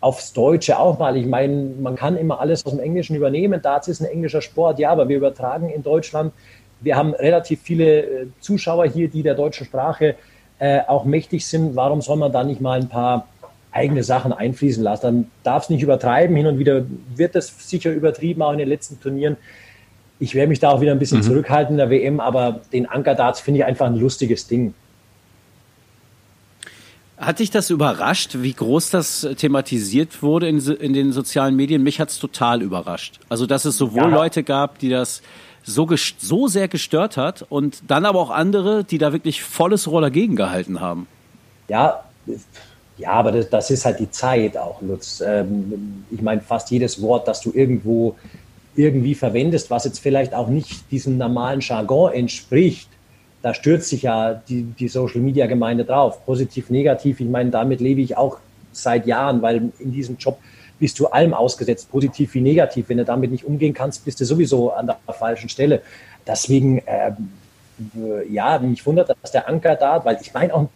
aufs 0.00 0.32
Deutsche 0.32 0.78
auch 0.78 0.98
mal. 0.98 1.16
Ich 1.16 1.26
meine, 1.26 1.72
man 1.80 1.96
kann 1.96 2.16
immer 2.16 2.40
alles 2.40 2.64
aus 2.64 2.72
dem 2.72 2.80
Englischen 2.80 3.16
übernehmen. 3.16 3.60
Darts 3.60 3.88
ist 3.88 4.00
ein 4.00 4.06
englischer 4.06 4.42
Sport, 4.42 4.78
ja, 4.78 4.90
aber 4.90 5.08
wir 5.08 5.16
übertragen 5.16 5.70
in 5.70 5.82
Deutschland. 5.82 6.32
Wir 6.80 6.96
haben 6.96 7.14
relativ 7.14 7.60
viele 7.62 8.00
äh, 8.02 8.26
Zuschauer 8.40 8.86
hier, 8.86 9.08
die 9.08 9.22
der 9.22 9.34
deutschen 9.34 9.66
Sprache 9.66 10.14
äh, 10.58 10.80
auch 10.86 11.04
mächtig 11.04 11.46
sind. 11.46 11.76
Warum 11.76 12.00
soll 12.02 12.16
man 12.16 12.32
da 12.32 12.44
nicht 12.44 12.60
mal 12.60 12.80
ein 12.80 12.88
paar 12.88 13.26
eigene 13.72 14.02
Sachen 14.02 14.32
einfließen 14.32 14.82
lassen? 14.82 15.02
Dann 15.02 15.30
darf 15.42 15.64
es 15.64 15.70
nicht 15.70 15.82
übertreiben. 15.82 16.36
Hin 16.36 16.46
und 16.46 16.58
wieder 16.58 16.84
wird 17.14 17.36
es 17.36 17.52
sicher 17.68 17.92
übertrieben, 17.92 18.42
auch 18.42 18.52
in 18.52 18.58
den 18.58 18.68
letzten 18.68 19.00
Turnieren. 19.00 19.36
Ich 20.20 20.34
werde 20.34 20.48
mich 20.48 20.58
da 20.58 20.70
auch 20.70 20.80
wieder 20.80 20.92
ein 20.92 20.98
bisschen 20.98 21.22
zurückhalten 21.22 21.74
in 21.74 21.78
der 21.78 21.90
WM, 21.90 22.18
aber 22.18 22.60
den 22.72 22.86
Anker-Darts 22.86 23.40
finde 23.40 23.60
ich 23.60 23.64
einfach 23.64 23.86
ein 23.86 23.96
lustiges 23.96 24.48
Ding. 24.48 24.74
Hat 27.16 27.40
dich 27.40 27.50
das 27.50 27.70
überrascht, 27.70 28.36
wie 28.40 28.52
groß 28.52 28.90
das 28.90 29.26
thematisiert 29.36 30.22
wurde 30.22 30.48
in, 30.48 30.58
in 30.58 30.92
den 30.92 31.12
sozialen 31.12 31.56
Medien? 31.56 31.82
Mich 31.82 32.00
hat's 32.00 32.18
total 32.18 32.62
überrascht. 32.62 33.18
Also, 33.28 33.46
dass 33.46 33.64
es 33.64 33.76
sowohl 33.76 34.10
Ja. 34.10 34.16
Leute 34.16 34.44
gab, 34.44 34.78
die 34.78 34.88
das 34.88 35.22
so, 35.68 35.88
so 36.18 36.48
sehr 36.48 36.68
gestört 36.68 37.16
hat 37.16 37.44
und 37.48 37.82
dann 37.86 38.04
aber 38.04 38.18
auch 38.20 38.30
andere, 38.30 38.84
die 38.84 38.98
da 38.98 39.12
wirklich 39.12 39.42
volles 39.42 39.88
Rohr 39.88 40.00
dagegen 40.00 40.36
gehalten 40.36 40.80
haben. 40.80 41.06
Ja, 41.68 42.04
ja, 42.96 43.12
aber 43.12 43.32
das, 43.32 43.48
das 43.48 43.70
ist 43.70 43.84
halt 43.84 44.00
die 44.00 44.10
Zeit 44.10 44.56
auch, 44.56 44.82
Lutz. 44.82 45.22
Ähm, 45.24 46.04
ich 46.10 46.20
meine, 46.20 46.40
fast 46.40 46.70
jedes 46.70 47.00
Wort, 47.00 47.28
das 47.28 47.40
du 47.40 47.52
irgendwo 47.52 48.16
irgendwie 48.74 49.14
verwendest, 49.14 49.70
was 49.70 49.84
jetzt 49.84 50.00
vielleicht 50.00 50.34
auch 50.34 50.48
nicht 50.48 50.90
diesem 50.90 51.18
normalen 51.18 51.60
Jargon 51.60 52.12
entspricht, 52.12 52.88
da 53.42 53.54
stürzt 53.54 53.88
sich 53.88 54.02
ja 54.02 54.34
die, 54.48 54.62
die 54.62 54.88
Social 54.88 55.20
Media 55.20 55.46
Gemeinde 55.46 55.84
drauf. 55.84 56.24
Positiv, 56.24 56.70
negativ. 56.70 57.20
Ich 57.20 57.28
meine, 57.28 57.50
damit 57.50 57.80
lebe 57.80 58.00
ich 58.00 58.16
auch 58.16 58.38
seit 58.72 59.06
Jahren, 59.06 59.42
weil 59.42 59.70
in 59.78 59.92
diesem 59.92 60.16
Job 60.16 60.38
bist 60.78 60.98
du 60.98 61.06
allem 61.06 61.34
ausgesetzt, 61.34 61.90
positiv 61.90 62.34
wie 62.34 62.40
negativ. 62.40 62.88
Wenn 62.88 62.98
du 62.98 63.04
damit 63.04 63.30
nicht 63.30 63.44
umgehen 63.44 63.74
kannst, 63.74 64.04
bist 64.04 64.20
du 64.20 64.24
sowieso 64.24 64.72
an 64.72 64.86
der 64.86 64.98
falschen 65.14 65.48
Stelle. 65.48 65.82
Deswegen, 66.26 66.82
ähm, 66.86 67.32
äh, 67.96 68.28
ja, 68.28 68.58
mich 68.58 68.84
wundert, 68.86 69.10
dass 69.22 69.32
der 69.32 69.48
Anker 69.48 69.76
da, 69.76 70.04
weil 70.04 70.18
ich 70.20 70.32
meine 70.32 70.54
auch, 70.54 70.68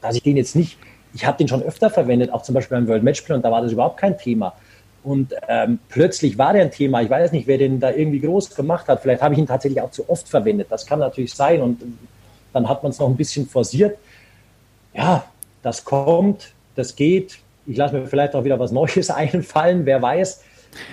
dass 0.00 0.14
ich 0.14 0.22
den 0.22 0.36
jetzt 0.36 0.54
nicht, 0.54 0.78
ich 1.14 1.24
habe 1.24 1.38
den 1.38 1.48
schon 1.48 1.62
öfter 1.62 1.90
verwendet, 1.90 2.32
auch 2.32 2.42
zum 2.42 2.54
Beispiel 2.54 2.76
beim 2.76 2.88
World 2.88 3.02
Matchplay 3.02 3.34
und 3.34 3.44
da 3.44 3.50
war 3.50 3.62
das 3.62 3.72
überhaupt 3.72 3.98
kein 3.98 4.16
Thema. 4.16 4.54
Und 5.02 5.34
ähm, 5.48 5.78
plötzlich 5.88 6.36
war 6.38 6.52
der 6.52 6.62
ein 6.62 6.70
Thema. 6.70 7.00
Ich 7.02 7.08
weiß 7.08 7.32
nicht, 7.32 7.46
wer 7.46 7.56
den 7.56 7.80
da 7.80 7.90
irgendwie 7.90 8.20
groß 8.20 8.54
gemacht 8.54 8.88
hat. 8.88 9.00
Vielleicht 9.00 9.22
habe 9.22 9.34
ich 9.34 9.40
ihn 9.40 9.46
tatsächlich 9.46 9.80
auch 9.80 9.90
zu 9.90 10.08
oft 10.08 10.28
verwendet. 10.28 10.68
Das 10.70 10.84
kann 10.84 10.98
natürlich 10.98 11.32
sein. 11.32 11.62
Und 11.62 11.82
dann 12.52 12.68
hat 12.68 12.82
man 12.82 12.90
es 12.90 12.98
noch 12.98 13.08
ein 13.08 13.16
bisschen 13.16 13.48
forciert. 13.48 13.96
Ja, 14.92 15.24
das 15.62 15.84
kommt, 15.84 16.52
das 16.74 16.94
geht. 16.94 17.38
Ich 17.68 17.76
lasse 17.76 17.98
mir 17.98 18.06
vielleicht 18.06 18.34
auch 18.34 18.44
wieder 18.44 18.58
was 18.58 18.72
Neues 18.72 19.10
einfallen, 19.24 19.86
wer 19.86 20.02
weiß. 20.02 20.42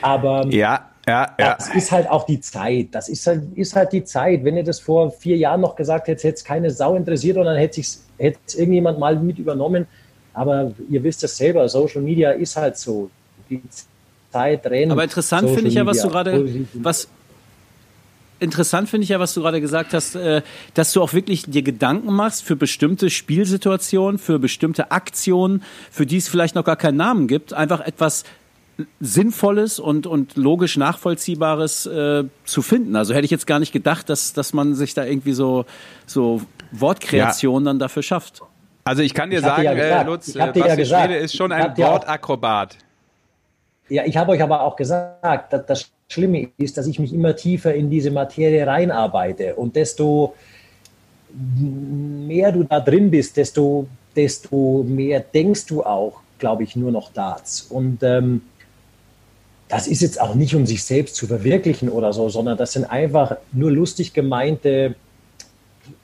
Aber 0.01 0.45
Ja, 0.47 0.89
ja, 1.07 1.36
ja. 1.39 1.55
das 1.55 1.73
ist 1.76 1.91
halt 1.91 2.09
auch 2.09 2.26
die 2.26 2.39
Zeit. 2.39 2.88
Das 2.91 3.09
ist 3.09 3.26
halt, 3.28 3.43
ist 3.55 3.76
halt 3.76 3.91
die 3.93 4.03
Zeit. 4.03 4.43
Wenn 4.43 4.57
ihr 4.57 4.63
das 4.63 4.80
vor 4.80 5.11
vier 5.11 5.38
Jahren 5.38 5.61
noch 5.61 5.76
gesagt 5.76 6.07
hättet, 6.07 6.23
hätte 6.23 6.36
es 6.36 6.43
keine 6.43 6.71
Sau 6.71 6.95
interessiert 6.95 7.38
und 7.38 7.45
dann 7.45 7.57
hätte 7.57 7.82
es 7.82 8.03
hätte 8.17 8.39
irgendjemand 8.57 8.99
mal 8.99 9.15
mit 9.17 9.38
übernommen. 9.38 9.88
Aber 10.34 10.71
ihr 10.89 11.03
wisst 11.03 11.23
es 11.23 11.38
selber, 11.38 11.67
Social 11.69 12.01
Media 12.01 12.32
ist 12.32 12.55
halt 12.55 12.78
so. 12.78 13.09
Die 13.49 13.61
Zeit 14.32 14.65
rennt. 14.65 14.91
Aber 14.91 15.03
interessant 15.03 15.49
finde 15.49 15.67
ich 15.69 15.76
ja, 15.76 15.86
was 15.86 16.01
du 16.01 16.09
gerade, 16.09 16.65
was, 16.73 17.07
interessant 18.40 18.90
finde 18.90 19.04
ich 19.04 19.10
ja, 19.10 19.20
was 19.20 19.34
du 19.34 19.42
gerade 19.42 19.62
gesagt 19.62 19.94
hast, 19.94 20.16
äh, 20.16 20.42
dass 20.74 20.94
du 20.94 21.02
auch 21.02 21.14
wirklich 21.14 21.44
dir 21.46 21.62
Gedanken 21.62 22.14
machst 22.14 22.44
für 22.44 22.56
bestimmte 22.56 23.10
Spielsituationen, 23.10 24.18
für 24.18 24.40
bestimmte 24.40 24.92
Aktionen, 24.92 25.64
für 25.92 26.06
die 26.06 26.18
es 26.18 26.28
vielleicht 26.28 26.56
noch 26.56 26.64
gar 26.64 26.76
keinen 26.76 26.98
Namen 26.98 27.28
gibt, 27.28 27.54
einfach 27.54 27.82
etwas 27.82 28.24
Sinnvolles 29.00 29.80
und, 29.80 30.06
und 30.06 30.36
logisch 30.36 30.78
Nachvollziehbares 30.78 31.86
äh, 31.86 32.26
zu 32.44 32.62
finden. 32.62 32.96
Also 32.96 33.14
hätte 33.14 33.26
ich 33.26 33.32
jetzt 33.32 33.48
gar 33.48 33.60
nicht 33.60 33.72
gedacht, 33.72 34.10
dass, 34.10 34.34
dass 34.34 34.54
man 34.54 34.76
sich 34.76 34.94
da 34.94 35.06
irgendwie 35.06 35.34
so, 35.34 35.66
so 36.06 36.42
Wortkreationen 36.72 37.66
ja. 37.66 37.70
dann 37.70 37.80
dafür 37.80 38.04
schafft. 38.04 38.42
Also 38.84 39.02
ich 39.02 39.14
kann 39.14 39.30
dir 39.30 39.40
ich 39.40 39.46
sagen, 39.46 39.64
ja 39.64 39.72
äh, 39.72 40.04
Lutz, 40.04 40.34
Basti 40.34 40.60
ja 40.60 40.86
Schwede 40.86 41.16
ist 41.16 41.36
schon 41.36 41.52
ein 41.52 41.76
Wortakrobat. 41.78 42.78
Ja, 43.88 44.04
ich 44.06 44.18
habe 44.18 44.32
euch 44.32 44.42
aber 44.42 44.62
auch 44.62 44.76
gesagt, 44.76 45.54
dass 45.54 45.66
das 45.66 45.92
Schlimme 46.08 46.49
ist, 46.58 46.78
dass 46.78 46.88
ich 46.88 46.99
mich 46.99 47.14
immer 47.14 47.36
tiefer 47.36 47.74
in 47.74 47.89
diese 47.89 48.12
Materie 48.12 48.66
reinarbeite 48.66 49.56
und 49.56 49.76
desto 49.76 50.36
mehr 51.34 52.51
du 52.51 52.64
da 52.64 52.80
drin 52.80 53.12
bist, 53.12 53.38
desto, 53.38 53.88
desto 54.16 54.84
mehr 54.88 55.20
denkst 55.20 55.66
du 55.66 55.84
auch, 55.84 56.22
glaube 56.39 56.64
ich, 56.64 56.76
nur 56.76 56.91
noch 56.91 57.12
Darts. 57.12 57.64
Und 57.64 58.03
ähm, 58.03 58.41
das 59.68 59.88
ist 59.88 60.01
jetzt 60.01 60.22
auch 60.22 60.36
nicht, 60.36 60.56
um 60.56 60.66
sich 60.66 60.84
selbst 60.84 61.16
zu 61.16 61.28
verwirklichen 61.28 61.89
oder 61.89 62.14
so, 62.14 62.30
sondern 62.30 62.58
das 62.58 62.74
sind 62.74 62.86
einfach 62.86 63.38
nur 63.51 63.72
lustig 63.72 64.14
gemeinte 64.14 64.95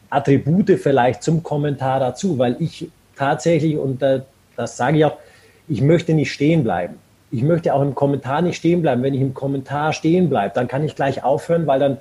Attribute 0.10 0.80
vielleicht 0.80 1.24
zum 1.24 1.44
Kommentar 1.44 2.00
dazu, 2.00 2.38
weil 2.38 2.58
ich 2.60 2.90
tatsächlich, 3.16 3.78
und 3.78 4.02
das 4.02 4.78
sage 4.78 4.98
ich 4.98 5.06
auch, 5.06 5.18
ich 5.68 5.82
möchte 5.82 6.14
nicht 6.14 6.32
stehen 6.32 6.64
bleiben. 6.64 6.96
Ich 7.32 7.44
möchte 7.44 7.74
auch 7.74 7.82
im 7.82 7.96
Kommentar 7.96 8.42
nicht 8.42 8.58
stehen 8.58 8.82
bleiben. 8.82 9.04
Wenn 9.04 9.14
ich 9.14 9.22
im 9.22 9.34
Kommentar 9.34 9.94
stehen 9.94 10.30
bleibe, 10.30 10.54
dann 10.54 10.68
kann 10.68 10.84
ich 10.84 10.96
gleich 10.96 11.24
aufhören, 11.24 11.66
weil 11.66 11.80
dann 11.80 11.98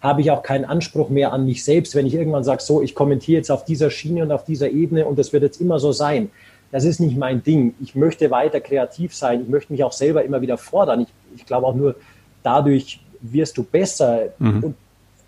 habe 0.00 0.20
ich 0.20 0.30
auch 0.30 0.42
keinen 0.42 0.66
Anspruch 0.66 1.08
mehr 1.08 1.32
an 1.32 1.46
mich 1.46 1.64
selbst, 1.64 1.94
wenn 1.94 2.06
ich 2.06 2.14
irgendwann 2.14 2.44
sage, 2.44 2.62
so, 2.62 2.82
ich 2.82 2.94
kommentiere 2.94 3.38
jetzt 3.38 3.50
auf 3.50 3.64
dieser 3.64 3.90
Schiene 3.90 4.22
und 4.22 4.32
auf 4.32 4.44
dieser 4.44 4.68
Ebene 4.68 5.06
und 5.06 5.18
das 5.18 5.32
wird 5.32 5.42
jetzt 5.42 5.60
immer 5.60 5.78
so 5.78 5.92
sein. 5.92 6.30
Das 6.70 6.84
ist 6.84 7.00
nicht 7.00 7.16
mein 7.16 7.42
Ding. 7.42 7.74
Ich 7.80 7.94
möchte 7.94 8.30
weiter 8.30 8.60
kreativ 8.60 9.14
sein. 9.14 9.42
Ich 9.42 9.48
möchte 9.48 9.72
mich 9.72 9.82
auch 9.82 9.92
selber 9.92 10.24
immer 10.24 10.42
wieder 10.42 10.58
fordern. 10.58 11.00
Ich, 11.00 11.08
ich 11.36 11.46
glaube 11.46 11.66
auch 11.66 11.74
nur 11.74 11.94
dadurch 12.42 13.00
wirst 13.22 13.56
du 13.56 13.62
besser. 13.62 14.28
Mhm. 14.38 14.62
Und 14.62 14.74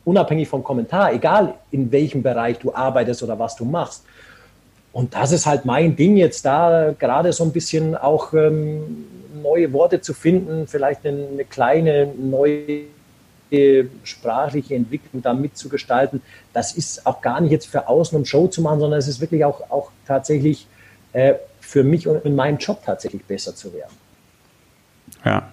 unabhängig 0.05 0.49
vom 0.49 0.63
Kommentar, 0.63 1.13
egal 1.13 1.55
in 1.71 1.91
welchem 1.91 2.23
Bereich 2.23 2.59
du 2.59 2.75
arbeitest 2.75 3.23
oder 3.23 3.39
was 3.39 3.57
du 3.57 3.65
machst. 3.65 4.05
Und 4.97 5.13
das 5.13 5.31
ist 5.31 5.45
halt 5.45 5.67
mein 5.67 5.95
Ding 5.95 6.17
jetzt 6.17 6.47
da, 6.47 6.95
gerade 6.99 7.31
so 7.35 7.45
ein 7.45 7.53
bisschen 7.53 7.95
auch 7.95 8.33
ähm, 8.33 9.05
neue 9.43 9.71
Worte 9.75 10.01
zu 10.01 10.15
finden, 10.15 10.67
vielleicht 10.67 11.05
eine, 11.05 11.29
eine 11.33 11.45
kleine 11.45 12.07
neue 12.19 12.87
sprachliche 14.05 14.75
Entwicklung 14.75 15.21
da 15.21 15.35
mitzugestalten. 15.35 16.23
Das 16.55 16.73
ist 16.73 17.07
auch 17.07 17.21
gar 17.21 17.43
nicht 17.43 17.51
jetzt 17.51 17.67
für 17.67 17.87
außen, 17.89 18.17
um 18.17 18.25
Show 18.25 18.47
zu 18.47 18.63
machen, 18.63 18.81
sondern 18.81 18.99
es 18.99 19.07
ist 19.07 19.21
wirklich 19.21 19.45
auch, 19.45 19.71
auch 19.71 19.91
tatsächlich 20.07 20.67
äh, 21.13 21.35
für 21.61 21.85
mich 21.85 22.09
und 22.09 22.25
in 22.25 22.35
meinem 22.35 22.57
Job 22.57 22.81
tatsächlich 22.83 23.23
besser 23.23 23.55
zu 23.55 23.75
werden. 23.75 23.95
Ja, 25.23 25.53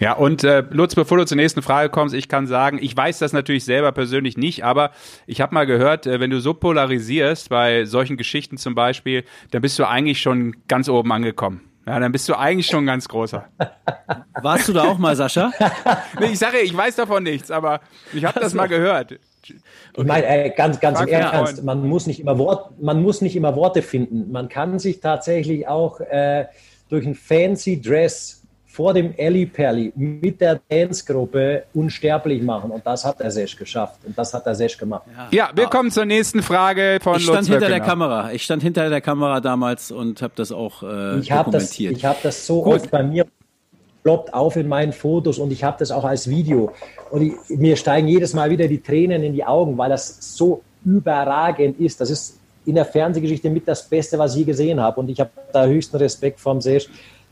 ja, 0.00 0.12
und 0.12 0.44
äh, 0.44 0.64
Lutz, 0.70 0.94
bevor 0.94 1.18
du 1.18 1.26
zur 1.26 1.36
nächsten 1.36 1.62
Frage 1.62 1.90
kommst, 1.90 2.14
ich 2.14 2.28
kann 2.28 2.46
sagen, 2.46 2.78
ich 2.80 2.96
weiß 2.96 3.18
das 3.18 3.32
natürlich 3.32 3.64
selber 3.64 3.92
persönlich 3.92 4.36
nicht, 4.36 4.64
aber 4.64 4.92
ich 5.26 5.40
habe 5.40 5.54
mal 5.54 5.66
gehört, 5.66 6.06
äh, 6.06 6.20
wenn 6.20 6.30
du 6.30 6.40
so 6.40 6.54
polarisierst, 6.54 7.48
bei 7.48 7.84
solchen 7.84 8.16
Geschichten 8.16 8.58
zum 8.58 8.74
Beispiel, 8.74 9.24
dann 9.50 9.62
bist 9.62 9.78
du 9.78 9.88
eigentlich 9.88 10.20
schon 10.20 10.56
ganz 10.68 10.88
oben 10.88 11.12
angekommen. 11.12 11.62
Ja, 11.86 11.98
dann 11.98 12.12
bist 12.12 12.28
du 12.28 12.34
eigentlich 12.34 12.66
schon 12.66 12.84
ganz 12.84 13.08
großer. 13.08 13.46
Warst 14.42 14.68
du 14.68 14.74
da 14.74 14.84
auch 14.84 14.98
mal, 14.98 15.16
Sascha? 15.16 15.50
nee, 16.20 16.26
ich 16.32 16.38
sage, 16.38 16.58
ich 16.58 16.76
weiß 16.76 16.96
davon 16.96 17.22
nichts, 17.22 17.50
aber 17.50 17.80
ich 18.12 18.24
habe 18.26 18.38
das 18.40 18.52
mal 18.52 18.66
gehört. 18.66 19.12
Okay. 19.12 19.56
Ich 19.96 20.04
meine, 20.04 20.26
äh, 20.26 20.50
ganz, 20.50 20.78
ganz 20.80 21.00
im 21.00 21.08
Ernst, 21.08 21.64
man 21.64 21.88
muss, 21.88 22.06
nicht 22.06 22.20
immer 22.20 22.38
Wort, 22.38 22.78
man 22.80 23.00
muss 23.00 23.22
nicht 23.22 23.36
immer 23.36 23.56
Worte 23.56 23.80
finden. 23.80 24.30
Man 24.30 24.50
kann 24.50 24.78
sich 24.78 25.00
tatsächlich 25.00 25.66
auch 25.66 26.00
äh, 26.00 26.44
durch 26.90 27.06
ein 27.06 27.14
fancy 27.14 27.80
Dress 27.80 28.37
vor 28.78 28.94
dem 28.94 29.12
Ellie 29.16 29.46
Perli 29.46 29.92
mit 29.96 30.40
der 30.40 30.60
Dance-Gruppe 30.68 31.64
unsterblich 31.74 32.40
machen. 32.40 32.70
Und 32.70 32.86
das 32.86 33.04
hat 33.04 33.18
der 33.18 33.32
Sesh 33.32 33.56
geschafft. 33.56 33.98
Und 34.06 34.16
das 34.16 34.32
hat 34.32 34.46
der 34.46 34.54
Sesh 34.54 34.78
gemacht. 34.78 35.02
Ja, 35.32 35.48
ja 35.48 35.50
wir 35.52 35.66
kommen 35.66 35.90
zur 35.90 36.04
nächsten 36.04 36.44
Frage 36.44 37.00
von 37.02 37.16
Ich 37.16 37.24
stand 37.24 37.38
Lutz 37.38 37.48
hinter 37.48 37.62
Wöckener. 37.62 37.78
der 37.80 37.84
Kamera. 37.84 38.32
Ich 38.32 38.44
stand 38.44 38.62
hinter 38.62 38.88
der 38.88 39.00
Kamera 39.00 39.40
damals 39.40 39.90
und 39.90 40.22
habe 40.22 40.32
das 40.36 40.52
auch 40.52 40.84
äh, 40.84 41.18
ich 41.18 41.32
hab 41.32 41.46
dokumentiert. 41.46 41.94
Das, 41.94 41.98
ich 41.98 42.04
habe 42.04 42.18
das 42.22 42.46
so 42.46 42.62
Gut. 42.62 42.74
oft 42.74 42.90
bei 42.92 43.02
mir 43.02 43.26
ploppt 44.04 44.32
auf 44.32 44.54
in 44.54 44.68
meinen 44.68 44.92
Fotos 44.92 45.40
und 45.40 45.50
ich 45.50 45.64
habe 45.64 45.76
das 45.80 45.90
auch 45.90 46.04
als 46.04 46.30
Video. 46.30 46.70
Und 47.10 47.22
ich, 47.22 47.32
mir 47.48 47.74
steigen 47.74 48.06
jedes 48.06 48.32
Mal 48.32 48.48
wieder 48.48 48.68
die 48.68 48.80
Tränen 48.80 49.24
in 49.24 49.32
die 49.32 49.44
Augen, 49.44 49.76
weil 49.76 49.90
das 49.90 50.36
so 50.36 50.62
überragend 50.84 51.80
ist. 51.80 52.00
Das 52.00 52.10
ist 52.10 52.38
in 52.64 52.76
der 52.76 52.84
Fernsehgeschichte 52.84 53.50
mit 53.50 53.66
das 53.66 53.88
Beste, 53.88 54.16
was 54.20 54.34
ich 54.34 54.38
je 54.38 54.44
gesehen 54.44 54.78
habe. 54.78 55.00
Und 55.00 55.08
ich 55.08 55.18
habe 55.18 55.30
da 55.52 55.66
höchsten 55.66 55.96
Respekt 55.96 56.38
vom 56.38 56.60
Sesh 56.60 56.88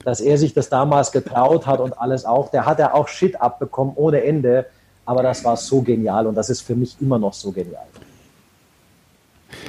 dass 0.06 0.20
er 0.20 0.38
sich 0.38 0.54
das 0.54 0.68
damals 0.68 1.10
getraut 1.10 1.66
hat 1.66 1.80
und 1.80 1.98
alles 1.98 2.24
auch. 2.24 2.52
Der 2.52 2.64
hat 2.64 2.78
ja 2.78 2.94
auch 2.94 3.08
Shit 3.08 3.40
abbekommen 3.40 3.94
ohne 3.96 4.22
Ende, 4.22 4.66
aber 5.04 5.24
das 5.24 5.42
war 5.44 5.56
so 5.56 5.82
genial 5.82 6.28
und 6.28 6.36
das 6.36 6.48
ist 6.48 6.60
für 6.60 6.76
mich 6.76 6.96
immer 7.00 7.18
noch 7.18 7.34
so 7.34 7.50
genial. 7.50 7.88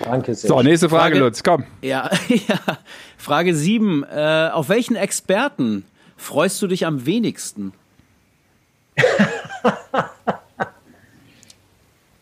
Danke 0.04 0.36
sehr. 0.36 0.48
So, 0.48 0.62
nächste 0.62 0.90
Frage, 0.90 1.16
Frage 1.16 1.20
Lutz, 1.26 1.42
komm. 1.42 1.64
Ja, 1.82 2.12
ja. 2.28 2.60
Frage 3.18 3.56
7. 3.56 4.04
Äh, 4.04 4.52
auf 4.54 4.70
welchen 4.70 4.96
Experten 4.96 5.86
freust 6.18 6.62
du 6.62 6.68
dich 6.68 6.86
am 6.86 7.08
wenigsten? 7.08 7.74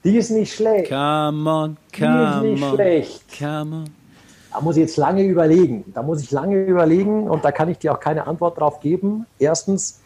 Die 0.05 0.15
ist 0.15 0.29
nicht 0.29 0.53
schlecht. 0.53 0.87
Come 0.87 1.49
on, 1.49 1.77
come 1.97 2.41
Die 2.43 2.47
ist 2.47 2.53
nicht 2.53 2.63
on, 2.63 2.75
schlecht. 2.75 3.23
Come 3.37 3.75
on. 3.75 3.94
Da 4.55 4.61
muss 4.61 4.77
ich 4.77 4.83
jetzt 4.83 4.95
lange 4.95 5.23
überlegen. 5.23 5.83
Da 5.93 6.01
muss 6.01 6.21
ich 6.21 6.31
lange 6.31 6.55
überlegen 6.63 7.29
und 7.29 7.43
da 7.43 7.51
kann 7.51 7.67
ich 7.69 7.77
dir 7.77 7.91
auch 7.91 7.99
keine 7.99 8.25
Antwort 8.25 8.57
drauf 8.57 8.79
geben. 8.79 9.25
Erstens, 9.37 9.99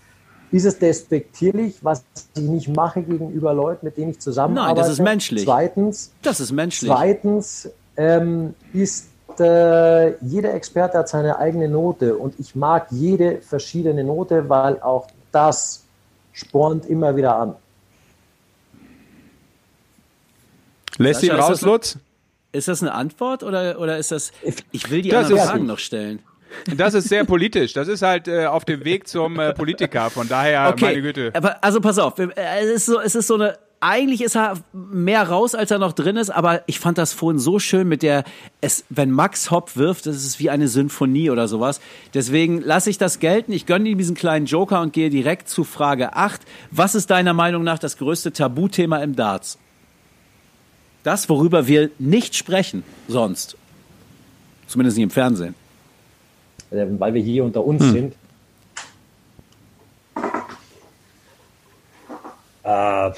ist 0.51 0.65
es 0.65 0.79
despektierlich, 0.79 1.75
was 1.83 2.03
ich 2.35 2.41
nicht 2.41 2.75
mache 2.75 3.03
gegenüber 3.03 3.53
Leuten, 3.53 3.85
mit 3.85 3.95
denen 3.97 4.09
ich 4.09 4.19
zusammenarbeite? 4.19 4.73
Nein, 4.73 4.83
das 4.83 4.91
ist 4.91 5.03
menschlich. 5.03 5.43
Zweitens, 5.43 6.11
das 6.23 6.39
ist 6.39 6.51
menschlich. 6.51 6.89
Zweitens 6.89 7.69
ähm, 7.95 8.55
ist 8.73 9.09
äh, 9.39 10.15
jeder 10.23 10.55
Experte 10.55 10.97
hat 10.97 11.09
seine 11.09 11.37
eigene 11.37 11.69
Note 11.69 12.17
und 12.17 12.33
ich 12.39 12.55
mag 12.55 12.87
jede 12.89 13.41
verschiedene 13.41 14.03
Note, 14.03 14.49
weil 14.49 14.81
auch 14.81 15.05
das 15.31 15.83
spornt 16.33 16.87
immer 16.87 17.15
wieder 17.15 17.35
an. 17.35 17.55
Lässt 20.97 21.21
ihn 21.21 21.31
raus, 21.31 21.61
Lutz? 21.61 21.99
Ist 22.51 22.67
das 22.67 22.81
eine 22.81 22.93
Antwort 22.93 23.43
oder, 23.43 23.79
oder 23.79 23.97
ist 23.97 24.11
das, 24.11 24.31
ich 24.71 24.89
will 24.89 25.01
die 25.01 25.09
das 25.09 25.25
anderen 25.25 25.47
Fragen 25.47 25.65
noch 25.67 25.79
stellen. 25.79 26.19
Das 26.75 26.93
ist 26.93 27.09
sehr 27.09 27.25
politisch. 27.25 27.73
Das 27.73 27.87
ist 27.87 28.01
halt 28.01 28.27
äh, 28.27 28.45
auf 28.45 28.65
dem 28.65 28.83
Weg 28.83 29.07
zum 29.07 29.39
äh, 29.39 29.53
Politiker. 29.53 30.09
Von 30.09 30.27
daher, 30.27 30.69
okay. 30.69 30.85
meine 30.85 31.01
Güte. 31.01 31.31
Aber 31.35 31.63
also 31.63 31.79
pass 31.79 31.99
auf, 31.99 32.17
äh, 32.19 32.29
es 32.61 32.69
ist 32.69 32.85
so, 32.87 32.99
es 32.99 33.15
ist 33.15 33.27
so 33.27 33.35
eine. 33.35 33.57
Eigentlich 33.81 34.21
ist 34.21 34.35
er 34.35 34.55
mehr 34.73 35.29
raus, 35.29 35.55
als 35.55 35.71
er 35.71 35.79
noch 35.79 35.93
drin 35.93 36.17
ist, 36.17 36.29
aber 36.29 36.63
ich 36.67 36.81
fand 36.81 36.97
das 36.97 37.13
vorhin 37.13 37.39
so 37.39 37.59
schön 37.59 37.87
mit 37.87 38.03
der, 38.03 38.25
es, 38.59 38.83
wenn 38.89 39.09
Max 39.09 39.51
Hopp 39.51 39.77
wirft, 39.77 40.05
das 40.05 40.17
ist 40.17 40.37
wie 40.41 40.49
eine 40.49 40.67
Symphonie 40.67 41.29
oder 41.29 41.47
sowas. 41.47 41.79
Deswegen 42.13 42.59
lasse 42.59 42.89
ich 42.89 42.97
das 42.97 43.19
gelten. 43.19 43.53
Ich 43.53 43.65
gönne 43.65 43.87
ihm 43.87 43.97
diesen 43.97 44.17
kleinen 44.17 44.47
Joker 44.47 44.81
und 44.81 44.91
gehe 44.91 45.09
direkt 45.09 45.47
zu 45.47 45.63
Frage 45.63 46.13
8. 46.13 46.41
Was 46.71 46.93
ist 46.93 47.09
deiner 47.09 47.33
Meinung 47.33 47.63
nach 47.63 47.79
das 47.79 47.95
größte 47.95 48.33
Tabuthema 48.33 48.97
im 48.97 49.15
Darts? 49.15 49.57
Das, 51.03 51.29
worüber 51.29 51.67
wir 51.67 51.91
nicht 51.97 52.35
sprechen 52.35 52.83
sonst. 53.07 53.55
Zumindest 54.67 54.97
nicht 54.97 55.05
im 55.05 55.09
Fernsehen. 55.09 55.55
Weil 56.69 57.13
wir 57.13 57.21
hier 57.21 57.43
unter 57.43 57.63
uns 57.63 57.81
hm. 57.81 57.91
sind. 57.91 58.15
Äh, 62.63 63.11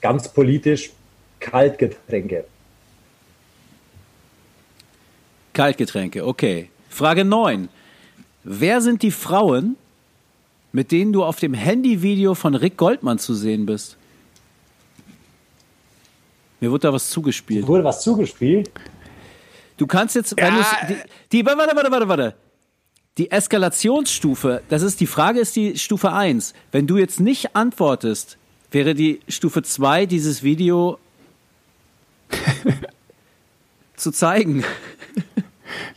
ganz 0.00 0.28
politisch 0.28 0.90
Kaltgetränke. 1.38 2.44
Kaltgetränke, 5.52 6.26
okay. 6.26 6.70
Frage 6.88 7.24
9. 7.24 7.68
Wer 8.42 8.80
sind 8.80 9.02
die 9.02 9.12
Frauen, 9.12 9.76
mit 10.72 10.90
denen 10.90 11.12
du 11.12 11.22
auf 11.22 11.38
dem 11.38 11.54
Handyvideo 11.54 12.34
von 12.34 12.54
Rick 12.54 12.76
Goldmann 12.76 13.18
zu 13.18 13.34
sehen 13.34 13.66
bist? 13.66 13.96
Mir 16.64 16.70
wurde 16.70 16.88
da 16.88 16.94
was 16.94 17.10
zugespielt. 17.10 17.66
Wurde 17.66 17.84
was 17.84 18.00
zugespielt? 18.00 18.70
Du 19.76 19.86
kannst 19.86 20.14
jetzt, 20.14 20.34
wenn 20.38 20.56
ja. 20.56 20.66
die, 20.88 20.96
die, 21.30 21.44
warte, 21.44 21.76
warte, 21.76 21.90
warte, 21.90 22.08
warte. 22.08 22.34
Die 23.18 23.30
Eskalationsstufe, 23.30 24.62
das 24.70 24.80
ist, 24.80 24.98
die 25.00 25.06
Frage 25.06 25.40
ist 25.40 25.56
die 25.56 25.76
Stufe 25.76 26.12
1. 26.12 26.54
Wenn 26.72 26.86
du 26.86 26.96
jetzt 26.96 27.20
nicht 27.20 27.54
antwortest, 27.54 28.38
wäre 28.70 28.94
die 28.94 29.20
Stufe 29.28 29.62
2 29.62 30.06
dieses 30.06 30.42
Video 30.42 30.98
zu 33.96 34.10
zeigen. 34.10 34.64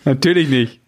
Natürlich 0.04 0.50
nicht. 0.50 0.82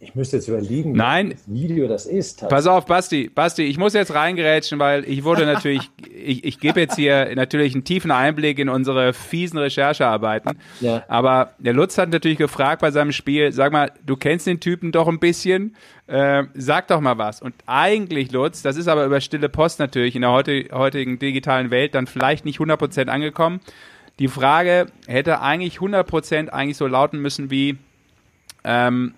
Ich 0.00 0.14
müsste 0.14 0.36
jetzt 0.36 0.46
überlegen, 0.46 0.92
Nein. 0.92 1.30
welches 1.30 1.52
Video 1.52 1.88
das 1.88 2.06
ist. 2.06 2.48
Pass 2.48 2.68
auf, 2.68 2.86
Basti, 2.86 3.28
Basti, 3.34 3.64
ich 3.64 3.78
muss 3.78 3.94
jetzt 3.94 4.14
reingerätschen, 4.14 4.78
weil 4.78 5.04
ich 5.04 5.24
wurde 5.24 5.44
natürlich, 5.52 5.90
ich, 6.08 6.44
ich 6.44 6.60
gebe 6.60 6.78
jetzt 6.78 6.94
hier 6.94 7.34
natürlich 7.34 7.74
einen 7.74 7.82
tiefen 7.82 8.12
Einblick 8.12 8.60
in 8.60 8.68
unsere 8.68 9.12
fiesen 9.12 9.58
Recherchearbeiten. 9.58 10.56
Ja. 10.80 11.02
Aber 11.08 11.50
der 11.58 11.72
Lutz 11.72 11.98
hat 11.98 12.10
natürlich 12.10 12.38
gefragt 12.38 12.80
bei 12.80 12.92
seinem 12.92 13.10
Spiel, 13.10 13.50
sag 13.50 13.72
mal, 13.72 13.90
du 14.06 14.16
kennst 14.16 14.46
den 14.46 14.60
Typen 14.60 14.92
doch 14.92 15.08
ein 15.08 15.18
bisschen, 15.18 15.74
äh, 16.06 16.44
sag 16.54 16.86
doch 16.86 17.00
mal 17.00 17.18
was. 17.18 17.42
Und 17.42 17.54
eigentlich, 17.66 18.30
Lutz, 18.30 18.62
das 18.62 18.76
ist 18.76 18.86
aber 18.86 19.04
über 19.04 19.20
stille 19.20 19.48
Post 19.48 19.80
natürlich 19.80 20.14
in 20.14 20.22
der 20.22 20.30
heute, 20.30 20.66
heutigen 20.70 21.18
digitalen 21.18 21.72
Welt 21.72 21.96
dann 21.96 22.06
vielleicht 22.06 22.44
nicht 22.44 22.60
100% 22.60 23.08
angekommen. 23.08 23.58
Die 24.20 24.28
Frage 24.28 24.86
hätte 25.08 25.40
eigentlich 25.40 25.78
100% 25.78 26.50
eigentlich 26.50 26.76
so 26.76 26.86
lauten 26.86 27.18
müssen 27.20 27.50
wie, 27.50 27.78
ähm, 28.62 29.14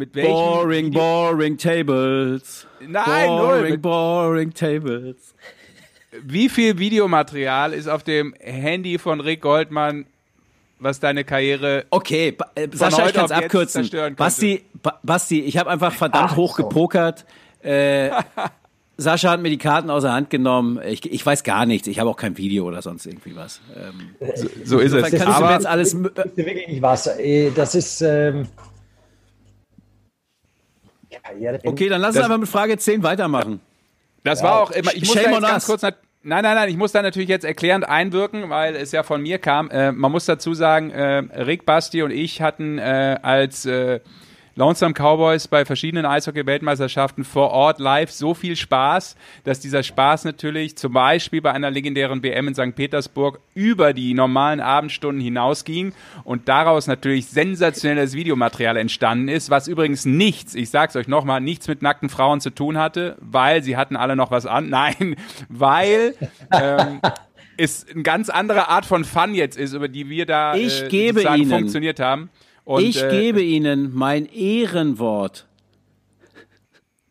mit 0.00 0.14
welchem 0.14 0.32
Boring, 0.32 0.86
Video- 0.86 1.00
boring 1.00 1.58
tables. 1.58 2.66
Nein, 2.80 3.26
null. 3.28 3.36
boring, 3.46 3.70
Mit- 3.72 3.82
boring 3.82 4.54
tables. 4.54 5.34
Wie 6.24 6.48
viel 6.48 6.78
Videomaterial 6.78 7.72
ist 7.72 7.86
auf 7.88 8.02
dem 8.02 8.34
Handy 8.40 8.98
von 8.98 9.20
Rick 9.20 9.42
Goldmann, 9.42 10.06
was 10.80 10.98
deine 10.98 11.22
Karriere 11.24 11.84
Okay, 11.90 12.32
ba 12.32 12.46
äh, 12.54 12.66
Sascha, 12.72 13.06
ich 13.06 13.12
kann 13.12 13.26
es 13.26 13.30
abkürzen. 13.30 13.88
Basti, 14.16 14.64
ba 14.82 14.98
Basti, 15.02 15.40
ich 15.42 15.56
habe 15.58 15.70
einfach 15.70 15.92
verdammt 15.92 16.30
Ach, 16.32 16.36
hoch 16.36 16.56
so. 16.56 16.62
gepokert. 16.64 17.26
Äh, 17.62 18.10
Sascha 18.96 19.30
hat 19.30 19.40
mir 19.40 19.50
die 19.50 19.56
Karten 19.58 19.88
aus 19.88 20.02
der 20.02 20.12
Hand 20.12 20.28
genommen. 20.30 20.78
Ich, 20.86 21.10
ich 21.10 21.24
weiß 21.24 21.42
gar 21.42 21.64
nichts. 21.64 21.86
Ich 21.88 21.98
habe 22.00 22.10
auch 22.10 22.16
kein 22.16 22.36
Video 22.36 22.66
oder 22.66 22.82
sonst 22.82 23.06
irgendwie 23.06 23.34
was. 23.36 23.60
Ähm, 23.74 24.10
so 24.64 24.78
ist 24.78 24.92
es. 24.92 25.02
kannst 25.10 25.20
du 25.24 25.26
Aber 25.28 25.52
jetzt 25.52 25.66
alles. 25.66 25.94
m- 25.94 26.10
Das 26.14 26.26
ist 26.26 26.36
wirklich 26.36 26.68
nicht 26.68 26.82
was. 26.82 27.06
Äh, 27.18 27.50
Das 27.54 27.74
ist. 27.74 28.02
Ähm, 28.02 28.46
Karriere. 31.22 31.60
Okay, 31.64 31.88
dann 31.88 32.00
lass 32.00 32.16
uns 32.16 32.24
einfach 32.24 32.38
mit 32.38 32.48
Frage 32.48 32.76
10 32.76 33.02
weitermachen. 33.02 33.60
das 34.24 34.42
war 34.42 34.60
auch 34.60 34.70
immer. 34.70 34.94
Ich 34.94 35.06
muss 35.06 35.14
da 35.14 35.40
ganz 35.40 35.66
kurz. 35.66 35.82
Nein, 36.22 36.42
nein, 36.42 36.54
nein. 36.54 36.68
Ich 36.68 36.76
muss 36.76 36.92
da 36.92 37.00
natürlich 37.00 37.30
jetzt 37.30 37.44
erklärend 37.44 37.88
einwirken, 37.88 38.50
weil 38.50 38.76
es 38.76 38.92
ja 38.92 39.02
von 39.02 39.22
mir 39.22 39.38
kam. 39.38 39.70
Äh, 39.70 39.92
man 39.92 40.12
muss 40.12 40.26
dazu 40.26 40.52
sagen, 40.52 40.90
äh, 40.90 41.18
Rick, 41.42 41.64
Basti 41.64 42.02
und 42.02 42.10
ich 42.10 42.42
hatten 42.42 42.78
äh, 42.78 43.18
als 43.22 43.64
äh, 43.64 44.00
Lonesome 44.60 44.92
Cowboys 44.92 45.48
bei 45.48 45.64
verschiedenen 45.64 46.04
Eishockey-Weltmeisterschaften 46.04 47.24
vor 47.24 47.48
Ort 47.48 47.80
live 47.80 48.10
so 48.10 48.34
viel 48.34 48.56
Spaß, 48.56 49.16
dass 49.44 49.60
dieser 49.60 49.82
Spaß 49.82 50.24
natürlich 50.26 50.76
zum 50.76 50.92
Beispiel 50.92 51.40
bei 51.40 51.50
einer 51.52 51.70
legendären 51.70 52.22
WM 52.22 52.48
in 52.48 52.54
St. 52.54 52.74
Petersburg 52.76 53.40
über 53.54 53.94
die 53.94 54.12
normalen 54.12 54.60
Abendstunden 54.60 55.24
hinausging 55.24 55.94
und 56.24 56.50
daraus 56.50 56.88
natürlich 56.88 57.28
sensationelles 57.28 58.12
Videomaterial 58.12 58.76
entstanden 58.76 59.28
ist, 59.28 59.48
was 59.48 59.66
übrigens 59.66 60.04
nichts, 60.04 60.54
ich 60.54 60.68
sag's 60.68 60.94
euch 60.94 61.08
nochmal, 61.08 61.40
nichts 61.40 61.66
mit 61.66 61.80
nackten 61.80 62.10
Frauen 62.10 62.42
zu 62.42 62.50
tun 62.50 62.76
hatte, 62.76 63.16
weil 63.18 63.62
sie 63.62 63.78
hatten 63.78 63.96
alle 63.96 64.14
noch 64.14 64.30
was 64.30 64.44
an. 64.44 64.68
Nein, 64.68 65.16
weil 65.48 66.14
ähm, 66.52 67.00
es 67.56 67.86
eine 67.90 68.02
ganz 68.02 68.28
andere 68.28 68.68
Art 68.68 68.84
von 68.84 69.06
Fun 69.06 69.34
jetzt 69.34 69.56
ist, 69.56 69.72
über 69.72 69.88
die 69.88 70.10
wir 70.10 70.26
da 70.26 70.54
Ich 70.54 70.82
äh, 70.82 70.88
gebe 70.88 71.20
sozusagen 71.20 71.40
Ihnen- 71.44 71.50
funktioniert 71.50 71.98
haben. 71.98 72.28
Und, 72.70 72.84
ich 72.84 73.02
äh, 73.02 73.08
gebe 73.08 73.42
Ihnen 73.42 73.90
mein 73.94 74.26
Ehrenwort. 74.26 75.46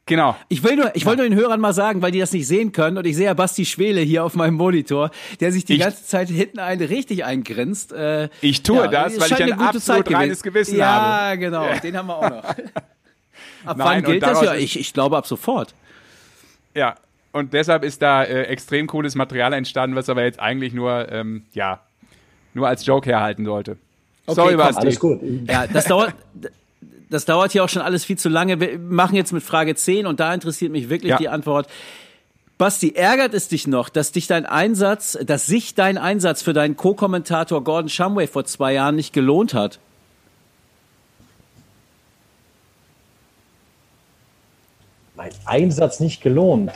Genau. 0.06 0.36
Ich 0.48 0.64
will 0.64 0.76
nur, 0.76 0.96
ich 0.96 1.06
wollte 1.06 1.22
nur 1.22 1.30
den 1.30 1.38
Hörern 1.38 1.60
mal 1.60 1.74
sagen, 1.74 2.02
weil 2.02 2.12
die 2.12 2.20
das 2.20 2.32
nicht 2.32 2.48
sehen 2.48 2.72
können 2.72 2.98
und 2.98 3.06
ich 3.06 3.16
sehe 3.16 3.26
ja 3.26 3.34
Basti 3.36 3.64
Schwele 3.66 4.02
hier 4.02 4.24
auf 4.24 4.34
meinem 4.36 4.56
Monitor, 4.56 5.12
der 5.40 5.52
sich 5.52 5.66
die 5.66 5.74
Ich- 5.76 5.82
ganze 5.82 6.04
Zeit 6.06 6.30
hinten 6.30 6.58
einen 6.60 6.82
richtig 6.88 7.26
eingrinst. 7.26 7.92
Äh, 7.94 8.30
Ich 8.42 8.64
tue 8.64 8.90
das, 8.90 9.14
es 9.14 9.20
weil 9.20 9.28
ich 9.28 9.36
ein 9.36 9.42
eine 9.44 9.52
gute 9.54 9.66
absolut 9.68 10.06
Zeit 10.08 10.16
reines 10.16 10.42
Gewissen 10.42 10.78
ja, 10.78 10.88
habe. 11.28 11.38
genau, 11.38 11.68
den 11.84 11.96
haben 11.96 12.08
wir 12.08 12.16
auch 12.18 12.30
noch. 12.30 12.44
Ab 13.66 13.78
Nein, 13.78 13.78
wann 13.78 14.04
gilt 14.04 14.24
das? 14.24 14.42
Ja, 14.42 14.56
ich, 14.56 14.80
ich 14.80 14.94
glaube 14.94 15.18
ab 15.18 15.28
sofort. 15.28 15.76
Ja. 16.74 16.96
Und 17.32 17.54
deshalb 17.54 17.84
ist 17.84 18.02
da 18.02 18.24
äh, 18.24 18.44
extrem 18.44 18.88
cooles 18.88 19.14
Material 19.14 19.54
entstanden, 19.54 19.96
was 19.96 20.10
aber 20.10 20.24
jetzt 20.24 20.40
eigentlich 20.40 20.74
nur, 20.74 21.12
ähm, 21.12 21.44
ja, 21.54 21.82
nur 22.56 22.68
als 22.68 22.86
Joke 22.86 23.08
herhalten 23.08 23.46
sollte. 23.46 23.78
Sorry, 24.36 24.56
komm, 24.56 24.58
Basti. 24.66 24.82
Alles 24.82 25.00
gut. 25.00 25.20
Ja, 25.48 25.68
das 25.68 25.86
dauert, 25.88 26.14
das 27.10 27.26
dauert 27.26 27.52
hier 27.52 27.64
auch 27.64 27.70
schon 27.70 27.82
alles 27.82 28.06
viel 28.06 28.18
zu 28.18 28.30
lange. 28.30 28.60
Wir 28.60 28.78
machen 28.80 29.16
jetzt 29.16 29.34
mit 29.34 29.44
Frage 29.44 29.76
10 29.76 30.06
und 30.06 30.20
da 30.20 30.34
interessiert 30.34 30.72
mich 30.72 30.90
wirklich 30.90 31.12
Ja. 31.12 31.18
die 31.18 31.30
Antwort. 31.30 31.68
Basti, 32.58 32.92
ärgert 32.94 33.34
es 33.34 33.48
dich 33.48 33.68
noch, 33.68 33.88
dass 33.88 34.12
dich 34.12 34.28
dein 34.28 34.46
Einsatz, 34.46 35.18
dass 35.26 35.46
sich 35.46 35.76
dein 35.76 35.98
Einsatz 35.98 36.42
für 36.42 36.52
deinen 36.54 36.76
Co-Kommentator 36.76 37.64
Gordon 37.64 37.88
Shumway 37.90 38.28
vor 38.28 38.44
zwei 38.44 38.74
Jahren 38.74 38.96
nicht 38.98 39.14
gelohnt 39.14 39.54
hat? 39.54 39.80
Mein 45.16 45.32
Einsatz 45.46 46.00
nicht 46.00 46.22
gelohnt. 46.22 46.72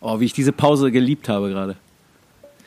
Oh, 0.00 0.18
wie 0.20 0.24
ich 0.24 0.32
diese 0.32 0.52
Pause 0.52 0.90
geliebt 0.90 1.28
habe 1.28 1.48
gerade. 1.50 1.76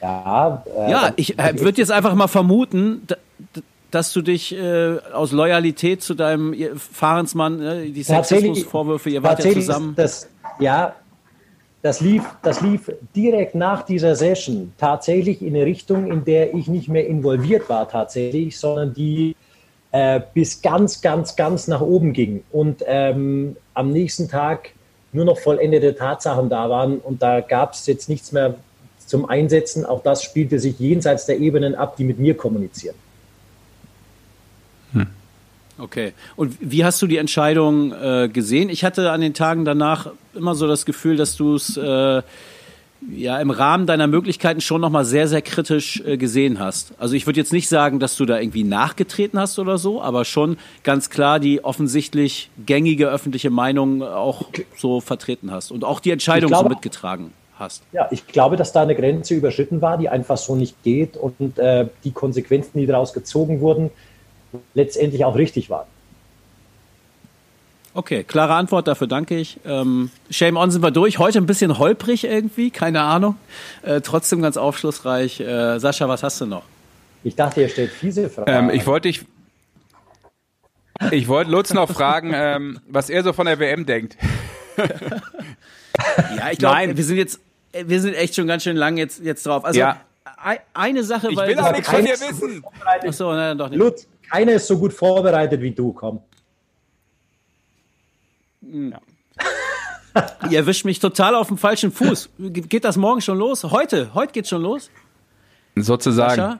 Ja, 0.01 0.63
äh, 0.77 0.91
Ja, 0.91 1.13
ich 1.15 1.37
äh, 1.39 1.59
würde 1.59 1.79
jetzt 1.81 1.91
einfach 1.91 2.13
mal 2.13 2.27
vermuten, 2.27 3.07
dass 3.95 4.11
du 4.11 4.21
dich 4.21 4.53
äh, 4.53 4.97
aus 5.13 5.31
Loyalität 5.31 6.03
zu 6.03 6.15
deinem 6.15 6.53
Fahrensmann, 6.77 7.61
äh, 7.61 7.89
die 7.89 8.03
Sexismusvorwürfe, 8.03 9.09
ihr 9.09 9.23
wart 9.23 9.43
ja 9.43 9.51
zusammen. 9.53 9.93
Das, 9.95 10.27
ja, 10.59 10.95
das 11.81 12.01
lief, 12.01 12.23
das 12.43 12.59
lief 12.59 12.91
direkt 13.15 13.55
nach 13.55 13.83
dieser 13.83 14.15
Session 14.15 14.73
tatsächlich 14.77 15.41
in 15.41 15.55
eine 15.55 15.65
Richtung, 15.65 16.11
in 16.11 16.25
der 16.25 16.53
ich 16.53 16.67
nicht 16.67 16.89
mehr 16.89 17.07
involviert 17.07 17.69
war 17.69 17.87
tatsächlich, 17.87 18.59
sondern 18.59 18.93
die 18.93 19.33
äh, 19.93 20.19
bis 20.33 20.61
ganz, 20.61 20.99
ganz, 20.99 21.37
ganz 21.37 21.69
nach 21.69 21.79
oben 21.79 22.11
ging 22.11 22.43
und 22.51 22.83
ähm, 22.85 23.55
am 23.75 23.91
nächsten 23.91 24.27
Tag 24.27 24.71
nur 25.13 25.23
noch 25.23 25.39
vollendete 25.39 25.95
Tatsachen 25.95 26.49
da 26.49 26.69
waren 26.69 26.97
und 26.97 27.21
da 27.21 27.39
gab 27.39 27.73
es 27.73 27.87
jetzt 27.87 28.09
nichts 28.09 28.33
mehr 28.33 28.55
zum 29.05 29.29
Einsetzen. 29.29 29.85
Auch 29.85 30.03
das 30.03 30.21
spielte 30.21 30.59
sich 30.59 30.77
jenseits 30.79 31.27
der 31.27 31.39
Ebenen 31.39 31.75
ab, 31.75 31.95
die 31.95 32.03
mit 32.03 32.19
mir 32.19 32.35
kommunizieren. 32.35 32.95
Okay. 35.77 36.13
Und 36.35 36.57
wie 36.61 36.85
hast 36.85 37.01
du 37.01 37.07
die 37.07 37.17
Entscheidung 37.17 37.91
äh, 37.91 38.29
gesehen? 38.31 38.69
Ich 38.69 38.83
hatte 38.83 39.11
an 39.11 39.21
den 39.21 39.33
Tagen 39.33 39.65
danach 39.65 40.11
immer 40.33 40.55
so 40.55 40.67
das 40.67 40.85
Gefühl, 40.85 41.17
dass 41.17 41.35
du 41.35 41.55
es 41.55 41.75
äh, 41.75 42.21
ja 43.11 43.39
im 43.39 43.49
Rahmen 43.49 43.85
deiner 43.85 44.07
Möglichkeiten 44.07 44.61
schon 44.61 44.81
nochmal 44.81 45.05
sehr, 45.05 45.27
sehr 45.27 45.41
kritisch 45.41 46.01
äh, 46.05 46.17
gesehen 46.17 46.59
hast. 46.59 46.93
Also 46.97 47.15
ich 47.15 47.25
würde 47.25 47.39
jetzt 47.39 47.51
nicht 47.51 47.67
sagen, 47.67 47.99
dass 47.99 48.15
du 48.15 48.25
da 48.25 48.39
irgendwie 48.39 48.63
nachgetreten 48.63 49.37
hast 49.37 49.59
oder 49.59 49.77
so, 49.77 50.01
aber 50.01 50.23
schon 50.25 50.57
ganz 50.83 51.09
klar 51.09 51.39
die 51.39 51.63
offensichtlich 51.63 52.49
gängige 52.65 53.09
öffentliche 53.09 53.49
Meinung 53.49 54.01
auch 54.01 54.43
so 54.77 55.01
vertreten 55.01 55.51
hast 55.51 55.71
und 55.71 55.83
auch 55.83 55.99
die 55.99 56.11
Entscheidung 56.11 56.49
glaube- 56.49 56.63
so 56.63 56.69
mitgetragen 56.69 57.33
hast. 57.59 57.83
Ja, 57.91 58.07
ich 58.11 58.27
glaube, 58.27 58.55
dass 58.55 58.71
da 58.71 58.81
eine 58.81 58.95
Grenze 58.95 59.33
überschritten 59.33 59.81
war, 59.81 59.97
die 59.97 60.09
einfach 60.09 60.37
so 60.37 60.55
nicht 60.55 60.81
geht 60.83 61.17
und 61.17 61.57
äh, 61.57 61.87
die 62.03 62.11
Konsequenzen, 62.11 62.79
die 62.79 62.85
daraus 62.85 63.13
gezogen 63.13 63.61
wurden, 63.61 63.91
letztendlich 64.73 65.23
auch 65.25 65.35
richtig 65.35 65.69
waren. 65.69 65.85
Okay, 67.93 68.23
klare 68.25 68.53
Antwort, 68.55 68.87
dafür 68.89 69.07
danke 69.07 69.37
ich. 69.37 69.57
Ähm, 69.65 70.09
Shame 70.29 70.57
on 70.57 70.69
sind 70.69 70.81
wir 70.81 70.91
durch. 70.91 71.17
Heute 71.17 71.37
ein 71.37 71.45
bisschen 71.45 71.77
holprig 71.79 72.25
irgendwie, 72.25 72.69
keine 72.69 73.01
Ahnung. 73.01 73.37
Äh, 73.83 74.01
trotzdem 74.01 74.41
ganz 74.41 74.57
aufschlussreich. 74.57 75.39
Äh, 75.39 75.79
Sascha, 75.79 76.09
was 76.09 76.21
hast 76.21 76.41
du 76.41 76.45
noch? 76.45 76.63
Ich 77.23 77.35
dachte, 77.35 77.61
ihr 77.61 77.69
stellt 77.69 77.91
fiese 77.91 78.29
Fragen. 78.29 78.51
Ähm, 78.51 78.69
ich 78.69 78.85
wollte 78.85 79.07
dich. 79.07 79.23
Ich 81.11 81.27
wollte 81.29 81.51
Lutz 81.51 81.73
noch 81.73 81.89
fragen, 81.89 82.31
ähm, 82.33 82.79
was 82.87 83.09
er 83.09 83.23
so 83.23 83.31
von 83.33 83.45
der 83.45 83.59
WM 83.59 83.85
denkt. 83.85 84.17
Ja, 86.37 86.51
ich 86.51 86.57
glaube, 86.59 86.75
Nein. 86.75 86.97
wir 86.97 87.03
sind 87.05 87.15
jetzt, 87.15 87.39
wir 87.71 88.01
sind 88.01 88.15
echt 88.15 88.35
schon 88.35 88.47
ganz 88.47 88.63
schön 88.63 88.75
lang 88.75 88.97
jetzt, 88.97 89.23
jetzt 89.23 89.45
drauf. 89.45 89.63
Also 89.63 89.79
Ja. 89.79 90.01
ei- 90.43 90.59
eine 90.73 91.05
Sache, 91.05 91.29
Ich 91.29 91.37
weil 91.37 91.47
will 91.49 91.59
auch 91.59 91.71
nichts 91.71 91.87
von 91.89 92.03
dir 92.03 92.11
wissen. 92.19 92.65
Ach 93.07 93.13
so, 93.13 93.31
nein, 93.31 93.57
doch 93.57 93.69
nicht. 93.69 93.79
Lutz, 93.79 94.05
keiner 94.29 94.53
ist 94.53 94.67
so 94.67 94.77
gut 94.77 94.93
vorbereitet 94.93 95.61
wie 95.61 95.71
du, 95.71 95.91
komm. 95.93 96.19
Ihr 100.49 100.57
erwischt 100.59 100.85
mich 100.85 100.99
total 100.99 101.35
auf 101.35 101.47
dem 101.47 101.57
falschen 101.57 101.91
Fuß. 101.91 102.29
Ge- 102.39 102.63
Geht 102.67 102.83
das 102.85 102.97
morgen 102.97 103.21
schon 103.21 103.37
los? 103.37 103.63
Heute, 103.63 104.13
heute 104.13 104.31
geht's 104.33 104.49
schon 104.49 104.61
los? 104.61 104.89
Sozusagen. 105.75 106.35
Sascha? 106.35 106.59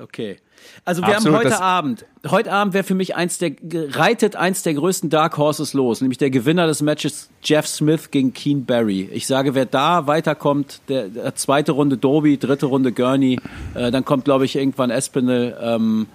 Okay. 0.00 0.38
Also 0.84 1.02
wir 1.02 1.16
Absolut, 1.16 1.38
haben 1.38 1.44
heute 1.46 1.60
Abend, 1.60 2.04
heute 2.30 2.52
Abend 2.52 2.72
wäre 2.74 2.84
für 2.84 2.94
mich 2.94 3.16
eins 3.16 3.38
der, 3.38 3.52
reitet 3.64 4.36
eins 4.36 4.62
der 4.62 4.74
größten 4.74 5.10
Dark 5.10 5.36
Horses 5.36 5.72
los, 5.74 6.00
nämlich 6.02 6.18
der 6.18 6.30
Gewinner 6.30 6.68
des 6.68 6.82
Matches 6.82 7.30
Jeff 7.42 7.66
Smith 7.66 8.10
gegen 8.12 8.32
Keen 8.32 8.64
Barry. 8.64 9.08
Ich 9.12 9.26
sage, 9.26 9.56
wer 9.56 9.66
da 9.66 10.06
weiterkommt, 10.06 10.80
der, 10.88 11.08
der 11.08 11.34
zweite 11.34 11.72
Runde 11.72 11.96
Doby, 11.96 12.38
dritte 12.38 12.66
Runde 12.66 12.92
Gurney, 12.92 13.40
äh, 13.74 13.90
dann 13.90 14.04
kommt 14.04 14.24
glaube 14.24 14.44
ich 14.44 14.54
irgendwann 14.54 14.90
Espinel. 14.90 15.56
Ähm, 15.60 16.06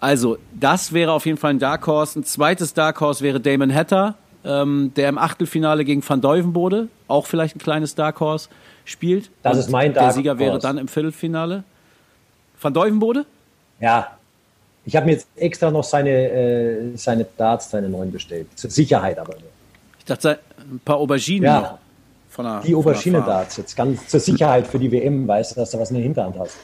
also 0.00 0.38
das 0.52 0.92
wäre 0.92 1.12
auf 1.12 1.26
jeden 1.26 1.38
Fall 1.38 1.50
ein 1.50 1.58
Dark 1.58 1.86
Horse. 1.86 2.18
Ein 2.18 2.24
zweites 2.24 2.74
Dark 2.74 3.00
Horse 3.00 3.22
wäre 3.24 3.40
Damon 3.40 3.72
Hatter, 3.74 4.14
ähm, 4.44 4.92
der 4.96 5.08
im 5.08 5.18
Achtelfinale 5.18 5.84
gegen 5.84 6.06
Van 6.06 6.20
Deuvenbode, 6.20 6.88
auch 7.08 7.26
vielleicht 7.26 7.56
ein 7.56 7.60
kleines 7.60 7.94
Dark 7.94 8.20
Horse, 8.20 8.48
spielt. 8.84 9.30
Das 9.42 9.54
Und 9.54 9.58
ist 9.60 9.70
mein 9.70 9.92
Der 9.94 10.02
Dark 10.04 10.14
Sieger 10.14 10.38
wäre 10.38 10.52
Horse. 10.52 10.66
dann 10.66 10.78
im 10.78 10.88
Viertelfinale. 10.88 11.64
Van 12.60 12.72
Deuvenbode? 12.74 13.26
Ja, 13.80 14.12
Ich 14.88 14.94
habe 14.94 15.06
mir 15.06 15.12
jetzt 15.12 15.26
extra 15.34 15.68
noch 15.72 15.82
seine, 15.82 16.10
äh, 16.10 16.96
seine 16.96 17.26
Darts, 17.36 17.70
seine 17.70 17.88
neuen 17.88 18.12
bestellt. 18.12 18.46
Zur 18.54 18.70
Sicherheit 18.70 19.18
aber 19.18 19.32
nur. 19.34 19.50
Ich 19.98 20.04
dachte, 20.04 20.38
ein 20.60 20.78
paar 20.84 20.98
Auberginen 20.98 21.42
Ja. 21.44 21.60
noch. 21.60 21.78
Von 22.30 22.44
der, 22.44 22.60
Die 22.60 22.72
von 22.72 22.82
der 22.84 22.92
Aubergine 22.92 23.18
Farm. 23.18 23.26
Darts 23.26 23.56
jetzt 23.56 23.74
ganz 23.76 24.06
zur 24.06 24.20
Sicherheit 24.20 24.66
für 24.68 24.78
die 24.78 24.92
WM, 24.92 25.26
weißt 25.26 25.52
du, 25.56 25.60
dass 25.60 25.72
du 25.72 25.80
was 25.80 25.90
in 25.90 25.96
der 25.96 26.04
Hinterhand 26.04 26.38
hast. 26.38 26.56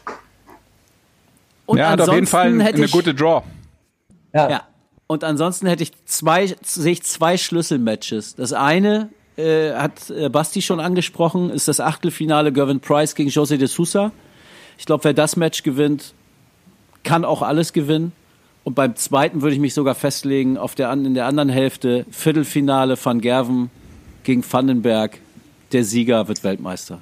Und 1.72 1.78
ja, 1.78 1.88
hat 1.88 2.02
auf 2.02 2.08
jeden 2.08 2.26
ansonsten 2.26 2.58
Fall 2.58 2.62
hätte 2.62 2.76
eine 2.76 2.84
ich, 2.84 2.92
gute 2.92 3.14
Draw. 3.14 3.42
Ja, 4.34 4.50
Ja. 4.50 4.62
Und 5.06 5.24
ansonsten 5.24 5.66
hätte 5.66 5.82
ich 5.82 5.92
zwei, 6.04 6.54
sehe 6.62 6.92
ich 6.92 7.02
zwei 7.02 7.38
Schlüsselmatches. 7.38 8.34
Das 8.34 8.52
eine 8.52 9.08
äh, 9.38 9.72
hat 9.72 10.10
äh, 10.10 10.28
Basti 10.28 10.60
schon 10.60 10.80
angesprochen, 10.80 11.48
ist 11.48 11.66
das 11.66 11.80
Achtelfinale 11.80 12.52
Gervin 12.52 12.80
Price 12.80 13.14
gegen 13.14 13.30
Jose 13.30 13.56
de 13.56 13.68
Sousa. 13.68 14.12
Ich 14.76 14.84
glaube, 14.84 15.04
wer 15.04 15.14
das 15.14 15.36
Match 15.36 15.62
gewinnt, 15.62 16.12
kann 17.04 17.24
auch 17.24 17.40
alles 17.40 17.72
gewinnen. 17.72 18.12
Und 18.64 18.74
beim 18.74 18.94
zweiten 18.96 19.40
würde 19.40 19.54
ich 19.54 19.60
mich 19.60 19.72
sogar 19.72 19.94
festlegen, 19.94 20.58
auf 20.58 20.74
der, 20.74 20.92
in 20.92 21.14
der 21.14 21.24
anderen 21.24 21.48
Hälfte 21.48 22.04
Viertelfinale 22.10 23.02
Van 23.02 23.22
Gerven 23.22 23.70
gegen 24.24 24.44
Vandenberg. 24.50 25.20
Der 25.72 25.84
Sieger 25.84 26.28
wird 26.28 26.44
Weltmeister. 26.44 27.00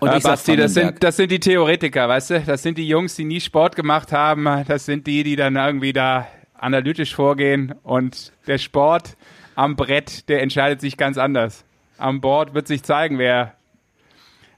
Und 0.00 0.08
ich 0.16 0.22
sag 0.22 0.32
Basti, 0.32 0.56
das 0.56 0.74
sind, 0.74 1.02
das 1.02 1.16
sind 1.16 1.30
die 1.30 1.38
Theoretiker, 1.40 2.08
weißt 2.08 2.30
du? 2.30 2.40
Das 2.40 2.62
sind 2.62 2.78
die 2.78 2.88
Jungs, 2.88 3.14
die 3.16 3.24
nie 3.24 3.40
Sport 3.40 3.76
gemacht 3.76 4.12
haben. 4.12 4.64
Das 4.66 4.84
sind 4.86 5.06
die, 5.06 5.22
die 5.22 5.36
dann 5.36 5.56
irgendwie 5.56 5.92
da 5.92 6.26
analytisch 6.54 7.14
vorgehen. 7.14 7.74
Und 7.82 8.32
der 8.46 8.58
Sport 8.58 9.16
am 9.54 9.76
Brett, 9.76 10.28
der 10.28 10.42
entscheidet 10.42 10.80
sich 10.80 10.96
ganz 10.96 11.18
anders. 11.18 11.64
Am 11.98 12.20
Board 12.20 12.54
wird 12.54 12.66
sich 12.66 12.82
zeigen, 12.82 13.18
wer. 13.18 13.54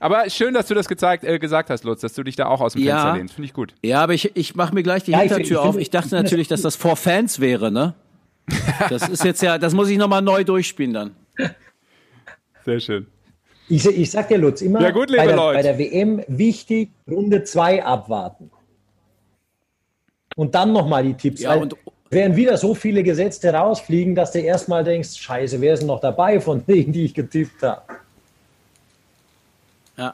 Aber 0.01 0.29
schön, 0.31 0.55
dass 0.55 0.67
du 0.67 0.75
das 0.75 0.89
gezeigt, 0.89 1.25
äh, 1.25 1.39
gesagt 1.39 1.71
hast, 1.71 1.85
Lutz, 1.85 2.01
dass 2.01 2.15
du 2.15 2.23
dich 2.25 2.35
da 2.37 2.47
auch 2.47 2.61
aus 2.61 2.73
dem 2.73 2.83
Ja. 2.83 2.97
Fenster 2.99 3.17
lehnst. 3.19 3.35
Finde 3.35 3.47
ich 3.47 3.53
gut. 3.53 3.75
Ja, 3.83 4.03
aber 4.03 4.15
ich, 4.15 4.35
ich 4.37 4.55
mache 4.55 4.75
mir 4.75 4.83
gleich 4.83 5.05
die 5.05 5.13
Ja, 5.13 5.19
ich 5.19 5.33
Hintertür 5.33 5.45
find- 5.45 5.51
ich 5.51 5.59
auf. 5.59 5.79
Ich 5.79 5.91
dachte 5.91 6.07
ich 6.07 6.13
natürlich, 6.13 6.49
dass 6.49 6.63
das 6.63 6.75
vor 6.77 6.97
Fans 6.97 7.39
wäre, 7.41 7.71
ne? 7.71 7.95
Das 8.89 9.09
ist 9.09 9.25
jetzt 9.25 9.43
ja, 9.43 9.59
das 9.59 9.75
muss 9.75 9.89
ich 9.89 9.99
nochmal 9.99 10.23
neu 10.23 10.43
durchspielen 10.45 10.93
dann. 10.93 11.11
Sehr 12.65 12.81
schön. 12.81 13.07
Ich, 13.69 13.87
ich 13.87 14.11
sag 14.11 14.29
dir, 14.29 14.39
Lutz, 14.39 14.61
immer 14.61 14.81
Ja, 14.81 14.91
gut, 14.91 15.09
bei, 15.09 15.27
der, 15.27 15.37
bei 15.37 15.63
der 15.63 15.79
WM 15.79 16.23
wichtig, 16.29 16.91
Runde 17.11 17.45
2 17.45 17.85
abwarten. 17.85 18.51
Und 20.37 20.55
dann 20.55 20.73
nochmal 20.73 21.05
die 21.05 21.15
Tipps. 21.15 21.41
Ja, 21.41 21.55
und- 21.55 21.77
wären 22.11 22.37
wieder 22.37 22.57
so 22.59 22.75
viele 22.75 23.03
Gesetzte 23.03 23.53
rausfliegen, 23.55 24.15
dass 24.15 24.33
du 24.33 24.39
erstmal 24.41 24.85
denkst, 24.85 25.17
scheiße, 25.17 25.61
wer 25.61 25.75
ist 25.75 25.81
denn 25.81 25.87
noch 25.87 26.01
dabei 26.01 26.41
von 26.41 26.65
denen, 26.67 26.93
die 26.93 27.05
ich 27.07 27.15
getippt 27.15 27.63
habe? 27.63 27.83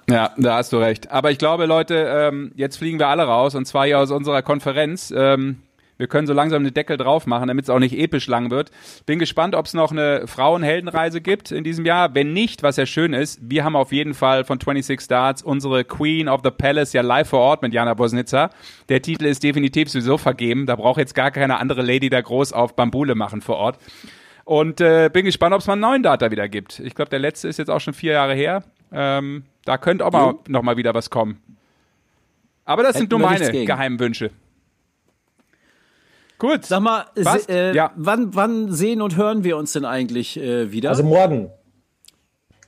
Ja, 0.08 0.32
da 0.36 0.56
hast 0.56 0.72
du 0.72 0.78
recht. 0.78 1.10
Aber 1.10 1.30
ich 1.30 1.38
glaube, 1.38 1.64
Leute, 1.66 1.94
ähm, 1.94 2.52
jetzt 2.56 2.76
fliegen 2.76 2.98
wir 2.98 3.06
alle 3.08 3.22
raus 3.22 3.54
und 3.54 3.64
zwar 3.64 3.86
hier 3.86 3.98
aus 4.00 4.10
unserer 4.10 4.42
Konferenz. 4.42 5.12
Wir 5.98 6.06
können 6.06 6.28
so 6.28 6.32
langsam 6.32 6.62
den 6.62 6.72
Deckel 6.72 6.96
drauf 6.96 7.26
machen, 7.26 7.48
damit 7.48 7.64
es 7.64 7.70
auch 7.70 7.80
nicht 7.80 7.98
episch 7.98 8.28
lang 8.28 8.50
wird. 8.50 8.70
Bin 9.04 9.18
gespannt, 9.18 9.56
ob 9.56 9.66
es 9.66 9.74
noch 9.74 9.90
eine 9.90 10.26
Frauenheldenreise 10.26 11.20
gibt 11.20 11.50
in 11.50 11.64
diesem 11.64 11.84
Jahr. 11.84 12.14
Wenn 12.14 12.32
nicht, 12.32 12.62
was 12.62 12.76
ja 12.76 12.86
schön 12.86 13.12
ist, 13.12 13.40
wir 13.42 13.64
haben 13.64 13.74
auf 13.74 13.90
jeden 13.90 14.14
Fall 14.14 14.44
von 14.44 14.58
26 14.58 15.00
Starts 15.00 15.42
unsere 15.42 15.84
Queen 15.84 16.28
of 16.28 16.40
the 16.44 16.52
Palace 16.52 16.92
ja 16.92 17.02
live 17.02 17.28
vor 17.28 17.40
Ort 17.40 17.62
mit 17.62 17.74
Jana 17.74 17.94
Bosnitzer. 17.94 18.50
Der 18.88 19.02
Titel 19.02 19.24
ist 19.26 19.42
definitiv 19.42 19.90
sowieso 19.90 20.18
vergeben. 20.18 20.66
Da 20.66 20.76
braucht 20.76 20.98
jetzt 20.98 21.16
gar 21.16 21.32
keine 21.32 21.58
andere 21.58 21.82
Lady 21.82 22.08
da 22.08 22.20
groß 22.20 22.52
auf 22.52 22.76
Bambule 22.76 23.16
machen 23.16 23.40
vor 23.40 23.56
Ort. 23.56 23.78
Und 24.44 24.80
äh, 24.80 25.10
bin 25.12 25.24
gespannt, 25.24 25.52
ob 25.52 25.60
es 25.60 25.66
mal 25.66 25.74
einen 25.74 25.82
neuen 25.82 26.02
Data 26.04 26.30
wieder 26.30 26.48
gibt. 26.48 26.78
Ich 26.78 26.94
glaube, 26.94 27.10
der 27.10 27.18
letzte 27.18 27.48
ist 27.48 27.58
jetzt 27.58 27.70
auch 27.70 27.80
schon 27.80 27.92
vier 27.92 28.12
Jahre 28.12 28.34
her. 28.34 28.62
Ähm, 28.92 29.42
da 29.64 29.76
könnte 29.76 30.06
auch 30.06 30.12
mal 30.12 30.36
noch 30.46 30.62
mal 30.62 30.76
wieder 30.76 30.94
was 30.94 31.10
kommen. 31.10 31.42
Aber 32.64 32.82
das 32.82 32.94
sind 32.94 33.12
Hätten 33.12 33.20
nur 33.20 33.28
wir 33.28 33.38
nichts 33.38 33.52
meine 33.52 33.64
geheimen 33.64 33.98
Wünsche. 33.98 34.30
Gut. 36.38 36.64
Sag 36.66 36.80
mal, 36.80 37.06
se- 37.14 37.48
äh, 37.48 37.74
Ja. 37.74 37.92
wann, 37.96 38.34
wann 38.34 38.72
sehen 38.72 39.02
und 39.02 39.16
hören 39.16 39.42
wir 39.44 39.56
uns 39.56 39.72
denn 39.72 39.84
eigentlich 39.84 40.36
äh, 40.38 40.70
wieder? 40.70 40.90
Also 40.90 41.02
morgen. 41.02 41.50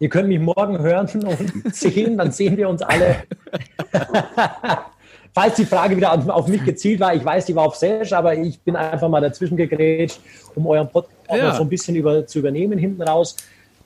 Ihr 0.01 0.09
könnt 0.09 0.29
mich 0.29 0.41
morgen 0.41 0.79
hören 0.79 1.09
und 1.25 1.75
sehen, 1.75 2.17
dann 2.19 2.33
sehen 2.33 2.57
wir 2.57 2.69
uns 2.69 2.81
alle. 2.83 3.17
Falls 5.33 5.55
die 5.55 5.65
Frage 5.67 5.97
wieder 5.97 6.13
auf 6.35 6.49
mich 6.49 6.65
gezielt 6.65 6.99
war, 7.01 7.15
ich 7.15 7.25
weiß, 7.25 7.47
die 7.47 7.55
war 7.55 7.65
auf 7.67 7.77
Sesh, 7.77 8.13
aber 8.13 8.35
ich 8.35 8.61
bin 8.63 8.75
einfach 8.75 9.09
mal 9.09 9.21
dazwischen 9.21 9.57
gegrätscht, 9.57 10.19
um 10.57 10.67
euren 10.67 10.89
Podcast 10.89 11.15
Ja. 11.31 11.55
so 11.55 11.63
ein 11.63 11.69
bisschen 11.69 11.95
über, 11.95 12.27
zu 12.27 12.41
übernehmen 12.41 12.79
hinten 12.79 13.03
raus. 13.03 13.37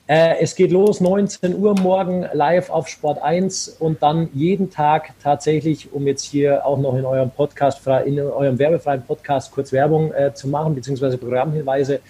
Äh, 0.06 0.40
es 0.40 0.55
geht 0.55 0.70
los, 0.70 1.01
19 1.01 1.56
Uhr 1.56 1.74
morgen 1.81 2.26
live 2.35 2.68
auf 2.68 2.89
Sport 2.89 3.22
1 3.22 3.76
und 3.78 4.02
dann 4.02 4.28
jeden 4.35 4.70
Tag 4.70 5.14
tatsächlich, 5.22 5.93
um 5.93 6.06
jetzt 6.06 6.24
hier 6.24 6.66
auch 6.66 6.78
noch 6.78 6.94
in 6.94 7.06
eurem 7.06 7.31
Podcast, 7.31 7.81
in 8.05 8.20
eurem 8.20 8.59
werbefreien 8.59 9.02
Podcast 9.02 9.51
kurz 9.52 9.72
Werbung 9.72 10.12
äh, 10.12 10.35
zu 10.35 10.48
machen, 10.48 10.74
beziehungsweise 10.74 11.16
Programmhinweise, 11.16 12.01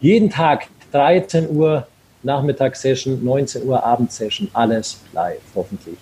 jeden 0.00 0.28
Tag 0.28 0.66
13 0.92 1.56
Uhr 1.56 1.86
Nachmittagssession, 2.22 3.24
19 3.24 3.64
Uhr 3.64 3.82
Abendsession, 3.82 4.48
alles 4.52 5.00
live, 5.14 5.40
hoffentlich. 5.54 5.96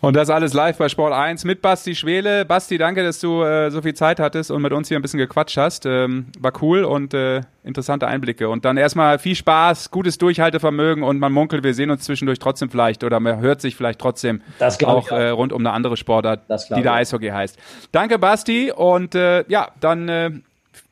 Und 0.00 0.14
das 0.14 0.30
alles 0.30 0.52
live 0.54 0.78
bei 0.78 0.88
Sport 0.88 1.12
1 1.12 1.44
mit 1.44 1.60
Basti 1.60 1.94
Schwele. 1.94 2.44
Basti, 2.44 2.78
danke, 2.78 3.02
dass 3.02 3.18
du 3.18 3.42
äh, 3.42 3.70
so 3.70 3.82
viel 3.82 3.94
Zeit 3.94 4.20
hattest 4.20 4.50
und 4.50 4.62
mit 4.62 4.72
uns 4.72 4.86
hier 4.88 4.96
ein 4.98 5.02
bisschen 5.02 5.18
gequatscht 5.18 5.56
hast. 5.56 5.86
Ähm, 5.86 6.26
war 6.38 6.52
cool 6.62 6.84
und 6.84 7.14
äh, 7.14 7.40
interessante 7.64 8.06
Einblicke. 8.06 8.48
Und 8.48 8.64
dann 8.64 8.76
erstmal 8.76 9.18
viel 9.18 9.34
Spaß, 9.34 9.90
gutes 9.90 10.16
Durchhaltevermögen 10.18 11.02
und 11.02 11.18
man 11.18 11.32
munkelt, 11.32 11.64
wir 11.64 11.74
sehen 11.74 11.90
uns 11.90 12.04
zwischendurch 12.04 12.38
trotzdem 12.38 12.70
vielleicht 12.70 13.02
oder 13.02 13.18
man 13.18 13.40
hört 13.40 13.60
sich 13.60 13.74
vielleicht 13.74 13.98
trotzdem 13.98 14.40
auch 14.60 14.82
auch. 14.84 15.10
äh, 15.10 15.30
rund 15.30 15.52
um 15.52 15.62
eine 15.62 15.72
andere 15.72 15.96
Sportart, 15.96 16.42
die 16.76 16.82
da. 16.82 16.94
Eishockey 16.94 17.30
heißt. 17.30 17.58
Danke, 17.90 18.20
Basti. 18.20 18.70
Und 18.70 19.16
äh, 19.16 19.44
ja, 19.48 19.72
dann 19.80 20.08
äh, 20.08 20.30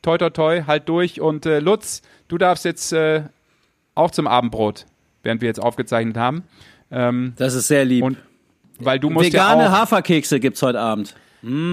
toi 0.01 0.17
toi 0.17 0.29
toi, 0.31 0.63
halt 0.67 0.89
durch. 0.89 1.21
Und 1.21 1.45
äh, 1.45 1.59
Lutz, 1.59 2.01
du 2.27 2.37
darfst 2.37 2.65
jetzt 2.65 2.91
äh, 2.91 3.21
auch 3.95 4.11
zum 4.11 4.27
Abendbrot, 4.27 4.85
während 5.23 5.41
wir 5.41 5.47
jetzt 5.47 5.61
aufgezeichnet 5.61 6.17
haben. 6.17 6.43
Ähm, 6.91 7.33
das 7.37 7.53
ist 7.53 7.67
sehr 7.67 7.85
lieb. 7.85 8.03
und 8.03 8.17
weil 8.79 8.99
du 8.99 9.09
musst 9.09 9.27
Vegane 9.27 9.63
ja 9.63 9.69
auch, 9.69 9.73
Haferkekse 9.73 10.39
gibt's 10.39 10.61
heute 10.61 10.79
Abend. 10.79 11.15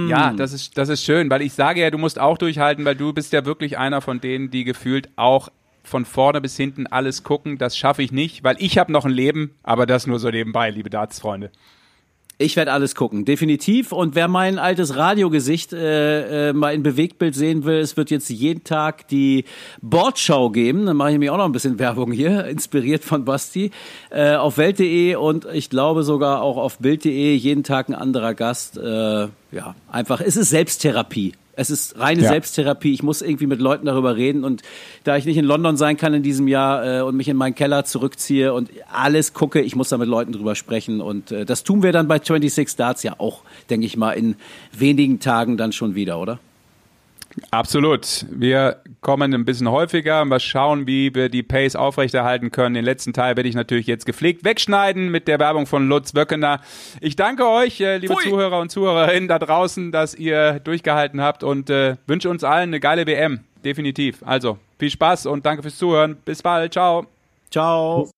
ja, 0.08 0.32
das 0.32 0.52
ist, 0.52 0.76
das 0.76 0.88
ist 0.88 1.02
schön, 1.02 1.30
weil 1.30 1.42
ich 1.42 1.52
sage 1.52 1.80
ja, 1.80 1.90
du 1.90 1.98
musst 1.98 2.18
auch 2.18 2.38
durchhalten, 2.38 2.84
weil 2.84 2.96
du 2.96 3.12
bist 3.12 3.32
ja 3.32 3.44
wirklich 3.44 3.78
einer 3.78 4.00
von 4.00 4.20
denen, 4.20 4.50
die 4.50 4.64
gefühlt 4.64 5.08
auch 5.16 5.48
von 5.82 6.04
vorne 6.04 6.40
bis 6.40 6.56
hinten 6.56 6.86
alles 6.86 7.22
gucken. 7.22 7.58
Das 7.58 7.76
schaffe 7.76 8.02
ich 8.02 8.12
nicht, 8.12 8.44
weil 8.44 8.56
ich 8.58 8.78
habe 8.78 8.92
noch 8.92 9.04
ein 9.04 9.10
Leben, 9.10 9.54
aber 9.62 9.86
das 9.86 10.06
nur 10.06 10.18
so 10.18 10.30
nebenbei, 10.30 10.70
liebe 10.70 10.90
Darts-Freunde. 10.90 11.50
Ich 12.36 12.56
werde 12.56 12.72
alles 12.72 12.96
gucken, 12.96 13.24
definitiv. 13.24 13.92
Und 13.92 14.16
wer 14.16 14.26
mein 14.26 14.58
altes 14.58 14.96
Radiogesicht 14.96 15.72
äh, 15.72 16.48
äh, 16.48 16.52
mal 16.52 16.74
in 16.74 16.82
Bewegtbild 16.82 17.34
sehen 17.34 17.64
will, 17.64 17.78
es 17.78 17.96
wird 17.96 18.10
jetzt 18.10 18.28
jeden 18.28 18.64
Tag 18.64 19.06
die 19.06 19.44
Bordschau 19.82 20.50
geben. 20.50 20.86
Dann 20.86 20.96
mache 20.96 21.12
ich 21.12 21.18
mir 21.18 21.32
auch 21.32 21.38
noch 21.38 21.44
ein 21.44 21.52
bisschen 21.52 21.78
Werbung 21.78 22.10
hier, 22.10 22.44
inspiriert 22.46 23.04
von 23.04 23.24
Basti, 23.24 23.70
äh, 24.10 24.34
auf 24.34 24.58
Welt.de 24.58 25.14
und 25.14 25.46
ich 25.52 25.70
glaube 25.70 26.02
sogar 26.02 26.42
auch 26.42 26.56
auf 26.56 26.78
Bild.de. 26.78 27.34
Jeden 27.36 27.62
Tag 27.62 27.88
ein 27.88 27.94
anderer 27.94 28.34
Gast. 28.34 28.78
Äh, 28.78 29.28
ja, 29.54 29.74
einfach, 29.90 30.20
es 30.20 30.36
ist 30.36 30.50
Selbsttherapie. 30.50 31.34
Es 31.56 31.70
ist 31.70 31.98
reine 31.98 32.22
Ja. 32.22 32.30
Selbsttherapie. 32.30 32.92
Ich 32.92 33.04
muss 33.04 33.22
irgendwie 33.22 33.46
mit 33.46 33.60
Leuten 33.60 33.86
darüber 33.86 34.16
reden. 34.16 34.42
Und 34.42 34.62
da 35.04 35.16
ich 35.16 35.24
nicht 35.24 35.36
in 35.36 35.44
London 35.44 35.76
sein 35.76 35.96
kann 35.96 36.12
in 36.12 36.24
diesem 36.24 36.48
Jahr 36.48 36.98
äh, 36.98 37.00
und 37.02 37.16
mich 37.16 37.28
in 37.28 37.36
meinen 37.36 37.54
Keller 37.54 37.84
zurückziehe 37.84 38.52
und 38.52 38.70
alles 38.92 39.34
gucke, 39.34 39.60
ich 39.60 39.76
muss 39.76 39.88
da 39.88 39.96
mit 39.96 40.08
Leuten 40.08 40.32
drüber 40.32 40.56
sprechen. 40.56 41.00
Und 41.00 41.30
äh, 41.30 41.44
das 41.44 41.62
tun 41.62 41.84
wir 41.84 41.92
dann 41.92 42.08
bei 42.08 42.18
26 42.18 42.76
Darts 42.76 43.04
ja 43.04 43.14
auch, 43.18 43.42
denke 43.70 43.86
ich 43.86 43.96
mal, 43.96 44.12
in 44.12 44.34
wenigen 44.72 45.20
Tagen 45.20 45.56
dann 45.56 45.70
schon 45.70 45.94
wieder, 45.94 46.18
oder? 46.18 46.40
Absolut. 47.50 48.26
Wir 48.30 48.78
kommen 49.04 49.32
ein 49.32 49.44
bisschen 49.44 49.70
häufiger. 49.70 50.24
Mal 50.24 50.40
schauen, 50.40 50.88
wie 50.88 51.14
wir 51.14 51.28
die 51.28 51.44
Pace 51.44 51.76
aufrechterhalten 51.76 52.50
können. 52.50 52.74
Den 52.74 52.84
letzten 52.84 53.12
Teil 53.12 53.36
werde 53.36 53.48
ich 53.48 53.54
natürlich 53.54 53.86
jetzt 53.86 54.06
gepflegt 54.06 54.44
wegschneiden 54.44 55.10
mit 55.10 55.28
der 55.28 55.38
Werbung 55.38 55.66
von 55.66 55.86
Lutz 55.86 56.16
Wöckener. 56.16 56.60
Ich 57.00 57.14
danke 57.14 57.46
euch, 57.48 57.80
äh, 57.80 57.98
liebe 57.98 58.14
Pfui. 58.14 58.30
Zuhörer 58.30 58.58
und 58.58 58.70
Zuhörerinnen 58.70 59.28
da 59.28 59.38
draußen, 59.38 59.92
dass 59.92 60.14
ihr 60.14 60.58
durchgehalten 60.58 61.20
habt 61.20 61.44
und 61.44 61.70
äh, 61.70 61.96
wünsche 62.08 62.28
uns 62.30 62.42
allen 62.42 62.70
eine 62.70 62.80
geile 62.80 63.06
WM. 63.06 63.40
Definitiv. 63.64 64.22
Also, 64.24 64.58
viel 64.78 64.90
Spaß 64.90 65.26
und 65.26 65.46
danke 65.46 65.62
fürs 65.62 65.76
Zuhören. 65.76 66.16
Bis 66.24 66.42
bald. 66.42 66.72
Ciao. 66.72 67.06
Ciao. 67.50 68.08